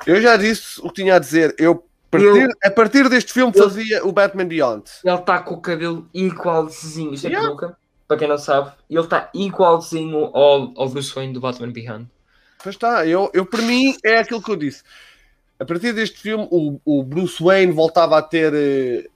Eu 0.07 0.19
já 0.21 0.37
disse 0.37 0.79
o 0.79 0.87
que 0.87 1.01
tinha 1.01 1.15
a 1.15 1.19
dizer. 1.19 1.53
Eu, 1.59 1.85
a 2.07 2.09
partir, 2.17 2.49
a 2.63 2.71
partir 2.71 3.09
deste 3.09 3.33
filme, 3.33 3.51
Eu- 3.55 3.63
fazia 3.69 4.05
o 4.05 4.11
Batman 4.11 4.45
Beyond. 4.45 4.83
Ele 5.03 5.15
está 5.15 5.39
com 5.39 5.55
o 5.55 5.61
cabelo 5.61 6.09
igualzinho, 6.13 7.13
isto 7.13 7.27
é 7.27 7.29
Yeah. 7.29 7.47
peruca, 7.47 7.77
para 8.07 8.17
quem 8.17 8.27
não 8.27 8.37
sabe, 8.37 8.71
ele 8.89 8.99
está 9.01 9.29
igualzinho 9.33 10.25
ao, 10.33 10.73
ao 10.75 10.89
Bruce 10.89 11.13
Wayne 11.13 11.33
do 11.33 11.41
Batman 11.41 11.71
Beyond. 11.71 12.07
Pois 12.63 12.75
está, 12.75 13.05
eu, 13.05 13.29
eu 13.33 13.45
para 13.45 13.61
mim 13.61 13.95
é 14.03 14.17
aquilo 14.19 14.41
que 14.41 14.49
eu 14.51 14.55
disse. 14.55 14.81
A 15.59 15.65
partir 15.65 15.93
deste 15.93 16.19
filme, 16.19 16.47
o, 16.51 16.79
o 16.85 17.03
Bruce 17.03 17.41
Wayne 17.43 17.71
voltava 17.71 18.17
a 18.17 18.21
ter. 18.21 18.53
eh, 18.53 19.07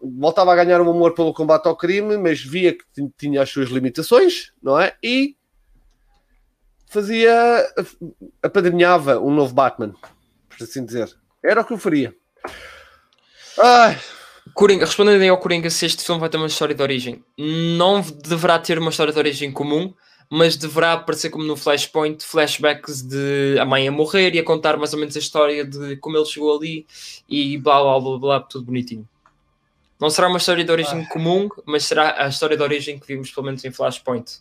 voltava 0.00 0.52
a 0.52 0.56
ganhar 0.56 0.80
um 0.80 0.90
amor 0.90 1.12
pelo 1.14 1.34
combate 1.34 1.66
ao 1.66 1.76
crime, 1.76 2.16
mas 2.16 2.40
via 2.40 2.72
que 2.72 2.84
tin- 2.94 3.12
tinha 3.18 3.42
as 3.42 3.50
suas 3.50 3.68
limitações, 3.68 4.52
não 4.62 4.78
é? 4.78 4.94
E 5.02 5.35
fazia. 6.96 7.74
apadrinhava 8.42 9.20
um 9.20 9.30
novo 9.30 9.54
Batman, 9.54 9.94
por 10.48 10.62
assim 10.62 10.84
dizer. 10.84 11.14
Era 11.44 11.60
o 11.60 11.64
que 11.64 11.74
eu 11.74 11.78
faria. 11.78 12.14
Ai, 13.58 13.98
Coringa, 14.54 14.86
respondendo 14.86 15.20
aí 15.20 15.28
ao 15.28 15.38
Coringa 15.38 15.68
se 15.68 15.84
este 15.84 16.02
filme 16.04 16.20
vai 16.20 16.28
ter 16.28 16.38
uma 16.38 16.46
história 16.46 16.74
de 16.74 16.82
origem, 16.82 17.22
não 17.36 18.00
deverá 18.00 18.58
ter 18.58 18.78
uma 18.78 18.90
história 18.90 19.12
de 19.12 19.18
origem 19.18 19.52
comum, 19.52 19.92
mas 20.30 20.56
deverá 20.56 20.94
aparecer 20.94 21.30
como 21.30 21.44
no 21.44 21.56
Flashpoint, 21.56 22.24
flashbacks 22.24 23.02
de 23.02 23.58
a 23.60 23.64
mãe 23.64 23.86
a 23.86 23.92
morrer 23.92 24.34
e 24.34 24.38
a 24.38 24.44
contar 24.44 24.76
mais 24.76 24.92
ou 24.92 24.98
menos 24.98 25.14
a 25.14 25.18
história 25.18 25.64
de 25.64 25.96
como 25.96 26.16
ele 26.16 26.26
chegou 26.26 26.56
ali 26.56 26.86
e 27.28 27.56
blá 27.58 27.80
blá 27.80 28.00
blá 28.00 28.18
blá, 28.18 28.40
tudo 28.40 28.64
bonitinho. 28.64 29.08
Não 30.00 30.10
será 30.10 30.28
uma 30.28 30.38
história 30.38 30.64
de 30.64 30.70
origem 30.70 31.04
comum, 31.06 31.48
mas 31.64 31.84
será 31.84 32.24
a 32.24 32.28
história 32.28 32.56
de 32.56 32.62
origem 32.62 32.98
que 32.98 33.06
vimos 33.06 33.30
pelo 33.30 33.46
menos 33.46 33.64
em 33.64 33.70
Flashpoint. 33.70 34.40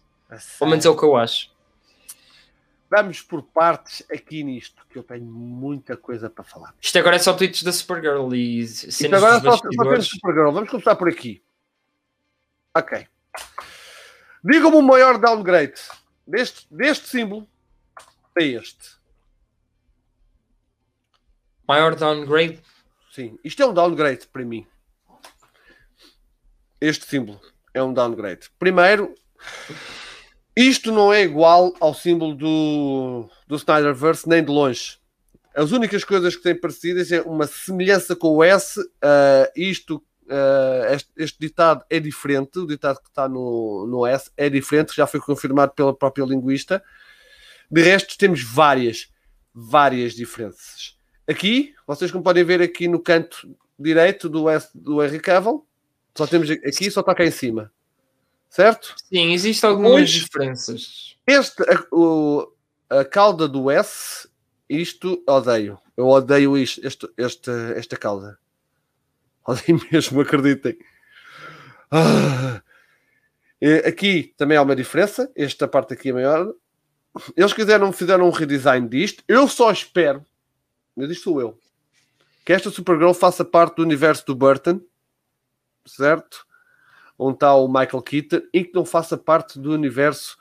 Pelo 0.60 0.70
menos 0.70 0.86
é 0.86 0.90
o 0.90 0.98
que 0.98 1.04
eu 1.04 1.16
acho. 1.16 1.55
Vamos 2.96 3.22
por 3.22 3.44
partes 3.44 4.06
aqui 4.10 4.42
nisto, 4.42 4.86
que 4.90 4.98
eu 4.98 5.04
tenho 5.04 5.26
muita 5.26 5.98
coisa 5.98 6.30
para 6.30 6.46
falar. 6.46 6.74
Isto 6.82 6.98
agora 6.98 7.18
é 7.18 7.20
só 7.20 7.34
tweets 7.34 7.62
da 7.62 7.74
Supergirl 7.74 8.34
e 8.34 8.62
Isto 8.62 8.90
cenas 8.90 9.22
agora 9.22 9.42
dos 9.42 9.60
só, 9.60 9.70
só 9.70 9.84
temos. 9.84 10.08
Supergirl. 10.08 10.52
Vamos 10.54 10.70
começar 10.70 10.96
por 10.96 11.10
aqui. 11.10 11.44
Ok. 12.74 13.06
Diga-me 14.42 14.78
o 14.78 14.82
maior 14.82 15.18
downgrade 15.18 15.82
deste, 16.26 16.66
deste 16.72 17.10
símbolo 17.10 17.46
a 18.34 18.42
este. 18.42 18.96
Maior 21.68 21.96
downgrade. 21.96 22.62
Sim, 23.12 23.38
isto 23.44 23.62
é 23.62 23.66
um 23.66 23.74
downgrade 23.74 24.26
para 24.28 24.46
mim. 24.46 24.66
Este 26.80 27.06
símbolo 27.06 27.42
é 27.74 27.84
um 27.84 27.94
downgrade. 27.94 28.50
Primeiro, 28.58 29.14
isto 30.56 30.92
não 30.92 31.12
é 31.12 31.24
igual 31.24 31.74
ao 31.80 31.94
símbolo 31.94 32.34
do, 32.34 33.30
do 33.48 33.56
Snyderverse, 33.56 34.28
nem 34.28 34.44
de 34.44 34.50
longe. 34.50 34.98
As 35.54 35.72
únicas 35.72 36.04
coisas 36.04 36.36
que 36.36 36.44
têm 36.44 36.56
parecidas 36.56 37.12
é 37.12 37.22
uma 37.22 37.48
semelhança 37.48 38.16
com 38.16 38.30
o 38.30 38.44
S. 38.44 38.80
ah, 39.02 39.52
isto, 39.56 40.04
ah, 40.30 40.94
este, 40.94 41.10
este 41.18 41.40
ditado 41.40 41.84
é 41.90 42.00
diferente. 42.00 42.60
O 42.60 42.68
ditado 42.68 43.02
que 43.02 43.10
está 43.10 43.28
no, 43.28 43.86
no 43.88 44.06
S 44.06 44.32
é 44.38 44.50
diferente, 44.50 44.96
já 44.96 45.06
foi 45.06 45.20
confirmado 45.20 45.74
pela 45.74 45.96
própria 45.96 46.24
linguista. 46.24 46.84
De 47.70 47.82
resto, 47.82 48.18
temos 48.18 48.42
várias, 48.44 49.10
várias 49.54 50.14
diferenças. 50.14 50.98
aqui, 51.28 51.74
vocês 51.88 52.12
como 52.12 52.24
podem 52.24 52.44
ver 52.44 52.62
aqui 52.62 52.88
no 52.88 53.00
canto 53.00 53.50
direito 53.78 54.30
do, 54.30 54.50
S, 54.50 54.70
do 54.74 55.04
Henry 55.04 55.20
Cavill, 55.20 55.66
só 56.18 56.26
temos 56.26 56.50
aqui, 56.50 56.90
só 56.90 57.02
está 57.02 57.14
cá 57.14 57.26
em 57.26 57.32
cima. 57.32 57.72
Certo? 58.50 58.96
Sim, 59.10 59.34
existem 59.34 59.70
algumas 59.70 59.92
Pois. 59.94 60.10
diferenças. 60.12 61.18
Este, 61.28 61.62
a, 61.64 61.84
o- 61.92 62.52
a 62.90 63.04
cauda 63.04 63.48
do 63.48 63.70
S, 63.70 64.30
isto 64.70 65.22
odeio. 65.28 65.78
Eu 65.98 66.08
odeio 66.08 66.58
isto, 66.58 66.86
este, 66.86 67.10
este, 67.18 67.50
esta 67.76 67.98
cauda. 67.98 68.38
Odeio 69.48 69.80
mesmo, 69.92 70.22
acreditem. 70.22 70.76
Ah. 71.92 72.62
Aqui 73.88 74.34
também 74.38 74.58
há 74.58 74.62
uma 74.62 74.76
diferença. 74.76 75.32
Esta 75.36 75.68
parte 75.68 75.94
aqui 75.94 76.10
é 76.10 76.14
maior. 76.14 76.54
Eles 77.38 77.54
quiseram, 77.54 77.92
fizeram 77.94 78.28
um 78.28 78.32
redesign 78.32 78.88
disto. 78.90 79.24
Eu 79.28 79.48
só 79.48 79.72
espero, 79.72 80.26
mas 80.96 81.10
isto 81.12 81.24
sou 81.26 81.40
eu, 81.42 81.58
que 82.44 82.52
esta 82.54 82.70
Supergirl 82.70 83.14
faça 83.14 83.46
parte 83.46 83.78
do 83.78 83.84
universo 83.84 84.26
do 84.26 84.36
Burton, 84.36 84.82
certo? 85.86 86.46
Onde 87.18 87.36
está 87.36 87.56
o 87.56 87.68
Michael 87.68 88.02
Keaton 88.02 88.42
e 88.54 88.64
que 88.64 88.74
não 88.74 88.86
faça 88.86 89.18
parte 89.18 89.58
do 89.60 89.72
universo 89.74 90.38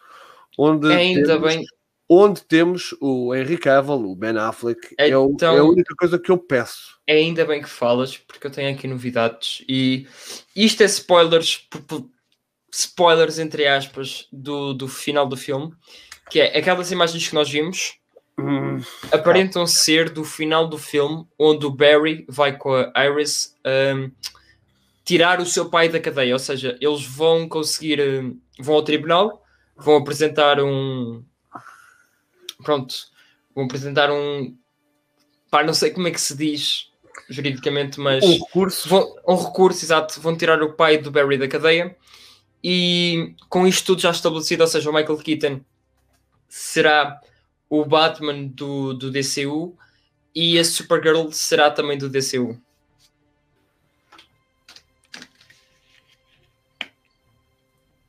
onde 0.58 0.92
Ainda 0.92 1.26
temos, 1.26 1.54
bem, 1.54 1.64
onde 2.08 2.42
temos 2.42 2.94
o 3.00 3.34
Henry 3.34 3.56
Cavill, 3.58 4.10
o 4.10 4.14
Ben 4.16 4.36
Affleck. 4.36 4.94
É, 4.98 5.16
o- 5.16 5.30
Então- 5.32 5.56
é 5.56 5.58
a 5.60 5.64
única 5.64 5.94
coisa 5.96 6.18
que 6.18 6.30
eu 6.30 6.38
peço. 6.38 6.98
ainda 7.08 7.44
bem 7.44 7.60
que 7.62 7.68
falas, 7.68 8.16
porque 8.16 8.46
eu 8.46 8.50
tenho 8.50 8.74
aqui 8.74 8.86
novidades 8.88 9.62
e 9.68 10.06
isto 10.56 10.82
é 10.82 10.86
spoilers, 10.86 11.66
spoilers 12.72 13.38
entre 13.38 13.66
aspas, 13.66 14.26
do, 14.32 14.72
do 14.74 14.88
final 14.88 15.26
do 15.26 15.36
filme, 15.36 15.72
que 16.30 16.40
é 16.40 16.58
aquelas 16.58 16.90
imagens 16.90 17.28
que 17.28 17.34
nós 17.34 17.50
vimos 17.50 17.94
Hum, 18.36 18.80
aparentam 19.12 19.64
ser 19.64 20.10
do 20.10 20.24
final 20.24 20.66
do 20.66 20.76
filme, 20.76 21.24
onde 21.38 21.66
o 21.66 21.70
Barry 21.70 22.24
vai 22.28 22.56
com 22.56 22.74
a 22.74 23.06
Iris 23.06 23.56
hum, 23.64 24.10
tirar 25.04 25.40
o 25.40 25.46
seu 25.46 25.68
pai 25.68 25.88
da 25.88 26.00
cadeia, 26.00 26.34
ou 26.34 26.38
seja, 26.38 26.76
eles 26.80 27.04
vão 27.04 27.48
conseguir, 27.48 28.00
hum, 28.00 28.40
vão 28.58 28.76
ao 28.76 28.82
tribunal, 28.82 29.42
vão 29.76 29.96
apresentar 29.96 30.60
um 30.60 31.22
pronto, 32.62 32.94
vão 33.54 33.64
apresentar 33.64 34.10
um 34.10 34.56
pá, 35.50 35.62
não 35.62 35.74
sei 35.74 35.90
como 35.90 36.08
é 36.08 36.10
que 36.10 36.20
se 36.20 36.36
diz 36.36 36.90
juridicamente, 37.28 38.00
mas 38.00 38.24
um 38.24 38.32
recurso. 38.32 38.88
vão, 38.88 39.14
um 39.28 39.36
recurso, 39.36 39.84
exato, 39.84 40.20
vão 40.20 40.36
tirar 40.36 40.62
o 40.62 40.72
pai 40.72 40.98
do 40.98 41.10
Barry 41.10 41.38
da 41.38 41.48
cadeia 41.48 41.96
e 42.62 43.34
com 43.48 43.66
isto 43.66 43.86
tudo 43.86 44.00
já 44.00 44.10
estabelecido, 44.10 44.62
ou 44.62 44.66
seja, 44.66 44.90
o 44.90 44.94
Michael 44.94 45.18
Keaton 45.18 45.60
será 46.48 47.20
o 47.68 47.84
Batman 47.84 48.46
do, 48.46 48.94
do 48.94 49.10
DCU 49.10 49.76
e 50.34 50.58
a 50.58 50.64
Supergirl 50.64 51.30
será 51.30 51.70
também 51.70 51.98
do 51.98 52.08
DCU. 52.08 52.58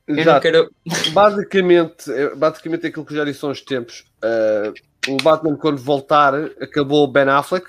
Exato. 0.08 0.40
quero. 0.42 0.70
Basicamente, 1.12 2.12
é- 2.12 2.34
basicamente 2.34 2.86
aquilo 2.86 3.04
que 3.04 3.14
já 3.14 3.24
disse 3.24 3.44
há 3.44 3.48
uns 3.48 3.60
tempos. 3.60 4.04
eh, 4.22 4.72
o 5.08 5.16
Batman, 5.22 5.56
quando 5.56 5.78
voltar, 5.78 6.34
acabou 6.60 7.04
o 7.04 7.08
Ben 7.08 7.28
Affleck 7.28 7.66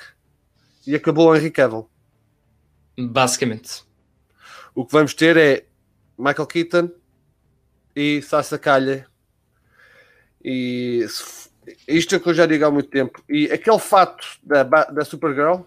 e 0.86 0.96
acabou 0.96 1.30
o 1.30 1.36
Henry 1.36 1.52
Cavill. 1.52 1.90
Basicamente. 2.98 3.84
O 4.74 4.86
que 4.86 4.92
vamos 4.92 5.14
ter 5.14 5.38
é 5.38 5.66
Michael 6.18 6.48
Keaton 6.48 6.90
e 7.96 8.22
Sasha 8.22 8.58
Calha. 8.58 9.08
E 10.44 11.06
se- 11.10 11.50
isto 11.88 12.16
é 12.16 12.18
o 12.18 12.22
que 12.22 12.30
eu 12.30 12.34
já 12.34 12.46
digo 12.46 12.66
há 12.66 12.72
muito 12.72 12.90
tempo. 12.90 13.22
E 13.30 13.52
aquele 13.52 13.80
fato 13.80 14.26
da, 14.44 14.64
da 14.64 15.04
Supergirl, 15.06 15.62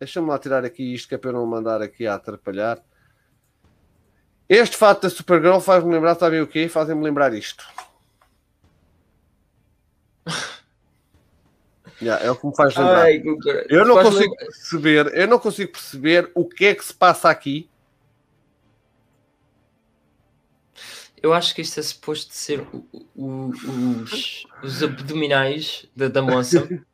deixa-me 0.00 0.28
lá 0.28 0.38
tirar 0.38 0.64
aqui 0.64 0.94
isto 0.94 1.08
que 1.08 1.14
é 1.14 1.18
para 1.18 1.30
eu 1.30 1.34
não 1.34 1.46
mandar 1.46 1.80
aqui 1.82 2.06
a 2.06 2.14
atrapalhar. 2.14 2.82
Este 4.48 4.76
fato 4.76 5.02
da 5.02 5.10
Supergirl 5.10 5.58
faz-me 5.60 5.92
lembrar, 5.92 6.14
sabem 6.16 6.40
o 6.40 6.46
quê? 6.46 6.68
Fazem-me 6.68 7.02
lembrar 7.02 7.32
isto. 7.34 7.64
Yeah, 12.02 12.22
é 12.26 12.30
o 12.30 12.34
que 12.36 12.44
me 12.46 12.54
faz 12.56 12.74
lembrar. 12.76 13.02
Ai, 13.04 13.22
Eu 13.70 13.84
não 13.86 13.94
consigo 13.94 14.18
lembrar- 14.34 14.46
perceber, 14.46 15.14
eu 15.16 15.28
não 15.28 15.38
consigo 15.38 15.72
perceber 15.72 16.30
o 16.34 16.44
que 16.44 16.66
é 16.66 16.74
que 16.74 16.84
se 16.84 16.92
passa 16.92 17.30
aqui. 17.30 17.70
Eu 21.22 21.32
acho 21.32 21.54
que 21.54 21.62
isto 21.62 21.78
é 21.78 21.82
suposto 21.82 22.34
ser 22.34 22.60
o- 22.72 22.84
o- 23.14 23.52
os, 24.02 24.44
os 24.62 24.82
abdominais 24.82 25.86
da, 25.96 26.08
da 26.08 26.20
moça. 26.20 26.68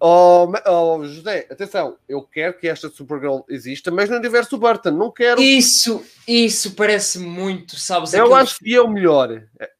Oh, 0.00 0.52
oh, 0.66 1.04
José, 1.04 1.46
atenção, 1.50 1.98
eu 2.08 2.22
quero 2.22 2.58
que 2.58 2.68
esta 2.68 2.88
Supergirl 2.88 3.40
exista, 3.48 3.90
mas 3.90 4.08
no 4.08 4.16
universo 4.16 4.50
do 4.50 4.58
Burton, 4.58 4.90
não 4.90 5.10
quero. 5.10 5.40
Isso, 5.40 6.04
isso 6.26 6.74
parece 6.74 7.18
muito, 7.18 7.76
sabes? 7.76 8.14
eu 8.14 8.34
acho 8.34 8.58
que 8.58 8.74
é 8.74 8.80
o 8.80 8.88
melhor. 8.88 9.42
É. 9.58 9.70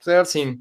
Certo? 0.00 0.26
Sim, 0.28 0.60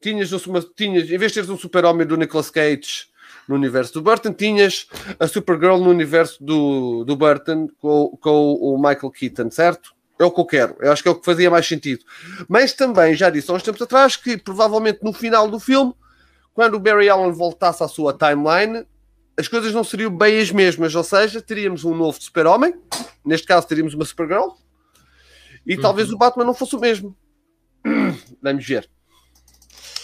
Tinhas, 0.00 0.30
uma, 0.46 0.62
tinhas, 0.62 1.10
em 1.10 1.18
vez 1.18 1.32
de 1.32 1.36
teres 1.36 1.50
um 1.50 1.58
super-homem 1.58 2.06
do 2.06 2.16
Nicolas 2.16 2.50
Cage 2.50 3.06
no 3.48 3.54
universo 3.54 3.94
do 3.94 4.02
Burton, 4.02 4.32
tinhas 4.32 4.86
a 5.18 5.26
Supergirl 5.26 5.78
no 5.78 5.90
universo 5.90 6.42
do, 6.42 7.04
do 7.04 7.16
Burton 7.16 7.68
com, 7.78 8.16
com 8.20 8.54
o 8.54 8.76
Michael 8.76 9.10
Keaton, 9.10 9.50
certo? 9.50 9.94
É 10.18 10.24
o 10.24 10.30
que 10.30 10.40
eu 10.40 10.46
quero. 10.46 10.76
Eu 10.80 10.92
acho 10.92 11.02
que 11.02 11.08
é 11.08 11.12
o 11.12 11.16
que 11.16 11.24
fazia 11.24 11.50
mais 11.50 11.66
sentido. 11.66 12.04
Mas 12.48 12.72
também 12.72 13.14
já 13.14 13.30
disse 13.30 13.50
há 13.50 13.54
uns 13.54 13.62
tempos 13.62 13.82
atrás 13.82 14.16
que 14.16 14.36
provavelmente 14.36 15.00
no 15.02 15.12
final 15.12 15.50
do 15.50 15.58
filme, 15.58 15.92
quando 16.54 16.74
o 16.74 16.80
Barry 16.80 17.08
Allen 17.08 17.32
voltasse 17.32 17.82
à 17.82 17.88
sua 17.88 18.12
timeline, 18.16 18.86
as 19.36 19.48
coisas 19.48 19.74
não 19.74 19.84
seriam 19.84 20.16
bem 20.16 20.40
as 20.40 20.50
mesmas. 20.50 20.94
Ou 20.94 21.04
seja, 21.04 21.42
teríamos 21.42 21.84
um 21.84 21.94
novo 21.94 22.20
super-homem, 22.22 22.74
neste 23.24 23.46
caso 23.46 23.66
teríamos 23.66 23.92
uma 23.94 24.04
Supergirl, 24.04 24.50
e 25.66 25.74
Uhum. 25.76 25.82
talvez 25.82 26.10
o 26.12 26.16
Batman 26.16 26.44
não 26.44 26.54
fosse 26.54 26.76
o 26.76 26.80
mesmo. 26.80 27.16
Vamos 28.42 28.64
ver. 28.66 28.88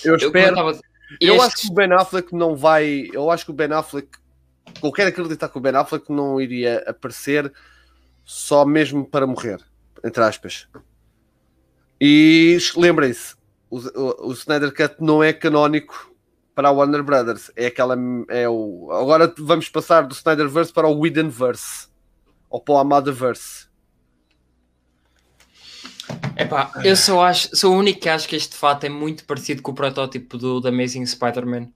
Eu 0.05 0.13
eu 0.13 0.17
espero. 0.17 0.81
Eu 1.21 1.35
este- 1.37 1.47
acho 1.47 1.57
que 1.57 1.69
o 1.71 1.75
Ben 1.75 1.93
Affleck 1.93 2.35
não 2.35 2.57
vai. 2.57 3.09
Eu 3.13 3.31
acho 3.31 3.45
que 3.45 3.51
o 3.51 3.55
Ben 3.55 3.73
Affleck. 3.73 4.09
Eu 4.83 4.93
quero 4.93 5.09
acreditar 5.11 5.49
que 5.49 5.59
o 5.59 5.61
Ben 5.61 5.75
Affleck 5.77 6.11
não 6.11 6.41
iria 6.41 6.83
aparecer 6.87 7.53
só 8.25 8.65
mesmo 8.65 9.05
para 9.05 9.27
morrer, 9.27 9.59
entre 10.05 10.23
aspas. 10.23 10.69
E 12.01 12.57
lembrem-se, 12.77 13.35
o, 13.69 13.79
o, 13.79 14.29
o 14.29 14.33
Snyder 14.33 14.73
Cut 14.75 14.97
não 15.01 15.23
é 15.23 15.33
canónico 15.33 16.10
para 16.61 16.69
a 16.69 16.73
Warner 16.73 17.03
Brothers. 17.03 17.51
É 17.57 17.67
aquela. 17.67 17.97
É 18.29 18.47
o, 18.47 18.91
agora 18.93 19.33
vamos 19.39 19.71
passar 19.71 20.03
do 20.07 20.13
Snyderverse 20.13 20.71
para 20.71 20.87
o 20.87 21.01
Whedonverse. 21.01 21.89
Ou 22.51 22.61
para 22.61 22.75
o 22.75 22.79
Amadaverse. 22.79 23.67
Epá, 26.37 26.71
eu 26.85 26.97
só 26.97 27.25
acho, 27.25 27.57
sou 27.57 27.73
o 27.75 27.79
único 27.79 28.01
que 28.01 28.09
acho 28.09 28.29
que 28.29 28.37
este 28.37 28.57
fato 28.57 28.85
é 28.85 28.89
muito 28.91 29.25
parecido 29.25 29.63
com 29.63 29.71
o 29.71 29.75
protótipo 29.75 30.37
do, 30.37 30.61
do 30.61 30.69
Amazing 30.69 31.07
Spider-Man. 31.07 31.69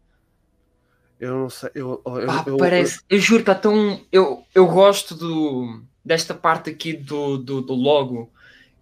Eu 1.19 1.39
não 1.39 1.49
sei. 1.49 1.71
Eu, 1.75 2.03
eu, 2.05 2.27
Pá, 2.27 2.45
eu- 2.47 2.57
parece, 2.59 3.01
eu 3.09 3.19
juro, 3.19 3.41
está 3.41 3.55
tão. 3.55 3.99
Eu, 4.13 4.45
eu 4.55 4.67
gosto 4.67 5.15
do, 5.15 5.83
desta 6.05 6.35
parte 6.35 6.69
aqui 6.69 6.93
do, 6.93 7.39
do, 7.39 7.63
do 7.63 7.73
logo. 7.73 8.31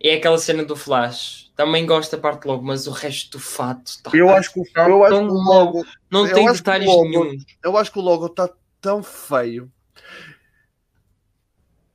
É 0.03 0.15
aquela 0.15 0.39
cena 0.39 0.65
do 0.65 0.75
Flash. 0.75 1.51
Também 1.55 1.87
gosto 1.87 2.13
da 2.17 2.19
parte 2.19 2.47
logo, 2.47 2.65
mas 2.65 2.87
o 2.87 2.91
resto 2.91 3.33
do 3.33 3.39
fato 3.39 3.87
está. 3.87 4.11
eu, 4.15 4.29
acho 4.31 4.53
que, 4.53 4.61
o- 4.61 4.65
Tá 4.73 4.89
eu 4.89 5.05
acho 5.05 5.15
que 5.17 5.23
o 5.25 5.27
logo. 5.33 5.85
não 6.11 6.27
eu 6.27 6.35
tem 6.35 6.51
detalhes 6.53 6.87
logo- 6.89 7.05
nenhum. 7.09 7.37
eu 7.63 7.77
acho 7.77 7.93
que 7.93 7.99
o 7.99 8.03
logo 8.03 8.27
está 8.27 8.49
tão 8.81 9.03
feio. 9.03 9.71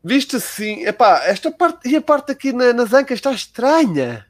Visto 0.04 0.38
assim, 0.38 0.86
epá, 0.86 1.24
esta 1.26 1.52
parte 1.52 1.90
e 1.90 1.96
a 1.96 2.02
parte 2.02 2.32
aqui 2.32 2.54
na- 2.54 2.72
nas 2.72 2.94
ancas 2.94 3.18
está 3.18 3.32
estranha. 3.34 4.26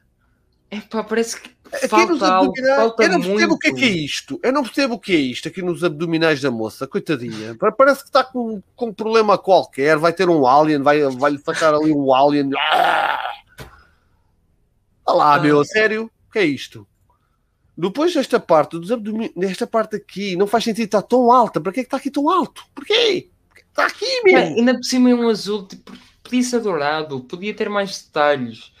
Epá, 0.70 1.04
parece 1.04 1.40
que 1.40 1.50
Aqui 1.72 2.06
nos 2.06 2.18
falta 2.18 2.26
algo. 2.26 2.50
abdominais, 2.50 2.76
Falta 2.76 3.02
eu 3.02 3.08
não 3.10 3.20
percebo 3.20 3.38
muito. 3.38 3.54
o 3.54 3.58
que 3.58 3.68
é 3.68 3.72
que 3.74 3.84
é 3.84 3.88
isto. 3.88 4.40
Eu 4.42 4.52
não 4.52 4.62
percebo 4.62 4.94
o 4.94 4.98
que 4.98 5.12
é 5.12 5.16
isto 5.18 5.46
aqui 5.48 5.62
nos 5.62 5.84
abdominais 5.84 6.40
da 6.40 6.50
moça, 6.50 6.86
coitadinha. 6.86 7.54
Pa- 7.54 7.70
Parece 7.70 8.00
que 8.00 8.08
está 8.08 8.24
com, 8.24 8.60
com 8.74 8.86
um 8.86 8.92
problema 8.92 9.38
qualquer. 9.38 9.96
Vai 9.98 10.12
ter 10.12 10.28
um 10.28 10.46
alien, 10.46 10.82
vai, 10.82 11.00
vai 11.02 11.30
lhe 11.32 11.38
sacar 11.38 11.74
ali 11.74 11.92
um 11.92 12.12
alien. 12.14 12.50
Ah! 12.56 13.20
Olha 15.08 15.16
lá, 15.16 15.34
Ah. 15.34 15.40
meu, 15.40 15.64
sério? 15.64 16.10
O 16.28 16.32
que 16.32 16.38
é 16.38 16.44
isto? 16.44 16.86
Depois 17.76 18.14
esta 18.16 18.38
parte 18.40 18.78
dos 18.78 18.90
abdominais, 18.92 19.32
esta 19.36 19.66
parte 19.66 19.96
aqui, 19.96 20.36
não 20.36 20.46
faz 20.46 20.64
sentido, 20.64 20.84
está 20.86 21.00
tão 21.00 21.30
alta. 21.32 21.60
Para 21.60 21.72
que 21.72 21.80
é 21.80 21.82
que 21.82 21.86
está 21.86 21.96
aqui 21.96 22.10
tão 22.10 22.28
alto? 22.28 22.64
Porquê? 22.74 23.30
Está 23.70 23.86
aqui 23.86 24.04
Pá, 24.22 24.24
mesmo. 24.24 24.56
ainda 24.58 24.74
por 24.74 24.84
cima 24.84 25.10
é 25.10 25.14
um 25.14 25.28
azul, 25.28 25.66
tipo, 25.66 25.92
podia 26.22 26.42
ser 26.42 26.60
dourado, 26.60 27.20
podia 27.20 27.54
ter 27.54 27.68
mais 27.70 28.02
detalhes. 28.02 28.72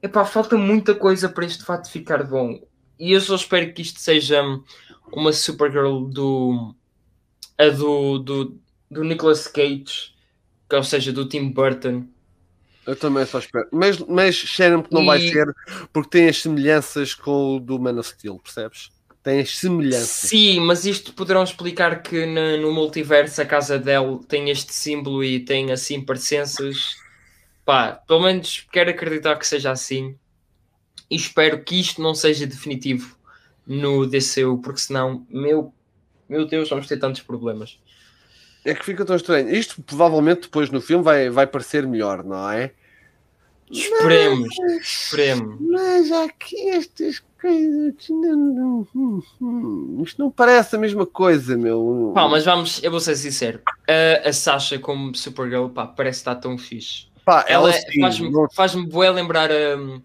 Epá, 0.00 0.24
falta 0.24 0.56
muita 0.56 0.94
coisa 0.94 1.28
para 1.28 1.44
este 1.44 1.64
fato 1.64 1.90
ficar 1.90 2.22
bom. 2.24 2.60
E 2.98 3.12
eu 3.12 3.20
só 3.20 3.34
espero 3.34 3.72
que 3.74 3.82
isto 3.82 3.98
seja 4.00 4.42
uma 5.12 5.32
Supergirl 5.32 6.04
do. 6.06 6.74
a 7.58 7.68
do, 7.70 8.18
do, 8.20 8.60
do 8.88 9.02
Nicolas 9.04 9.48
Cage, 9.48 10.14
que, 10.70 10.76
ou 10.76 10.84
seja, 10.84 11.12
do 11.12 11.28
Tim 11.28 11.50
Burton. 11.50 12.06
Eu 12.88 12.96
também 12.96 13.26
só 13.26 13.38
espero. 13.38 13.68
Mas, 13.70 13.98
mas 13.98 14.34
cheira-me 14.34 14.82
que 14.82 14.94
não 14.94 15.04
vai 15.04 15.18
E- 15.18 15.30
ser, 15.30 15.54
porque 15.92 16.08
tem 16.08 16.26
as 16.28 16.40
semelhanças 16.40 17.14
com 17.14 17.56
o 17.56 17.60
do 17.60 17.78
Man 17.78 17.98
of 18.00 18.08
Steel, 18.08 18.38
percebes? 18.38 18.88
Tem 19.22 19.40
as 19.40 19.58
semelhanças. 19.58 20.30
Sim, 20.30 20.60
mas 20.60 20.86
isto 20.86 21.12
poderão 21.12 21.42
explicar 21.44 22.02
que 22.02 22.24
na- 22.24 22.56
no 22.56 22.72
multiverso 22.72 23.42
a 23.42 23.44
casa 23.44 23.78
dela 23.78 24.18
tem 24.26 24.48
este 24.48 24.72
símbolo 24.72 25.22
e 25.22 25.38
tem 25.38 25.70
assim 25.70 26.00
parecenças. 26.00 26.96
Pá, 27.62 27.92
pelo 27.92 28.22
menos 28.22 28.66
quero 28.72 28.88
acreditar 28.88 29.36
que 29.36 29.46
seja 29.46 29.70
assim. 29.70 30.16
E 31.10 31.16
espero 31.16 31.62
que 31.62 31.78
isto 31.78 32.00
não 32.00 32.14
seja 32.14 32.46
definitivo 32.46 33.16
no 33.66 34.06
DCU, 34.06 34.58
porque 34.62 34.80
senão, 34.80 35.26
meu, 35.28 35.74
meu 36.26 36.46
Deus, 36.46 36.70
vamos 36.70 36.86
ter 36.86 36.96
tantos 36.96 37.20
problemas. 37.20 37.78
É 38.64 38.74
que 38.74 38.84
fica 38.84 39.04
tão 39.04 39.16
estranho. 39.16 39.54
Isto 39.54 39.82
provavelmente 39.82 40.42
depois 40.42 40.70
no 40.70 40.80
filme 40.80 41.04
vai, 41.04 41.28
vai 41.28 41.46
parecer 41.46 41.86
melhor, 41.86 42.24
não 42.24 42.50
é? 42.50 42.72
Esperemos, 43.70 44.48
esperemos. 44.80 45.56
Mas 45.60 46.10
há 46.12 46.24
aqui 46.24 46.70
estas 46.70 47.22
coisas 47.40 47.94
não, 48.08 48.36
não- 48.36 48.88
hum, 48.94 49.22
hum, 49.40 50.02
Isto 50.04 50.22
não 50.22 50.30
parece 50.30 50.76
a 50.76 50.78
mesma 50.78 51.04
coisa, 51.06 51.56
meu. 51.56 52.12
Pá, 52.14 52.26
mas 52.28 52.44
vamos, 52.44 52.82
eu 52.82 52.90
vou 52.90 53.00
ser 53.00 53.16
sincero. 53.16 53.60
A, 53.88 54.28
a 54.28 54.32
Sasha 54.32 54.78
como 54.78 55.14
Supergirl, 55.14 55.68
pá, 55.68 55.86
parece 55.86 56.20
estar 56.20 56.34
tão 56.36 56.56
fixe. 56.58 57.06
Pá, 57.24 57.44
Ela 57.46 57.68
ela 57.70 57.76
é- 57.76 58.00
faz-me 58.00 58.30
faz 58.54 58.74
bué 58.74 59.10
lembrar 59.10 59.50
um, 59.50 60.00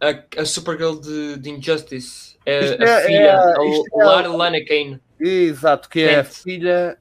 a, 0.00 0.40
a 0.42 0.44
Supergirl 0.44 0.96
de, 1.00 1.38
de 1.38 1.50
Injustice. 1.50 2.36
A, 2.46 2.50
Isto 2.60 2.82
a 2.82 2.86
é- 2.86 3.06
filha, 3.06 3.16
é- 3.18 3.30
a 3.30 4.02
é- 4.02 4.04
Lara 4.04 4.28
Lana 4.28 4.64
Kane. 4.64 5.00
Exato, 5.18 5.88
que 5.88 6.00
é 6.00 6.18
a 6.20 6.24
filha. 6.24 6.98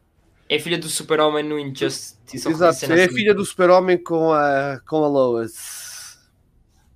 É 0.51 0.59
filha 0.59 0.77
do 0.77 0.89
Super-Homem 0.89 1.45
no 1.45 1.57
Injustice. 1.57 2.17
Exato, 2.33 2.77
cena 2.77 2.99
é 2.99 3.05
assim. 3.05 3.15
filha 3.15 3.33
do 3.33 3.45
super-homem 3.45 3.97
com 3.97 4.33
a, 4.33 4.81
com 4.85 5.01
a 5.01 5.07
Lois. 5.07 6.19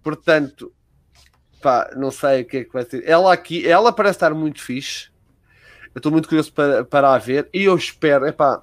Portanto, 0.04 0.74
pá, 1.62 1.90
não 1.96 2.12
sei 2.12 2.42
o 2.42 2.46
que 2.46 2.58
é 2.58 2.64
que 2.66 2.74
vai 2.74 2.84
ser. 2.84 3.08
Ela 3.08 3.32
aqui, 3.32 3.66
ela 3.66 3.94
parece 3.94 4.18
estar 4.18 4.34
muito 4.34 4.62
fixe. 4.62 5.08
Eu 5.94 6.00
estou 6.00 6.12
muito 6.12 6.28
curioso 6.28 6.52
para, 6.52 6.84
para 6.84 7.14
a 7.14 7.18
ver. 7.18 7.48
E 7.54 7.64
eu 7.64 7.78
espero, 7.78 8.28
epá, 8.28 8.62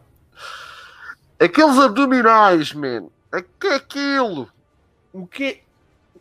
aqueles 1.41 1.79
abdominais, 1.79 2.75
man. 2.75 3.09
O 3.35 3.43
que 3.59 3.69
é 3.69 3.75
aquilo? 3.77 4.51
O 5.11 5.27
que 5.27 5.45
é. 5.45 5.61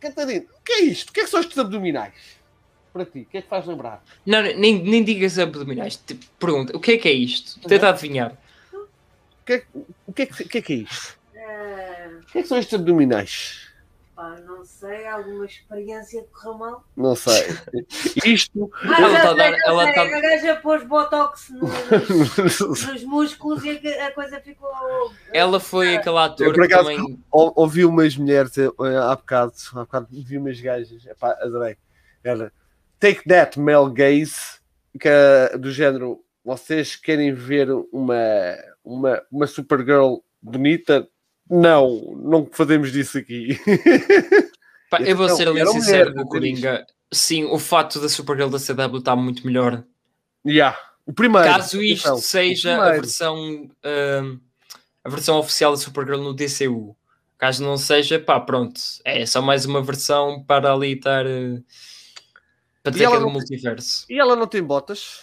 Catarina, 0.00 0.46
o 0.58 0.62
que 0.64 0.72
é 0.72 0.80
isto? 0.84 1.10
O 1.10 1.12
que 1.12 1.20
é 1.20 1.24
que 1.24 1.30
são 1.30 1.40
estes 1.40 1.58
abdominais? 1.58 2.14
Para 2.90 3.04
ti, 3.04 3.20
o 3.20 3.26
que 3.26 3.36
é 3.36 3.42
que 3.42 3.48
faz 3.48 3.66
lembrar? 3.66 4.02
Não, 4.24 4.40
nem, 4.40 4.82
nem 4.82 5.04
digas 5.04 5.38
abdominais. 5.38 5.96
Tipo, 5.96 6.24
pergunta, 6.38 6.74
o 6.74 6.80
que 6.80 6.92
é 6.92 6.96
que 6.96 7.08
é 7.08 7.12
isto? 7.12 7.60
Tenta 7.68 7.90
adivinhar. 7.90 8.40
O 9.42 9.44
que 9.44 9.52
é, 9.54 9.64
o 10.06 10.12
que, 10.12 10.22
é, 10.22 10.26
que, 10.26 10.42
o 10.44 10.48
que 10.48 10.58
é 10.58 10.62
que 10.62 10.72
é 10.72 10.76
isto? 10.76 11.18
Ah, 11.36 12.08
O 12.22 12.26
que 12.32 12.38
é 12.38 12.42
que 12.42 12.48
são 12.48 12.58
estes 12.58 12.74
abdominais? 12.78 13.68
pá, 14.14 14.36
não 14.46 14.62
sei, 14.64 15.06
alguma 15.08 15.46
experiência 15.46 16.22
que 16.22 16.28
correu 16.28 16.58
mal. 16.58 16.84
Não 16.96 17.16
sei. 17.16 17.44
Isto. 18.24 18.70
Ah, 18.84 19.00
Ela 19.00 19.10
já 19.10 19.22
tá 19.22 19.30
a 19.30 19.34
dar- 19.34 19.58
ela 19.66 19.84
sei, 19.84 19.94
tá- 19.94 20.02
A 20.02 20.20
gaja 20.20 20.56
pôs 20.56 20.84
botox 20.84 21.48
no- 21.50 21.60
nos, 22.44 22.60
nos 22.86 23.04
músculos 23.04 23.64
e 23.64 23.70
a, 23.98 24.08
a 24.08 24.12
coisa 24.12 24.38
ficou. 24.40 24.70
Ela 25.32 25.58
foi 25.58 25.96
aquele 25.96 26.14
Eu, 26.14 26.18
ator 26.18 26.46
por 26.54 26.66
que 26.68 26.72
acaso, 26.74 26.90
também. 26.90 27.18
Ou- 27.32 27.52
ouvi 27.56 27.84
umas 27.84 28.16
mulheres 28.16 28.56
eh, 28.58 28.68
há 29.02 29.16
bocado, 29.16 29.52
há 29.74 29.80
bocado 29.80 30.06
vi 30.10 30.36
umas 30.38 30.60
gajas, 30.60 31.04
epá, 31.06 31.30
adorei. 31.40 31.76
Era 32.22 32.52
Take 33.00 33.24
That 33.28 33.58
Male 33.58 33.92
Gaze, 33.92 34.60
que 35.00 35.08
é 35.08 35.56
do 35.58 35.72
género, 35.72 36.22
vocês 36.44 36.94
querem 36.96 37.32
ver 37.34 37.68
uma, 37.90 38.14
uma, 38.84 39.22
uma 39.30 39.46
Supergirl 39.46 40.16
bonita? 40.40 41.08
Não, 41.48 42.14
não 42.16 42.48
fazemos 42.50 42.92
disso 42.92 43.18
aqui. 43.18 43.58
Pá, 44.90 45.00
eu 45.00 45.16
vou 45.16 45.26
Então, 45.26 45.36
ser 45.36 45.48
ali 45.48 45.66
sincero 45.66 46.10
dizer 46.10 46.20
isto. 46.20 46.28
Coringa. 46.28 46.86
Sim, 47.12 47.44
o 47.44 47.58
fato 47.58 48.00
da 48.00 48.08
Supergirl 48.08 48.48
da 48.50 48.58
CW 48.58 48.98
está 48.98 49.14
muito 49.16 49.46
melhor. 49.46 49.84
yeah. 50.46 50.78
O 51.04 51.12
primeiro. 51.12 51.48
Caso 51.48 51.82
isto 51.82 52.06
atenção, 52.08 52.14
o 52.14 52.22
seja 52.22 52.76
a 52.82 52.90
versão, 52.92 53.36
hum, 53.84 54.40
a 55.04 55.08
versão 55.10 55.36
oficial 55.38 55.72
da 55.72 55.78
Supergirl 55.78 56.22
no 56.22 56.32
DCU. 56.32 56.96
Caso 57.36 57.64
não 57.64 57.76
seja, 57.76 58.20
pá, 58.20 58.38
pronto. 58.38 58.80
É 59.04 59.26
só 59.26 59.42
mais 59.42 59.64
uma 59.66 59.82
versão 59.82 60.44
para 60.44 60.72
ali 60.72 60.92
estar. 60.92 61.26
eh, 61.26 61.60
para 62.82 62.92
E 62.92 62.98
que 62.98 63.04
ela 63.04 63.16
é 63.16 63.20
multiverso. 63.20 64.06
E 64.08 64.18
ela 64.18 64.36
não 64.36 64.46
tem 64.46 64.62
botas? 64.62 65.22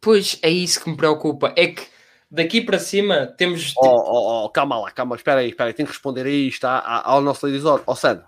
Pois 0.00 0.38
é 0.42 0.48
isso 0.48 0.82
que 0.82 0.88
me 0.90 0.96
preocupa. 0.96 1.52
É 1.56 1.66
que 1.68 1.86
daqui 2.30 2.60
para 2.60 2.78
cima 2.78 3.26
temos. 3.26 3.72
Oh, 3.76 3.86
oh, 3.86 4.44
oh, 4.44 4.48
calma 4.50 4.78
lá, 4.80 4.90
calma, 4.90 5.16
espera 5.16 5.40
aí, 5.40 5.50
espera 5.50 5.70
aí, 5.70 5.74
tenho 5.74 5.86
que 5.86 5.92
responder 5.92 6.26
a 6.26 6.30
isto 6.30 6.64
à- 6.64 6.78
à- 6.78 7.10
ao 7.10 7.20
nosso 7.20 7.46
Ladies 7.46 7.64
Ó, 7.64 7.94
Sandra, 7.94 8.26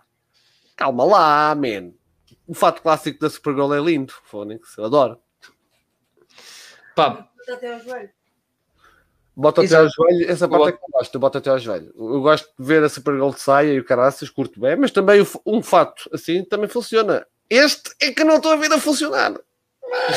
calma 0.77 1.05
lá, 1.05 1.55
man. 1.55 1.93
O 2.47 2.55
fato 2.55 2.83
clássico 2.83 3.21
da 3.21 3.31
Supergirl 3.31 3.73
é 3.73 3.81
lindo, 3.81 4.13
Fónix, 4.25 4.77
eu 4.77 4.85
adoro. 4.87 5.19
Pá, 6.95 7.29
Até 7.49 7.73
ao 7.75 7.81
joelho. 7.81 8.11
Bota 9.35 9.63
até 9.65 9.75
ao 9.77 9.89
joelho, 9.89 10.31
essa 10.31 10.47
parte 10.47 10.69
é 10.69 10.73
que 10.73 10.79
eu 10.85 10.89
gosto, 10.93 11.19
bota 11.19 11.39
até 11.39 11.49
ao 11.49 11.59
joelho. 11.59 11.91
Eu 11.97 12.21
gosto 12.21 12.49
de 12.59 12.67
ver 12.67 12.85
a 12.85 12.89
Supergirl 12.89 13.31
de 13.31 13.41
saia 13.41 13.73
e 13.73 13.79
o 13.81 13.85
caraças, 13.85 14.29
curto 14.29 14.61
bem, 14.61 14.77
mas 14.77 14.91
também 14.91 15.27
um 15.47 15.63
fato 15.63 16.11
assim 16.13 16.45
também 16.45 16.69
funciona. 16.69 17.27
Este 17.49 17.95
é 18.01 18.13
que 18.13 18.25
não 18.25 18.37
estou 18.37 18.53
a 18.53 18.57
ver 18.57 18.71
a 18.73 18.79
funcionar. 18.79 19.33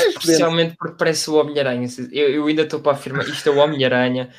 Especialmente 0.07 0.75
porque 0.77 0.95
parece 0.97 1.29
o 1.29 1.35
Homem-Aranha. 1.35 1.87
Eu, 2.11 2.29
eu 2.29 2.47
ainda 2.47 2.61
estou 2.63 2.79
para 2.79 2.93
afirmar 2.93 3.27
isto 3.27 3.47
é 3.49 3.51
o 3.51 3.57
Homem-Aranha 3.57 4.29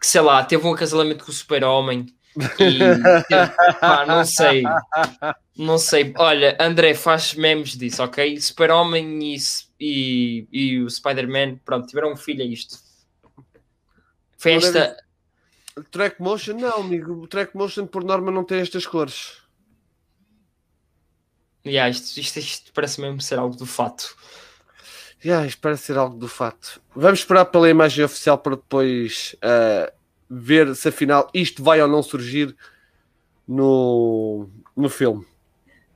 que 0.00 0.06
sei 0.06 0.20
lá, 0.20 0.44
teve 0.44 0.66
um 0.66 0.72
acasalamento 0.72 1.24
com 1.24 1.30
o 1.30 1.34
Super-Homem 1.34 2.06
e 2.60 2.78
pá, 3.80 4.04
não 4.06 4.24
sei, 4.24 4.62
não 5.56 5.78
sei. 5.78 6.12
Olha, 6.18 6.56
André 6.60 6.94
faz 6.94 7.34
memes 7.34 7.76
disso, 7.76 8.02
ok? 8.02 8.38
Super-Homem 8.38 9.34
e, 9.34 9.36
e, 9.80 10.48
e 10.52 10.80
o 10.82 10.90
Spider-Man, 10.90 11.56
pronto, 11.64 11.86
tiveram 11.86 12.12
um 12.12 12.16
filho 12.16 12.42
a 12.42 12.46
isto. 12.46 12.78
Foi 14.36 14.52
esta. 14.52 14.96
Track 15.90 16.22
motion, 16.22 16.54
não, 16.54 16.80
amigo. 16.80 17.22
O 17.22 17.26
track 17.26 17.56
motion 17.56 17.86
por 17.86 18.04
norma 18.04 18.30
não 18.30 18.44
tem 18.44 18.60
estas 18.60 18.86
cores. 18.86 19.42
Yeah, 21.66 21.90
isto, 21.90 22.18
isto, 22.18 22.38
isto 22.38 22.72
parece 22.72 23.00
mesmo 23.00 23.20
ser 23.20 23.38
algo 23.38 23.56
do 23.56 23.66
fato. 23.66 24.14
Yeah, 25.24 25.50
parece 25.60 25.84
ser 25.84 25.98
algo 25.98 26.16
do 26.16 26.28
fato. 26.28 26.80
Vamos 26.94 27.20
esperar 27.20 27.46
pela 27.46 27.68
imagem 27.68 28.04
oficial 28.04 28.38
para 28.38 28.56
depois 28.56 29.34
ah, 29.42 29.92
ver 30.28 30.74
se 30.76 30.88
afinal 30.88 31.30
isto 31.32 31.62
vai 31.62 31.80
ou 31.80 31.88
não 31.88 32.02
surgir 32.02 32.54
no, 33.46 34.48
no 34.76 34.88
filme. 34.88 35.26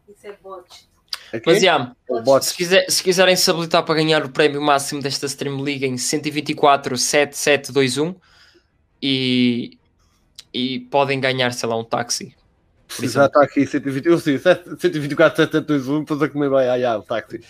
Isso 0.08 0.26
é 0.26 0.36
bots. 0.42 0.88
Ok? 1.32 1.42
Mas 1.46 1.62
yeah, 1.62 1.94
se, 2.40 2.54
quiser, 2.54 2.90
se 2.90 3.02
quiserem 3.02 3.36
se 3.36 3.48
habilitar 3.48 3.84
para 3.84 3.94
ganhar 3.94 4.24
o 4.24 4.30
prémio 4.30 4.60
máximo 4.60 5.00
desta 5.00 5.26
stream, 5.26 5.62
liguem 5.62 5.96
124 5.96 6.96
7721 6.96 8.16
e, 9.00 9.78
e 10.52 10.80
podem 10.90 11.20
ganhar, 11.20 11.52
sei 11.52 11.68
lá, 11.68 11.76
um 11.76 11.84
táxi. 11.84 12.34
Por 12.96 13.06
Já 13.06 13.26
está 13.26 13.42
aqui 13.42 13.66
120, 13.66 14.06
eu 14.06 14.18
sim, 14.18 14.38
124, 14.38 15.36
721, 15.44 16.00
depois 16.00 16.22
a 16.22 16.28
comer 16.28 16.50
bem, 16.50 16.68
ai, 16.68 16.84
ai, 16.84 16.96
o 16.96 17.02
táxi. 17.02 17.40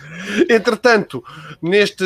Entretanto, 0.48 1.24
neste, 1.62 2.04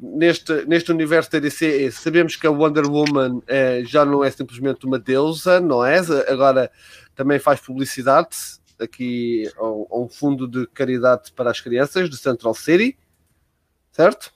neste, 0.00 0.64
neste 0.66 0.90
universo 0.92 1.30
da 1.32 1.38
DC, 1.38 1.90
sabemos 1.90 2.36
que 2.36 2.46
a 2.46 2.50
Wonder 2.50 2.86
Woman 2.90 3.42
eh, 3.46 3.82
já 3.84 4.04
não 4.04 4.22
é 4.24 4.30
simplesmente 4.30 4.86
uma 4.86 4.98
deusa, 4.98 5.60
não 5.60 5.84
é? 5.84 5.98
Agora 6.28 6.70
também 7.14 7.38
faz 7.38 7.60
publicidade 7.60 8.36
aqui 8.78 9.50
a 9.56 9.64
um- 9.64 9.86
a 9.90 9.98
um 10.00 10.08
fundo 10.08 10.46
de 10.46 10.66
caridade 10.68 11.32
para 11.32 11.50
as 11.50 11.60
crianças 11.60 12.08
de 12.10 12.16
Central 12.16 12.54
City, 12.54 12.96
certo? 13.90 14.30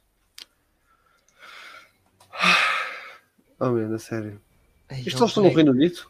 Oh, 3.58 3.68
meu, 3.70 3.94
a 3.94 3.98
sério. 3.98 4.40
Ai, 4.88 5.00
Isto 5.06 5.18
só 5.18 5.26
estão 5.26 5.42
no. 5.44 5.50
Reino 5.54 5.72
Unido? 5.72 6.00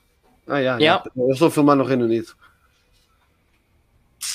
Ah, 0.50 0.58
yeah, 0.58 0.80
Yeah. 0.80 1.02
yeah. 1.04 1.10
Eu 1.16 1.32
estou 1.32 1.48
a 1.48 1.50
filmar 1.50 1.76
no 1.76 1.84
Reino 1.84 2.04
Unido. 2.04 2.34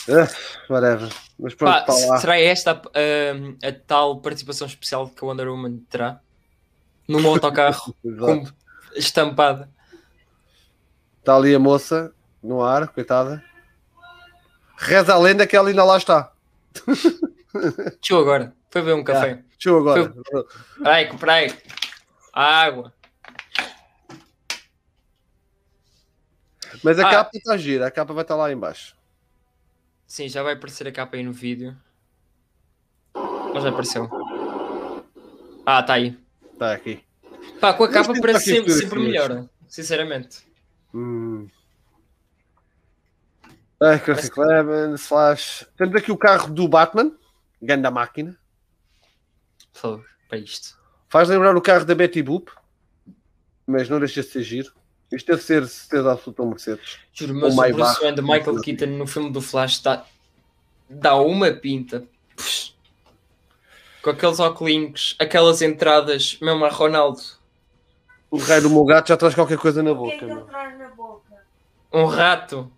Ah, 0.10 0.28
whatever. 0.70 1.10
Mas 1.38 1.54
pronto, 1.54 1.74
Pá, 1.86 1.94
está 1.94 2.08
lá. 2.08 2.18
será 2.20 2.40
esta 2.40 2.72
a, 2.72 3.68
a 3.68 3.72
tal 3.86 4.20
participação 4.22 4.66
especial 4.68 5.10
que 5.10 5.24
a 5.24 5.28
Wonder 5.28 5.48
Woman 5.50 5.78
terá? 5.90 6.20
Num 7.08 7.28
autocarro 7.28 7.94
com 8.02 8.48
estampada. 8.96 9.70
Está 11.20 11.36
ali 11.36 11.54
a 11.54 11.60
moça 11.60 12.14
no 12.42 12.64
ar, 12.64 12.88
coitada. 12.88 13.44
Reza 14.78 15.14
a 15.14 15.18
lenda 15.18 15.46
que 15.48 15.56
ela 15.56 15.70
ainda 15.70 15.84
lá 15.84 15.98
está. 15.98 16.32
Deixa 16.86 18.18
agora. 18.20 18.54
Foi 18.70 18.82
ver 18.82 18.94
um 18.94 19.04
café. 19.04 19.44
Deixa 19.52 19.70
eu 19.70 19.78
agora. 19.80 20.14
Peraí, 20.78 21.08
comprei. 21.08 21.54
Água. 22.34 22.94
Mas 26.84 27.00
a 27.00 27.08
Ah. 27.08 27.12
capa 27.12 27.32
está 27.34 27.58
gira, 27.58 27.88
a 27.88 27.92
capa 27.92 28.14
vai 28.14 28.24
estar 28.24 28.36
lá 28.36 28.52
em 28.52 28.58
baixo. 28.58 28.96
Sim, 30.08 30.28
já 30.30 30.44
vai 30.44 30.54
aparecer 30.54 30.88
a 30.88 30.92
capa 30.92 31.16
aí 31.16 31.24
no 31.24 31.32
vídeo. 31.34 31.76
Mas 33.54 33.64
já 33.64 33.70
apareceu. 33.70 34.10
Ah, 35.66 35.82
tá 35.82 35.94
aí. 35.94 36.18
Está 36.54 36.74
aqui. 36.74 37.04
Pá, 37.60 37.74
com 37.74 37.84
a 37.84 37.88
Mas 37.88 37.96
capa 37.96 38.14
tem 38.14 38.22
parece 38.22 38.46
sempre, 38.46 38.72
sempre 38.74 39.00
melhor. 39.00 39.48
Sinceramente. 39.68 40.46
Hum. 40.94 41.48
Ah, 43.80 44.00
Chrissy 44.00 44.32
Clemens, 44.32 45.06
Flash. 45.08 45.68
Temos 45.78 45.96
aqui 45.96 46.12
o 46.12 46.18
carro 46.18 46.54
do 46.54 46.68
Batman, 46.68 47.12
Ganda 47.62 47.90
máquina. 47.90 48.38
Fogo, 49.74 50.06
para 50.30 50.38
isto. 50.38 50.78
Faz 51.10 51.28
lembrar 51.30 51.56
o 51.56 51.62
carro 51.62 51.84
da 51.86 51.96
Betty 51.96 52.22
Boop, 52.22 52.52
mas 53.66 53.90
não 53.90 54.00
deixa 54.00 54.22
de 54.22 54.28
ser 54.30 54.44
giro. 54.44 54.72
Isto 55.12 55.28
deve 55.28 55.42
ser 55.44 55.68
certeza 55.68 56.12
absoluta 56.12 56.42
um 56.44 56.50
Mercedes. 56.50 57.00
Juro, 57.14 57.34
O 57.34 57.42
mas 57.42 57.54
o. 57.54 57.74
Bruce 57.74 58.02
Wayne 58.02 58.16
de 58.16 58.22
Michael 58.22 58.62
Keaton 58.62 58.86
no 58.88 59.08
filme 59.08 59.32
do 59.32 59.42
Flash 59.42 59.80
dá, 59.82 60.04
dá 60.90 61.16
uma 61.16 61.52
pinta. 61.52 62.04
Puxa. 62.36 62.74
Com 64.02 64.10
aqueles 64.12 64.40
óculos, 64.40 65.16
aquelas 65.20 65.62
entradas, 65.62 66.38
mesmo 66.42 66.66
a 66.66 66.70
Ronaldo. 66.70 67.22
O 68.30 68.38
rei 68.38 68.60
do 68.62 68.70
meu 68.70 68.84
gato 68.86 69.08
já 69.08 69.18
traz 69.18 69.34
qualquer 69.34 69.58
coisa 69.58 69.82
na 69.82 69.92
O 69.92 70.04
que 70.06 70.12
é 70.12 70.18
boca. 70.20 70.26
que 70.26 70.32
ele 70.32 70.42
traz 70.44 70.78
na 70.80 70.90
boca? 70.90 71.44
Um 71.94 72.06
rato. 72.06 72.72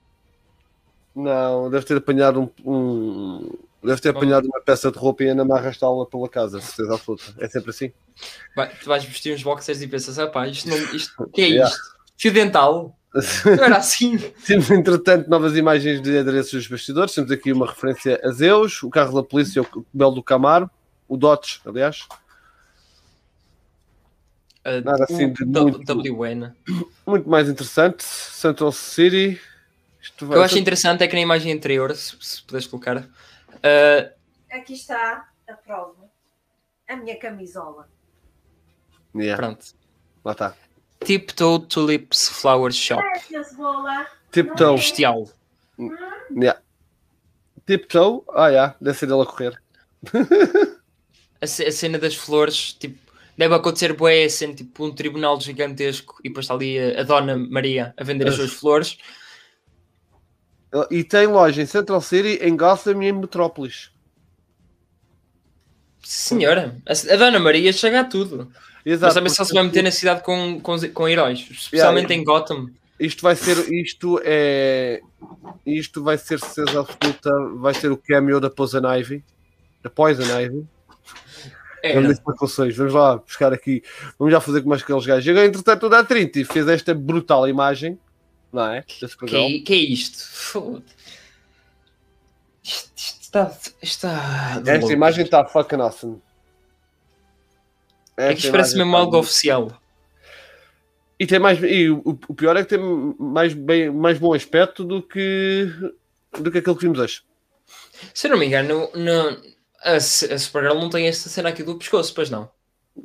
Não, 1.15 1.69
deve 1.69 1.86
ter 1.86 1.97
apanhado 1.97 2.41
um. 2.41 2.71
um- 2.71 3.57
Deve 3.84 4.01
ter 4.01 4.09
apanhado 4.09 4.45
uma 4.47 4.59
peça 4.59 4.91
de 4.91 4.97
roupa 4.97 5.23
e 5.23 5.30
ainda 5.30 5.45
me 5.45 5.53
arrastá-la 5.53 6.05
pela 6.05 6.28
casa, 6.28 6.59
certeza 6.59 6.95
absoluta. 6.95 7.23
É 7.39 7.47
sempre 7.47 7.69
assim. 7.69 7.91
Vai- 8.55 8.75
tu 8.75 8.86
vais 8.88 9.03
vestir 9.05 9.34
uns 9.34 9.43
boxers 9.43 9.82
e 9.82 9.88
pensas, 9.88 10.17
ah 10.19 10.28
pá, 10.28 10.47
isto 10.47 10.67
não. 10.67 10.75
Isto, 10.93 11.30
que 11.34 11.41
é 11.41 11.47
isto? 11.63 11.97
Fio 12.18 12.34
dental? 12.34 12.97
Não 13.45 13.51
era 13.63 13.78
assim. 13.78 14.18
Temos, 14.45 14.70
entretanto, 14.70 15.30
novas 15.30 15.55
imagens 15.55 16.01
de 16.01 16.18
adereços 16.18 16.51
dos 16.53 16.68
bastidores. 16.68 17.13
Temos 17.13 17.32
aqui 17.32 17.51
uma 17.51 17.68
referência 17.68 18.20
a 18.24 18.30
Zeus, 18.32 18.82
o 18.84 18.89
carro 18.89 19.22
da 19.22 19.28
polícia, 19.28 19.61
o 19.61 19.86
Belo 19.93 20.15
do 20.15 20.24
Camaro, 20.24 20.70
o 21.07 21.15
Dodge, 21.18 21.61
aliás. 21.65 22.07
Uh, 24.65 24.84
Nada 24.84 25.05
assim 25.05 25.32
de 25.32 25.45
muito- 25.45 25.80
WN. 25.93 26.51
Muito 27.05 27.30
mais 27.30 27.47
interessante. 27.47 28.03
Central 28.03 28.72
City. 28.72 29.39
Isto 30.01 30.26
O 30.26 30.30
que 30.30 30.36
eu 30.36 30.43
acho 30.43 30.57
interessante 30.59 31.03
é 31.03 31.07
que 31.07 31.15
na 31.15 31.22
imagem 31.22 31.53
anterior, 31.53 31.95
se, 31.95 32.15
se 32.20 32.41
puderes 32.43 32.68
colocar, 32.68 32.97
uh, 32.97 34.18
Aqui 34.51 34.74
está 34.74 35.30
a 35.47 35.53
prova. 35.53 36.09
A 36.88 36.95
minha 36.95 37.18
camisola. 37.18 37.88
Yeah, 39.15 39.36
pronto. 39.41 39.65
lá 40.24 40.32
está. 40.34 40.55
Tiptoe 41.04 41.60
Tulips 41.68 42.30
Flower 42.30 42.72
Shop. 42.72 43.04
Cebola. 43.30 44.08
Tiptoe. 44.32 44.76
Bestial. 44.76 45.30
Yeah. 46.32 46.60
Tiptoe. 47.66 48.24
Ah, 48.34 48.48
yeah. 48.48 48.76
deve 48.82 48.98
ser 48.98 49.10
ele 49.10 49.22
a 49.22 49.26
correr. 49.26 49.62
A, 51.39 51.45
a 51.45 51.72
cena 51.72 52.00
das 52.00 52.16
flores, 52.16 52.74
tipo, 52.74 52.98
deve 53.38 53.54
acontecer 53.54 53.93
bué, 53.93 54.24
a 54.24 54.30
cena, 54.30 54.56
tipo, 54.56 54.84
um 54.84 54.91
tribunal 54.91 55.39
gigantesco 55.39 56.20
e 56.24 56.30
depois 56.30 56.45
está 56.45 56.56
ali 56.56 56.80
a, 56.80 57.02
a 57.02 57.04
Dona 57.04 57.38
Maria 57.38 57.93
a 57.95 58.04
vender 58.04 58.28
as 58.28 58.34
suas 58.34 58.54
flores. 58.54 58.98
E 60.89 61.04
tem 61.04 61.28
loja 61.28 61.62
em 61.62 61.66
Central 61.68 62.02
City, 62.02 62.43
em 62.43 62.58
Gotham 62.58 63.04
e 63.04 63.08
em 63.08 63.14
Metrópolis. 63.14 63.91
Senhora, 66.04 66.76
a, 66.86 67.14
a 67.14 67.16
Dona 67.18 67.39
Maria 67.39 67.72
chega 67.72 68.00
a 68.00 68.04
tudo. 68.04 68.52
Exato. 68.88 69.06
Mas 69.08 69.14
também 69.16 69.30
só 69.34 69.44
se 69.44 69.54
vai 69.54 69.64
meter 69.64 69.84
na 69.84 69.92
cidade 69.92 70.24
com, 70.24 70.62
com, 70.62 70.78
com 70.94 71.10
heróis, 71.10 71.46
especialmente 71.52 72.14
em 72.14 72.24
Gotham. 72.24 72.70
Isto 72.98 73.22
vai 73.22 73.36
ser, 73.36 73.58
isto 73.72 74.22
é, 74.24 75.02
isto 75.66 76.02
vai 76.02 76.18
ser 76.18 76.40
certeza 76.40 76.80
absoluta, 76.80 77.30
vai 77.58 77.74
ser 77.74 77.92
o 77.92 77.98
cameo 77.98 78.40
da 78.40 78.50
Poison 78.50 78.82
Ivy, 78.96 79.22
da 79.84 79.90
Poison 79.90 80.24
Ivy. 80.40 80.66
É, 81.84 81.94
Vamos 82.78 82.94
lá 82.94 83.18
buscar 83.18 83.52
aqui, 83.52 83.84
vamos 84.18 84.32
já 84.32 84.40
fazer 84.40 84.62
com 84.62 84.70
mais 84.70 84.82
aqueles 84.82 85.06
gajos. 85.06 85.30
Agora, 85.30 85.46
entretanto, 85.46 85.86
o 85.86 85.90
da 85.90 86.02
Trinity 86.02 86.46
fez 86.46 86.66
esta 86.70 86.96
brutal 86.96 87.46
imagem, 87.48 88.00
não 88.54 88.68
é? 88.72 88.84
Que, 88.84 89.36
é- 89.36 89.60
que 89.60 89.74
é 89.74 89.76
isto? 89.76 90.18
Foda. 90.18 90.84
Isto, 92.64 92.92
isto 92.96 93.22
está. 93.22 93.52
está 93.82 94.62
Esta 94.66 94.94
imagem 94.94 95.26
está 95.26 95.44
fucking 95.44 95.82
awesome. 95.82 96.22
É 98.18 98.34
que 98.34 98.39
isto 98.39 98.51
parece 98.51 98.76
mesmo 98.78 98.95
algo 98.97 99.18
oficial. 99.18 99.80
E 101.20 101.26
tem 101.26 101.39
mais, 101.39 101.61
e 101.63 101.89
o, 101.89 102.01
o 102.28 102.34
pior 102.36 102.55
é 102.57 102.63
que 102.63 102.70
tem 102.70 102.80
mais, 103.20 103.53
bem, 103.53 103.89
mais 103.91 104.20
bom 104.20 104.34
aspecto 104.34 104.84
do 104.84 105.01
que 105.01 105.68
do 106.39 106.51
que 106.51 106.59
aquele 106.59 106.76
que 106.76 106.82
vimos 106.84 106.99
hoje. 106.99 107.24
Se 108.13 108.28
eu 108.28 108.32
não 108.32 108.38
me 108.38 108.45
engano, 108.45 108.89
no, 108.93 109.41
a, 109.82 109.99
Se- 109.99 110.32
a 110.32 110.38
Supergirl 110.38 110.80
não 110.80 110.89
tem 110.89 111.07
esta 111.07 111.30
cena 111.30 111.49
aqui 111.49 111.63
do 111.63 111.76
pescoço, 111.78 112.13
pois 112.13 112.30
não? 112.30 112.49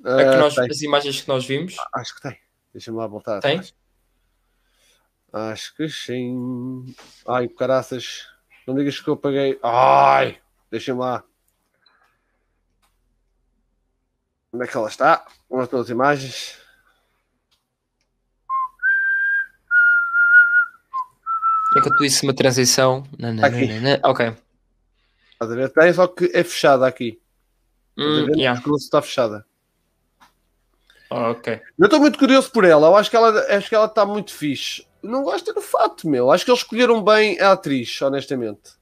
É 0.04 0.24
que 0.24 0.34
Ah, 0.34 0.38
nós, 0.38 0.58
as 0.58 0.82
imagens 0.82 1.20
que 1.22 1.28
nós 1.28 1.44
vimos. 1.46 1.76
Acho 1.94 2.14
que 2.14 2.20
tem. 2.22 2.38
Deixa-me 2.72 2.98
lá 2.98 3.06
voltar. 3.06 3.40
Tem? 3.40 3.52
atrás. 3.58 3.74
Acho 5.32 5.74
que 5.76 5.88
sim. 5.88 6.94
Ai, 7.26 7.48
caraças. 7.48 8.26
Não 8.66 8.74
digas 8.74 9.00
que 9.00 9.08
eu 9.08 9.16
paguei. 9.16 9.58
Ai, 9.62 10.38
deixa-me 10.70 11.00
lá. 11.00 11.24
Onde 14.52 14.64
é 14.64 14.66
que 14.66 14.76
ela 14.76 14.88
está? 14.88 15.24
Onde 15.50 15.64
estão 15.64 15.80
as 15.80 15.88
imagens? 15.88 16.58
Enquanto 21.76 22.04
isso, 22.04 22.26
uma 22.26 22.34
transição. 22.34 23.04
Não, 23.18 23.32
não, 23.32 23.44
Aqui. 23.44 23.66
não, 23.66 23.74
não, 23.80 23.98
não. 24.02 24.10
Ok. 24.10 24.26
Estás 25.32 25.50
a 25.52 25.54
ver? 25.54 25.70
Tem, 25.70 25.92
só 25.92 26.06
que 26.06 26.30
é 26.34 26.44
fechada 26.44 26.86
aqui. 26.86 27.18
A 27.98 28.02
Hum, 28.02 28.26
ver? 28.26 28.36
yeah. 28.36 28.62
Está 28.76 29.00
fechada. 29.02 29.44
Ok. 31.10 31.60
Eu 31.78 31.84
estou 31.86 32.00
muito 32.00 32.18
curioso 32.18 32.50
por 32.50 32.64
ela. 32.64 32.86
Eu 32.88 32.96
acho 32.96 33.10
que 33.10 33.16
ela 33.16 33.38
acho 33.56 33.68
que 33.68 33.74
ela 33.74 33.86
está 33.86 34.04
muito 34.06 34.32
fixe. 34.32 34.86
Não 35.02 35.22
gosto 35.22 35.52
do 35.52 35.60
fato, 35.60 36.08
meu. 36.08 36.30
Acho 36.30 36.44
que 36.44 36.50
eles 36.50 36.60
escolheram 36.60 37.02
bem 37.02 37.38
a 37.40 37.52
atriz, 37.52 38.00
honestamente. 38.00 38.72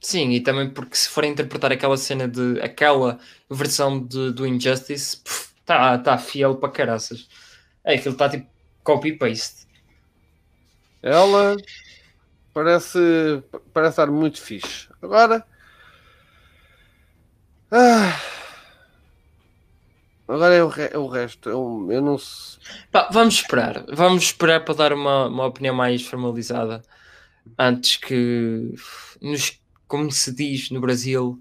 Sim, 0.00 0.30
e 0.30 0.40
também 0.40 0.70
porque 0.70 0.96
se 0.96 1.08
for 1.08 1.24
interpretar 1.24 1.72
aquela 1.72 1.96
cena 1.96 2.28
de 2.28 2.60
aquela 2.60 3.18
versão 3.50 4.04
de, 4.04 4.32
do 4.32 4.46
Injustice, 4.46 5.20
está 5.60 5.98
tá 5.98 6.16
fiel 6.18 6.56
para 6.56 6.70
caraças. 6.72 7.28
É, 7.84 7.94
aquilo 7.94 8.12
está 8.14 8.28
tipo 8.28 8.46
copy-paste. 8.84 9.66
Ela 11.02 11.56
parece, 12.54 12.98
parece 13.72 13.92
estar 13.92 14.10
muito 14.10 14.40
fixe. 14.40 14.88
Agora. 15.02 15.46
ah, 17.70 18.18
agora 20.26 20.54
é 20.54 20.62
o, 20.62 20.68
re- 20.68 20.90
é 20.92 20.98
o 20.98 21.06
resto. 21.06 21.48
Eu, 21.48 21.88
eu 21.90 22.02
não 22.02 22.18
sei. 22.18 22.58
Pá, 22.90 23.08
vamos 23.12 23.34
esperar. 23.36 23.84
Vamos 23.88 24.24
esperar 24.24 24.64
para 24.64 24.74
dar 24.74 24.92
uma, 24.92 25.26
uma 25.26 25.46
opinião 25.46 25.74
mais 25.74 26.02
formalizada 26.06 26.82
antes 27.58 27.96
que 27.96 28.74
nos, 29.22 29.60
como 29.88 30.12
se 30.12 30.32
diz 30.32 30.70
no 30.70 30.80
Brasil, 30.80 31.40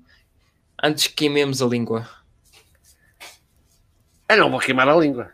antes 0.81 1.05
que 1.07 1.13
queimemos 1.13 1.61
a 1.61 1.65
língua. 1.67 2.07
Eu 4.29 4.37
não 4.37 4.49
vou 4.51 4.59
queimar 4.59 4.87
a 4.87 4.95
língua. 4.95 5.31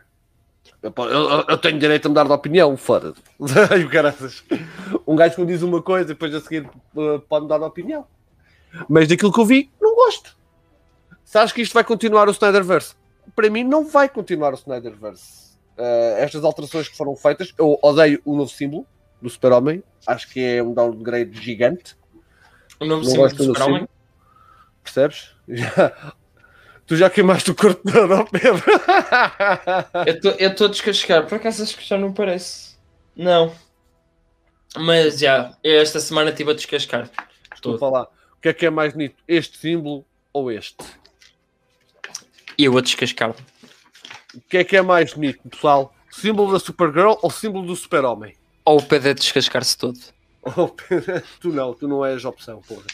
Eu, 0.82 0.92
eu- 0.96 1.44
eu 1.48 1.58
tenho 1.58 1.78
direito 1.78 2.06
a 2.06 2.08
mudar 2.10 2.24
de 2.24 2.32
opinião, 2.32 2.76
fora. 2.76 3.14
Um 5.06 5.16
gajo 5.16 5.34
que 5.36 5.40
me 5.40 5.46
diz 5.46 5.62
uma 5.62 5.80
coisa 5.82 6.04
e 6.10 6.14
depois 6.14 6.34
a 6.34 6.40
seguir 6.40 6.66
uh, 6.94 7.18
pode 7.20 7.44
mudar 7.44 7.58
de 7.58 7.64
opinião. 7.64 8.06
Mas 8.88 9.08
daquilo 9.08 9.32
que 9.32 9.40
eu 9.40 9.44
vi, 9.46 9.70
não 9.80 9.94
gosto. 9.94 10.36
Achas 11.34 11.52
que 11.52 11.62
isto 11.62 11.72
vai 11.72 11.82
continuar 11.84 12.28
o 12.28 12.32
Snyderverse? 12.32 12.94
Para 13.34 13.48
mim, 13.50 13.64
não 13.64 13.86
vai 13.86 14.08
continuar 14.08 14.52
o 14.52 14.56
Snyderverse. 14.56 15.54
Uh, 15.76 16.16
estas 16.18 16.44
alterações 16.44 16.88
que 16.88 16.96
foram 16.96 17.16
feitas, 17.16 17.52
eu 17.58 17.78
odeio 17.82 18.20
o 18.24 18.36
novo 18.36 18.50
símbolo 18.50 18.86
do 19.20 19.28
Super-Homem. 19.28 19.82
Acho 20.06 20.28
que 20.30 20.40
é 20.40 20.62
um 20.62 20.72
downgrade 20.74 21.40
gigante. 21.40 21.96
O 22.80 22.84
novo 22.84 23.02
Não 23.02 23.10
símbolo 23.10 23.22
gosto 23.28 23.36
do 23.38 23.44
Super-Homem. 23.44 23.88
Percebes? 24.82 25.30
Já- 25.48 26.14
Tu 26.86 26.96
já 26.96 27.08
queimaste 27.08 27.50
o 27.50 27.54
corpo 27.54 27.90
todo 27.90 28.12
ao 28.12 28.26
Pedro. 28.26 28.62
Eu 30.38 30.50
estou 30.50 30.66
a 30.66 30.70
descascar, 30.70 31.26
por 31.26 31.36
acaso 31.36 31.62
acho 31.62 31.78
que 31.78 31.84
já 31.86 31.96
não 31.96 32.12
parece. 32.12 32.76
Não. 33.16 33.54
Mas 34.76 35.18
já, 35.18 35.56
esta 35.64 35.98
semana 35.98 36.28
estive 36.30 36.50
a 36.50 36.54
descascar. 36.54 37.08
Estou 37.54 37.76
a 37.76 37.78
falar. 37.78 38.02
O 38.02 38.40
que 38.42 38.48
é 38.50 38.52
que 38.52 38.66
é 38.66 38.70
mais 38.70 38.92
bonito? 38.92 39.16
Este 39.26 39.56
símbolo 39.56 40.04
ou 40.30 40.52
este? 40.52 40.76
E 42.58 42.64
eu 42.66 42.76
a 42.76 42.82
descascar. 42.82 43.30
O 44.34 44.40
que 44.42 44.58
é 44.58 44.64
que 44.64 44.76
é 44.76 44.82
mais 44.82 45.14
bonito, 45.14 45.40
pessoal? 45.48 45.94
Símbolo 46.10 46.52
da 46.52 46.58
Supergirl 46.58 47.14
ou 47.22 47.30
símbolo 47.30 47.66
do 47.66 47.74
Super-Homem? 47.76 48.36
Ou 48.64 48.78
o 48.78 48.82
Pedro 48.82 49.10
a 49.10 49.14
descascar-se 49.14 49.78
todo. 49.78 49.98
Oh, 50.56 50.68
tu 51.40 51.48
não, 51.48 51.74
tu 51.74 51.88
não 51.88 52.04
és 52.04 52.24
opção, 52.24 52.60
porra. 52.62 52.84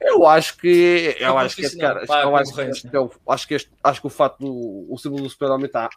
Eu 0.00 0.24
acho 0.26 0.56
que 0.56 1.16
eu 1.18 1.36
acho 1.36 1.56
que 1.56 1.62
este 1.62 1.78
cara, 1.78 2.06
pá, 2.06 2.22
eu 2.22 2.36
acho 2.36 2.54
que, 2.54 2.60
este 2.60 2.88
é 2.96 3.00
o- 3.00 3.10
acho 3.28 3.48
que 3.48 3.54
este, 3.54 3.70
acho 3.82 4.00
que 4.00 4.06
o 4.06 4.10
fato 4.10 4.38
do 4.38 4.86
o 4.92 4.96
símbolo 4.98 5.24
do 5.24 5.30
Super-Homem 5.30 5.66
está 5.66 5.88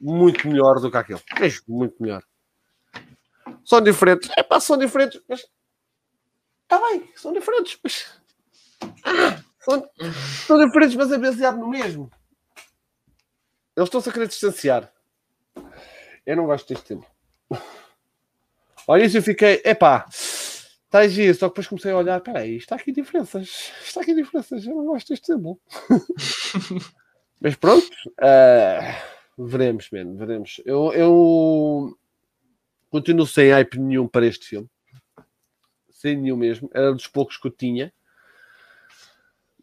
muito 0.00 0.48
melhor 0.48 0.80
do 0.80 0.90
que 0.90 0.96
aquele. 0.96 1.20
Mesmo 1.38 1.62
muito 1.68 1.94
melhor. 2.02 2.22
São 3.64 3.80
diferentes. 3.80 4.28
É 4.36 4.42
pá, 4.42 4.58
são 4.58 4.76
diferentes, 4.76 5.20
mas 5.28 5.46
está 6.64 6.80
bem, 6.88 7.08
são 7.14 7.32
diferentes, 7.32 7.78
mas 7.82 8.20
Ah, 9.04 9.40
são, 9.60 9.88
são 10.46 10.66
diferentes, 10.66 10.96
mas 10.96 11.12
é 11.12 11.18
baseado 11.18 11.58
no 11.58 11.68
mesmo. 11.68 12.10
Eles 13.76 13.86
estão-se 13.88 14.08
a 14.08 14.12
querer 14.12 14.26
distanciar. 14.28 14.92
Eu 16.26 16.36
não 16.36 16.46
gosto 16.46 16.68
deste 16.68 16.88
símbolo. 16.88 17.06
Olha 18.86 19.04
isso, 19.04 19.18
eu 19.18 19.22
fiquei, 19.22 19.62
epá, 19.64 20.06
Está 20.94 21.08
giro, 21.08 21.34
só 21.34 21.48
que 21.48 21.54
depois 21.54 21.66
comecei 21.66 21.90
a 21.90 21.96
olhar, 21.96 22.20
peraí, 22.20 22.56
está 22.56 22.76
aqui 22.76 22.92
diferenças. 22.92 23.72
Está 23.84 24.00
aqui 24.00 24.14
diferenças, 24.14 24.64
eu 24.64 24.76
não 24.76 24.84
gosto 24.84 25.08
deste 25.08 25.26
símbolo. 25.26 25.58
Mas 27.42 27.56
pronto, 27.56 27.90
ah, 28.20 29.02
veremos, 29.36 29.90
mano, 29.90 30.16
veremos. 30.16 30.60
Eu, 30.64 30.92
eu 30.92 31.98
continuo 32.90 33.26
sem 33.26 33.50
hype 33.50 33.76
nenhum 33.76 34.06
para 34.06 34.24
este 34.24 34.46
filme. 34.46 34.70
Sem 35.90 36.16
nenhum 36.16 36.36
mesmo. 36.36 36.70
Era 36.72 36.92
dos 36.92 37.08
poucos 37.08 37.38
que 37.38 37.48
eu 37.48 37.50
tinha. 37.50 37.92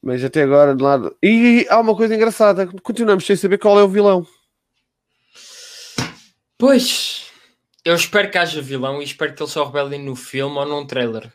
Mas 0.03 0.21
até 0.25 0.43
agora, 0.43 0.75
de 0.75 0.83
lado. 0.83 1.15
E 1.23 1.65
há 1.69 1.79
uma 1.79 1.95
coisa 1.95 2.13
engraçada: 2.13 2.67
continuamos 2.83 3.25
sem 3.25 3.37
saber 3.37 3.57
qual 3.57 3.79
é 3.79 3.83
o 3.83 3.87
vilão. 3.87 4.27
Pois, 6.57 7.30
eu 7.83 7.95
espero 7.95 8.29
que 8.31 8.37
haja 8.37 8.61
vilão 8.61 9.01
e 9.01 9.05
espero 9.05 9.33
que 9.33 9.41
eles 9.41 9.51
só 9.53 9.65
rebelem 9.65 10.03
no 10.03 10.15
filme 10.15 10.57
ou 10.57 10.65
num 10.65 10.85
trailer. 10.85 11.31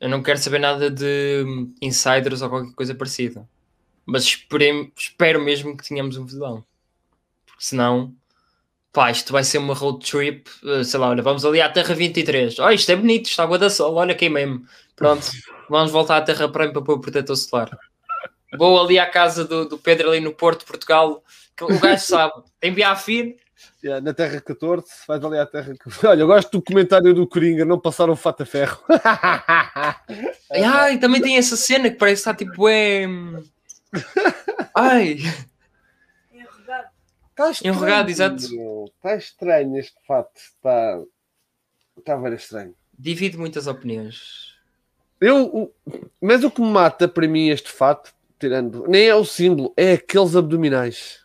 Eu 0.00 0.08
não 0.08 0.22
quero 0.22 0.38
saber 0.38 0.60
nada 0.60 0.90
de 0.90 1.44
hum, 1.46 1.74
insiders 1.82 2.40
ou 2.42 2.48
qualquer 2.48 2.72
coisa 2.74 2.94
parecida. 2.94 3.48
Mas 4.06 4.24
esperem- 4.24 4.92
espero 4.96 5.40
mesmo 5.42 5.76
que 5.76 5.86
tenhamos 5.88 6.16
um 6.16 6.24
vilão. 6.24 6.64
Porque 7.46 7.64
senão, 7.64 8.14
pá, 8.92 9.10
isto 9.10 9.32
vai 9.32 9.44
ser 9.44 9.58
uma 9.58 9.74
road 9.74 10.04
trip. 10.04 10.50
eh, 10.64 10.84
Sei 10.84 11.00
lá, 11.00 11.08
olha, 11.10 11.22
vamos 11.22 11.44
ali 11.44 11.60
à 11.60 11.70
Terra 11.70 11.94
23. 11.94 12.58
Oh, 12.60 12.70
isto 12.70 12.90
é 12.92 12.96
bonito, 12.96 13.26
está 13.28 13.46
boa 13.46 13.58
da 13.58 13.70
sol, 13.70 13.94
olha 13.96 14.14
queimei-me. 14.14 14.64
Pronto, 14.96 15.26
vamos 15.68 15.92
voltar 15.92 16.18
à 16.18 16.22
Terra 16.22 16.48
Prime 16.50 16.72
para 16.72 16.82
pôr 16.82 16.94
o 16.96 17.00
protetor 17.00 17.36
solar. 17.36 17.70
Vou 18.58 18.80
ali 18.82 18.98
à 18.98 19.06
casa 19.10 19.44
do, 19.44 19.68
do 19.68 19.78
Pedro 19.78 20.10
ali 20.10 20.20
no 20.20 20.34
Porto, 20.34 20.64
Portugal. 20.66 21.24
Que 21.56 21.64
o 21.64 21.78
gajo 21.80 22.02
sabe, 22.04 22.34
tem. 22.60 22.72
Yeah, 22.74 23.00
Na 24.02 24.12
Terra 24.14 24.40
14, 24.40 24.86
vais 25.06 25.24
ali 25.24 25.38
à 25.38 25.46
Terra 25.46 25.74
14. 25.76 26.06
Olha, 26.06 26.20
eu 26.20 26.26
gosto 26.26 26.50
do 26.52 26.62
comentário 26.62 27.14
do 27.14 27.26
Coringa, 27.26 27.64
não 27.64 27.78
passaram 27.80 28.14
fato 28.16 28.42
a 28.42 28.46
ferro. 28.46 28.82
Ai, 30.50 30.98
também 30.98 31.20
tem 31.22 31.36
essa 31.36 31.56
cena 31.56 31.90
que 31.90 31.96
parece 31.96 32.22
que 32.22 32.30
está 32.30 32.34
tipo 32.34 32.68
é. 32.68 33.04
Ai, 34.74 35.18
Enrugado. 36.32 36.88
Está 37.30 37.50
estranho, 37.50 37.74
Enrugado, 37.74 38.10
exato. 38.10 38.36
Está 38.86 39.16
estranho 39.16 39.78
este 39.78 39.96
fato. 40.06 40.30
Está, 40.36 41.00
está 41.98 42.16
bem 42.16 42.34
estranho. 42.34 42.74
divide 42.98 43.36
muitas 43.38 43.66
opiniões. 43.66 44.54
Eu, 45.20 45.46
o- 45.46 45.74
mas 46.20 46.44
o 46.44 46.50
que 46.50 46.60
me 46.60 46.70
mata 46.70 47.08
para 47.08 47.26
mim 47.26 47.48
este 47.48 47.70
fato, 47.70 48.12
tirando, 48.38 48.86
nem 48.88 49.06
é 49.08 49.14
o 49.14 49.24
símbolo, 49.24 49.72
é 49.76 49.92
aqueles 49.94 50.36
abdominais. 50.36 51.24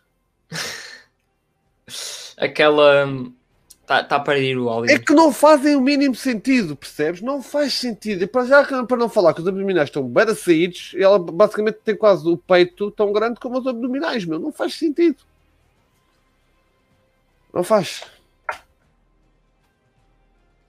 Aquela. 2.44 3.06
Está 3.82 4.02
tá 4.02 4.16
a 4.16 4.20
parir 4.20 4.56
o 4.56 4.66
É 4.68 4.72
Oliver. 4.72 5.04
que 5.04 5.12
não 5.12 5.30
fazem 5.30 5.76
o 5.76 5.80
mínimo 5.80 6.14
sentido, 6.14 6.74
percebes? 6.74 7.20
Não 7.20 7.42
faz 7.42 7.74
sentido. 7.74 8.22
E 8.24 8.26
para 8.26 8.46
já, 8.46 8.64
para 8.86 8.96
não 8.96 9.10
falar 9.10 9.34
que 9.34 9.42
os 9.42 9.46
abdominais 9.48 9.90
estão 9.90 10.02
bem 10.08 10.34
saídos, 10.34 10.94
ela 10.96 11.18
basicamente 11.18 11.80
tem 11.84 11.94
quase 11.94 12.26
o 12.26 12.38
peito 12.38 12.90
tão 12.92 13.12
grande 13.12 13.38
como 13.38 13.58
os 13.58 13.66
abdominais, 13.66 14.24
meu. 14.24 14.38
Não 14.38 14.50
faz 14.50 14.72
sentido. 14.74 15.18
Não 17.52 17.62
faz. 17.62 18.04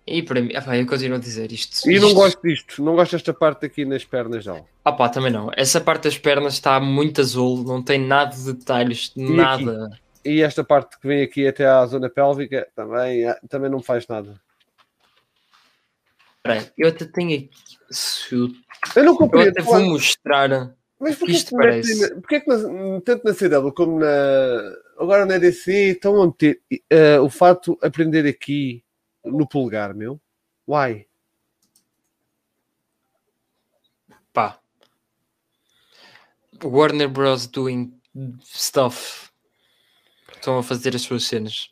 E 0.08 0.22
para 0.22 0.40
mim, 0.42 0.52
ah, 0.54 0.78
eu 0.78 0.86
continuo 0.86 1.18
a 1.18 1.20
dizer 1.20 1.52
isto. 1.52 1.90
E 1.90 1.98
não 2.00 2.10
isto- 2.10 2.16
gosto 2.16 2.42
disto. 2.44 2.84
Não 2.84 2.96
gosto 2.96 3.14
desta 3.14 3.34
parte 3.34 3.66
aqui 3.66 3.86
nas 3.86 4.04
pernas 4.04 4.46
dela. 4.46 4.64
Ah, 4.84 4.92
pá, 4.92 5.10
também 5.10 5.32
não. 5.32 5.50
Essa 5.56 5.82
parte 5.82 6.04
das 6.04 6.18
pernas 6.18 6.54
está 6.54 6.80
muito 6.80 7.22
azul, 7.22 7.64
não 7.64 7.82
tem 7.82 7.98
nada 7.98 8.36
de 8.36 8.54
detalhes, 8.54 9.12
nada. 9.16 10.00
E 10.26 10.42
esta 10.42 10.64
parte 10.64 11.00
que 11.00 11.08
vem 11.08 11.22
aqui 11.22 11.48
até 11.48 11.66
à 11.68 11.86
zona 11.86 12.10
pélvica 12.10 12.68
também, 12.76 13.26
ah, 13.28 13.40
também 13.50 13.70
não 13.70 13.82
faz 13.82 14.08
nada. 14.08 14.40
Eu 16.78 16.90
até 16.90 17.06
tenho 17.06 17.38
aqui. 17.38 17.50
eu- 18.32 18.50
Eu 18.96 19.04
não 19.04 19.14
Eu 19.14 19.18
compreendo. 19.18 19.50
até 19.50 19.62
vou 19.62 19.80
mostrar. 19.82 20.76
Mas 21.00 21.16
porquê 21.18 21.34
Isto 21.34 21.50
que, 21.50 21.56
parece. 21.58 22.02
na- 22.02 22.16
porquê 22.22 22.40
que 22.42 22.48
na- 22.48 23.02
tanto 23.02 23.24
na 23.26 23.34
CW 23.34 23.72
como 23.74 24.00
na, 24.00 24.08
agora 24.98 25.26
na 25.26 25.38
DC 25.38 25.92
estão 25.92 26.22
a 26.22 26.28
meter 26.28 26.62
eh, 26.90 27.20
o 27.20 27.30
fato 27.30 27.78
de 27.82 27.88
aprender 27.88 28.28
aqui 28.28 28.84
no 29.24 29.48
polegar, 29.48 29.94
meu? 29.94 30.20
Why? 30.68 31.08
Pá. 34.32 34.60
Warner 36.64 37.10
Bros. 37.10 37.48
doing 37.48 37.92
stuff. 38.44 39.25
Estão 40.46 40.60
a 40.60 40.64
fazer 40.64 40.96
as 40.96 41.02
suas 41.02 41.24
cenas. 41.24 41.72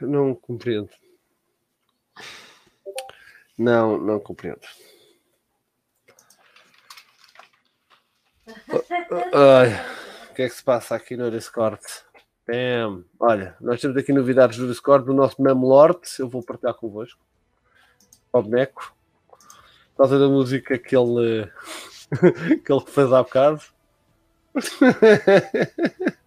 Não 0.00 0.32
compreendo. 0.32 0.90
Não, 3.58 3.98
não 3.98 4.20
compreendo. 4.20 4.60
Ai, 9.32 9.74
o 10.30 10.34
que 10.34 10.42
é 10.42 10.48
que 10.48 10.54
se 10.54 10.62
passa 10.62 10.94
aqui 10.94 11.16
no 11.16 11.32
Discord? 11.32 11.80
Bam. 12.46 13.04
Olha, 13.18 13.56
nós 13.60 13.80
temos 13.80 13.96
aqui 13.96 14.12
novidades 14.12 14.56
do 14.56 14.68
Discord 14.68 15.04
do 15.04 15.12
nosso 15.12 15.42
Memo 15.42 15.66
Lord. 15.66 15.98
Eu 16.20 16.28
vou 16.28 16.44
partilhar 16.44 16.74
convosco. 16.74 17.26
Ao 18.32 18.40
boneco. 18.40 18.94
Por 19.26 19.96
causa 19.96 20.16
da 20.16 20.28
música 20.28 20.78
que 20.78 20.96
ele, 20.96 21.50
que 22.64 22.72
ele 22.72 22.86
fez 22.86 23.12
há 23.12 23.20
bocado. 23.20 23.60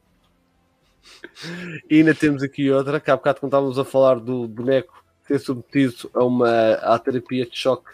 E 1.90 1.98
ainda 1.98 2.14
temos 2.16 2.44
aqui 2.44 2.70
outra, 2.72 3.00
que 3.00 3.12
há 3.12 3.16
bocado 3.16 3.40
quando 3.40 3.52
estávamos 3.52 3.80
a 3.80 3.86
falar 3.86 4.20
do 4.20 4.48
boneco 4.48 5.04
ser 5.28 5.40
submetido 5.40 6.10
a 6.14 6.24
uma 6.24 6.74
à 6.76 6.98
terapia 6.98 7.46
de 7.46 7.58
choque 7.58 7.92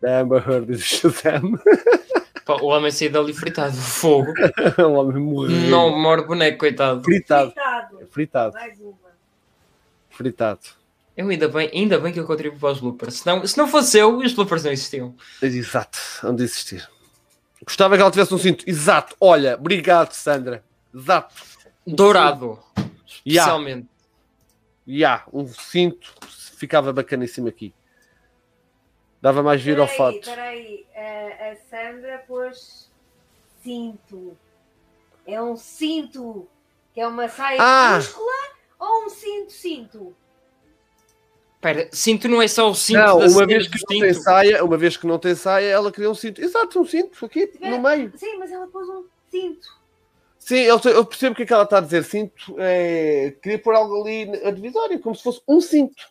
da 0.00 0.20
Amber 0.20 0.42
Heard 0.48 0.72
e 0.72 0.76
do 0.76 0.78
Shazam. 0.82 1.58
Pá, 2.44 2.54
o 2.54 2.66
homem 2.66 2.90
saiu 2.90 3.12
dali 3.12 3.34
fritado. 3.34 3.76
Fogo. 3.76 4.32
o 4.78 4.92
homem 4.92 5.22
morreu. 5.22 5.56
Não 5.68 5.96
morre 5.96 6.22
boneco, 6.22 6.58
coitado. 6.58 7.02
Fritado. 7.04 7.52
Fritado. 7.52 8.08
Fritado. 8.10 8.52
Mais 8.54 8.80
uma. 8.80 8.94
Fritado. 10.08 10.60
Eu 11.16 11.28
ainda 11.28 11.48
bem, 11.48 11.70
ainda 11.72 11.98
bem 11.98 12.12
que 12.12 12.18
eu 12.18 12.26
contribuo 12.26 12.58
para 12.58 12.72
os 12.72 12.80
bloopers. 12.80 13.14
Se 13.16 13.26
não, 13.26 13.46
se 13.46 13.58
não 13.58 13.68
fosse 13.68 13.98
eu, 13.98 14.16
os 14.18 14.32
bloopers 14.32 14.64
não 14.64 14.72
existiam. 14.72 15.14
Exato. 15.42 15.98
Onde 16.24 16.44
existir. 16.44 16.88
Gostava 17.62 17.94
que 17.94 18.00
ela 18.00 18.10
tivesse 18.10 18.32
um 18.32 18.38
cinto. 18.38 18.64
Exato. 18.66 19.14
Olha, 19.20 19.54
obrigado, 19.54 20.12
Sandra. 20.12 20.64
Exato. 20.94 21.34
Dourado. 21.86 22.58
Ya. 23.26 23.42
Especialmente. 23.42 23.88
Ya, 24.88 25.24
um 25.32 25.46
cinto 25.46 26.14
ficava 26.56 26.92
bacaníssimo 26.92 27.48
aqui. 27.48 27.74
Dava 29.20 29.42
mais 29.42 29.62
vir 29.62 29.78
ao 29.78 29.86
fato. 29.86 30.20
peraí. 30.24 30.86
A, 30.94 31.50
a 31.50 31.56
Sandra 31.68 32.24
pôs 32.26 32.90
cinto. 33.62 34.36
É 35.26 35.40
um 35.42 35.56
cinto. 35.56 36.48
Que 36.94 37.00
é 37.00 37.06
uma 37.06 37.28
saia 37.28 37.58
Ah! 37.60 37.90
minúscula 37.92 38.32
ou 38.78 39.04
um 39.06 39.08
cinto-cinto? 39.10 40.16
Espera, 41.54 41.88
cinto 41.92 42.26
não 42.26 42.40
é 42.40 42.48
só 42.48 42.70
o 42.70 42.74
cinto 42.74 42.98
Não, 42.98 43.18
da 43.18 43.26
uma 43.26 43.46
vez 43.46 43.68
que 43.68 43.78
não 43.78 43.86
tem 43.86 44.14
cinto. 44.14 44.22
saia, 44.24 44.64
uma 44.64 44.76
vez 44.78 44.96
que 44.96 45.06
não 45.06 45.18
tem 45.18 45.34
saia, 45.34 45.66
ela 45.66 45.92
queria 45.92 46.10
um 46.10 46.14
cinto. 46.14 46.40
Exato, 46.40 46.80
um 46.80 46.86
cinto 46.86 47.24
aqui 47.26 47.52
no 47.60 47.78
meio. 47.80 48.10
Sim, 48.16 48.38
mas 48.38 48.50
ela 48.50 48.66
pôs 48.66 48.88
um 48.88 49.04
cinto. 49.30 49.68
Sim, 50.50 50.56
eu, 50.62 50.80
eu 50.84 51.04
percebo 51.04 51.32
o 51.32 51.36
que 51.36 51.44
é 51.44 51.46
que 51.46 51.52
ela 51.52 51.62
está 51.62 51.78
a 51.78 51.80
dizer. 51.80 52.02
Cinto 52.02 52.56
é. 52.58 53.36
Queria 53.40 53.56
pôr 53.60 53.72
algo 53.72 54.02
ali 54.02 54.24
na 54.26 54.50
divisória, 54.50 54.98
como 54.98 55.14
se 55.14 55.22
fosse 55.22 55.40
um 55.46 55.60
cinto. 55.60 56.02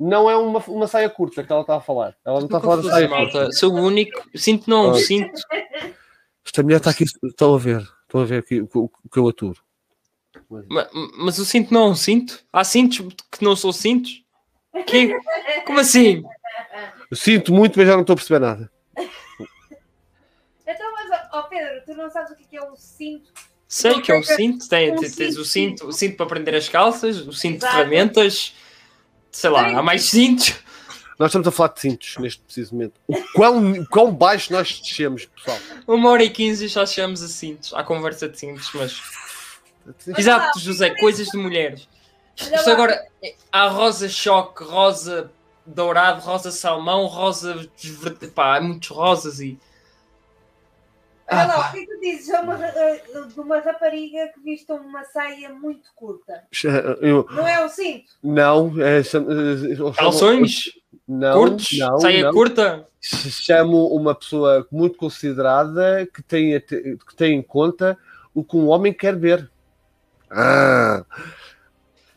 Não 0.00 0.30
é 0.30 0.34
uma, 0.34 0.58
uma 0.68 0.86
saia 0.86 1.10
curta 1.10 1.44
que 1.44 1.52
ela 1.52 1.60
está 1.60 1.76
a 1.76 1.80
falar. 1.82 2.16
Ela 2.24 2.38
não 2.38 2.46
está 2.46 2.56
a 2.56 2.60
falar 2.62 2.80
de 2.80 2.88
saia 2.88 3.06
curta. 3.08 3.22
malta. 3.40 3.52
Sou 3.52 3.74
o 3.74 3.76
único. 3.82 4.26
Cinto 4.34 4.70
não 4.70 4.92
Ah. 4.92 4.94
cinto. 4.98 5.38
Esta 6.46 6.62
mulher 6.62 6.78
está 6.78 6.88
aqui. 6.90 7.04
Estão 7.24 7.54
a 7.54 7.58
ver. 7.58 7.86
Estão 8.04 8.22
a 8.22 8.24
ver 8.24 8.38
aqui 8.38 8.62
o 8.62 8.66
que- 8.66 8.78
o 8.78 8.90
que 9.12 9.18
eu 9.18 9.28
aturo. 9.28 9.60
Ma- 10.70 10.88
Mas, 11.18 11.38
o 11.38 11.44
cinto 11.44 11.74
não 11.74 11.82
é 11.82 11.90
um 11.90 11.94
cinto? 11.94 12.42
Há 12.50 12.64
cintos 12.64 13.00
que 13.30 13.44
não 13.44 13.54
são 13.54 13.70
cintos? 13.70 14.24
Que? 14.86 15.14
Como 15.66 15.78
assim? 15.78 16.22
Eu 17.10 17.16
sinto 17.18 17.52
muito, 17.52 17.78
mas 17.78 17.86
já 17.86 17.92
não 17.94 18.00
estou 18.00 18.14
a 18.14 18.16
perceber 18.16 18.38
nada. 18.40 18.70
Ó, 21.32 21.42
Pedro, 21.44 21.82
tu 21.86 21.94
não 21.94 22.10
sabes 22.10 22.30
o 22.32 22.36
que 22.36 22.56
é 22.56 22.60
é 22.60 22.62
um 22.70 22.76
cinto? 22.76 23.30
Sei 23.66 24.00
que 24.02 24.12
é 24.12 24.18
um 24.18 24.22
cinto. 24.22 24.68
Tem, 24.68 24.92
Um 24.92 24.96
tens 24.96 25.16
tens 25.16 25.36
o 25.38 25.44
cinto, 25.44 25.78
cinto, 25.78 25.86
o 25.88 25.92
cinto 25.92 26.16
para 26.16 26.26
prender 26.26 26.54
as 26.54 26.68
calças, 26.68 27.16
o 27.26 27.32
cinto 27.32 27.52
de 27.60 27.64
Exato. 27.64 27.74
ferramentas. 27.74 28.54
Sei 29.30 29.48
lá, 29.48 29.78
há 29.78 29.82
mais 29.82 30.02
cintos. 30.04 30.54
Nós 31.18 31.28
estamos 31.30 31.48
a 31.48 31.50
falar 31.52 31.72
de 31.72 31.80
cintos 31.80 32.16
neste 32.18 32.42
preciso 32.42 32.74
momento. 32.74 32.94
O 33.06 33.14
quão, 33.34 33.72
o 33.72 33.86
quão 33.88 34.12
baixo 34.14 34.52
nós 34.52 34.78
descemos, 34.80 35.24
pessoal. 35.24 35.56
Uma 35.86 36.10
hora 36.10 36.22
e 36.24 36.28
quinze 36.30 36.68
já 36.68 36.84
chegamos 36.84 37.22
a 37.22 37.28
cintos. 37.28 37.72
Há 37.72 37.82
conversa 37.82 38.28
de 38.28 38.38
cintos, 38.38 38.68
mas. 38.74 39.00
Exato, 40.18 40.58
José, 40.60 40.90
coisas 40.96 41.28
de 41.28 41.36
mulheres. 41.38 41.88
Isto 42.36 42.70
agora 42.70 43.06
é- 43.22 43.34
há 43.50 43.68
rosa 43.68 44.08
choque, 44.08 44.64
rosa 44.64 45.30
dourado, 45.64 46.20
rosa 46.20 46.50
salmão, 46.50 47.06
rosa. 47.06 47.68
desverde- 47.80 48.28
Pá, 48.28 48.56
há 48.56 48.60
muitos 48.60 48.88
rosas 48.88 49.40
e. 49.40 49.58
Olha 51.32 51.42
Ah, 51.42 51.46
lá, 51.46 51.54
pá. 51.62 51.68
o 51.68 51.72
que 51.72 51.78
é 51.78 51.86
que 51.86 51.94
tu 51.94 52.00
dizes 52.00 52.30
a 52.34 52.40
uma, 52.42 52.54
a- 52.54 53.26
de 53.26 53.40
uma 53.40 53.60
rapariga 53.60 54.28
que 54.34 54.40
viste 54.42 54.70
uma 54.72 55.04
saia 55.04 55.48
muito 55.50 55.88
curta? 55.94 56.44
Eu- 57.00 57.26
Não 57.30 57.46
é 57.48 57.64
um 57.64 57.68
cinto? 57.68 58.04
não, 58.22 58.72
é, 58.80 59.00
eh, 59.00 59.92
Calções? 59.96 60.64
Não, 61.08 61.34
Curtos? 61.34 61.78
não, 61.78 61.98
Saia 62.00 62.24
não. 62.24 62.32
curta? 62.32 62.86
Chamo 63.00 63.88
uma 63.88 64.14
pessoa 64.14 64.66
muito 64.70 64.96
considerada 64.96 66.06
que 66.14 66.22
tem, 66.22 66.58
que 66.60 67.16
tem 67.16 67.34
em 67.38 67.42
conta 67.42 67.98
o 68.34 68.44
que 68.44 68.56
um 68.56 68.68
homem 68.68 68.92
quer 68.92 69.16
ver. 69.16 69.50
Ah, 70.30 71.04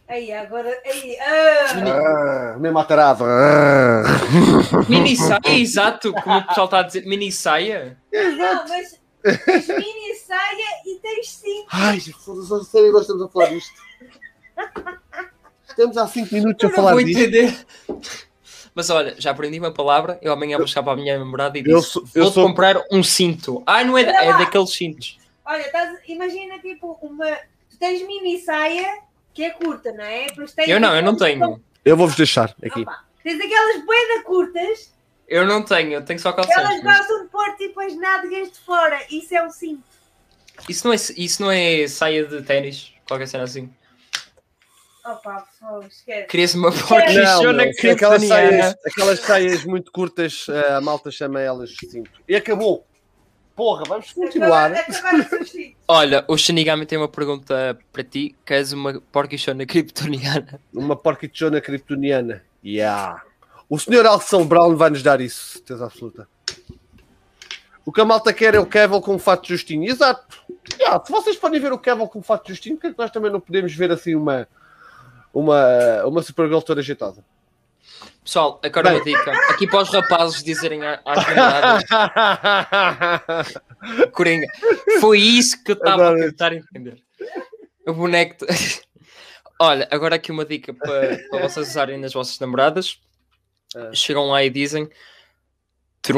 Aí, 0.07 0.31
agora. 0.31 0.69
Aí, 0.85 1.17
ah, 1.19 1.65
ah, 1.71 2.57
mesmo. 2.59 2.77
Ah. 3.25 4.03
Mini 4.87 5.15
saia, 5.17 5.57
exato, 5.59 6.13
como 6.13 6.37
o 6.37 6.43
pessoal 6.47 6.65
está 6.65 6.79
a 6.79 6.83
dizer, 6.83 7.05
mini 7.07 7.31
saia. 7.31 7.97
não, 8.13 8.67
mas 8.67 8.99
tens 9.45 9.67
mini 9.67 10.15
saia 10.25 10.81
e 10.85 10.99
tens 11.01 11.29
cinto. 11.29 11.67
Ai, 11.71 11.99
foda-se, 11.99 12.53
a 12.53 12.59
sério, 12.63 12.91
nós 12.91 13.01
estamos 13.01 13.23
a 13.23 13.29
falar 13.29 13.47
disto. 13.49 13.73
Estamos 15.67 15.97
há 15.97 16.07
5 16.07 16.33
minutos 16.33 16.63
a 16.63 16.67
Eu 16.67 16.69
não 16.69 16.75
falar 16.75 16.93
vou 16.93 17.03
disto. 17.03 17.19
entender. 17.19 17.65
Mas 18.73 18.89
olha, 18.89 19.15
já 19.19 19.31
aprendi 19.31 19.59
uma 19.59 19.71
palavra. 19.73 20.19
Eu 20.21 20.31
amanhã 20.33 20.57
vou 20.57 20.67
chegar 20.67 20.83
para 20.83 20.93
a 20.93 20.95
minha 20.95 21.17
namorada 21.17 21.57
e 21.57 21.61
Eu 21.65 21.79
disse: 21.79 21.91
sou- 21.91 22.03
eu 22.13 22.23
Vou-te 22.23 22.33
sou- 22.35 22.47
comprar 22.47 22.81
um 22.91 23.01
cinto. 23.03 23.63
Ah, 23.65 23.83
não 23.83 23.97
é, 23.97 24.03
da- 24.03 24.23
é 24.23 24.37
daqueles 24.37 24.71
cintos. 24.71 25.17
Olha, 25.45 25.61
estás, 25.61 25.99
imagina 26.07 26.59
tipo 26.59 26.97
uma. 27.01 27.25
Tu 27.69 27.77
tens 27.79 28.05
mini 28.05 28.39
saia 28.39 28.99
que 29.33 29.43
é 29.43 29.49
curta, 29.51 29.91
não 29.91 30.03
é? 30.03 30.27
Eu 30.67 30.79
não, 30.79 30.95
eu 30.95 31.03
não 31.03 31.15
tenho. 31.15 31.61
Eu 31.83 31.95
vou-vos 31.97 32.15
deixar 32.15 32.53
aqui. 32.63 32.81
Opa, 32.81 33.03
tens 33.23 33.39
aquelas 33.39 33.85
boedas 33.85 34.23
curtas 34.25 34.93
Eu 35.27 35.45
não 35.45 35.63
tenho, 35.63 35.93
eu 35.93 36.05
tenho 36.05 36.19
só 36.19 36.31
que 36.31 36.41
elas 36.41 36.53
calções. 36.53 36.83
mas 36.83 36.97
gostam 36.97 37.23
de 37.23 37.29
pôr 37.29 37.55
tipo 37.55 37.79
as 37.79 37.95
nádegas 37.95 38.51
de 38.51 38.59
fora. 38.59 38.99
Isso 39.09 39.35
é 39.35 39.45
um 39.45 39.49
cinto. 39.49 39.83
Isso 40.69 40.87
não, 40.87 40.93
é, 40.93 40.95
isso 40.95 41.41
não 41.41 41.51
é 41.51 41.87
saia 41.87 42.25
de 42.25 42.41
ténis? 42.43 42.93
Qualquer 43.07 43.27
cena 43.27 43.43
assim. 43.43 43.69
Opa, 45.05 45.45
fogo, 45.59 45.85
esquece. 45.85 46.27
Queria-se 46.27 46.57
uma 46.57 46.71
Não, 46.71 46.77
porquichona 46.77 47.63
meu, 47.63 47.91
aquelas, 47.91 48.23
saias, 48.23 48.75
aquelas 48.85 49.19
saias 49.19 49.63
muito 49.63 49.91
curtas, 49.91 50.47
eh, 50.49 50.73
a 50.73 50.81
malta 50.81 51.11
chama 51.11 51.39
elas 51.39 51.75
cinto. 51.77 52.09
E 52.27 52.35
acabou. 52.35 52.87
Porra, 53.55 53.83
vamos 53.87 54.11
continuar. 54.11 54.71
Acabar, 54.71 55.19
acabar. 55.19 55.45
Olha, 55.87 56.25
o 56.27 56.35
Shinigami 56.35 56.87
tem 56.87 56.97
uma 56.97 57.07
pergunta 57.07 57.77
para 57.93 58.03
ti. 58.03 58.35
Queres 58.43 58.71
uma 58.71 58.99
porquichona 59.11 59.65
kryptoniana? 59.65 60.59
Uma 60.73 60.95
porquichona 60.95 61.61
kryptoniana. 61.61 62.43
Yeah. 62.65 63.23
O 63.69 63.79
senhor 63.79 64.05
Axel 64.05 64.43
Brown 64.45 64.75
vai 64.75 64.89
nos 64.89 65.01
dar 65.01 65.19
isso, 65.21 65.53
certeza 65.53 65.85
absoluta. 65.85 66.27
O 67.85 67.91
que 67.91 68.01
a 68.01 68.05
malta 68.05 68.33
quer 68.33 68.55
é 68.55 68.59
o 68.59 68.65
Kevin 68.65 68.99
com 69.01 69.15
o 69.15 69.19
fato 69.19 69.47
justinho. 69.47 69.89
Exato. 69.89 70.43
Yeah, 70.79 71.03
se 71.05 71.11
vocês 71.11 71.37
podem 71.37 71.59
ver 71.59 71.71
o 71.71 71.77
Kevin 71.77 72.07
com 72.07 72.19
o 72.19 72.23
fato 72.23 72.47
justinho, 72.47 72.75
por 72.75 72.81
que 72.81 72.87
é 72.87 72.91
que 72.93 72.97
nós 72.97 73.11
também 73.11 73.31
não 73.31 73.39
podemos 73.39 73.73
ver 73.73 73.91
assim 73.91 74.15
uma, 74.15 74.47
uma, 75.33 76.03
uma 76.05 76.21
Supergirl 76.23 76.61
toda 76.61 76.81
ajeitosa? 76.81 77.23
Pessoal, 78.23 78.59
agora 78.63 78.89
uma 78.89 79.03
dica. 79.03 79.31
Aqui 79.51 79.67
para 79.67 79.83
os 79.83 79.89
rapazes 79.89 80.43
dizerem 80.43 80.83
à- 80.83 80.99
às 81.05 81.25
namoradas, 81.35 81.83
Coringa, 84.11 84.47
foi 84.99 85.19
isso 85.19 85.63
que 85.63 85.71
eu 85.71 85.75
estava 85.75 86.09
a 86.11 86.15
tentar 86.15 86.53
entender. 86.53 86.97
O 87.85 87.93
boneco. 87.93 88.43
Olha, 89.61 89.87
agora 89.91 90.15
aqui 90.15 90.31
uma 90.31 90.43
dica 90.43 90.73
para, 90.73 91.19
para 91.29 91.47
vocês 91.47 91.69
usarem 91.69 91.99
nas 91.99 92.13
vossas 92.13 92.39
namoradas. 92.39 92.99
Ah. 93.75 93.93
Chegam 93.93 94.27
lá 94.27 94.43
e 94.43 94.49
dizem: 94.49 94.89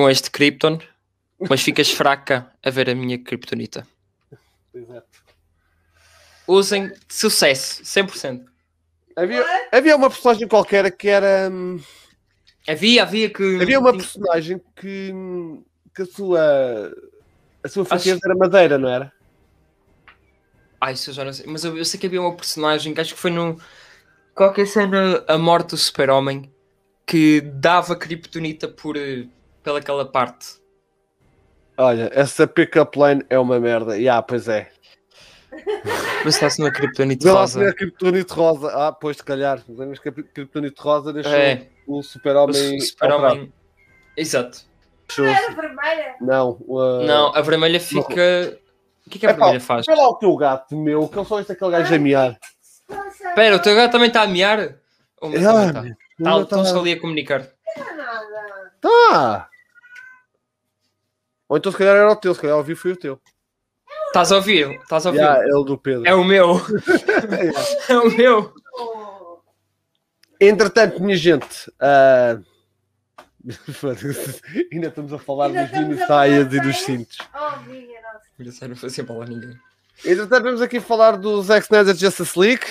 és 0.08 0.22
de 0.22 0.30
Krypton, 0.30 0.80
mas 1.50 1.62
ficas 1.62 1.90
fraca 1.92 2.52
a 2.64 2.70
ver 2.70 2.90
a 2.90 2.96
minha 2.96 3.18
Kryptonita. 3.18 3.88
Exato. 4.74 5.08
Usem 6.48 6.94
sucesso, 7.10 7.84
100%. 7.84 8.46
Havia, 9.16 9.44
havia 9.72 9.96
uma 9.96 10.10
personagem 10.10 10.48
qualquer 10.48 10.92
que 10.96 11.08
era. 11.08 11.50
hum, 11.52 11.82
Havia, 12.68 13.04
havia 13.04 13.30
que. 13.30 13.62
Havia 13.62 13.80
uma 13.80 13.94
personagem 13.94 14.62
que, 14.76 15.14
que 15.96 16.02
a 16.02 16.06
sua. 16.06 16.94
A 17.64 17.68
sua 17.70 17.86
fraqueza 17.86 18.20
era 18.24 18.36
madeira, 18.36 18.78
não 18.78 18.90
era? 18.90 19.12
Ai, 20.80 20.94
isso 20.94 21.10
eu 21.10 21.14
já 21.14 21.26
não 21.26 21.34
sei. 21.34 21.48
Mas 21.48 21.64
eu, 21.64 21.76
eu 21.78 21.84
sei 21.84 22.00
que 22.00 22.06
havia 22.06 22.22
uma 22.22 22.36
personagem 22.36 22.94
que 22.94 23.02
acho 23.02 23.16
que 23.16 23.20
foi 23.20 23.32
no. 23.32 23.60
Qualquer 24.36 24.68
cena 24.68 25.24
A 25.28 25.38
Morte 25.38 25.70
do 25.70 25.78
Super-Homem 25.78 26.52
que 27.08 27.42
dava 27.42 27.96
Kryptonita 27.96 28.68
por. 28.68 28.96
eh, 28.98 29.26
pelaquela 29.64 30.06
parte. 30.06 30.58
Olha, 31.78 32.10
essa 32.14 32.46
pick-up 32.48 32.98
line 33.00 33.24
é 33.30 33.38
uma 33.40 33.60
merda. 33.60 33.98
E 33.98 34.08
ah, 34.08 34.22
pois 34.22 34.48
é. 34.48 34.70
Mas 36.24 36.36
está-se 36.36 36.60
numa 36.60 36.72
Kryptonita 36.72 37.24
Vê 37.26 37.32
lá 37.32 37.42
rosa. 37.42 37.60
se 37.60 37.66
é 37.66 38.34
rosa. 38.34 38.68
Ah, 38.74 38.92
pois, 38.92 39.18
se 39.18 39.24
calhar. 39.24 39.62
Lembras 39.68 40.00
que 40.00 40.10
a 40.10 40.12
Kryptonite 40.12 40.80
rosa 40.82 41.12
deixou 41.14 41.32
É, 41.34 41.68
o 41.88 42.02
super-homem. 42.04 42.80
su- 42.80 42.88
Super-Homem. 42.88 43.54
Exato. 44.16 44.60
alterado. 45.10 45.30
Era 45.46 45.54
vermelha. 45.62 46.16
Não. 46.22 46.58
uh, 46.68 47.04
Não, 47.06 47.36
a 47.36 47.42
vermelha 47.42 47.80
fica. 47.80 48.60
O 49.06 49.10
que 49.10 49.18
é 49.18 49.20
que 49.22 49.26
a 49.28 49.30
Epá, 49.30 49.38
vermelha 49.46 49.60
faz? 49.62 49.86
Vê 49.86 49.96
lá 49.96 50.10
o 50.10 50.16
teu 50.16 50.36
gato, 50.36 50.76
meu, 50.76 51.08
que 51.08 51.18
ele 51.18 51.26
só 51.26 51.40
este 51.40 51.52
aquele 51.54 51.72
gajo 51.72 51.96
a 51.96 52.00
miar. 52.00 52.38
Espera, 53.10 53.56
o 53.56 53.60
teu 53.62 53.76
gato 53.76 53.92
também 53.92 54.08
está 54.10 54.24
a 54.24 54.28
miar? 54.28 54.76
O 55.22 55.30
meu 55.30 55.42
também 55.42 55.46
Ah, 55.48 55.68
está. 55.68 55.82
meu, 55.82 55.92
Tá, 55.94 55.98
não 56.20 56.44
Estão-se 56.44 56.74
tá- 56.74 56.80
ali 56.80 56.94
a 56.94 57.00
comunicar. 57.00 57.48
Não 57.78 57.88
é 57.88 57.94
nada. 57.94 58.72
Tá. 58.82 59.50
Ou 61.50 61.58
então 61.58 61.72
se 61.72 61.78
calhar 61.78 61.96
era 61.96 62.12
o 62.12 62.16
teu, 62.16 62.34
se 62.34 62.42
calhar 62.42 62.58
ouvi 62.58 62.76
foi 62.76 62.92
o 62.92 62.98
teu. 62.98 63.22
Estás 64.08 64.32
a 64.32 64.36
ouvir? 64.38 64.72
Estás 64.82 65.06
a 65.06 65.10
ouvir? 65.10 65.22
Yeah, 65.22 65.50
é 65.50 65.56
o 65.56 65.64
do 65.64 65.78
Pedro. 65.78 66.08
É 66.08 66.14
o 66.14 66.24
meu. 66.24 66.60
é 67.90 67.98
o 67.98 68.10
meu. 68.18 68.54
Entretanto, 70.40 71.02
minha 71.02 71.18
gente, 71.18 71.72
foda-se, 73.74 74.42
ainda 74.72 74.88
estamos 74.88 75.12
a 75.14 75.18
falar 75.18 75.48
Ainda 75.48 75.64
estamos 75.64 75.90
mini 75.90 76.06
saias 76.06 76.54
e 76.54 76.60
dos 76.60 76.78
cintos. 76.78 77.18
oh, 77.34 77.58
minha 77.62 78.02
nossa. 78.02 78.68
Não 78.68 78.76
fazia 78.76 79.04
mal 79.04 79.22
a 79.22 79.26
ninguém. 79.26 79.58
Entretanto, 80.06 80.44
vamos 80.44 80.62
aqui 80.62 80.80
falar 80.80 81.18
do 81.18 81.42
Zack 81.42 81.66
Snyder 81.66 81.96
Justice 81.96 82.38
League. 82.38 82.66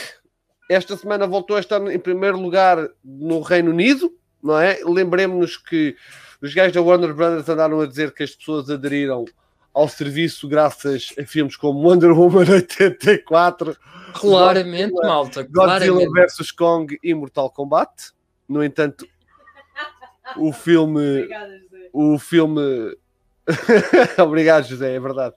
Esta 0.69 0.97
semana 0.97 1.27
voltou 1.27 1.57
a 1.57 1.61
estar 1.61 1.81
em 1.93 1.99
primeiro 1.99 2.39
lugar 2.41 2.89
no 3.05 3.41
Reino 3.41 3.71
Unido, 3.71 4.13
não 4.43 4.59
é? 4.59 4.81
Lembremos-nos 4.85 5.57
que 5.57 5.97
os 6.43 6.53
gajos 6.53 6.73
da 6.73 6.83
Warner 6.83 7.15
Brothers 7.15 7.49
andaram 7.49 7.81
a 7.81 7.87
dizer 7.87 8.13
que 8.13 8.23
as 8.23 8.35
pessoas 8.35 8.69
aderiram 8.69 9.25
ao 9.73 9.89
serviço 9.89 10.49
graças 10.49 11.13
a 11.19 11.25
filmes 11.25 11.57
como 11.57 11.81
Wonder 11.87 12.11
Woman 12.13 12.51
84, 12.51 13.77
Claramente, 14.15 14.95
malta. 14.95 15.43
Godzilla 15.43 16.01
Claramente. 16.01 16.37
vs 16.39 16.51
Kong 16.53 16.99
e 17.03 17.15
Mortal 17.15 17.51
Kombat. 17.51 17.91
No 18.49 18.65
entanto, 18.65 19.07
o 20.37 20.53
filme 20.53 21.19
Obrigada, 21.21 21.59
José. 21.59 21.91
o 21.93 22.19
filme. 22.19 22.97
Obrigado, 24.19 24.67
José, 24.67 24.95
é 24.95 25.01
verdade. 25.01 25.35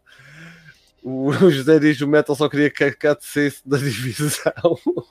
O 1.04 1.32
José 1.32 1.80
diz 1.80 2.00
o 2.02 2.08
Metal 2.08 2.36
só 2.36 2.50
queria 2.50 2.70
que 2.70 2.84
a 2.84 2.94
Cat 2.94 3.26
saísse 3.26 3.62
da 3.66 3.78
divisão. 3.78 4.54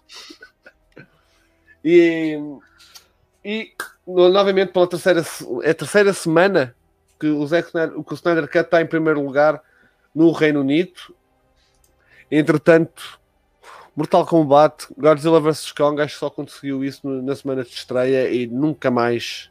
e, 1.85 2.39
e 3.45 3.73
no- 4.07 4.29
novamente, 4.29 4.73
pela 4.73 4.87
terceira, 4.87 5.25
é 5.63 5.71
a 5.71 5.75
terceira 5.75 6.13
semana 6.13 6.75
que 7.19 7.27
o, 7.27 7.47
Zack 7.47 7.69
Snyder, 7.69 8.03
que 8.03 8.13
o 8.13 8.15
Snyder 8.15 8.47
Cut 8.47 8.59
está 8.59 8.81
em 8.81 8.87
primeiro 8.87 9.25
lugar 9.25 9.63
no 10.15 10.31
Reino 10.33 10.61
Unido. 10.61 11.15
Entretanto, 12.31 13.19
Mortal 13.97 14.27
Kombat, 14.27 14.87
Godzilla 14.97 15.41
vs 15.41 15.73
Kong, 15.73 16.01
acho 16.01 16.15
que 16.15 16.21
só 16.21 16.31
conseguiu 16.31 16.85
isso 16.85 17.09
na 17.09 17.35
semana 17.35 17.65
de 17.65 17.71
estreia 17.71 18.31
e 18.31 18.47
nunca 18.47 18.91
mais, 18.91 19.51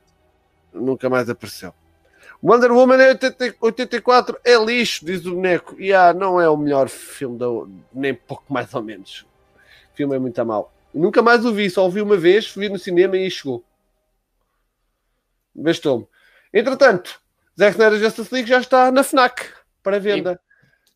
nunca 0.72 1.10
mais 1.10 1.30
apareceu. 1.30 1.74
Wonder 2.42 2.72
Woman 2.72 3.02
é 3.02 3.10
80 3.10 3.56
84 3.60 4.40
é 4.44 4.56
lixo, 4.64 5.06
diz 5.06 5.26
o 5.26 5.34
boneco. 5.34 5.76
E 5.80 5.94
ah, 5.94 6.14
não 6.14 6.40
é 6.40 6.48
o 6.48 6.58
melhor 6.58 6.88
filme, 6.88 7.38
da, 7.38 7.46
nem 7.94 8.14
pouco 8.14 8.52
mais 8.54 8.74
ou 8.74 8.84
menos. 8.84 9.26
O 9.94 9.98
filme 9.98 10.16
é 10.16 10.20
muito 10.20 10.40
a 10.40 10.46
mal. 10.46 10.74
Nunca 10.94 11.22
mais 11.22 11.46
o 11.46 11.54
vi, 11.54 11.70
só 11.70 11.86
o 11.86 11.92
vi 11.92 12.02
uma 12.02 12.18
vez, 12.18 12.54
vi 12.56 12.70
no 12.70 12.78
cinema 12.78 13.18
e 13.18 13.30
chegou. 13.30 13.64
Bastou-me. 15.54 16.08
Entretanto, 16.54 17.20
Zack 17.60 17.72
Snyder 17.72 18.00
Justice 18.00 18.34
League 18.34 18.50
já 18.50 18.60
está 18.60 18.92
na 18.92 19.04
FNAC 19.04 19.46
para 19.82 20.00
venda. 20.00 20.40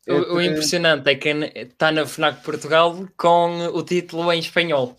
O, 0.06 0.12
o 0.12 0.40
Entre- 0.40 0.46
impressionante 0.46 1.08
é 1.08 1.14
que 1.14 1.28
está 1.28 1.90
na 1.92 2.06
FNAC 2.06 2.42
Portugal 2.42 3.06
com 3.16 3.66
o 3.66 3.82
título 3.82 4.32
em 4.32 4.38
espanhol. 4.38 4.96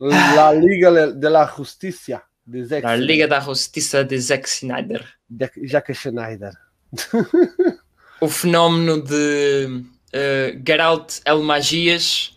La 0.00 0.52
Liga 0.52 1.12
de 1.12 1.28
la 1.28 1.46
Justicia 1.46 2.22
de 2.48 2.64
Zack. 2.64 2.96
Liga 2.96 3.28
da 3.28 3.40
Justiça 3.40 4.02
de 4.02 4.18
Zack 4.18 4.48
Snyder. 4.48 5.06
de 5.28 5.50
Jack 5.66 5.92
Schneider. 5.94 6.54
O 8.20 8.26
fenómeno 8.26 9.00
de 9.00 9.84
uh, 10.12 10.62
Geralt 10.66 11.20
El 11.24 11.40
Magias 11.44 12.36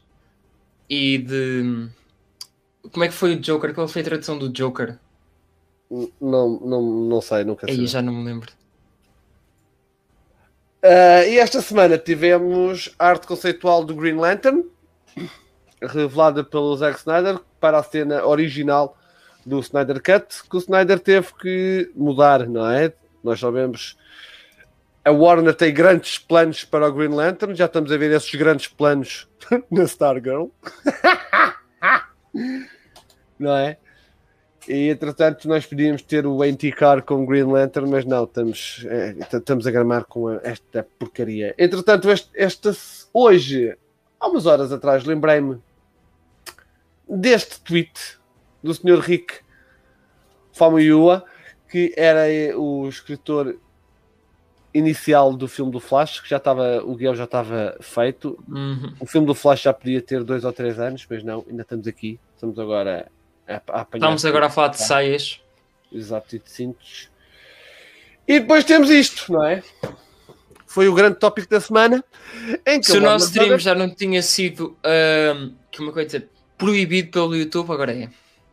e 0.88 1.18
de. 1.18 1.90
Como 2.92 3.04
é 3.04 3.08
que 3.08 3.14
foi 3.16 3.34
o 3.34 3.40
Joker? 3.40 3.74
Qual 3.74 3.88
foi 3.88 4.04
a 4.04 4.06
tradução 4.06 4.38
do 4.38 4.48
Joker? 4.48 5.00
Não, 5.90 6.60
não, 6.60 6.82
não 6.84 7.20
sei, 7.20 7.44
nunca 7.44 7.66
sei. 7.66 7.80
Aí 7.80 7.88
já 7.88 8.00
não 8.00 8.14
me 8.14 8.24
lembro. 8.24 8.52
Uh, 10.84 11.26
e 11.28 11.40
esta 11.40 11.64
semana 11.64 11.98
tivemos 11.98 12.94
a 13.00 13.08
arte 13.08 13.26
conceitual 13.26 13.84
do 13.84 13.96
Green 13.96 14.18
Lantern, 14.18 14.64
revelada 15.82 16.44
pelo 16.44 16.78
Zack 16.78 17.00
Snyder, 17.00 17.40
para 17.60 17.80
a 17.80 17.84
cena 17.84 18.24
original 18.24 18.96
do 19.45 19.59
Snyder 19.59 20.01
Cut, 20.01 20.43
que 20.49 20.55
o 20.55 20.59
Snyder 20.59 20.99
teve 20.99 21.34
que 21.39 21.91
mudar, 21.95 22.47
não 22.47 22.69
é? 22.69 22.93
Nós 23.23 23.39
sabemos. 23.39 23.97
A 25.03 25.11
Warner 25.11 25.55
tem 25.55 25.73
grandes 25.73 26.19
planos 26.19 26.63
para 26.63 26.88
o 26.88 26.93
Green 26.93 27.09
Lantern, 27.09 27.55
já 27.55 27.65
estamos 27.65 27.91
a 27.91 27.97
ver 27.97 28.11
esses 28.11 28.34
grandes 28.35 28.68
planos 28.68 29.27
na 29.72 29.84
Stargirl. 29.84 30.47
não 33.39 33.55
é? 33.55 33.77
E 34.68 34.89
entretanto, 34.89 35.47
nós 35.47 35.65
podíamos 35.65 36.03
ter 36.03 36.27
o 36.27 36.43
Anticar 36.43 37.01
com 37.01 37.23
o 37.23 37.26
Green 37.26 37.51
Lantern, 37.51 37.89
mas 37.89 38.05
não, 38.05 38.26
estamos, 38.26 38.85
é, 38.88 39.15
estamos 39.34 39.65
a 39.65 39.72
gramar 39.72 40.05
com 40.05 40.30
esta 40.30 40.85
porcaria. 40.99 41.55
Entretanto, 41.57 42.07
este, 42.35 42.72
hoje, 43.11 43.76
há 44.19 44.27
umas 44.27 44.45
horas 44.45 44.72
atrás, 44.72 45.03
lembrei-me 45.03 45.59
deste 47.09 47.59
tweet 47.61 48.20
do 48.64 48.74
Sr. 48.74 49.00
Rick 49.00 49.40
Famuyiwa, 50.54 51.24
que 51.70 51.94
era 51.96 52.30
eh, 52.32 52.56
o 52.56 52.88
escritor 52.88 53.58
inicial 54.74 55.34
do 55.34 55.48
filme 55.48 55.72
do 55.72 55.80
Flash, 55.80 56.20
que 56.20 56.30
já 56.30 56.38
estava, 56.38 56.82
o 56.84 56.96
guião 56.96 57.16
já 57.16 57.26
estava 57.26 57.78
feito. 57.82 58.38
Uhum. 58.48 58.94
O 59.00 59.06
filme 59.06 59.28
do 59.28 59.36
Flash 59.36 59.62
já 59.62 59.74
podia 59.74 60.02
ter 60.02 60.24
dois 60.24 60.44
ou 60.44 60.54
três 60.54 60.80
anos, 60.80 61.06
mas 61.10 61.24
não, 61.24 61.46
ainda 61.50 61.62
estamos 61.64 61.88
aqui. 61.88 62.20
Estamos 62.36 62.58
agora 62.58 63.12
a, 63.48 63.54
a 63.54 63.82
apanhar. 63.82 64.06
Estamos 64.06 64.26
agora 64.26 64.46
a 64.48 64.50
falar 64.50 64.70
de 64.70 64.82
saias. 64.82 65.42
Exato, 65.92 66.36
e 66.36 66.40
de 66.40 66.50
cintos. 66.50 67.10
E 68.28 68.40
depois 68.40 68.64
temos 68.64 68.90
isto, 68.90 69.32
não 69.32 69.44
é? 69.44 69.62
Foi 70.66 70.88
o 70.88 70.94
grande 70.94 71.20
tópico 71.20 71.50
da 71.50 71.60
semana. 71.60 72.04
Se 72.82 72.98
o 72.98 73.02
nosso 73.02 73.26
stream 73.26 73.60
já 73.60 73.76
não 73.76 73.94
tinha 73.94 74.22
sido 74.22 74.78
ahm, 74.84 75.52
que 75.70 75.82
uma 75.82 75.92
coisa 75.92 76.26
proibido 76.58 77.12
pelo 77.12 77.36
YouTube, 77.36 77.72
agora 77.72 77.92
é. 77.94 78.10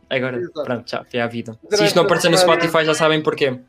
Agora, 0.09 0.37
Exato. 0.37 0.63
pronto, 0.63 0.89
já 0.89 1.03
foi 1.03 1.19
à 1.19 1.27
vida. 1.27 1.53
Se 1.53 1.59
Durante 1.69 1.85
isto 1.85 1.95
não 1.95 2.03
a 2.03 2.05
aparecer 2.05 2.29
no 2.31 2.37
Spotify, 2.37 2.83
já 2.85 2.93
sabem 2.95 3.21
porquê. 3.21 3.59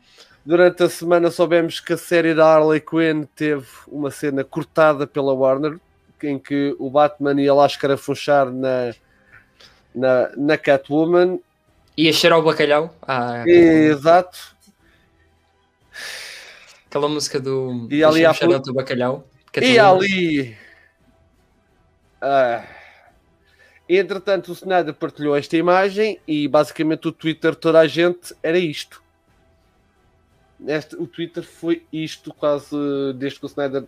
Durante 0.43 0.81
a 0.83 0.89
semana 0.89 1.29
soubemos 1.29 1.79
que 1.79 1.93
a 1.93 1.97
série 1.97 2.33
da 2.33 2.45
Harley 2.45 2.81
Quinn 2.81 3.25
teve 3.35 3.67
uma 3.87 4.09
cena 4.09 4.43
cortada 4.43 5.05
pela 5.05 5.33
Warner, 5.33 5.77
em 6.23 6.39
que 6.39 6.75
o 6.79 6.89
Batman 6.89 7.39
ia 7.39 7.53
lá 7.53 7.65
escarafunchar 7.67 8.51
na, 8.51 8.91
na, 9.93 10.29
na 10.35 10.57
Catwoman. 10.57 11.39
Ia 11.95 12.11
cheirar 12.13 12.39
o 12.39 12.43
bacalhau. 12.43 12.95
Ah, 13.07 13.43
Exato. 13.47 14.55
aquela 16.89 17.07
música 17.07 17.39
do. 17.39 17.87
E 17.91 18.03
ali 18.03 18.13
Deixa-me 18.21 18.25
há 18.25 18.33
cheirar 18.33 18.55
pu- 18.55 18.61
o 18.61 18.63
teu 18.63 18.73
bacalhau. 18.73 19.27
E 19.61 19.77
ali. 19.77 20.57
Ah. 22.21 22.63
Entretanto, 23.97 24.49
o 24.49 24.53
Snyder 24.53 24.93
partilhou 24.93 25.35
esta 25.35 25.57
imagem 25.57 26.17
e 26.25 26.47
basicamente 26.47 27.09
o 27.09 27.11
Twitter, 27.11 27.53
toda 27.53 27.79
a 27.79 27.87
gente, 27.87 28.33
era 28.41 28.57
isto. 28.57 29.03
Este, 30.65 30.95
o 30.95 31.05
Twitter 31.05 31.43
foi 31.43 31.85
isto 31.91 32.33
quase 32.33 32.73
desde 33.15 33.39
que 33.39 33.45
o 33.45 33.47
Snyder 33.47 33.83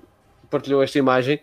partilhou 0.50 0.84
esta 0.84 1.00
imagem. 1.00 1.40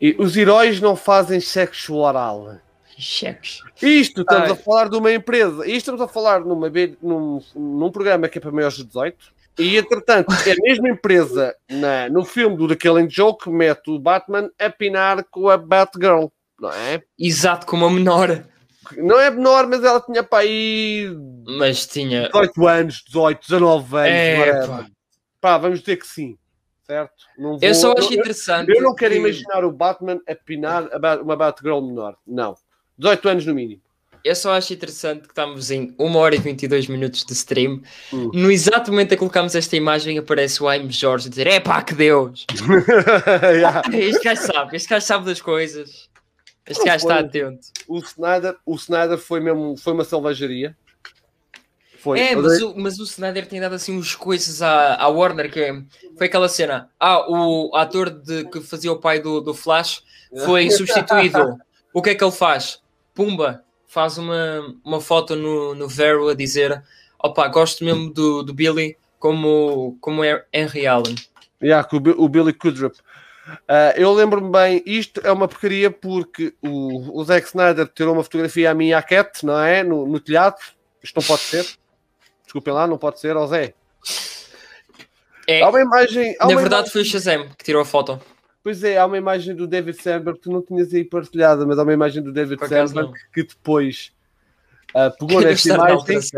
E 0.00 0.16
os 0.18 0.34
heróis 0.34 0.80
não 0.80 0.96
fazem 0.96 1.40
sexo 1.40 1.94
oral. 1.96 2.58
Cheques. 2.96 3.62
Isto, 3.82 4.22
estamos 4.22 4.50
Ai. 4.50 4.52
a 4.52 4.56
falar 4.56 4.88
de 4.88 4.96
uma 4.96 5.12
empresa. 5.12 5.66
Isto 5.66 5.76
estamos 5.76 6.00
a 6.00 6.08
falar 6.08 6.40
numa, 6.40 6.70
num, 7.02 7.42
num 7.54 7.90
programa 7.90 8.28
que 8.28 8.38
é 8.38 8.40
para 8.40 8.50
maiores 8.50 8.78
de 8.78 8.84
18. 8.84 9.32
E, 9.58 9.76
entretanto, 9.76 10.32
é 10.46 10.52
a 10.52 10.56
mesma 10.62 10.88
empresa 10.88 11.54
na, 11.68 12.08
no 12.08 12.24
filme 12.24 12.56
do 12.56 12.66
The 12.66 12.76
Killing 12.76 13.10
Joke 13.10 13.44
que 13.44 13.50
mete 13.50 13.90
o 13.90 13.98
Batman 13.98 14.50
a 14.58 14.70
pinar 14.70 15.22
com 15.24 15.50
a 15.50 15.58
Batgirl. 15.58 16.28
Não 16.62 16.70
é? 16.72 17.02
Exato, 17.18 17.66
como 17.66 17.84
a 17.86 17.90
menor. 17.90 18.44
Não 18.96 19.18
é 19.18 19.30
menor, 19.30 19.66
mas 19.66 19.82
ela 19.82 20.00
tinha 20.00 20.22
para 20.22 20.40
aí 20.44 21.08
Mas 21.58 21.86
tinha. 21.86 22.28
18 22.28 22.66
anos, 22.68 23.02
18, 23.06 23.40
19 23.48 23.96
anos. 23.96 24.08
É, 24.10 24.38
whatever. 24.38 24.68
pá. 24.68 24.86
Pá, 25.40 25.58
vamos 25.58 25.80
dizer 25.80 25.96
que 25.96 26.06
sim. 26.06 26.36
Certo? 26.86 27.12
Não 27.38 27.58
Eu 27.60 27.74
só 27.74 27.88
vou- 27.88 27.98
acho 27.98 28.12
eu- 28.12 28.18
interessante. 28.18 28.68
Eu 28.70 28.82
não 28.82 28.94
quero 28.94 29.12
que- 29.14 29.18
imaginar 29.20 29.64
o 29.64 29.72
Batman 29.72 30.20
a 30.28 30.34
pinar 30.34 30.88
uma 31.22 31.34
Batgirl 31.36 31.80
menor. 31.80 32.16
Não. 32.26 32.54
18 32.98 33.28
anos 33.28 33.46
no 33.46 33.54
mínimo. 33.54 33.80
Eu 34.24 34.36
só 34.36 34.52
acho 34.52 34.72
interessante 34.72 35.22
que 35.22 35.28
estamos 35.30 35.72
em 35.72 35.92
1 35.98 36.14
hora 36.16 36.36
e 36.36 36.38
22 36.38 36.86
minutos 36.86 37.24
de 37.24 37.32
stream. 37.32 37.82
Hum. 38.12 38.30
No 38.32 38.52
exato 38.52 38.90
momento 38.92 39.08
em 39.12 39.16
que 39.16 39.18
colocamos 39.18 39.56
esta 39.56 39.74
imagem, 39.76 40.16
aparece 40.18 40.62
o 40.62 40.68
Aime 40.68 40.92
Jorge 40.92 41.26
a 41.26 41.30
dizer: 41.30 41.46
É 41.48 41.58
pá, 41.58 41.82
que 41.82 41.92
Deus! 41.94 42.46
Yeah. 43.58 43.82
Este 43.92 44.22
gajo 44.24 44.42
sabe, 44.42 44.76
este 44.76 44.88
gajo 44.88 45.06
sabe 45.06 45.24
das 45.26 45.40
coisas. 45.40 46.08
Este 46.66 46.84
gajo 46.84 47.04
está 47.04 47.18
atento. 47.18 47.68
o 47.88 47.98
Snyder, 47.98 48.56
o 48.64 48.74
Snyder 48.76 49.18
foi 49.18 49.40
mesmo 49.40 49.76
foi 49.76 49.92
uma 49.92 50.04
selvageria. 50.04 50.76
Foi. 51.98 52.18
É, 52.18 52.34
mas 52.34 52.60
o, 52.60 52.74
mas 52.76 52.98
o 52.98 53.04
Snyder 53.04 53.46
tem 53.46 53.60
dado 53.60 53.74
assim 53.76 53.96
uns 53.96 54.16
coisas 54.16 54.60
à, 54.60 54.96
à 54.96 55.08
Warner 55.08 55.50
que 55.50 55.60
é- 55.60 55.82
foi 56.16 56.26
aquela 56.26 56.48
cena. 56.48 56.90
Ah, 56.98 57.30
o 57.30 57.74
ator 57.76 58.10
de, 58.10 58.44
que 58.46 58.60
fazia 58.60 58.90
o 58.90 58.98
pai 58.98 59.20
do, 59.20 59.40
do 59.40 59.54
Flash 59.54 60.02
foi 60.44 60.68
substituído. 60.72 61.56
o 61.92 62.02
que 62.02 62.10
é 62.10 62.14
que 62.14 62.24
ele 62.24 62.32
faz? 62.32 62.80
Pumba, 63.14 63.64
faz 63.86 64.18
uma, 64.18 64.74
uma 64.84 65.00
foto 65.00 65.36
no, 65.36 65.76
no 65.76 65.86
Vero 65.86 66.28
a 66.28 66.34
dizer: 66.34 66.82
opa, 67.22 67.46
gosto 67.46 67.84
mesmo 67.84 68.12
do, 68.12 68.42
do 68.42 68.52
Billy 68.52 68.96
como, 69.18 69.96
como 70.00 70.24
é 70.24 70.44
Henry 70.52 70.86
Allen. 70.86 71.14
Yeah, 71.62 71.88
o, 71.92 72.24
o 72.24 72.28
Billy 72.28 72.52
Kudrup. 72.52 72.96
Ah, 73.66 73.92
eu 73.96 74.12
lembro-me 74.12 74.50
bem, 74.50 74.82
isto 74.86 75.20
é 75.24 75.32
uma 75.32 75.48
porcaria 75.48 75.90
porque 75.90 76.54
o, 76.62 77.18
o 77.20 77.24
Zack 77.24 77.46
Snyder 77.48 77.88
tirou 77.88 78.14
uma 78.14 78.22
fotografia 78.22 78.70
a 78.70 78.74
mim 78.74 78.88
e 78.88 78.94
à 78.94 79.02
Cat, 79.02 79.44
não 79.44 79.58
é? 79.58 79.82
No, 79.82 80.06
no 80.06 80.20
telhado. 80.20 80.56
Isto 81.02 81.20
não 81.20 81.26
pode 81.26 81.42
ser. 81.42 81.66
Desculpem 82.44 82.72
lá, 82.72 82.86
não 82.86 82.98
pode 82.98 83.18
ser, 83.18 83.36
ó 83.36 83.46
Zé. 83.46 83.74
É, 85.48 85.60
Há 85.62 85.68
uma 85.68 85.80
imagem. 85.80 86.36
Há 86.38 86.46
na 86.46 86.52
uma 86.52 86.60
verdade, 86.60 86.82
imagem- 86.88 86.92
foi 86.92 87.02
o 87.02 87.04
Shazam 87.04 87.48
que 87.58 87.64
tirou 87.64 87.82
a 87.82 87.84
foto. 87.84 88.20
Pois 88.62 88.84
é, 88.84 88.96
há 88.96 89.06
uma 89.06 89.18
imagem 89.18 89.56
do 89.56 89.66
David 89.66 90.00
Sandberg 90.00 90.38
que 90.38 90.44
tu 90.44 90.52
não 90.52 90.62
tinhas 90.62 90.94
aí 90.94 91.02
partilhada, 91.04 91.66
mas 91.66 91.78
há 91.80 91.82
uma 91.82 91.92
imagem 91.92 92.22
do 92.22 92.32
David 92.32 92.60
Sandberg 92.68 93.12
que 93.34 93.42
depois 93.42 94.12
ah, 94.94 95.10
pegou 95.10 95.40
nesta 95.42 95.68
imagem. 95.74 96.30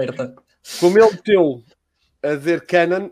como 0.80 0.98
ele 0.98 1.10
meteu 1.10 1.62
a 2.22 2.34
dizer 2.34 2.64
Canon, 2.64 3.10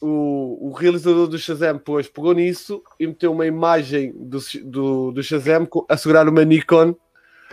o, 0.00 0.68
o 0.68 0.72
realizador 0.72 1.26
do 1.26 1.38
Shazam 1.38 1.74
depois 1.74 2.08
pegou 2.08 2.32
nisso 2.32 2.82
e 2.98 3.06
meteu 3.06 3.32
uma 3.32 3.46
imagem 3.46 4.12
do, 4.12 4.38
do, 4.64 5.12
do 5.12 5.22
Shazam 5.22 5.68
a 5.88 5.96
segurar 5.96 6.28
uma 6.28 6.44
Nikon 6.44 6.94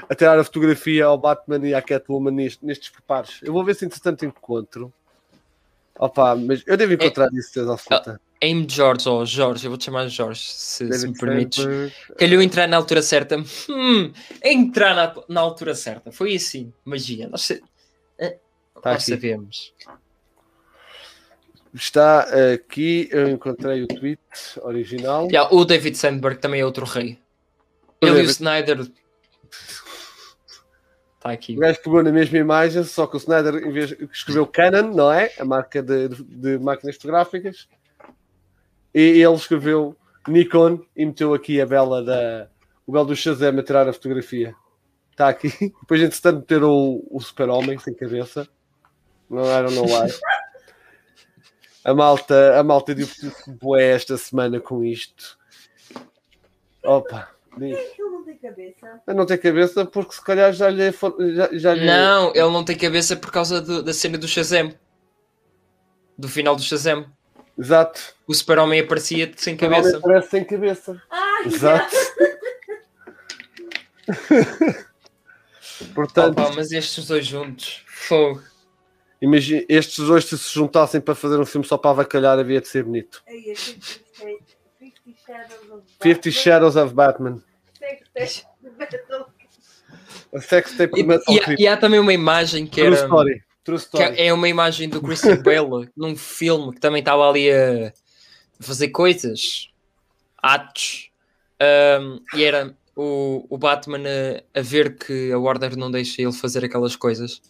a 0.09 0.15
tirar 0.15 0.37
a 0.37 0.43
fotografia 0.43 1.05
ao 1.05 1.17
Batman 1.17 1.65
e 1.67 1.73
à 1.73 1.81
Catwoman 1.81 2.31
neste, 2.31 2.65
nestes 2.65 2.89
preparos. 2.89 3.39
Eu 3.41 3.53
vou 3.53 3.63
ver 3.63 3.75
se 3.75 3.85
entretanto 3.85 4.25
encontro. 4.25 4.93
Opa, 5.97 6.35
mas 6.35 6.61
eu 6.67 6.75
devo 6.75 6.93
encontrar 6.93 7.29
isso, 7.33 7.53
certeza 7.53 7.73
absoluta. 7.73 8.21
Aime 8.41 8.67
Jorge, 8.69 9.07
ou 9.07 9.25
Jorge, 9.25 9.65
eu 9.65 9.71
vou-te 9.71 9.85
chamar 9.85 10.07
Jorge, 10.09 10.41
se, 10.43 10.91
se 10.91 11.07
me 11.07 11.17
permites. 11.17 11.65
Calhou 12.17 12.41
entrar 12.41 12.67
na 12.67 12.75
altura 12.75 13.01
certa. 13.01 13.37
Hum, 13.69 14.11
entrar 14.43 14.93
na, 14.93 15.15
na 15.29 15.41
altura 15.41 15.73
certa. 15.73 16.11
Foi 16.11 16.35
assim, 16.35 16.73
magia. 16.83 17.29
Nós, 17.29 17.49
eh, 18.19 18.37
Tá 18.81 18.93
nós 18.93 19.05
sabemos. 19.05 19.73
Está 21.75 22.21
aqui, 22.53 23.09
eu 23.11 23.27
encontrei 23.27 23.83
o 23.83 23.87
tweet 23.87 24.19
original. 24.61 25.27
Já, 25.29 25.49
o 25.51 25.65
David 25.65 25.97
Sandberg 25.97 26.39
também 26.39 26.61
é 26.61 26.65
outro 26.65 26.85
rei. 26.85 27.19
O 28.01 28.05
Ele 28.05 28.09
e 28.09 28.11
o 28.11 28.15
David- 28.15 28.31
Snyder. 28.31 28.79
Está 31.17 31.31
aqui. 31.31 31.55
O 31.57 31.59
gajo 31.59 31.81
pegou 31.83 32.03
na 32.03 32.11
mesma 32.11 32.37
imagem, 32.37 32.83
só 32.83 33.05
que 33.07 33.15
o 33.15 33.17
Snyder 33.17 33.55
em 33.55 33.71
vez, 33.71 33.91
escreveu 34.11 34.45
Canon, 34.47 34.93
não 34.93 35.11
é? 35.11 35.31
A 35.39 35.43
marca 35.45 35.81
de, 35.81 36.09
de- 36.09 36.57
máquinas 36.59 36.95
fotográficas. 36.95 37.67
E 38.93 39.21
ele 39.21 39.33
escreveu 39.35 39.97
Nikon 40.27 40.79
e 40.95 41.05
meteu 41.05 41.33
aqui 41.33 41.59
a 41.59 41.65
bela 41.65 42.03
da. 42.03 42.47
O 42.87 42.91
belo 42.91 43.05
do 43.07 43.15
Shazam 43.15 43.57
a 43.59 43.63
tirar 43.63 43.89
a 43.89 43.93
fotografia. 43.93 44.55
Está 45.11 45.27
aqui. 45.29 45.49
Depois, 45.81 46.01
entretanto, 46.01 46.39
meteram 46.39 46.69
o, 46.71 47.07
o 47.11 47.19
Super-Homem 47.19 47.77
sem 47.79 47.93
cabeça. 47.93 48.47
Não 49.29 49.43
era 49.45 49.69
no 49.71 49.81
why. 49.83 50.07
A 51.85 51.93
malta, 51.93 52.59
a 52.59 52.63
malta 52.63 52.93
deu 52.95 53.07
boé 53.61 53.91
esta 53.91 54.17
semana 54.17 54.59
com 54.59 54.83
isto. 54.83 55.37
Opa, 56.83 57.29
diz. 57.57 57.77
Aquilo 57.77 58.09
não 58.11 58.23
tem 58.25 58.37
cabeça. 58.37 59.01
Eu 59.07 59.13
não 59.15 59.25
tenho 59.25 59.41
cabeça 59.41 59.85
porque 59.85 60.15
se 60.15 60.23
calhar 60.23 60.51
já 60.51 60.67
lhe. 60.69 60.91
Já, 61.35 61.49
já 61.53 61.73
lhe... 61.75 61.85
Não, 61.85 62.29
ele 62.31 62.49
não 62.49 62.65
tem 62.65 62.75
cabeça 62.75 63.15
por 63.15 63.31
causa 63.31 63.61
do- 63.61 63.83
da 63.83 63.93
cena 63.93 64.17
do 64.17 64.27
Shazam. 64.27 64.73
Do 66.17 66.27
final 66.27 66.55
do 66.55 66.61
Shazam. 66.63 67.05
Exato. 67.57 68.01
O 68.27 68.33
Super-Homem 68.33 68.81
aparecia 68.81 69.31
sem 69.37 69.55
Cabeça. 69.55 69.83
cabeça. 69.83 70.01
Parece 70.01 70.29
sem 70.29 70.43
cabeça. 70.43 71.01
Ai, 71.09 71.45
Exato. 71.45 71.95
Portanto, 75.93 76.39
Opa, 76.39 76.51
mas 76.55 76.71
estes 76.71 77.05
dois 77.07 77.25
juntos. 77.25 77.83
Fogo. 77.87 78.41
Imagina, 79.21 79.63
estes 79.69 80.05
dois 80.05 80.25
se 80.25 80.37
se 80.37 80.53
juntassem 80.53 80.99
para 81.01 81.15
fazer 81.15 81.39
um 81.39 81.45
filme 81.45 81.65
só 81.65 81.77
para 81.77 81.91
avacalhar 81.91 82.37
havia 82.39 82.61
de 82.61 82.67
ser 82.67 82.83
bonito. 82.83 83.23
É 83.27 83.53
Fifty 86.01 86.31
Shadows 86.31 86.75
of 86.75 86.93
Batman. 86.93 87.41
A 90.33 90.41
sex 90.41 90.71
tape 90.77 90.99
E, 90.99 91.01
de 91.03 91.07
Metal 91.07 91.33
e- 91.35 91.39
Creep. 91.39 91.59
e 91.59 91.67
há 91.67 91.77
também 91.77 91.99
uma 91.99 92.13
imagem 92.13 92.65
que 92.65 92.81
True 92.81 92.87
era. 92.95 93.05
story. 93.05 93.43
True 93.63 93.79
que 93.79 94.21
é 94.21 94.31
uma 94.33 94.47
imagem 94.47 94.89
do 94.89 95.01
Christian 95.01 95.37
Bale 95.41 95.89
num 95.95 96.15
filme 96.15 96.73
que 96.73 96.79
também 96.79 96.99
estava 96.99 97.27
ali 97.27 97.51
a 97.51 97.91
fazer 98.59 98.89
coisas, 98.89 99.69
atos, 100.37 101.09
um, 101.99 102.19
e 102.37 102.43
era 102.43 102.75
o, 102.95 103.45
o 103.49 103.57
Batman 103.57 104.03
a, 104.53 104.59
a 104.59 104.61
ver 104.61 104.95
que 104.97 105.31
a 105.31 105.39
Warner 105.39 105.75
não 105.75 105.89
deixa 105.89 106.21
ele 106.21 106.31
fazer 106.33 106.63
aquelas 106.63 106.95
coisas. 106.95 107.41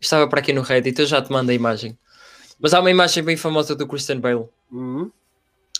Estava 0.00 0.28
para 0.28 0.40
aqui 0.40 0.52
no 0.52 0.62
Reddit, 0.62 0.98
eu 1.00 1.06
já 1.06 1.20
te 1.22 1.30
mando 1.32 1.50
a 1.50 1.54
imagem. 1.54 1.98
Mas 2.60 2.72
há 2.74 2.80
uma 2.80 2.90
imagem 2.90 3.22
bem 3.22 3.36
famosa 3.36 3.74
do 3.74 3.86
Christian 3.86 4.20
Bale 4.20 4.46
Uhum. 4.70 5.10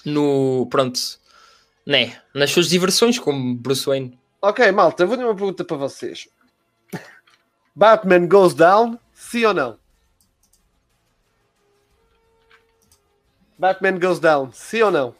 no, 0.05 0.67
pronto, 0.71 1.01
né, 1.85 2.21
nas 2.35 2.51
suas 2.51 2.69
diversões 2.69 3.19
como 3.19 3.55
Bruce 3.57 3.85
Wayne. 3.87 4.19
Ok, 4.41 4.71
malta, 4.73 5.05
vou 5.07 5.17
dar 5.17 5.25
uma 5.25 5.35
pergunta 5.35 5.65
para 5.65 5.77
vocês. 5.77 6.29
Batman 7.75 8.27
goes 8.29 8.55
down, 8.55 8.99
sim 9.13 9.45
ou 9.45 9.53
não? 9.55 9.79
Batman 13.59 13.99
goes 13.99 14.19
down, 14.21 14.51
sim 14.53 14.83
ou 14.83 14.91
não? 14.91 15.15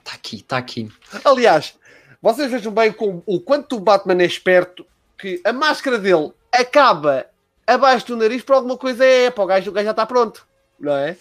Está 0.00 0.14
aqui, 0.14 0.36
está 0.36 0.58
aqui. 0.58 0.90
Aliás, 1.24 1.78
vocês 2.20 2.50
vejam 2.50 2.72
bem 2.72 2.92
com 2.92 3.22
o 3.24 3.40
quanto 3.40 3.76
o 3.76 3.80
Batman 3.80 4.22
é 4.22 4.26
esperto 4.26 4.84
que 5.16 5.40
a 5.44 5.52
máscara 5.52 5.98
dele 5.98 6.32
acaba 6.52 7.26
abaixo 7.74 8.06
do 8.06 8.16
nariz 8.16 8.42
por 8.42 8.54
alguma 8.54 8.76
coisa 8.76 9.04
é, 9.04 9.30
para 9.30 9.44
o 9.44 9.46
gajo, 9.46 9.70
o 9.70 9.72
gajo 9.72 9.84
já 9.84 9.90
está 9.90 10.06
pronto, 10.06 10.46
não 10.78 10.96
é? 10.96 11.16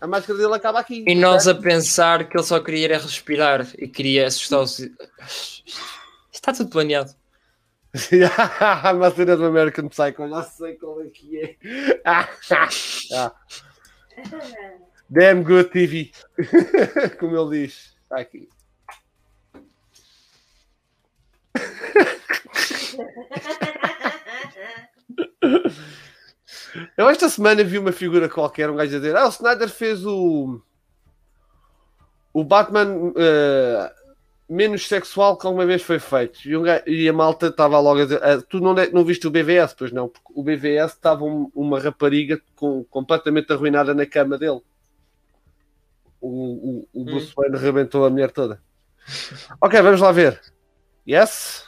A 0.00 0.06
máscara 0.06 0.38
dele 0.38 0.54
acaba 0.54 0.78
aqui. 0.78 1.04
E 1.06 1.14
nós 1.14 1.48
a 1.48 1.54
pensar 1.54 2.28
que 2.28 2.36
ele 2.36 2.44
só 2.44 2.60
queria 2.60 2.86
era 2.86 2.98
respirar 2.98 3.66
e 3.76 3.88
queria 3.88 4.28
assustar 4.28 4.60
os. 4.60 4.88
Está 6.32 6.52
tudo 6.52 6.70
planeado. 6.70 7.12
a 8.60 8.94
máscara 8.94 9.36
do 9.36 9.46
American 9.46 9.88
Psycho, 9.88 10.28
já 10.28 10.42
sei 10.44 10.74
qual 10.74 11.02
é 11.02 11.06
que 11.06 11.40
é. 11.40 11.56
Ah. 12.04 12.28
Damn 15.10 15.42
good 15.42 15.70
TV. 15.70 16.12
Como 17.18 17.36
ele 17.36 17.66
diz. 17.66 17.96
Está 18.04 18.20
aqui. 18.20 18.48
Eu 26.96 27.08
esta 27.08 27.28
semana 27.28 27.62
vi 27.62 27.78
uma 27.78 27.92
figura 27.92 28.28
qualquer, 28.28 28.70
um 28.70 28.76
gajo 28.76 28.96
a 28.96 28.98
dizer: 28.98 29.16
Ah, 29.16 29.26
o 29.26 29.30
Snyder 29.30 29.68
fez 29.68 30.04
o. 30.04 30.60
O 32.32 32.44
Batman 32.44 33.12
eh, 33.16 33.92
menos 34.48 34.86
sexual 34.86 35.36
que 35.36 35.46
alguma 35.46 35.66
vez 35.66 35.82
foi 35.82 35.98
feito. 35.98 36.46
E, 36.48 36.56
um 36.56 36.62
ga- 36.62 36.82
e 36.86 37.08
a 37.08 37.12
malta 37.12 37.48
estava 37.48 37.78
logo 37.80 38.00
a 38.00 38.04
dizer: 38.04 38.22
"Ah, 38.22 38.40
Tu 38.48 38.60
não, 38.60 38.74
não 38.92 39.04
viste 39.04 39.26
o 39.26 39.30
BVS? 39.30 39.74
Pois 39.76 39.92
não, 39.92 40.08
porque 40.08 40.32
o 40.34 40.42
BVS 40.42 40.92
estava 40.94 41.24
um- 41.24 41.50
uma 41.54 41.78
rapariga 41.80 42.40
com, 42.56 42.84
completamente 42.84 43.52
arruinada 43.52 43.94
na 43.94 44.06
cama 44.06 44.38
dele. 44.38 44.60
O, 46.20 46.28
o, 46.28 46.88
o 46.92 47.04
Bruce 47.04 47.32
Wayne 47.36 47.56
arrebentou 47.56 48.04
a 48.04 48.10
mulher 48.10 48.30
toda. 48.30 48.60
Ok, 49.60 49.80
vamos 49.80 50.00
lá 50.00 50.12
ver. 50.12 50.40
Yes? 51.08 51.67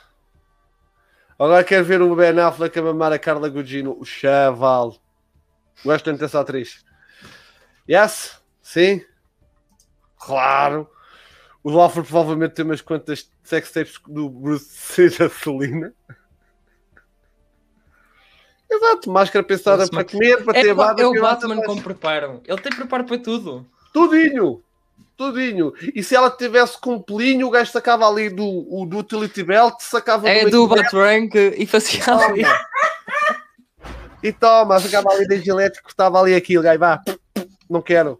Agora 1.40 1.64
quero 1.64 1.84
ver 1.86 2.02
o 2.02 2.14
Ben 2.14 2.38
Affleck 2.38 2.78
a 2.78 2.82
mamar 2.82 3.12
a 3.14 3.18
Carla 3.18 3.48
Gugino, 3.48 3.96
o 3.98 4.04
chaval. 4.04 4.96
Gosto 5.82 6.04
tanto 6.04 6.20
dessa 6.20 6.38
atriz. 6.40 6.84
Yes? 7.88 8.38
Sim? 8.60 9.02
Claro. 10.18 10.86
O 11.64 11.70
Alfred 11.80 12.06
provavelmente 12.06 12.52
tem 12.52 12.64
umas 12.64 12.82
quantas 12.82 13.30
sex 13.42 13.70
tapes 13.72 13.94
do 14.06 14.28
Bruce 14.28 15.00
e 15.02 15.08
da 15.18 15.30
Celina. 15.30 15.94
Exato, 18.70 19.10
máscara 19.10 19.42
pensada 19.44 19.88
para 19.88 20.04
comer, 20.04 20.44
para 20.44 20.58
É, 20.58 20.62
ter 20.62 20.72
o 20.72 20.76
Ba- 20.76 20.86
barba, 20.88 21.02
é 21.02 21.06
o 21.06 21.12
ter 21.12 21.20
barba, 21.20 21.36
Batman 21.36 21.56
mas- 21.56 21.66
com 21.66 21.82
preparo. 21.82 22.42
Ele 22.46 22.60
tem 22.60 22.72
preparo 22.76 23.04
para 23.04 23.18
tudo. 23.18 23.66
Tudinho! 23.92 24.62
Tudinho! 25.20 25.74
E 25.94 26.02
se 26.02 26.16
ela 26.16 26.30
tivesse 26.30 26.80
com 26.80 26.94
um 26.94 27.02
pelinho, 27.02 27.46
o 27.46 27.50
gajo 27.50 27.70
sacava 27.70 28.08
ali 28.08 28.30
do, 28.30 28.42
o, 28.42 28.86
do 28.86 29.00
utility 29.00 29.42
belt, 29.42 29.74
sacava 29.80 30.26
É 30.26 30.46
do 30.48 30.66
belt 30.66 30.84
Batrank 30.84 31.36
e 31.58 31.66
fazia 31.66 32.02
ali. 32.06 32.40
e 34.24 34.32
toma, 34.32 34.80
sacava 34.80 35.10
ali 35.10 35.28
da 35.28 35.36
gilete, 35.36 35.82
cortava 35.82 36.18
ali 36.18 36.34
aquilo, 36.34 36.62
gajo, 36.62 36.78
vá, 36.78 37.02
não 37.68 37.82
quero. 37.82 38.18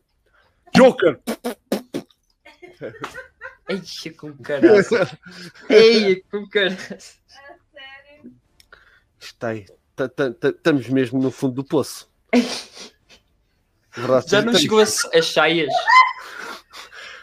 Joker! 0.76 1.18
Eia, 3.66 4.14
com 4.18 4.34
caralho. 4.34 4.84
Eia, 5.70 6.22
com? 6.30 6.38
Está 9.18 9.48
aí. 9.48 9.64
Ta- 9.96 10.06
ta- 10.08 10.34
ta- 10.34 10.48
Estamos 10.50 10.86
mesmo 10.90 11.18
no 11.18 11.30
fundo 11.30 11.54
do 11.54 11.64
poço. 11.64 12.10
Já 14.26 14.42
não 14.42 14.54
chegou 14.54 14.80
a- 14.80 14.82
as 14.82 15.24
chaias. 15.24 15.72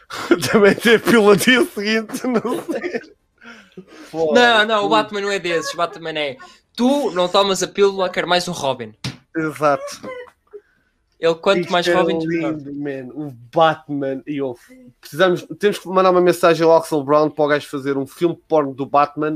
Também 0.52 0.74
tem 0.76 1.00
pílula 1.00 1.36
dia 1.36 1.64
seguinte, 1.66 2.26
não 2.28 2.64
sei. 2.64 3.02
Pô, 4.10 4.34
Não, 4.34 4.66
não, 4.66 4.86
o 4.86 4.90
Batman 4.90 5.22
não 5.22 5.32
é 5.32 5.40
desses. 5.40 5.74
O 5.74 5.78
Batman 5.78 6.18
é. 6.18 6.38
Tu 6.76 7.12
não 7.12 7.28
tomas 7.28 7.62
a 7.62 7.68
pílula, 7.68 8.10
quer 8.10 8.26
mais 8.26 8.48
um 8.48 8.52
Robin. 8.52 8.94
Exato. 9.36 10.10
Ele, 11.20 11.36
quanto 11.36 11.62
Isto 11.62 11.72
mais 11.72 11.88
era 11.88 12.00
Robin, 12.00 12.20
lindo, 12.20 12.74
man. 12.76 13.12
O 13.14 13.32
Batman 13.54 14.22
e 14.28 14.38
eu 14.38 14.56
precisamos, 15.02 15.46
temos 15.60 15.80
que 15.80 15.88
mandar 15.88 16.12
uma 16.12 16.22
mensagem 16.22 16.64
ao 16.64 16.76
Axel 16.78 17.04
Brown 17.04 17.30
para 17.30 17.46
o 17.46 17.48
gajo 17.48 17.68
fazer 17.68 17.98
um 17.98 18.06
filme 18.06 18.38
porno 18.48 18.74
do 18.74 18.86
Batman 18.86 19.36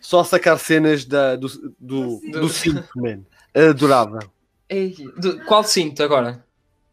só 0.00 0.24
sacar 0.24 0.58
cenas 0.58 1.04
da, 1.04 1.36
do, 1.36 1.46
do, 1.78 2.20
Do- 2.32 2.40
do 2.40 2.48
cinto, 2.48 2.88
man. 2.96 3.20
Adorava. 3.54 4.18
Eia, 4.68 5.10
do- 5.16 5.44
qual 5.44 5.62
cinto 5.62 6.02
agora? 6.02 6.42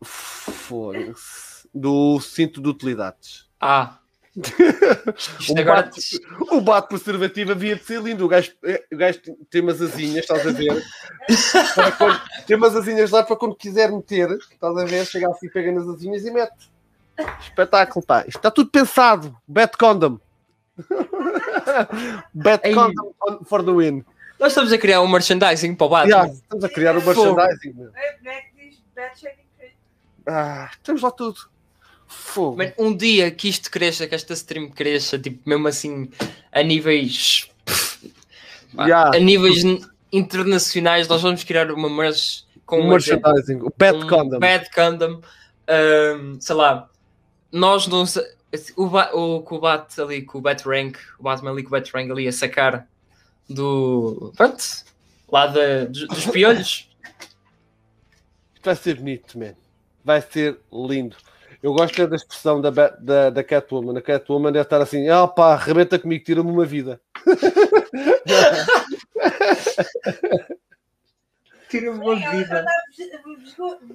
Foda-se. 0.03 1.54
Do 1.77 2.19
cinto 2.21 2.61
de 2.61 2.69
utilidades. 2.69 3.47
Ah. 3.59 3.97
O 5.49 5.57
agora. 5.59 5.83
Batman, 5.83 6.57
o 6.57 6.61
bate 6.61 6.87
preservativo 6.89 7.51
havia 7.53 7.75
de 7.77 7.83
ser 7.85 8.01
lindo. 8.01 8.25
O 8.25 8.27
gajo, 8.27 8.51
o 8.91 8.97
gajo 8.97 9.19
tem 9.49 9.61
umas 9.61 9.81
asinhas, 9.81 10.25
estás 10.25 10.45
a 10.45 10.51
ver? 10.51 10.83
Quando- 11.97 12.21
tem 12.45 12.57
umas 12.57 12.75
asinhas 12.75 13.11
lá 13.11 13.23
para 13.23 13.35
quando 13.37 13.55
quiser 13.55 13.89
meter, 13.91 14.29
estás 14.51 14.75
a 14.77 14.83
ver? 14.85 15.05
Chega 15.05 15.29
assim, 15.29 15.47
pega 15.49 15.71
nas 15.71 15.87
asinhas 15.87 16.25
e 16.25 16.31
mete. 16.31 16.69
Espetáculo, 17.41 18.05
pá. 18.05 18.21
Isto 18.27 18.37
está 18.39 18.51
tudo 18.51 18.69
pensado. 18.69 19.37
Bet 19.47 19.77
condom. 19.77 20.19
Bet 22.33 22.61
Ei. 22.67 22.73
condom 22.73 23.13
on- 23.21 23.45
for 23.45 23.63
the 23.63 23.71
win. 23.71 24.03
Nós 24.37 24.49
estamos 24.51 24.73
a 24.73 24.77
criar 24.77 25.01
um 25.01 25.07
merchandising 25.07 25.75
para 25.75 25.85
o 25.87 25.89
Batman. 25.89 26.09
Yeah, 26.13 26.33
estamos 26.33 26.63
a 26.65 26.69
criar 26.69 26.97
o 26.97 27.01
Fogo. 27.01 27.35
merchandising. 27.35 27.89
Ah, 30.27 30.69
temos 30.83 31.01
lá 31.01 31.11
tudo. 31.11 31.39
Fogo. 32.15 32.61
Um 32.77 32.95
dia 32.95 33.29
que 33.31 33.47
isto 33.47 33.69
cresça, 33.69 34.07
que 34.07 34.15
esta 34.15 34.33
stream 34.33 34.69
cresça, 34.69 35.17
tipo, 35.17 35.47
mesmo 35.47 35.67
assim, 35.67 36.09
a 36.51 36.61
níveis. 36.61 37.49
Yeah. 38.77 39.15
A 39.15 39.19
níveis 39.19 39.63
internacionais, 40.11 41.07
nós 41.07 41.21
vamos 41.21 41.43
criar 41.43 41.71
uma 41.71 41.89
merch 41.89 42.43
com 42.65 42.81
O 42.81 42.83
um 42.83 42.89
merchandising. 42.89 43.61
O 43.61 43.71
bet 43.77 43.95
um 43.95 44.07
condom. 44.07 44.39
Bad 44.39 44.69
Condom. 44.71 45.21
Ahm, 45.67 46.37
sei 46.39 46.55
lá, 46.55 46.89
nós 47.51 47.87
não. 47.87 48.03
O, 48.77 48.85
o, 48.85 49.55
o 49.55 49.59
Bat 49.59 50.01
ali, 50.01 50.21
com 50.21 50.37
o 50.37 50.41
Bat 50.41 50.63
Rank, 50.65 50.97
o 51.19 51.23
Batman 51.23 51.51
ali 51.51 51.63
com 51.63 51.69
o 51.69 51.71
Bat 51.71 51.91
Rank 51.93 52.09
ali 52.11 52.27
a 52.27 52.31
sacar 52.31 52.87
do. 53.49 54.31
Pronto, 54.35 54.63
lá 55.31 55.47
da, 55.47 55.85
dos, 55.85 56.07
dos 56.07 56.25
piolhos. 56.27 56.89
Vai 58.63 58.75
ser 58.75 58.95
bonito, 58.95 59.37
man. 59.37 59.53
Vai 60.03 60.21
ser 60.21 60.59
lindo. 60.71 61.15
Eu 61.65 61.73
gosto 61.73 62.05
da 62.05 62.15
expressão 62.15 62.61
da, 62.61 62.69
da, 62.69 63.31
da 63.31 63.43
Catwoman. 63.43 63.97
A 63.97 64.01
Catwoman 64.01 64.51
deve 64.51 64.65
estar 64.65 64.79
assim: 64.79 65.09
ah 65.09 65.27
pá, 65.27 65.53
arrebenta 65.53 65.97
comigo, 65.97 66.23
tira-me 66.23 66.51
uma 66.51 66.63
vida. 66.63 67.01
Tira-me 71.67 71.97
Sim, 71.97 72.23
ela 72.23 72.41
está 72.41 72.59
a 72.59 72.63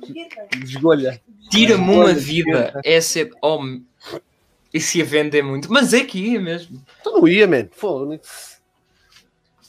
vesgueta. 0.01 0.49
Desgolha. 0.59 1.23
Tira-me 1.49 1.95
uma 1.95 2.13
vida. 2.13 2.81
Essa 2.85 3.21
é. 3.21 3.31
Oh, 3.41 3.63
isso 4.75 4.99
ia 4.99 5.05
vender 5.05 5.43
muito. 5.43 5.73
Mas 5.73 5.95
é 5.95 6.05
que 6.05 6.19
ia 6.19 6.41
mesmo. 6.41 6.85
Tu 7.05 7.11
não 7.13 7.29
ia, 7.29 7.47
man. 7.47 7.69
Foda-se. 7.71 8.59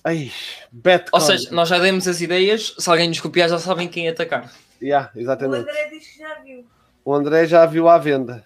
Ai, 0.04 0.32
bet 0.72 1.06
Ou 1.12 1.22
seja, 1.22 1.52
nós 1.52 1.70
já 1.70 1.78
demos 1.78 2.08
as 2.08 2.20
ideias. 2.20 2.74
Se 2.80 2.90
alguém 2.90 3.08
nos 3.08 3.22
copiar, 3.22 3.48
já 3.48 3.60
sabem 3.60 3.88
quem 3.88 4.10
atacar. 4.10 4.52
Yeah, 4.82 5.12
O 5.14 5.20
exatamente. 5.20 5.70
André 5.70 5.90
diz 5.92 6.08
que 6.08 6.18
já 6.18 6.34
viu. 6.40 6.66
O 7.04 7.14
André 7.14 7.46
já 7.46 7.66
viu 7.66 7.88
à 7.90 7.98
venda. 7.98 8.46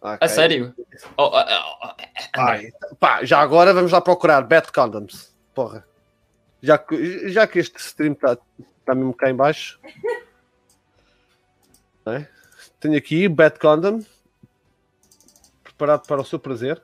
Ok. 0.00 0.18
A 0.20 0.28
sério? 0.28 0.74
Oh, 1.16 1.24
oh, 1.24 1.36
oh, 1.36 1.88
oh, 1.88 2.40
Ai, 2.40 2.72
pá, 2.98 3.24
já 3.24 3.40
agora 3.40 3.74
vamos 3.74 3.92
lá 3.92 4.00
procurar 4.00 4.42
Bet 4.42 4.70
Condoms. 4.72 5.34
Porra. 5.54 5.86
Já 6.62 6.78
que, 6.78 7.28
já 7.28 7.46
que 7.46 7.58
este 7.58 7.78
stream 7.78 8.12
está 8.12 8.36
tá 8.84 8.94
mesmo 8.94 9.14
cá 9.14 9.30
em 9.30 9.34
baixo. 9.34 9.78
É? 12.06 12.26
Tenho 12.78 12.96
aqui 12.96 13.28
Bet 13.28 13.58
Condom. 13.58 14.00
Preparado 15.62 16.06
para 16.06 16.20
o 16.20 16.24
seu 16.24 16.38
prazer. 16.38 16.80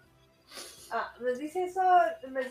Ah, 0.91 1.13
mas 1.21 1.39
isso 1.41 1.59
é 1.59 1.69
só. 1.69 2.07
Mas 2.31 2.47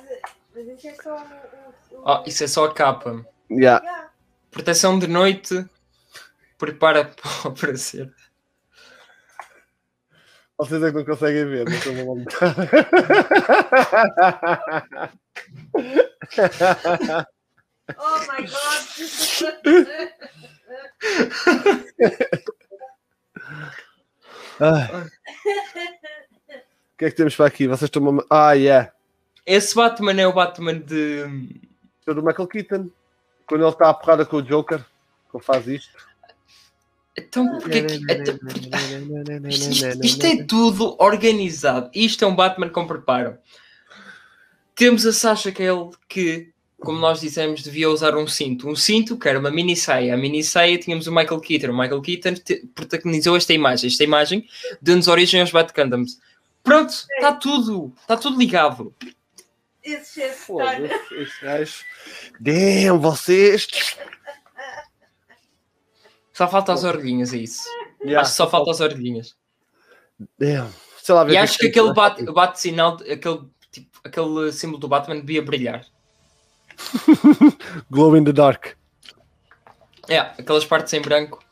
Mas 0.56 0.68
isso 0.68 0.88
é 0.88 0.96
só 0.96 1.16
o. 1.16 1.96
o, 1.96 2.00
o... 2.00 2.04
Oh, 2.06 2.24
isso 2.26 2.44
é 2.44 2.48
só 2.48 2.66
a 2.66 2.74
capa. 2.74 3.26
Yeah. 3.50 3.86
Yeah. 3.86 4.10
Proteção 4.50 4.98
de 4.98 5.08
noite. 5.08 5.66
Prepara 6.58 7.14
para 7.60 7.76
ser. 7.78 8.14
Vocês 10.62 10.84
é 10.84 10.92
que 10.92 10.98
não 10.98 11.06
conseguem 11.06 11.46
ver, 11.46 11.66
mas 11.68 11.84
eu 11.88 12.06
vou 12.06 12.16
montar. 12.18 12.56
Oh 17.98 18.20
my 18.30 18.42
god! 18.48 18.82
O 24.60 25.08
que 26.98 27.06
é 27.06 27.10
que 27.10 27.16
temos 27.16 27.36
para 27.36 27.48
aqui? 27.48 27.68
Vocês 27.68 27.88
estão. 27.88 28.20
a- 28.20 28.26
Ah, 28.30 28.54
yeah. 28.54 28.92
Esse 29.46 29.76
Batman 29.76 30.20
é 30.22 30.28
o 30.28 30.34
Batman 30.34 30.80
de. 30.80 31.24
É 32.08 32.14
do 32.14 32.24
Michael 32.24 32.48
Keaton. 32.48 32.90
Quando 33.48 33.62
ele 33.64 33.70
está 33.72 33.90
à 33.90 33.94
porrada 33.94 34.26
com 34.26 34.38
o 34.38 34.42
Joker, 34.42 34.80
que 34.80 35.38
ele 35.38 35.44
faz 35.44 35.68
isto. 35.68 35.98
Então, 37.28 37.60
porque 37.60 37.78
é 37.80 37.82
que- 37.84 37.96
então, 37.96 38.40
isto, 39.50 40.06
isto- 40.06 40.26
é 40.26 40.44
tudo 40.44 40.96
organizado. 41.00 41.90
Isto 41.94 42.24
é 42.26 42.28
um 42.28 42.36
Batman 42.36 42.70
com 42.70 42.86
preparo. 42.88 43.38
Temos 44.76 45.06
a 45.06 45.14
Sasha 45.14 45.52
Cale 45.52 45.92
que, 46.08 46.50
como 46.80 46.98
nós 47.00 47.22
dissemos, 47.22 47.62
devia 47.62 47.90
usar 47.90 48.16
um 48.18 48.28
cinto. 48.28 48.68
Um 48.68 48.76
cinto 48.76 49.18
que 49.18 49.28
era 49.30 49.38
uma 49.40 49.52
mini 49.52 49.76
saia. 49.76 50.14
A 50.14 50.18
mini 50.18 50.44
saia 50.44 50.78
tínhamos 50.78 51.08
o 51.08 51.12
Michael 51.12 51.40
Keaton. 51.40 51.70
O 51.72 51.78
Michael 51.78 52.02
Keaton 52.02 52.34
protagonizou 52.74 53.36
esta 53.38 53.54
imagem. 53.54 53.88
Esta 53.90 54.04
imagem 54.04 54.48
deu-nos 54.82 55.08
origem 55.08 55.42
aos 55.42 55.52
Batcandams. 55.52 56.20
Pronto, 56.64 56.92
está 56.92 57.34
tudo. 57.34 57.94
Está 58.02 58.18
tudo 58.18 58.38
ligado. 58.40 58.94
Esse. 59.84 60.30
Foda-se, 60.30 61.16
estes 61.16 61.42
gajos. 61.42 61.86
Damn, 62.40 63.00
vocês. 63.00 63.68
Só 66.34 66.48
falta 66.48 66.74
as 66.74 66.84
orelhinhas, 66.84 67.34
é 67.34 67.38
isso. 67.38 67.64
Yeah. 68.02 68.22
Acho 68.22 68.32
que 68.32 68.38
só 68.38 68.50
falta 68.50 68.72
as 68.72 68.80
orelhinhas. 68.80 69.36
Damn. 70.40 70.72
Sei 71.02 71.16
lá 71.16 71.28
E 71.30 71.38
acho 71.38 71.58
que 71.58 71.68
aquele 71.68 71.90
é. 71.90 72.32
bate, 72.32 72.60
sinal, 72.60 72.96
aquele, 73.10 73.42
tipo, 73.72 74.00
aquele 74.04 74.52
símbolo 74.52 74.80
do 74.80 74.88
Batman 74.88 75.20
devia 75.20 75.42
brilhar. 75.42 75.86
Glow 77.90 78.16
in 78.16 78.24
the 78.24 78.32
dark. 78.32 78.76
É, 80.08 80.20
aquelas 80.20 80.66
partes 80.66 80.94
em 80.94 81.02
branco. 81.02 81.44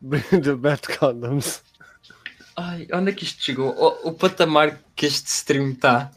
Bring 0.00 0.42
the 0.42 0.54
bad 0.54 0.82
condoms. 0.98 1.62
Ai, 2.56 2.86
onde 2.92 3.10
é 3.10 3.14
que 3.14 3.24
isto 3.24 3.42
chegou? 3.42 3.70
O, 3.70 4.10
o 4.10 4.12
patamar 4.12 4.78
que 4.94 5.06
este 5.06 5.28
stream 5.28 5.70
está. 5.70 6.12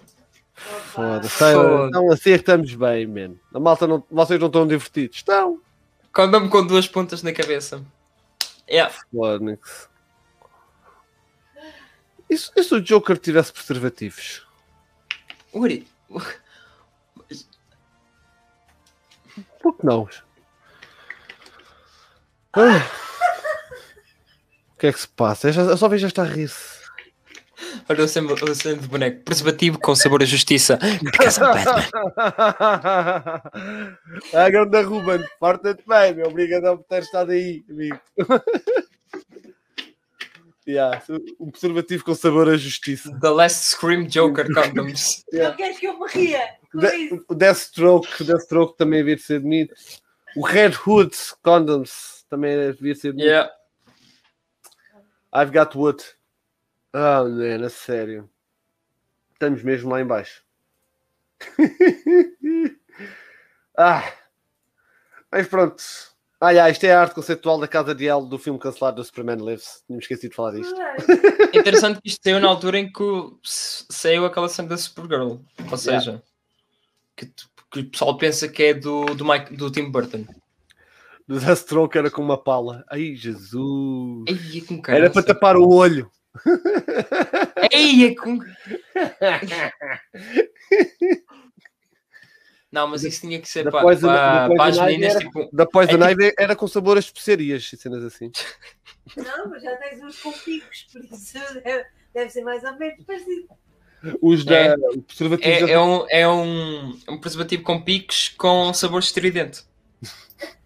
Foda-se. 0.98 1.30
Foda. 1.38 1.88
Então 1.88 2.12
assim 2.12 2.32
é 2.32 2.34
que 2.34 2.42
estamos 2.42 2.74
bem, 2.74 3.06
man. 3.08 3.36
A 3.54 3.60
malta 3.60 3.86
não, 3.88 4.04
vocês 4.10 4.40
não 4.40 4.48
estão 4.48 4.68
divertidos. 4.68 5.18
Estão. 5.18 5.62
Condom 6.12 6.50
com 6.50 6.66
duas 6.66 6.88
pontas 6.88 7.22
na 7.24 7.32
cabeça. 7.32 7.84
É, 8.68 8.90
Foda-se. 9.12 9.88
E 12.30 12.38
se 12.38 12.52
e 12.56 12.64
se 12.64 12.76
o 12.76 12.82
Joker 12.82 13.18
tivesse 13.18 13.54
preservativos? 13.54 14.46
Uri, 15.54 15.88
Por 19.62 19.76
que 19.78 19.86
não? 19.86 20.08
Ah. 22.54 22.90
O 24.74 24.80
que 24.80 24.88
é 24.88 24.94
que 24.94 25.00
se 25.00 25.08
passa? 25.08 25.50
Eu, 25.50 25.54
já- 25.54 25.62
eu 25.62 25.78
só 25.78 25.88
vejo 25.88 26.08
esta 26.08 26.24
rir-se. 26.24 26.77
olha 27.90 28.04
o 28.04 28.08
símbolo 28.08 28.36
de 28.36 28.88
boneco. 28.88 29.24
Preservativo 29.24 29.80
com 29.80 29.96
sabor 29.96 30.22
à 30.22 30.26
justiça. 30.26 30.78
És 31.22 31.38
um 31.38 31.42
Batman. 31.42 31.84
a 34.34 34.50
grande 34.50 34.82
Ruben, 34.82 35.24
porta-te 35.40 35.84
bem, 35.88 36.16
meu. 36.16 36.28
Obrigadão 36.28 36.78
por 36.78 36.86
ter 36.86 37.04
estado 37.04 37.32
aí, 37.32 37.64
amigo. 37.70 38.00
yeah, 40.68 41.02
um 41.40 41.52
preservativo 41.52 42.04
com 42.04 42.16
sabor 42.16 42.50
à 42.50 42.58
justiça. 42.58 43.16
The 43.20 43.30
Last 43.30 43.76
Scream 43.76 44.08
Joker 44.08 44.52
Condoms. 44.54 45.24
Não 45.32 45.56
queres 45.56 45.80
que 45.80 45.88
eu 45.88 46.00
me 46.00 46.08
ria? 46.10 46.58
O 47.30 47.36
Deathstroke, 47.36 48.22
o 48.22 48.26
Deathstroke 48.26 48.78
também 48.78 49.02
havia 49.02 49.16
de 49.16 49.22
ser 49.22 49.40
bonito. 49.40 49.74
O 50.36 50.46
Red 50.46 50.74
Hood 50.86 51.16
Condoms 51.42 52.26
também 52.30 52.54
havia 52.54 52.94
de 52.94 53.00
ser 53.00 53.12
bonito. 53.12 53.26
Yeah. 53.26 53.50
I've 55.34 55.52
got 55.52 55.76
wood. 55.76 56.04
Ah, 57.00 57.24
man, 57.24 57.64
a 57.64 57.70
sério. 57.70 58.28
Estamos 59.34 59.62
mesmo 59.62 59.92
lá 59.92 60.02
em 60.02 60.06
baixo. 60.06 60.42
ah. 63.78 64.04
Mas 65.32 65.48
pronto. 65.48 65.84
Ah, 66.42 66.50
yeah, 66.50 66.72
isto 66.72 66.84
é 66.86 66.94
a 66.94 67.02
arte 67.02 67.14
conceitual 67.14 67.60
da 67.60 67.68
casa 67.68 67.94
de 67.94 68.08
El 68.08 68.26
do 68.26 68.40
filme 68.40 68.60
cancelado 68.60 68.96
do 68.96 69.04
Superman 69.04 69.46
Lives. 69.46 69.84
Tinha 69.86 70.00
esquecido 70.00 70.32
de 70.32 70.36
falar 70.36 70.54
disto. 70.54 70.74
Interessante 71.54 72.02
que 72.02 72.08
isto 72.10 72.24
saiu 72.24 72.40
na 72.40 72.48
altura 72.48 72.80
em 72.80 72.92
que 72.92 73.04
saiu 73.44 74.26
aquela 74.26 74.50
cena 74.50 74.70
da 74.70 74.78
Supergirl. 74.78 75.38
Ou 75.72 75.78
seja, 75.78 76.24
que, 77.16 77.28
tu- 77.28 77.48
que 77.72 77.80
o 77.82 77.90
pessoal 77.92 78.18
pensa 78.18 78.48
que 78.48 78.64
é 78.64 78.74
do, 78.74 79.06
do, 79.14 79.24
Mike, 79.24 79.56
do 79.56 79.70
Tim 79.70 79.92
Burton. 79.92 80.26
Do 81.28 81.40
Deathstroke 81.40 81.96
era 81.96 82.10
com 82.10 82.24
uma 82.24 82.42
pala. 82.44 82.84
Ai, 82.90 83.14
Jesus. 83.14 84.26
É 84.28 84.62
com 84.66 84.82
Era 84.92 85.12
para 85.12 85.22
tapar 85.22 85.58
o 85.58 85.70
olho. 85.70 86.12
Ei, 87.72 88.06
é 88.08 88.16
com... 88.16 88.40
Não, 92.72 92.88
mas 92.88 93.04
isso 93.04 93.22
tinha 93.22 93.40
que 93.42 93.48
ser 93.48 93.64
para, 93.64 93.80
Depois 93.80 94.04
a- 94.04 94.08
para, 94.08 94.48
depois 94.50 94.58
para 94.58 94.66
a 94.66 94.70
as 94.86 94.92
meninas, 94.92 95.16
era- 95.16 95.26
tipo, 95.26 95.50
Da 95.54 95.66
Poison 95.66 96.04
É 96.04 96.12
Ivy 96.12 96.34
era 96.38 96.56
com 96.56 96.68
sabor 96.68 96.98
a 96.98 97.00
especiarias 97.00 97.72
e 97.74 97.78
cenas 97.78 98.04
assim. 98.04 98.30
Não, 99.16 99.50
mas 99.50 99.64
já 99.64 99.76
tens 99.78 100.02
uns 100.04 100.20
com 100.22 100.32
picos, 100.34 100.86
por 100.92 101.02
isso 101.06 101.34
deve, 101.64 101.86
deve 102.14 102.30
ser 102.30 102.42
mais 102.44 102.64
ou 102.64 102.78
menos 102.78 103.04
parecido. 103.06 103.48
Os 104.22 104.44
da 104.46 104.56
É. 104.56 104.68
da- 104.70 104.76
é, 105.42 105.60
é, 105.72 105.80
um, 105.80 106.06
é 106.10 106.28
um, 106.28 107.00
um 107.10 107.18
preservativo 107.20 107.64
com 107.64 107.82
picos 107.82 108.30
com 108.38 108.74
sabor 108.74 109.00
estridente. 109.00 109.64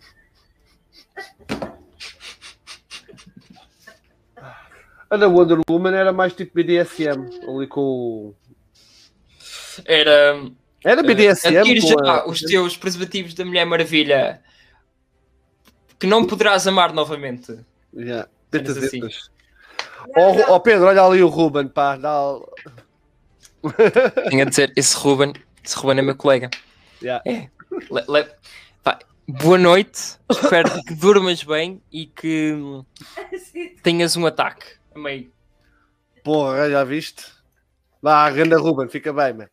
A 5.12 5.18
da 5.18 5.28
Wonder 5.28 5.60
Woman 5.70 5.94
era 5.94 6.12
mais 6.14 6.34
tipo 6.34 6.54
BDSM. 6.56 7.30
Ali 7.48 7.68
com. 7.68 7.82
o- 7.82 8.36
Era. 9.86 10.42
Era 10.84 11.04
BDSM. 11.04 11.58
Adquire 11.58 11.82
com 11.82 11.88
já 11.88 12.12
a- 12.12 12.28
os 12.28 12.40
teus 12.42 12.76
preservativos 12.78 13.34
da 13.34 13.46
Mulher 13.46 13.66
Maravilha 13.66 14.42
que 16.00 16.08
não 16.08 16.26
poderás 16.26 16.66
amar 16.66 16.92
novamente. 16.94 17.60
Yeah. 17.94 18.28
Tetas, 18.50 18.78
assim. 18.78 19.02
Ru- 19.02 20.46
ó, 20.48 20.58
Pedro, 20.60 20.88
olha 20.88 21.04
ali 21.04 21.22
o 21.22 21.28
Ruben, 21.28 21.68
pá. 21.68 21.96
Dá... 21.96 22.40
Tenho 24.30 24.42
a 24.42 24.46
dizer, 24.50 24.74
esse 24.76 24.96
Ruben, 24.98 25.34
esse 25.64 25.76
Ruben 25.76 26.00
é 26.00 26.02
meu 26.02 26.16
colega. 26.16 26.50
Yeah. 27.04 27.24
Le- 27.70 28.06
le- 28.10 28.32
pá, 28.84 28.98
boa 29.28 29.60
noite, 29.60 30.18
espero 30.32 30.70
que 30.84 30.96
durmas 30.96 31.44
bem 31.44 31.80
e 31.92 32.08
que 32.08 32.56
tenhas 33.84 34.18
um 34.18 34.26
ataque. 34.26 34.66
Meio. 35.00 35.32
Porra, 36.24 36.70
já 36.70 36.84
viste? 36.84 37.26
Vá, 38.02 38.30
grande 38.30 38.56
Ruben, 38.56 38.90
fica 38.90 39.12
bem, 39.14 39.34
mano. 39.34 39.50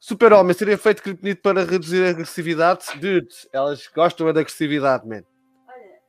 Super-Homem 0.00 0.54
seria 0.54 0.78
feito 0.78 1.02
criptonito 1.02 1.42
para 1.42 1.64
reduzir 1.64 2.04
a 2.04 2.10
agressividade? 2.10 2.86
Dude, 2.94 3.28
elas 3.52 3.86
gostam 3.88 4.28
é 4.28 4.32
da 4.32 4.40
agressividade, 4.40 5.06
man. 5.06 5.22
Olha, 5.66 6.00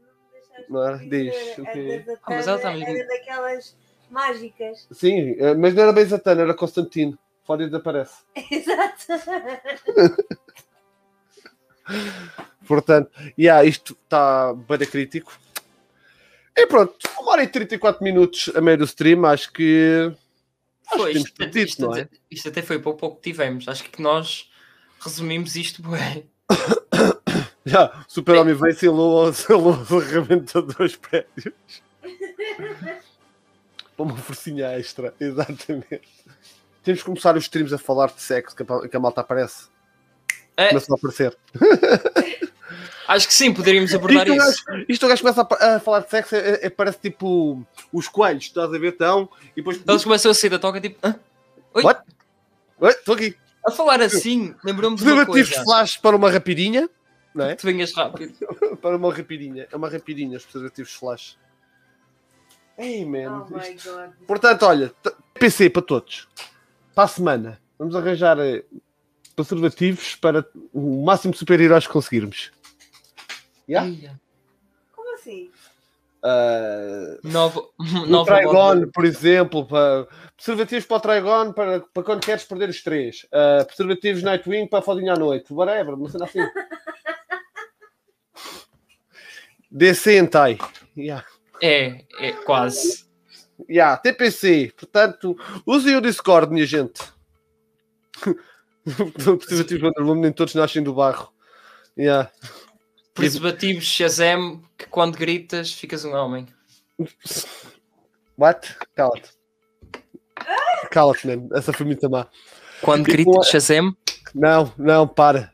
não 0.00 0.08
me 0.08 0.32
deixaste 0.32 0.70
Não 0.72 0.88
é? 0.88 0.98
dizer, 0.98 1.08
Diz, 1.08 1.58
o 1.58 1.62
a 1.62 1.72
quê? 1.72 1.98
da 2.06 2.12
Ah, 2.14 2.18
mas 2.28 2.46
ela 2.46 2.56
está 2.56 2.70
mesmo- 2.72 2.86
Era 2.86 3.08
daquelas 3.08 3.76
mágicas. 4.10 4.88
Sim, 4.92 5.34
eh, 5.38 5.54
mas 5.54 5.74
não 5.74 5.82
era 5.82 5.92
bem 5.92 6.04
Zatanna, 6.04 6.42
era 6.42 6.54
Constantino. 6.54 7.18
Fora 7.44 7.66
desaparece. 7.66 8.22
Exato. 8.50 9.06
Portanto, 12.66 13.10
yeah, 13.38 13.62
isto 13.64 13.96
está 14.04 14.54
bem 14.54 14.78
crítico. 14.86 15.32
E 16.56 16.66
pronto, 16.66 16.94
uma 17.18 17.32
hora 17.32 17.42
e 17.42 17.48
34 17.48 18.02
minutos 18.02 18.50
a 18.54 18.60
meio 18.60 18.78
do 18.78 18.84
stream, 18.84 19.24
acho 19.26 19.52
que. 19.52 20.12
Acho 20.86 20.98
Foi, 20.98 21.12
que 21.12 21.18
isto, 21.18 21.58
isto, 21.58 21.82
não 21.82 21.96
é? 21.96 22.02
até, 22.02 22.16
isto 22.30 22.48
até 22.48 22.62
foi 22.62 22.78
para 22.78 22.90
o 22.90 22.94
pouco 22.94 23.16
que 23.16 23.30
tivemos. 23.30 23.66
Acho 23.66 23.84
que 23.84 24.00
nós 24.00 24.50
resumimos 25.00 25.56
isto 25.56 25.82
bem. 25.82 26.30
Já, 27.66 28.04
Super-Homem 28.06 28.54
veio 28.54 28.72
e 28.72 28.74
selou 28.74 29.32
selou 29.32 29.74
o 29.90 29.98
arrebento 29.98 30.62
de 30.62 30.74
dois 30.74 30.96
prédios. 30.96 31.54
Uma 33.96 34.16
forcinha 34.16 34.78
extra, 34.78 35.14
exatamente. 35.18 36.02
Temos 36.82 37.00
que 37.00 37.06
começar 37.06 37.36
os 37.36 37.44
streams 37.44 37.72
a 37.72 37.78
falar 37.78 38.08
de 38.08 38.20
sexo, 38.20 38.54
que 38.54 38.62
a, 38.62 38.88
que 38.88 38.96
a 38.96 39.00
malta 39.00 39.22
aparece. 39.22 39.68
É. 40.56 40.68
Começa 40.68 40.92
a 40.92 40.96
aparecer. 40.96 41.36
Acho 43.06 43.26
que 43.28 43.34
sim, 43.34 43.52
poderíamos 43.52 43.94
abordar 43.94 44.26
Isto 44.26 44.36
isso. 44.50 44.64
gajo- 44.64 44.84
Isto 44.88 45.06
o 45.06 45.08
gajo 45.08 45.22
começa 45.22 45.40
a, 45.60 45.74
a 45.76 45.80
falar 45.80 46.00
de 46.00 46.10
sexo, 46.10 46.34
é, 46.34 46.66
é- 46.66 46.70
parece 46.70 46.98
tipo 46.98 47.64
os 47.92 48.08
coelhos, 48.08 48.44
estás 48.44 48.72
a 48.72 48.78
ver? 48.78 48.92
Tão, 48.92 49.28
e 49.52 49.56
depois. 49.56 49.80
Eles 49.86 50.04
começam 50.04 50.30
a 50.30 50.34
sair 50.34 50.50
da 50.50 50.58
toca 50.58 50.80
tipo. 50.80 50.96
"Hã? 51.06 51.14
What? 51.74 52.00
Oi, 52.80 52.90
estou 52.90 53.14
aqui. 53.14 53.36
A 53.66 53.70
falar 53.70 54.00
assim, 54.02 54.54
lembrou-me 54.64 54.96
de 54.96 55.02
uma 55.02 55.12
Preservativos 55.24 55.48
coisa. 55.50 55.64
flash 55.64 55.96
para 55.98 56.16
uma 56.16 56.30
rapidinha, 56.30 56.88
não 57.34 57.44
é? 57.46 57.54
Tu 57.54 57.66
venhas 57.66 57.92
rápido. 57.94 58.32
para 58.80 58.96
uma 58.96 59.12
rapidinha. 59.12 59.66
É 59.70 59.76
uma 59.76 59.88
rapidinha, 59.88 60.36
os 60.36 60.44
preservativos 60.44 60.92
flash. 60.92 61.36
Ei, 62.76 63.04
man. 63.04 63.46
Oh 63.50 63.54
my 63.56 63.74
god. 63.84 64.10
Portanto, 64.26 64.64
olha, 64.64 64.92
PC 65.34 65.70
para 65.70 65.82
todos. 65.82 66.28
Para 66.94 67.04
a 67.04 67.08
semana, 67.08 67.60
vamos 67.78 67.94
arranjar 67.96 68.38
eh, 68.38 68.64
preservativos 69.36 70.14
para 70.16 70.46
o 70.72 71.04
máximo 71.04 71.32
de 71.32 71.38
super-heróis 71.38 71.86
que 71.86 71.92
conseguirmos. 71.92 72.52
Yeah? 73.68 74.18
Como 74.94 75.14
assim? 75.14 75.50
Ah, 76.26 77.18
Nova, 77.22 77.60
o 77.78 78.24
Trigon, 78.24 78.88
por 78.90 79.04
exemplo, 79.04 79.66
para 79.66 80.08
preservativos 80.34 80.86
para 80.86 80.96
o 80.96 81.00
Trigon 81.00 81.52
para, 81.52 81.80
para 81.80 82.02
quando 82.02 82.24
queres 82.24 82.44
perder 82.44 82.70
os 82.70 82.82
três. 82.82 83.26
Ah, 83.30 83.62
preservativos 83.66 84.22
Nightwing 84.22 84.66
para 84.66 84.78
a 84.78 84.82
fodinha 84.82 85.12
à 85.12 85.16
noite. 85.16 85.52
Whatever, 85.52 85.94
uma 85.94 86.08
cena 86.08 86.24
assim. 86.24 86.40
DC 89.70 90.16
Entai. 90.16 90.56
Yeah. 90.96 91.26
É, 91.62 92.04
é 92.18 92.32
quase. 92.32 93.04
Yeah, 93.68 93.96
TPC. 93.98 94.72
Portanto, 94.76 95.36
usem 95.66 95.94
o 95.94 96.00
Discord, 96.00 96.52
minha 96.52 96.64
gente. 96.64 97.02
Preservativos 98.84 99.82
Wonder 99.82 100.04
Woman, 100.04 100.20
nem 100.22 100.32
todos 100.32 100.54
nascem 100.54 100.82
do 100.82 100.94
barro. 100.94 101.32
Yeah. 101.98 102.30
Preservativos 103.14 103.84
Shazam, 103.84 104.60
que 104.76 104.86
quando 104.86 105.16
gritas 105.16 105.72
ficas 105.72 106.04
um 106.04 106.12
homem. 106.12 106.46
What? 108.36 108.74
Cala-te. 108.94 109.30
Cala-te, 110.90 111.26
man. 111.26 111.48
Essa 111.56 111.72
foi 111.72 111.86
muito 111.86 112.10
má. 112.10 112.26
Quando 112.82 113.02
a- 113.08 113.12
gritas 113.12 113.48
Shazam, 113.48 113.96
Não, 114.34 114.72
não, 114.76 115.06
para. 115.06 115.52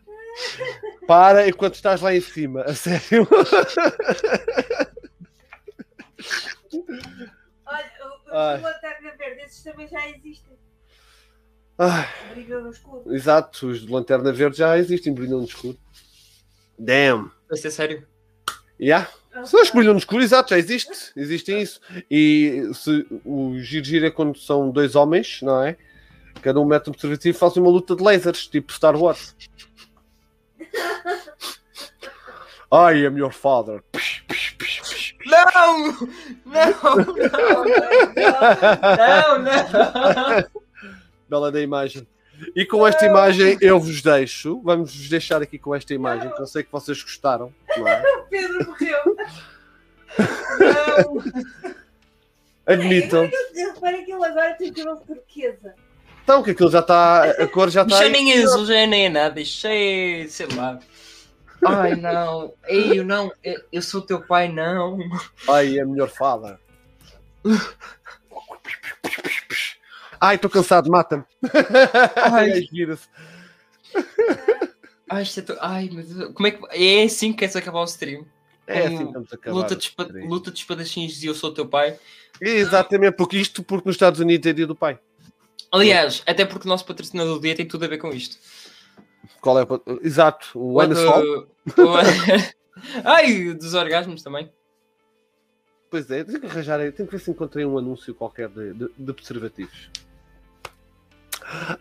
Para 1.06 1.48
enquanto 1.48 1.74
estás 1.74 2.00
lá 2.00 2.14
em 2.14 2.20
cima, 2.20 2.62
a 2.62 2.74
sério. 2.74 3.28
Olha, 7.66 7.90
o- 8.04 8.30
o 8.30 8.62
Lanterna 8.62 9.14
Verde, 9.18 9.40
esses 9.42 9.62
também 9.62 9.88
já 9.88 10.08
existem. 10.08 10.58
Brilham 12.34 12.62
no 12.62 12.70
escuro. 12.70 13.14
exato, 13.14 13.68
os 13.68 13.80
de 13.86 13.90
lanterna 13.90 14.30
verde 14.32 14.58
já 14.58 14.76
existem, 14.76 15.14
brilham 15.14 15.38
no 15.38 15.46
escuro. 15.46 15.78
Damn. 16.78 17.30
Vai 17.50 17.58
ser 17.58 17.70
sério. 17.70 18.06
Yeah. 18.80 19.10
São 19.44 19.60
os 19.60 19.68
que 19.68 19.76
brilham 19.76 19.92
no 19.92 19.98
escuro, 19.98 20.22
exato, 20.22 20.50
já 20.50 20.58
existe. 20.58 21.12
Existem 21.14 21.60
isso. 21.60 21.80
E 22.10 22.70
se, 22.72 23.06
o 23.24 23.58
giro 23.58 24.06
é 24.06 24.10
quando 24.10 24.38
são 24.38 24.70
dois 24.70 24.94
homens, 24.96 25.40
não 25.42 25.62
é? 25.62 25.76
Cada 26.42 26.58
um 26.60 26.64
mete 26.64 26.88
um 26.88 26.92
preservativo 26.92 27.36
e 27.36 27.38
faz 27.38 27.56
uma 27.56 27.68
luta 27.68 27.94
de 27.94 28.02
lasers, 28.02 28.46
tipo 28.46 28.72
Star 28.72 28.96
Wars. 28.96 29.36
I 32.72 33.04
am 33.04 33.18
your 33.18 33.32
father. 33.32 33.82
Psh, 33.92 34.22
psh, 34.28 34.54
psh, 34.56 34.80
psh. 34.82 35.14
Não! 35.26 35.92
Não! 36.46 36.96
Não! 36.96 37.64
Não! 38.96 39.38
Não! 39.42 40.44
Bela 41.28 41.52
da 41.52 41.60
imagem. 41.60 42.06
E 42.54 42.64
com 42.64 42.86
esta 42.86 43.06
imagem 43.06 43.56
eu 43.60 43.78
vos 43.78 44.02
deixo. 44.02 44.60
Vamos 44.62 44.94
vos 44.94 45.08
deixar 45.08 45.42
aqui 45.42 45.58
com 45.58 45.74
esta 45.74 45.94
imagem, 45.94 46.30
que 46.30 46.40
eu 46.40 46.46
sei 46.46 46.62
que 46.62 46.72
vocês 46.72 47.02
gostaram. 47.02 47.52
Não 47.76 47.88
é? 47.88 48.02
O 48.16 48.22
Pedro 48.28 48.66
morreu. 48.66 49.16
Não! 50.58 51.22
Admitam. 52.66 53.30
Eu 53.54 53.74
reparei 53.74 54.04
que 54.04 54.12
ele 54.12 54.24
agora 54.24 54.54
tem 54.54 54.72
cabelo 54.72 54.98
turquesa. 54.98 55.74
Então, 56.22 56.42
que 56.42 56.50
aquilo 56.52 56.70
já 56.70 56.80
está. 56.80 57.24
A 57.24 57.46
cor 57.46 57.70
já 57.70 57.82
está. 57.82 58.04
já 58.04 58.08
nem 58.08 58.32
é 58.32 58.42
azul, 58.42 58.66
já 58.66 58.86
nem 58.86 59.06
é 59.06 59.08
nada. 59.08 59.40
Isto 59.40 59.66
é. 59.66 60.26
sei 60.28 60.46
lá. 60.54 60.78
Ai 61.66 61.94
não, 61.94 62.54
ei, 62.66 62.98
eu 62.98 63.04
não, 63.04 63.30
eu, 63.44 63.62
eu 63.70 63.82
sou 63.82 64.00
teu 64.00 64.22
pai, 64.22 64.48
não. 64.48 64.98
Ai, 65.48 65.78
é 65.78 65.82
a 65.82 65.86
melhor 65.86 66.08
fala. 66.08 66.58
Ai, 70.20 70.36
estou 70.36 70.50
cansado, 70.50 70.90
mata-me. 70.90 71.24
Ai. 72.16 72.62
Gira-se. 72.72 73.08
Ai, 75.08 75.22
isto 75.22 75.40
é 75.40 75.42
tão- 75.42 75.56
Ai, 75.60 75.88
meu 75.90 76.04
Deus. 76.04 76.32
Como 76.34 76.46
é 76.46 76.50
que. 76.52 76.64
É 76.70 77.04
assim 77.04 77.32
que 77.32 77.38
queres 77.38 77.56
acabar 77.56 77.80
o 77.80 77.84
stream? 77.84 78.26
É 78.66 78.86
assim 78.86 78.98
que 78.98 79.02
estamos 79.04 79.32
a 79.32 79.34
acabar. 79.34 79.56
Luta 79.56 79.76
de, 79.76 79.82
espa... 79.82 80.08
Luta 80.28 80.50
de 80.52 80.58
espadachins 80.58 81.22
e 81.22 81.26
eu 81.26 81.34
sou 81.34 81.52
teu 81.52 81.66
pai. 81.66 81.98
Exatamente, 82.40 83.16
porque 83.16 83.36
isto 83.36 83.62
porque 83.62 83.88
nos 83.88 83.96
Estados 83.96 84.20
Unidos 84.20 84.46
é 84.46 84.52
dia 84.52 84.66
do 84.66 84.76
pai. 84.76 84.98
Aliás, 85.72 86.22
até 86.26 86.44
porque 86.44 86.66
o 86.66 86.68
nosso 86.68 86.84
patrocinador 86.84 87.34
do 87.34 87.40
dia 87.40 87.54
tem 87.56 87.66
tudo 87.66 87.84
a 87.84 87.88
ver 87.88 87.98
com 87.98 88.10
isto. 88.10 88.36
Qual 89.40 89.58
é 89.58 89.62
o. 89.64 90.00
Exato, 90.02 90.50
o 90.58 90.74
O 90.74 90.80
Ana 90.80 90.94
Sol. 90.94 91.22
do- 91.22 91.48
o- 91.78 91.94
Ai, 93.04 93.52
dos 93.54 93.74
orgasmos 93.74 94.22
também. 94.22 94.50
Pois 95.90 96.08
é, 96.10 96.22
tenho 96.22 96.40
que 96.40 96.46
arranjar 96.46 96.78
aí, 96.78 96.92
tenho 96.92 97.08
que 97.08 97.16
ver 97.16 97.22
se 97.22 97.30
encontrei 97.32 97.64
um 97.64 97.76
anúncio 97.76 98.14
qualquer 98.14 98.48
de, 98.48 98.72
de- 98.74 98.90
de 98.96 99.12
preservativos. 99.12 99.90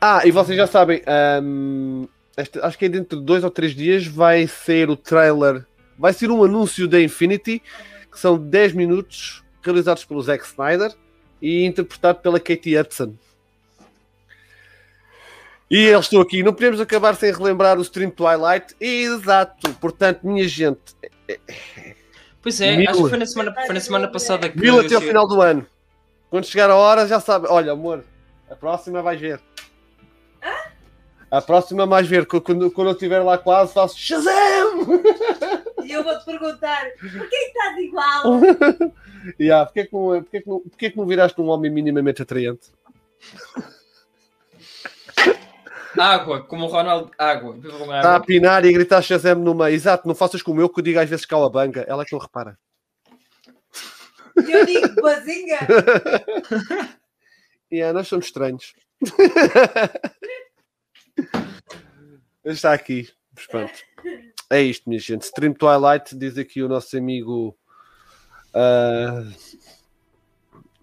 Ah, 0.02 0.22
e 0.26 0.32
vocês 0.32 0.58
já 0.58 0.66
sabem, 0.68 1.02
hum, 1.44 2.08
este- 2.38 2.60
acho 2.60 2.78
que 2.78 2.86
é 2.86 2.90
dentro 2.90 3.20
de 3.20 3.26
dois 3.26 3.44
ou 3.44 3.52
três 3.52 3.76
dias 3.76 4.06
vai 4.08 4.48
ser 4.48 4.90
o 4.90 4.96
trailer, 4.96 5.66
vai 5.98 6.12
ser 6.14 6.32
um 6.32 6.44
anúncio 6.44 6.88
da 6.88 7.00
Infinity, 7.02 7.62
que 8.12 8.20
são 8.20 8.38
10 8.38 8.74
minutos 8.74 9.44
realizados 9.62 10.04
pelo 10.06 10.22
Zack 10.22 10.44
Snyder 10.46 10.92
e 11.42 11.66
interpretado 11.66 12.20
pela 12.20 12.40
Katie 12.40 12.78
Hudson. 12.80 13.14
E 15.70 15.78
eles 15.78 16.06
estão 16.06 16.20
aqui, 16.22 16.42
não 16.42 16.54
podemos 16.54 16.82
acabar 16.82 17.16
sem 17.16 17.32
relembrar 17.32 17.78
o 17.78 17.82
stream 17.84 18.10
Twilight. 18.10 18.76
Exato, 18.80 19.70
portanto, 19.76 20.22
minha 20.26 20.48
gente, 20.48 20.80
Pois 22.42 22.60
é, 22.62 22.76
Mil. 22.76 22.90
acho 22.90 23.04
que 23.04 23.10
foi 23.10 23.18
na 23.20 23.26
semana, 23.26 23.54
foi 23.66 23.74
na 23.76 23.80
semana 23.82 24.08
passada 24.08 24.50
que. 24.50 24.58
Viu 24.58 24.80
até 24.80 24.96
ao 24.96 25.02
final 25.02 25.28
do 25.28 25.42
ano. 25.42 25.68
Quando 26.30 26.46
chegar 26.46 26.70
a 26.70 26.76
hora, 26.76 27.06
já 27.08 27.20
sabe. 27.20 27.48
Olha, 27.50 27.74
amor, 27.74 28.04
a 28.50 28.56
próxima 28.56 29.02
vais 29.02 29.20
ver. 29.20 29.40
A 31.32 31.42
próxima 31.42 31.86
vais 31.86 32.08
ver. 32.08 32.26
Quando, 32.26 32.72
quando 32.72 32.88
eu 32.88 32.94
estiver 32.94 33.20
lá 33.22 33.38
quase, 33.38 33.74
faço 33.74 33.98
Shazam! 33.98 35.02
E 35.84 35.92
eu 35.92 36.04
vou-te 36.04 36.26
perguntar: 36.26 36.86
porquê 37.00 37.28
que 37.28 37.36
estás 37.36 37.78
igual? 37.78 38.42
yeah, 39.40 39.66
porquê, 39.66 39.86
que 39.86 39.94
não, 39.94 40.24
porquê, 40.24 40.42
que 40.42 40.50
não, 40.50 40.60
porquê 40.62 40.90
que 40.92 40.98
não 40.98 41.06
viraste 41.06 41.40
um 41.40 41.48
homem 41.50 41.72
minimamente 41.72 42.22
atraente? 42.22 42.72
Água, 45.98 46.44
como 46.44 46.66
o 46.66 46.68
Ronaldo. 46.68 47.12
Água. 47.18 47.58
Está 47.58 48.16
a 48.16 48.20
pinar 48.20 48.64
e 48.66 48.70
a 48.70 48.72
gritar 48.72 49.02
Shazam 49.02 49.36
no 49.36 49.54
meio. 49.54 49.74
Exato, 49.74 50.08
não 50.08 50.16
faças 50.16 50.42
como 50.42 50.62
eu, 50.62 50.70
que 50.70 50.80
eu 50.80 50.84
digo 50.84 51.00
às 51.00 51.10
vezes 51.10 51.26
calabanga. 51.26 51.86
Ela 51.88 52.04
é 52.04 52.06
que 52.06 52.14
não 52.14 52.20
repara. 52.20 52.58
Eu 54.36 54.66
digo 54.66 55.02
bazinga. 55.02 55.60
Yeah, 57.72 57.94
nós 57.94 58.08
somos 58.08 58.26
estranhos. 58.26 58.74
Está 62.46 62.74
aqui. 62.74 63.10
Mas 63.36 63.48
pronto. 63.48 63.74
É 64.50 64.62
isto, 64.62 64.90
minha 64.90 65.00
gente. 65.00 65.22
Stream 65.24 65.54
Twilight, 65.54 66.16
diz 66.16 66.38
aqui 66.38 66.62
o 66.64 66.68
nosso 66.70 66.98
amigo. 66.98 67.56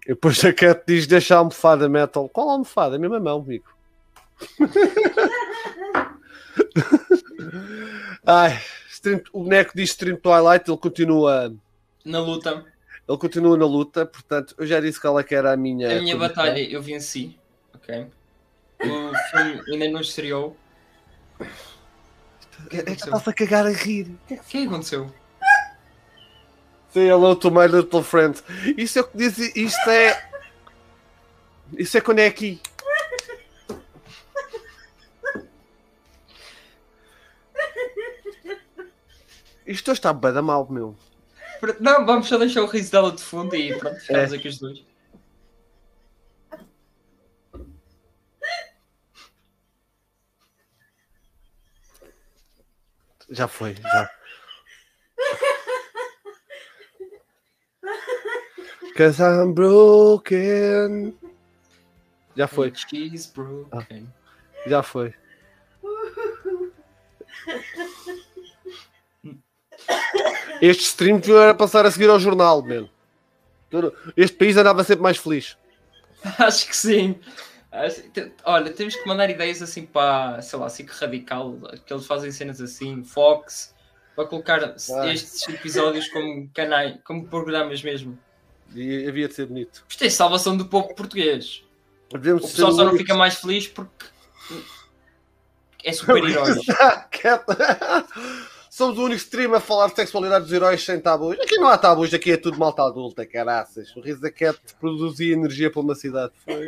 e 0.05 0.09
depois 0.09 0.43
a 0.45 0.53
Cat 0.53 0.83
diz: 0.87 1.05
deixa 1.07 1.35
a 1.35 1.39
almofada 1.39 1.89
metal. 1.89 2.29
Qual 2.29 2.49
almofada? 2.49 2.95
A 2.95 2.99
mesma 2.99 3.19
mão, 3.19 3.41
amigo. 3.41 3.65
Ai, 8.25 8.59
stream- 8.89 9.21
o 9.33 9.43
boneco 9.43 9.71
diz 9.75 9.89
Stream 9.91 10.17
Twilight, 10.17 10.69
ele 10.69 10.77
continua, 10.77 11.53
Na 12.05 12.19
luta. 12.19 12.65
ele 13.07 13.17
continua 13.17 13.57
na 13.57 13.65
luta, 13.65 14.05
portanto, 14.05 14.53
eu 14.57 14.65
já 14.65 14.79
disse 14.79 14.99
qual 14.99 15.19
é 15.19 15.23
que 15.23 15.35
era 15.35 15.53
a 15.53 15.57
minha. 15.57 15.97
A 15.97 16.01
minha 16.01 16.17
batalha 16.17 16.59
eu 16.59 16.81
venci. 16.81 17.37
Ok. 17.73 18.07
O 18.79 19.13
filme 19.31 19.61
ainda 19.73 19.89
não 19.89 20.01
estreou. 20.01 20.55
O 21.39 22.69
que 22.69 22.77
É 22.77 22.83
que 22.83 22.91
aconteceu? 23.03 23.15
a 23.31 23.33
cagar 23.33 23.65
a 23.65 23.71
rir. 23.71 24.07
O 24.23 24.27
que 24.27 24.33
é 24.35 24.37
que 24.37 24.65
aconteceu? 24.67 25.13
Say 26.93 27.07
hello 27.09 27.35
to 27.35 27.51
my 27.51 27.67
little 27.67 28.03
friend. 28.03 28.41
Isso 28.77 28.99
é 28.99 29.01
o 29.01 29.07
que 29.07 29.17
diz. 29.17 29.37
Isto 29.55 29.89
é. 29.89 30.29
Isso 31.77 31.97
é 31.97 32.01
quando 32.01 32.19
é 32.19 32.27
aqui. 32.27 32.61
Isto 39.65 39.91
hoje 39.91 39.99
está 39.99 40.13
bem 40.13 40.31
da 40.33 40.41
mal, 40.41 40.67
meu. 40.69 40.95
Não, 41.79 42.05
vamos 42.05 42.27
só 42.27 42.37
deixar 42.37 42.61
o 42.63 42.67
riso 42.67 42.91
dela 42.91 43.11
de 43.11 43.21
fundo 43.21 43.55
e 43.55 43.73
pronto, 43.77 43.99
ficamos 43.99 44.31
É. 44.33 44.35
aqui 44.35 44.47
os 44.47 44.59
dois. 44.59 44.83
Já 53.29 53.47
foi, 53.47 53.75
já. 53.75 54.09
Cause 58.95 59.21
I'm 59.21 59.53
broken. 59.53 61.15
Já 62.35 62.47
foi. 62.47 62.73
She's 62.73 63.27
broken. 63.27 63.67
Ah, 63.71 64.69
já 64.69 64.81
foi. 64.83 65.13
Este 70.61 70.83
stream 70.83 71.19
que 71.19 71.31
era 71.31 71.53
passar 71.53 71.85
a 71.85 71.91
seguir 71.91 72.09
ao 72.09 72.19
jornal, 72.19 72.61
mano. 72.61 72.89
Este 74.15 74.35
país 74.35 74.57
andava 74.57 74.83
sempre 74.83 75.03
mais 75.03 75.17
feliz. 75.17 75.57
Acho 76.39 76.67
que 76.67 76.75
sim. 76.75 77.19
Acho- 77.71 78.09
te- 78.09 78.31
Olha, 78.45 78.71
temos 78.71 78.95
que 78.95 79.07
mandar 79.07 79.29
ideias 79.29 79.61
assim 79.61 79.85
para, 79.85 80.41
sei 80.41 80.57
lá, 80.57 80.69
SIC 80.69 80.89
Radical, 80.89 81.57
que 81.85 81.93
eles 81.93 82.05
fazem 82.05 82.31
cenas 82.31 82.61
assim, 82.61 83.03
Fox, 83.03 83.75
para 84.15 84.25
colocar 84.25 84.73
Vai. 84.89 85.13
estes 85.13 85.47
episódios 85.49 86.07
como 86.09 86.49
canais, 86.53 86.97
como 87.03 87.27
programas 87.27 87.83
mesmo. 87.83 88.17
E 88.73 89.05
havia 89.07 89.27
de 89.27 89.33
ser 89.33 89.45
bonito. 89.45 89.85
Isto 89.87 90.03
é 90.03 90.09
salvação 90.09 90.55
do 90.57 90.65
povo 90.65 90.93
português. 90.95 91.63
Devemos 92.11 92.43
O 92.43 92.47
pessoal 92.47 92.71
só 92.71 92.85
não 92.85 92.97
fica 92.97 93.13
mais 93.15 93.35
feliz 93.35 93.67
porque 93.67 94.05
é 95.83 95.91
super-heróis. 95.93 96.57
Somos 98.69 98.97
o 98.99 99.03
único 99.05 99.17
stream 99.21 99.53
a 99.55 99.59
falar 99.59 99.87
de 99.87 99.95
sexualidade 99.95 100.45
dos 100.45 100.53
heróis 100.53 100.83
sem 100.83 100.99
tabus. 100.99 101.39
Aqui 101.39 101.55
não 101.55 101.67
há 101.67 101.77
tabus, 101.77 102.13
aqui 102.13 102.31
é 102.31 102.37
tudo 102.37 102.59
malta 102.59 102.83
adulta, 102.83 103.25
caraças. 103.25 103.95
O 103.95 104.01
Risa 104.01 104.29
Cat 104.31 104.59
produzia 104.79 105.33
energia 105.33 105.71
para 105.71 105.81
uma 105.81 105.95
cidade. 105.95 106.31
Foi. 106.45 106.65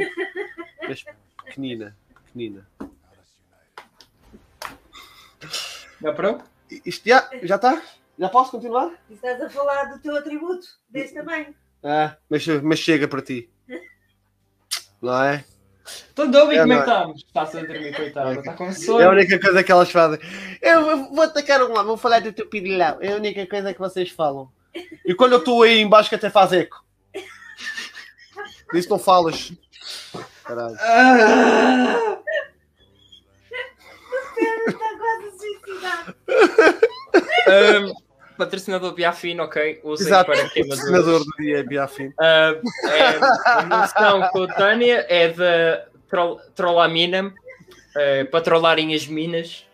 Mas 0.89 1.05
pequenina, 1.45 1.95
pequenina. 2.25 2.67
Já 6.01 6.13
parou? 6.13 6.41
Isto 6.85 7.07
já 7.07 7.29
já 7.43 7.55
está? 7.55 7.81
Já 8.17 8.29
posso 8.29 8.51
continuar? 8.51 8.91
Estás 9.09 9.39
a 9.41 9.49
falar 9.49 9.85
do 9.85 9.99
teu 9.99 10.15
atributo, 10.17 10.65
desse 10.89 11.13
tamanho. 11.13 11.53
Ah, 11.83 12.17
mas, 12.29 12.45
mas 12.63 12.79
chega 12.79 13.07
para 13.07 13.21
ti. 13.21 13.49
Não 15.01 15.23
é? 15.23 15.45
Então, 16.11 16.29
Dobby, 16.29 16.55
É, 16.55 16.61
como 16.61 16.73
é 16.73 16.75
que 16.75 16.81
é? 16.81 16.93
estamos? 16.93 17.23
Está-se 17.25 17.57
a 17.57 17.61
dormir, 17.61 17.95
coitado. 17.95 18.31
Está 18.39 18.53
com 18.53 18.65
É 18.65 18.67
a 18.69 18.73
sono. 18.73 19.09
única 19.09 19.39
coisa 19.39 19.63
que 19.63 19.71
elas 19.71 19.91
fazem. 19.91 20.19
Eu 20.61 21.09
vou 21.13 21.21
atacar 21.21 21.63
um 21.63 21.73
lá, 21.73 21.81
vou 21.83 21.97
falar 21.97 22.19
do 22.21 22.33
teu 22.33 22.47
pirilhão. 22.47 22.97
É 23.01 23.13
a 23.13 23.15
única 23.15 23.45
coisa 23.47 23.73
que 23.73 23.79
vocês 23.79 24.09
falam. 24.11 24.51
E 25.05 25.15
quando 25.15 25.33
eu 25.33 25.39
estou 25.39 25.63
aí 25.63 25.79
embaixo 25.79 26.09
que 26.09 26.15
até 26.15 26.29
faz 26.29 26.51
eco. 26.51 26.83
Disso 28.73 28.89
não 28.89 28.99
falas. 28.99 29.51
Caralho. 30.49 30.75
Ah! 30.81 32.17
Está 34.67 34.97
quase 34.97 35.27
a 35.27 35.31
suicidar. 35.37 36.15
Ahm, 37.47 37.93
patrocinador 38.37 38.93
Biafino, 38.93 39.43
ok. 39.43 39.81
Usem 39.83 40.07
Exato. 40.07 40.31
para 40.31 40.45
O 40.45 40.49
queimaduras. 40.49 40.85
senador 40.85 41.19
do 41.23 41.31
dia 41.37 41.59
é 41.59 41.63
Biafim. 41.63 42.11
Ah, 42.19 42.55
é, 42.85 43.49
a 43.51 43.65
noção 43.65 44.27
coetânea 44.29 45.05
é 45.07 45.29
da 45.29 45.85
Trol- 46.09 46.39
Trollamina 46.55 47.31
eh, 47.95 48.23
para 48.25 48.41
trollarem 48.41 48.95
as 48.95 49.05
minas. 49.05 49.65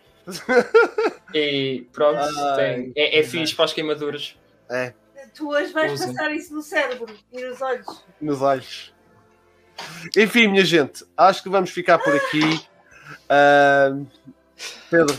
E 1.33 1.87
pronto, 1.93 2.19
Ai, 2.19 2.55
tem- 2.55 2.93
é, 2.95 3.19
é 3.19 3.23
fixe 3.23 3.53
para 3.55 3.65
as 3.65 3.73
queimaduras. 3.73 4.37
É, 4.69 4.93
Tu 5.35 5.47
hoje 5.49 5.71
vais 5.73 5.91
Usem. 5.93 6.07
passar 6.13 6.31
isso 6.33 6.53
no 6.53 6.61
cérebro 6.61 7.13
e 7.31 7.41
nos 7.41 7.61
olhos. 7.61 8.05
nos 8.21 8.41
olhos. 8.41 8.94
Enfim, 10.15 10.47
minha 10.47 10.63
gente, 10.65 11.03
acho 11.17 11.43
que 11.43 11.49
vamos 11.49 11.69
ficar 11.69 11.99
por 11.99 12.15
aqui. 12.15 12.61
Ahm, 13.29 14.05
Pedro, 14.89 15.17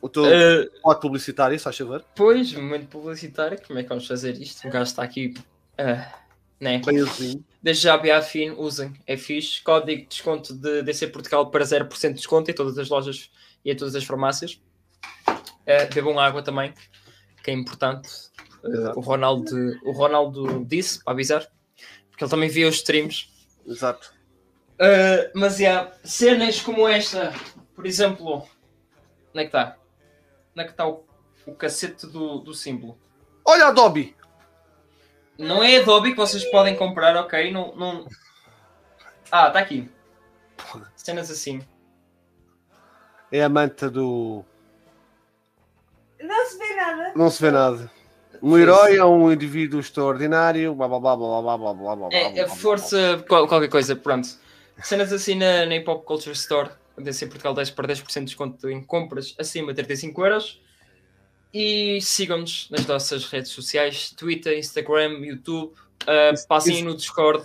o 0.00 0.08
teu 0.08 0.24
Ah, 0.24 0.64
spot 0.76 1.00
publicitário, 1.00 1.58
se 1.58 1.64
faz 1.64 1.76
favor. 1.76 2.04
pois, 2.14 2.52
momento 2.52 2.86
publicitário, 2.88 3.60
como 3.66 3.78
é 3.78 3.82
que 3.82 3.88
vamos 3.88 4.06
fazer 4.06 4.36
isto? 4.40 4.66
O 4.66 4.70
gajo 4.70 4.84
está 4.84 5.02
aqui, 5.02 5.34
ah, 5.78 6.12
né? 6.60 6.80
Assim. 7.10 7.42
Desde 7.62 7.84
já, 7.84 7.96
Biafino, 7.96 8.60
usem, 8.60 8.92
é 9.06 9.16
fixe. 9.16 9.62
Código 9.62 10.02
de 10.02 10.06
desconto 10.08 10.54
de 10.54 10.82
DC 10.82 11.06
Portugal 11.08 11.50
para 11.50 11.64
0% 11.64 12.08
de 12.08 12.14
desconto 12.14 12.50
em 12.50 12.54
todas 12.54 12.76
as 12.78 12.88
lojas 12.88 13.30
e 13.64 13.70
em 13.72 13.76
todas 13.76 13.94
as 13.94 14.04
farmácias. 14.04 14.60
Eh, 15.66 15.86
bebam 15.86 16.18
água 16.18 16.42
também, 16.42 16.74
que 17.42 17.50
é 17.50 17.54
importante. 17.54 18.08
Exato. 18.66 18.98
o, 18.98 19.02
Ronaldo, 19.02 19.78
o 19.84 19.92
Ronaldo 19.92 20.64
disse, 20.64 21.02
para 21.04 21.12
avisar, 21.12 21.46
porque 22.10 22.24
ele 22.24 22.30
também 22.30 22.48
via 22.48 22.66
os 22.66 22.76
streams. 22.76 23.28
Exato. 23.66 24.12
Eh, 24.78 25.30
mas 25.34 25.60
há 25.60 25.92
cenas 26.02 26.60
como 26.60 26.88
esta, 26.88 27.32
por 27.74 27.86
exemplo, 27.86 28.46
onde 29.30 29.38
é 29.38 29.40
que 29.40 29.46
está? 29.46 29.76
Onde 30.52 30.62
é 30.62 30.64
que 30.64 30.70
está 30.70 30.86
o, 30.86 31.04
o 31.46 31.54
cacete 31.54 32.06
do, 32.06 32.38
do 32.38 32.54
símbolo? 32.54 32.98
Olha 33.44 33.66
a 33.66 33.72
Dobby! 33.72 34.16
Não 35.38 35.62
é 35.62 35.78
Adobe 35.78 36.12
que 36.12 36.16
vocês 36.16 36.44
podem 36.44 36.76
comprar, 36.76 37.16
ok? 37.16 37.50
Não, 37.50 37.74
não... 37.74 38.08
Ah, 39.30 39.48
está 39.48 39.58
aqui. 39.58 39.90
Cenas 40.94 41.30
assim. 41.30 41.60
É 43.32 43.42
a 43.42 43.48
manta 43.48 43.90
do. 43.90 44.44
Não 46.20 46.46
se 46.46 46.56
vê 46.56 46.76
nada. 46.76 47.12
Não 47.16 47.30
se 47.30 47.42
vê 47.42 47.50
nada. 47.50 47.90
Um 48.46 48.58
herói 48.58 48.96
é 48.96 49.04
um 49.04 49.32
indivíduo 49.32 49.80
extraordinário. 49.80 50.74
Blá 50.74 50.86
blá 50.86 51.00
blá 51.00 51.16
blá 51.16 51.40
blá 51.40 51.40
blá 51.40 51.56
blá 51.56 51.74
blá 51.74 51.96
blá. 51.96 52.08
É, 52.12 52.40
é 52.40 52.48
força, 52.48 53.24
qual- 53.26 53.48
qualquer 53.48 53.68
coisa, 53.68 53.96
pronto. 53.96 54.28
Cenas 54.82 55.12
assim 55.12 55.34
na, 55.34 55.64
na 55.64 55.76
Hip 55.76 55.88
Hop 55.88 56.04
Culture 56.04 56.32
Store, 56.32 56.68
DC 56.98 57.26
Portugal 57.26 57.54
10 57.54 57.70
para 57.70 57.88
10% 57.88 58.18
de 58.20 58.24
desconto 58.26 58.68
em 58.68 58.84
compras 58.84 59.34
acima 59.38 59.72
de 59.72 59.76
35 59.82 60.24
euros. 60.24 60.60
E 61.54 62.00
sigam-nos 62.02 62.68
nas 62.70 62.84
nossas 62.86 63.26
redes 63.26 63.50
sociais, 63.52 64.10
Twitter, 64.10 64.58
Instagram, 64.58 65.20
YouTube. 65.24 65.72
Uh, 66.06 66.34
Isso- 66.34 66.46
passem 66.46 66.74
isso- 66.74 66.84
no 66.84 66.94
Discord, 66.96 67.44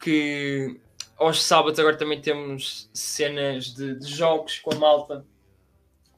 que 0.00 0.76
aos 1.16 1.42
sábados 1.42 1.78
agora 1.78 1.96
também 1.96 2.20
temos 2.20 2.90
cenas 2.92 3.66
de, 3.72 3.94
de 3.94 4.06
jogos 4.10 4.58
com 4.58 4.74
a 4.74 4.76
malta. 4.76 5.24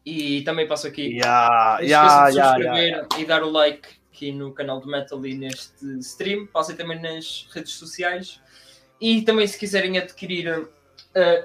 E 0.04 0.42
também 0.42 0.68
passo 0.68 0.86
aqui 0.86 1.14
não 1.14 1.26
ya, 1.26 1.78
esqueçam 1.80 2.26
de 2.26 2.32
subscrever 2.32 2.88
ya. 2.90 3.08
e 3.18 3.24
dar 3.24 3.42
o 3.42 3.50
like 3.50 3.88
aqui 4.12 4.30
no 4.30 4.52
canal 4.52 4.80
do 4.80 4.86
Metal 4.86 5.24
e 5.26 5.34
neste 5.34 5.98
stream. 6.00 6.46
Passem 6.46 6.76
também 6.76 7.00
nas 7.00 7.48
redes 7.52 7.72
sociais. 7.72 8.40
E 9.00 9.22
também 9.22 9.46
se 9.46 9.58
quiserem 9.58 9.98
adquirir. 9.98 10.58
Uh, 10.58 11.44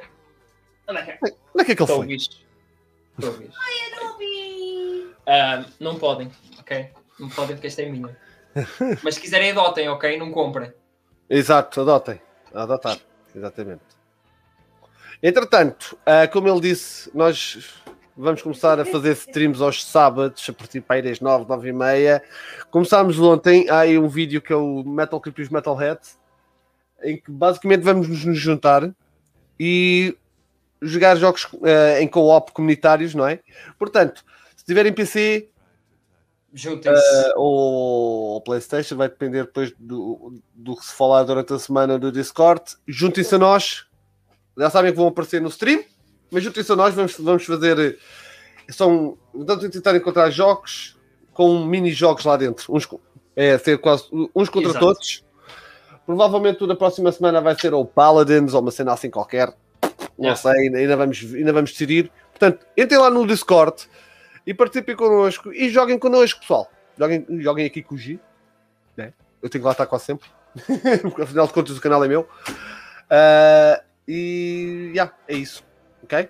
onde 0.87 0.99
é 0.99 1.03
que 1.03 1.11
é? 1.11 1.19
Onde 1.21 1.61
é 1.61 1.65
que 1.65 1.71
é 1.71 1.75
que 1.75 1.81
ele 1.81 1.87
foi? 1.87 1.97
ouvir. 1.97 2.17
Estou 2.17 2.43
a 3.21 3.27
ouvir. 3.27 3.51
Não 4.01 4.17
vi. 4.17 5.15
Ah, 5.25 5.65
não 5.79 5.97
podem, 5.97 6.31
ok? 6.59 6.89
Não 7.19 7.29
podem 7.29 7.55
porque 7.55 7.67
esta 7.67 7.81
é 7.81 7.89
minha. 7.89 8.17
Mas 9.03 9.15
se 9.15 9.21
quiserem 9.21 9.51
adotem, 9.51 9.87
ok? 9.89 10.17
Não 10.17 10.31
comprem. 10.31 10.73
Exato, 11.29 11.81
adotem. 11.81 12.19
Adotar, 12.53 12.97
exatamente. 13.35 13.83
Entretanto, 15.21 15.97
ah, 16.05 16.27
como 16.27 16.47
ele 16.47 16.61
disse, 16.61 17.11
nós 17.13 17.83
vamos 18.19 18.41
começar 18.41 18.79
a 18.79 18.85
fazer 18.85 19.13
streams 19.13 19.61
aos 19.61 19.83
sábados, 19.83 20.45
a 20.49 20.53
partir 20.53 20.81
para 20.81 20.97
aí 20.97 21.01
das 21.01 21.21
9, 21.21 21.45
9 21.47 21.69
e 21.69 21.73
meia. 21.73 22.23
Começámos 22.69 23.17
ontem, 23.19 23.69
há 23.69 23.79
aí 23.79 23.97
um 23.97 24.09
vídeo 24.09 24.41
que 24.41 24.51
é 24.51 24.55
o 24.55 24.83
Metal 24.83 25.19
Clip 25.21 25.41
e 25.41 25.43
os 25.43 26.19
em 27.01 27.17
que 27.17 27.31
basicamente 27.31 27.81
vamos 27.81 28.09
nos 28.09 28.37
juntar 28.37 28.93
e 29.57 30.17
jogar 30.81 31.15
jogos 31.15 31.47
ah, 31.63 32.01
em 32.01 32.07
co-op 32.07 32.51
comunitários, 32.51 33.15
não 33.15 33.25
é? 33.25 33.39
Portanto, 33.77 34.23
se 34.55 34.65
tiverem 34.65 34.91
PC, 34.91 35.49
Juntem-se. 36.53 37.33
ou 37.37 38.19
ou 38.39 38.41
PlayStation, 38.41 38.95
vai 38.95 39.09
depender 39.09 39.43
depois 39.43 39.73
do, 39.77 40.41
do 40.53 40.75
que 40.75 40.85
se 40.85 40.93
falar 40.93 41.23
durante 41.23 41.53
a 41.53 41.59
semana 41.59 41.99
do 41.99 42.11
Discord. 42.11 42.63
Juntem-se 42.87 43.35
a 43.35 43.37
nós, 43.37 43.85
já 44.57 44.69
sabem 44.69 44.91
que 44.91 44.97
vão 44.97 45.07
aparecer 45.07 45.41
no 45.41 45.49
stream, 45.49 45.83
mas 46.31 46.43
juntem-se 46.43 46.71
a 46.71 46.75
nós, 46.75 46.93
vamos, 46.93 47.15
vamos 47.17 47.45
fazer. 47.45 47.97
São, 48.69 49.17
vamos 49.33 49.69
tentar 49.69 49.95
encontrar 49.95 50.29
jogos 50.29 50.97
com 51.33 51.65
mini-jogos 51.65 52.25
lá 52.25 52.37
dentro, 52.37 52.73
uns, 52.73 52.87
é 53.35 53.57
ser 53.57 53.77
quase 53.77 54.05
uns 54.35 54.49
contra 54.49 54.71
Exato. 54.71 54.85
todos. 54.85 55.25
Provavelmente 56.05 56.65
da 56.67 56.75
próxima 56.75 57.11
semana 57.11 57.39
vai 57.39 57.57
ser 57.57 57.73
ou 57.73 57.85
Paladins 57.85 58.53
ou 58.53 58.61
uma 58.61 58.71
cena 58.71 58.93
assim 58.93 59.09
qualquer. 59.09 59.53
Não 60.17 60.25
Yeah. 60.25 60.35
sei, 60.35 60.75
ainda, 60.75 60.97
vamos, 60.97 61.33
ainda 61.33 61.53
vamos 61.53 61.71
decidir. 61.71 62.11
Portanto, 62.31 62.65
entrem 62.75 62.99
lá 62.99 63.09
no 63.09 63.25
Discord 63.25 63.87
e 64.45 64.53
participem 64.53 64.95
connosco 64.95 65.53
e 65.53 65.69
joguem 65.69 65.97
connosco, 65.97 66.41
pessoal. 66.41 66.69
Joguem, 66.97 67.25
joguem 67.39 67.65
aqui 67.65 67.81
com 67.81 67.95
o 67.95 67.97
G. 67.97 68.19
Né? 68.97 69.13
Eu 69.41 69.49
tenho 69.49 69.61
que 69.61 69.65
lá 69.65 69.71
estar 69.71 69.85
quase 69.85 70.05
sempre. 70.05 70.27
Porque 71.01 71.21
afinal 71.21 71.47
de 71.47 71.53
contas 71.53 71.77
o 71.77 71.81
canal 71.81 72.03
é 72.03 72.07
meu. 72.07 72.27
Ah, 73.09 73.81
e 74.07 74.91
yeah, 74.93 75.13
é 75.27 75.35
isso. 75.35 75.63
Ok? 76.09 76.27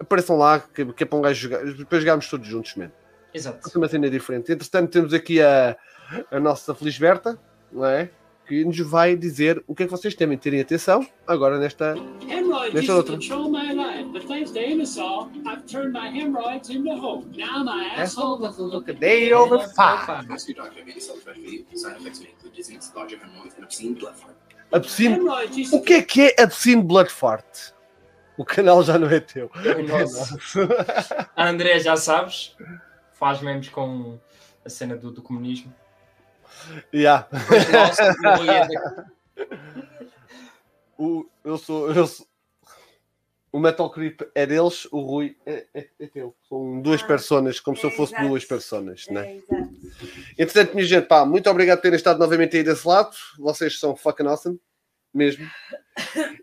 Apareçam 0.00 0.36
lá 0.36 0.58
que, 0.58 0.84
que 0.84 1.04
é 1.04 1.06
para 1.06 1.18
um 1.18 1.22
gajo 1.22 1.40
jogar. 1.40 1.64
Depois 1.64 2.02
jogámos 2.02 2.28
todos 2.28 2.46
juntos 2.46 2.74
mesmo. 2.74 2.92
Exato. 3.32 3.78
Uma 3.78 3.86
cena 3.86 4.10
diferente. 4.10 4.50
Entretanto, 4.52 4.90
temos 4.90 5.14
aqui 5.14 5.40
a, 5.40 5.76
a 6.32 6.40
nossa 6.40 6.74
Felisberta, 6.74 7.38
não 7.70 7.86
é? 7.86 8.10
Que 8.48 8.64
nos 8.64 8.80
vai 8.80 9.14
dizer 9.14 9.62
o 9.68 9.74
que 9.76 9.84
é 9.84 9.86
que 9.86 9.92
vocês 9.92 10.12
temem 10.16 10.36
terem 10.36 10.60
atenção 10.60 11.06
agora 11.24 11.56
nesta. 11.56 11.94
Hemorrhoid 12.28 12.72
Deixa 12.72 12.92
used 12.92 13.10
outra. 13.12 13.48
my 13.48 13.72
life, 13.72 14.10
but 14.12 14.20
But 14.20 14.28
thanks 14.28 14.50
to 14.50 14.58
Anusol, 14.58 15.30
I've 15.46 15.64
turned 15.66 15.92
my 15.92 16.10
hemorrhoids 16.10 16.68
into 16.68 16.96
hope. 16.96 17.26
Now 17.36 17.62
my 17.62 17.90
asshole 17.96 18.40
look 18.40 18.88
a 18.88 18.92
day 18.92 19.32
over 19.32 19.60
five. 19.60 20.28
Ask 20.28 20.48
your 20.48 20.56
doctor 20.56 20.80
if 20.80 20.88
any 20.88 21.00
self-referee. 21.00 21.66
Side 21.74 21.96
effects 22.00 22.20
may 22.20 22.30
include 22.30 22.54
dizziness, 22.54 22.92
larger 22.96 23.18
hemorrhoids, 23.18 23.54
and 23.54 23.64
obscene 23.64 23.94
blood 23.94 24.14
hemorrhoids 24.98 25.56
used 25.56 25.72
O 25.74 25.80
que 25.80 25.94
é 25.94 26.02
que 26.02 26.22
é 26.22 26.42
Absino 26.42 26.82
Blood 26.82 27.10
Forte? 27.10 27.72
O 28.36 28.44
canal 28.44 28.82
já 28.82 28.98
não 28.98 29.08
é 29.08 29.20
teu. 29.20 29.50
É 29.64 29.82
nosso. 29.82 30.38
A 31.36 31.46
André, 31.48 31.78
já 31.80 31.96
sabes, 31.96 32.56
faz 33.12 33.40
memes 33.40 33.68
com 33.68 34.18
a 34.64 34.68
cena 34.68 34.96
do, 34.96 35.10
do 35.10 35.22
comunismo. 35.22 35.72
Yeah. 36.92 37.28
O 38.38 38.50
é 38.50 38.68
O, 40.98 41.26
eu 41.44 41.56
sou. 41.56 41.90
Eu 41.90 42.06
sou... 42.06 42.26
O 43.52 43.58
Metal 43.58 43.90
Creep 43.90 44.20
é 44.32 44.46
deles, 44.46 44.86
o 44.92 45.00
Rui 45.00 45.36
é, 45.44 45.66
é, 45.74 45.88
é 45.98 46.06
teu. 46.06 46.36
São 46.48 46.80
duas 46.80 47.02
Ah, 47.02 47.06
personas, 47.06 47.58
como 47.58 47.76
se 47.76 47.82
eu 47.82 47.90
é, 47.90 47.92
fosse 47.96 48.12
exato. 48.14 48.28
duas 48.28 48.44
personas, 48.44 49.06
né? 49.08 49.26
É, 49.28 49.36
exato. 49.38 49.74
Entretanto, 50.38 50.74
minha 50.74 50.86
gente, 50.86 51.06
pá, 51.06 51.24
muito 51.26 51.50
obrigado 51.50 51.78
por 51.78 51.82
terem 51.82 51.96
estado 51.96 52.20
novamente 52.20 52.56
aí 52.56 52.62
desse 52.62 52.86
lado. 52.86 53.10
Vocês 53.38 53.80
são 53.80 53.96
fucking 53.96 54.26
awesome, 54.26 54.60
mesmo. 55.12 55.48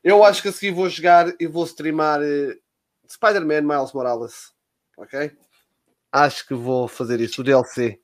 Eu 0.03 0.23
acho 0.23 0.41
que 0.41 0.47
a 0.49 0.51
seguir 0.51 0.71
vou 0.71 0.89
jogar 0.89 1.33
e 1.39 1.47
vou 1.47 1.63
streamar 1.65 2.21
eh, 2.21 2.57
Spider-Man 3.09 3.61
Miles 3.61 3.93
Morales, 3.93 4.53
ok? 4.97 5.31
Acho 6.11 6.47
que 6.47 6.53
vou 6.53 6.87
fazer 6.87 7.19
isso, 7.19 7.41
o 7.41 7.43
DLC. 7.43 7.99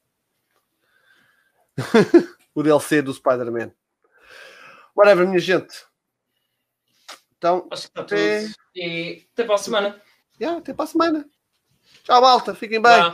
o 2.53 2.63
DLC 2.63 3.01
do 3.01 3.13
Spider-Man. 3.13 3.71
Whatever, 4.95 5.27
minha 5.27 5.39
gente. 5.39 5.85
Então, 7.37 7.67
Acho 7.71 7.83
que 7.83 7.87
está 7.89 8.01
Até- 8.01 8.41
tudo. 8.43 8.53
E 8.75 9.27
até 9.33 9.43
para 9.43 9.55
a 9.55 9.57
semana. 9.57 10.01
yeah, 10.39 10.59
até 10.59 10.73
para 10.73 10.85
a 10.85 10.87
semana. 10.87 11.29
Tchau, 12.03 12.21
malta. 12.21 12.55
Fiquem 12.55 12.81
bem. 12.81 13.13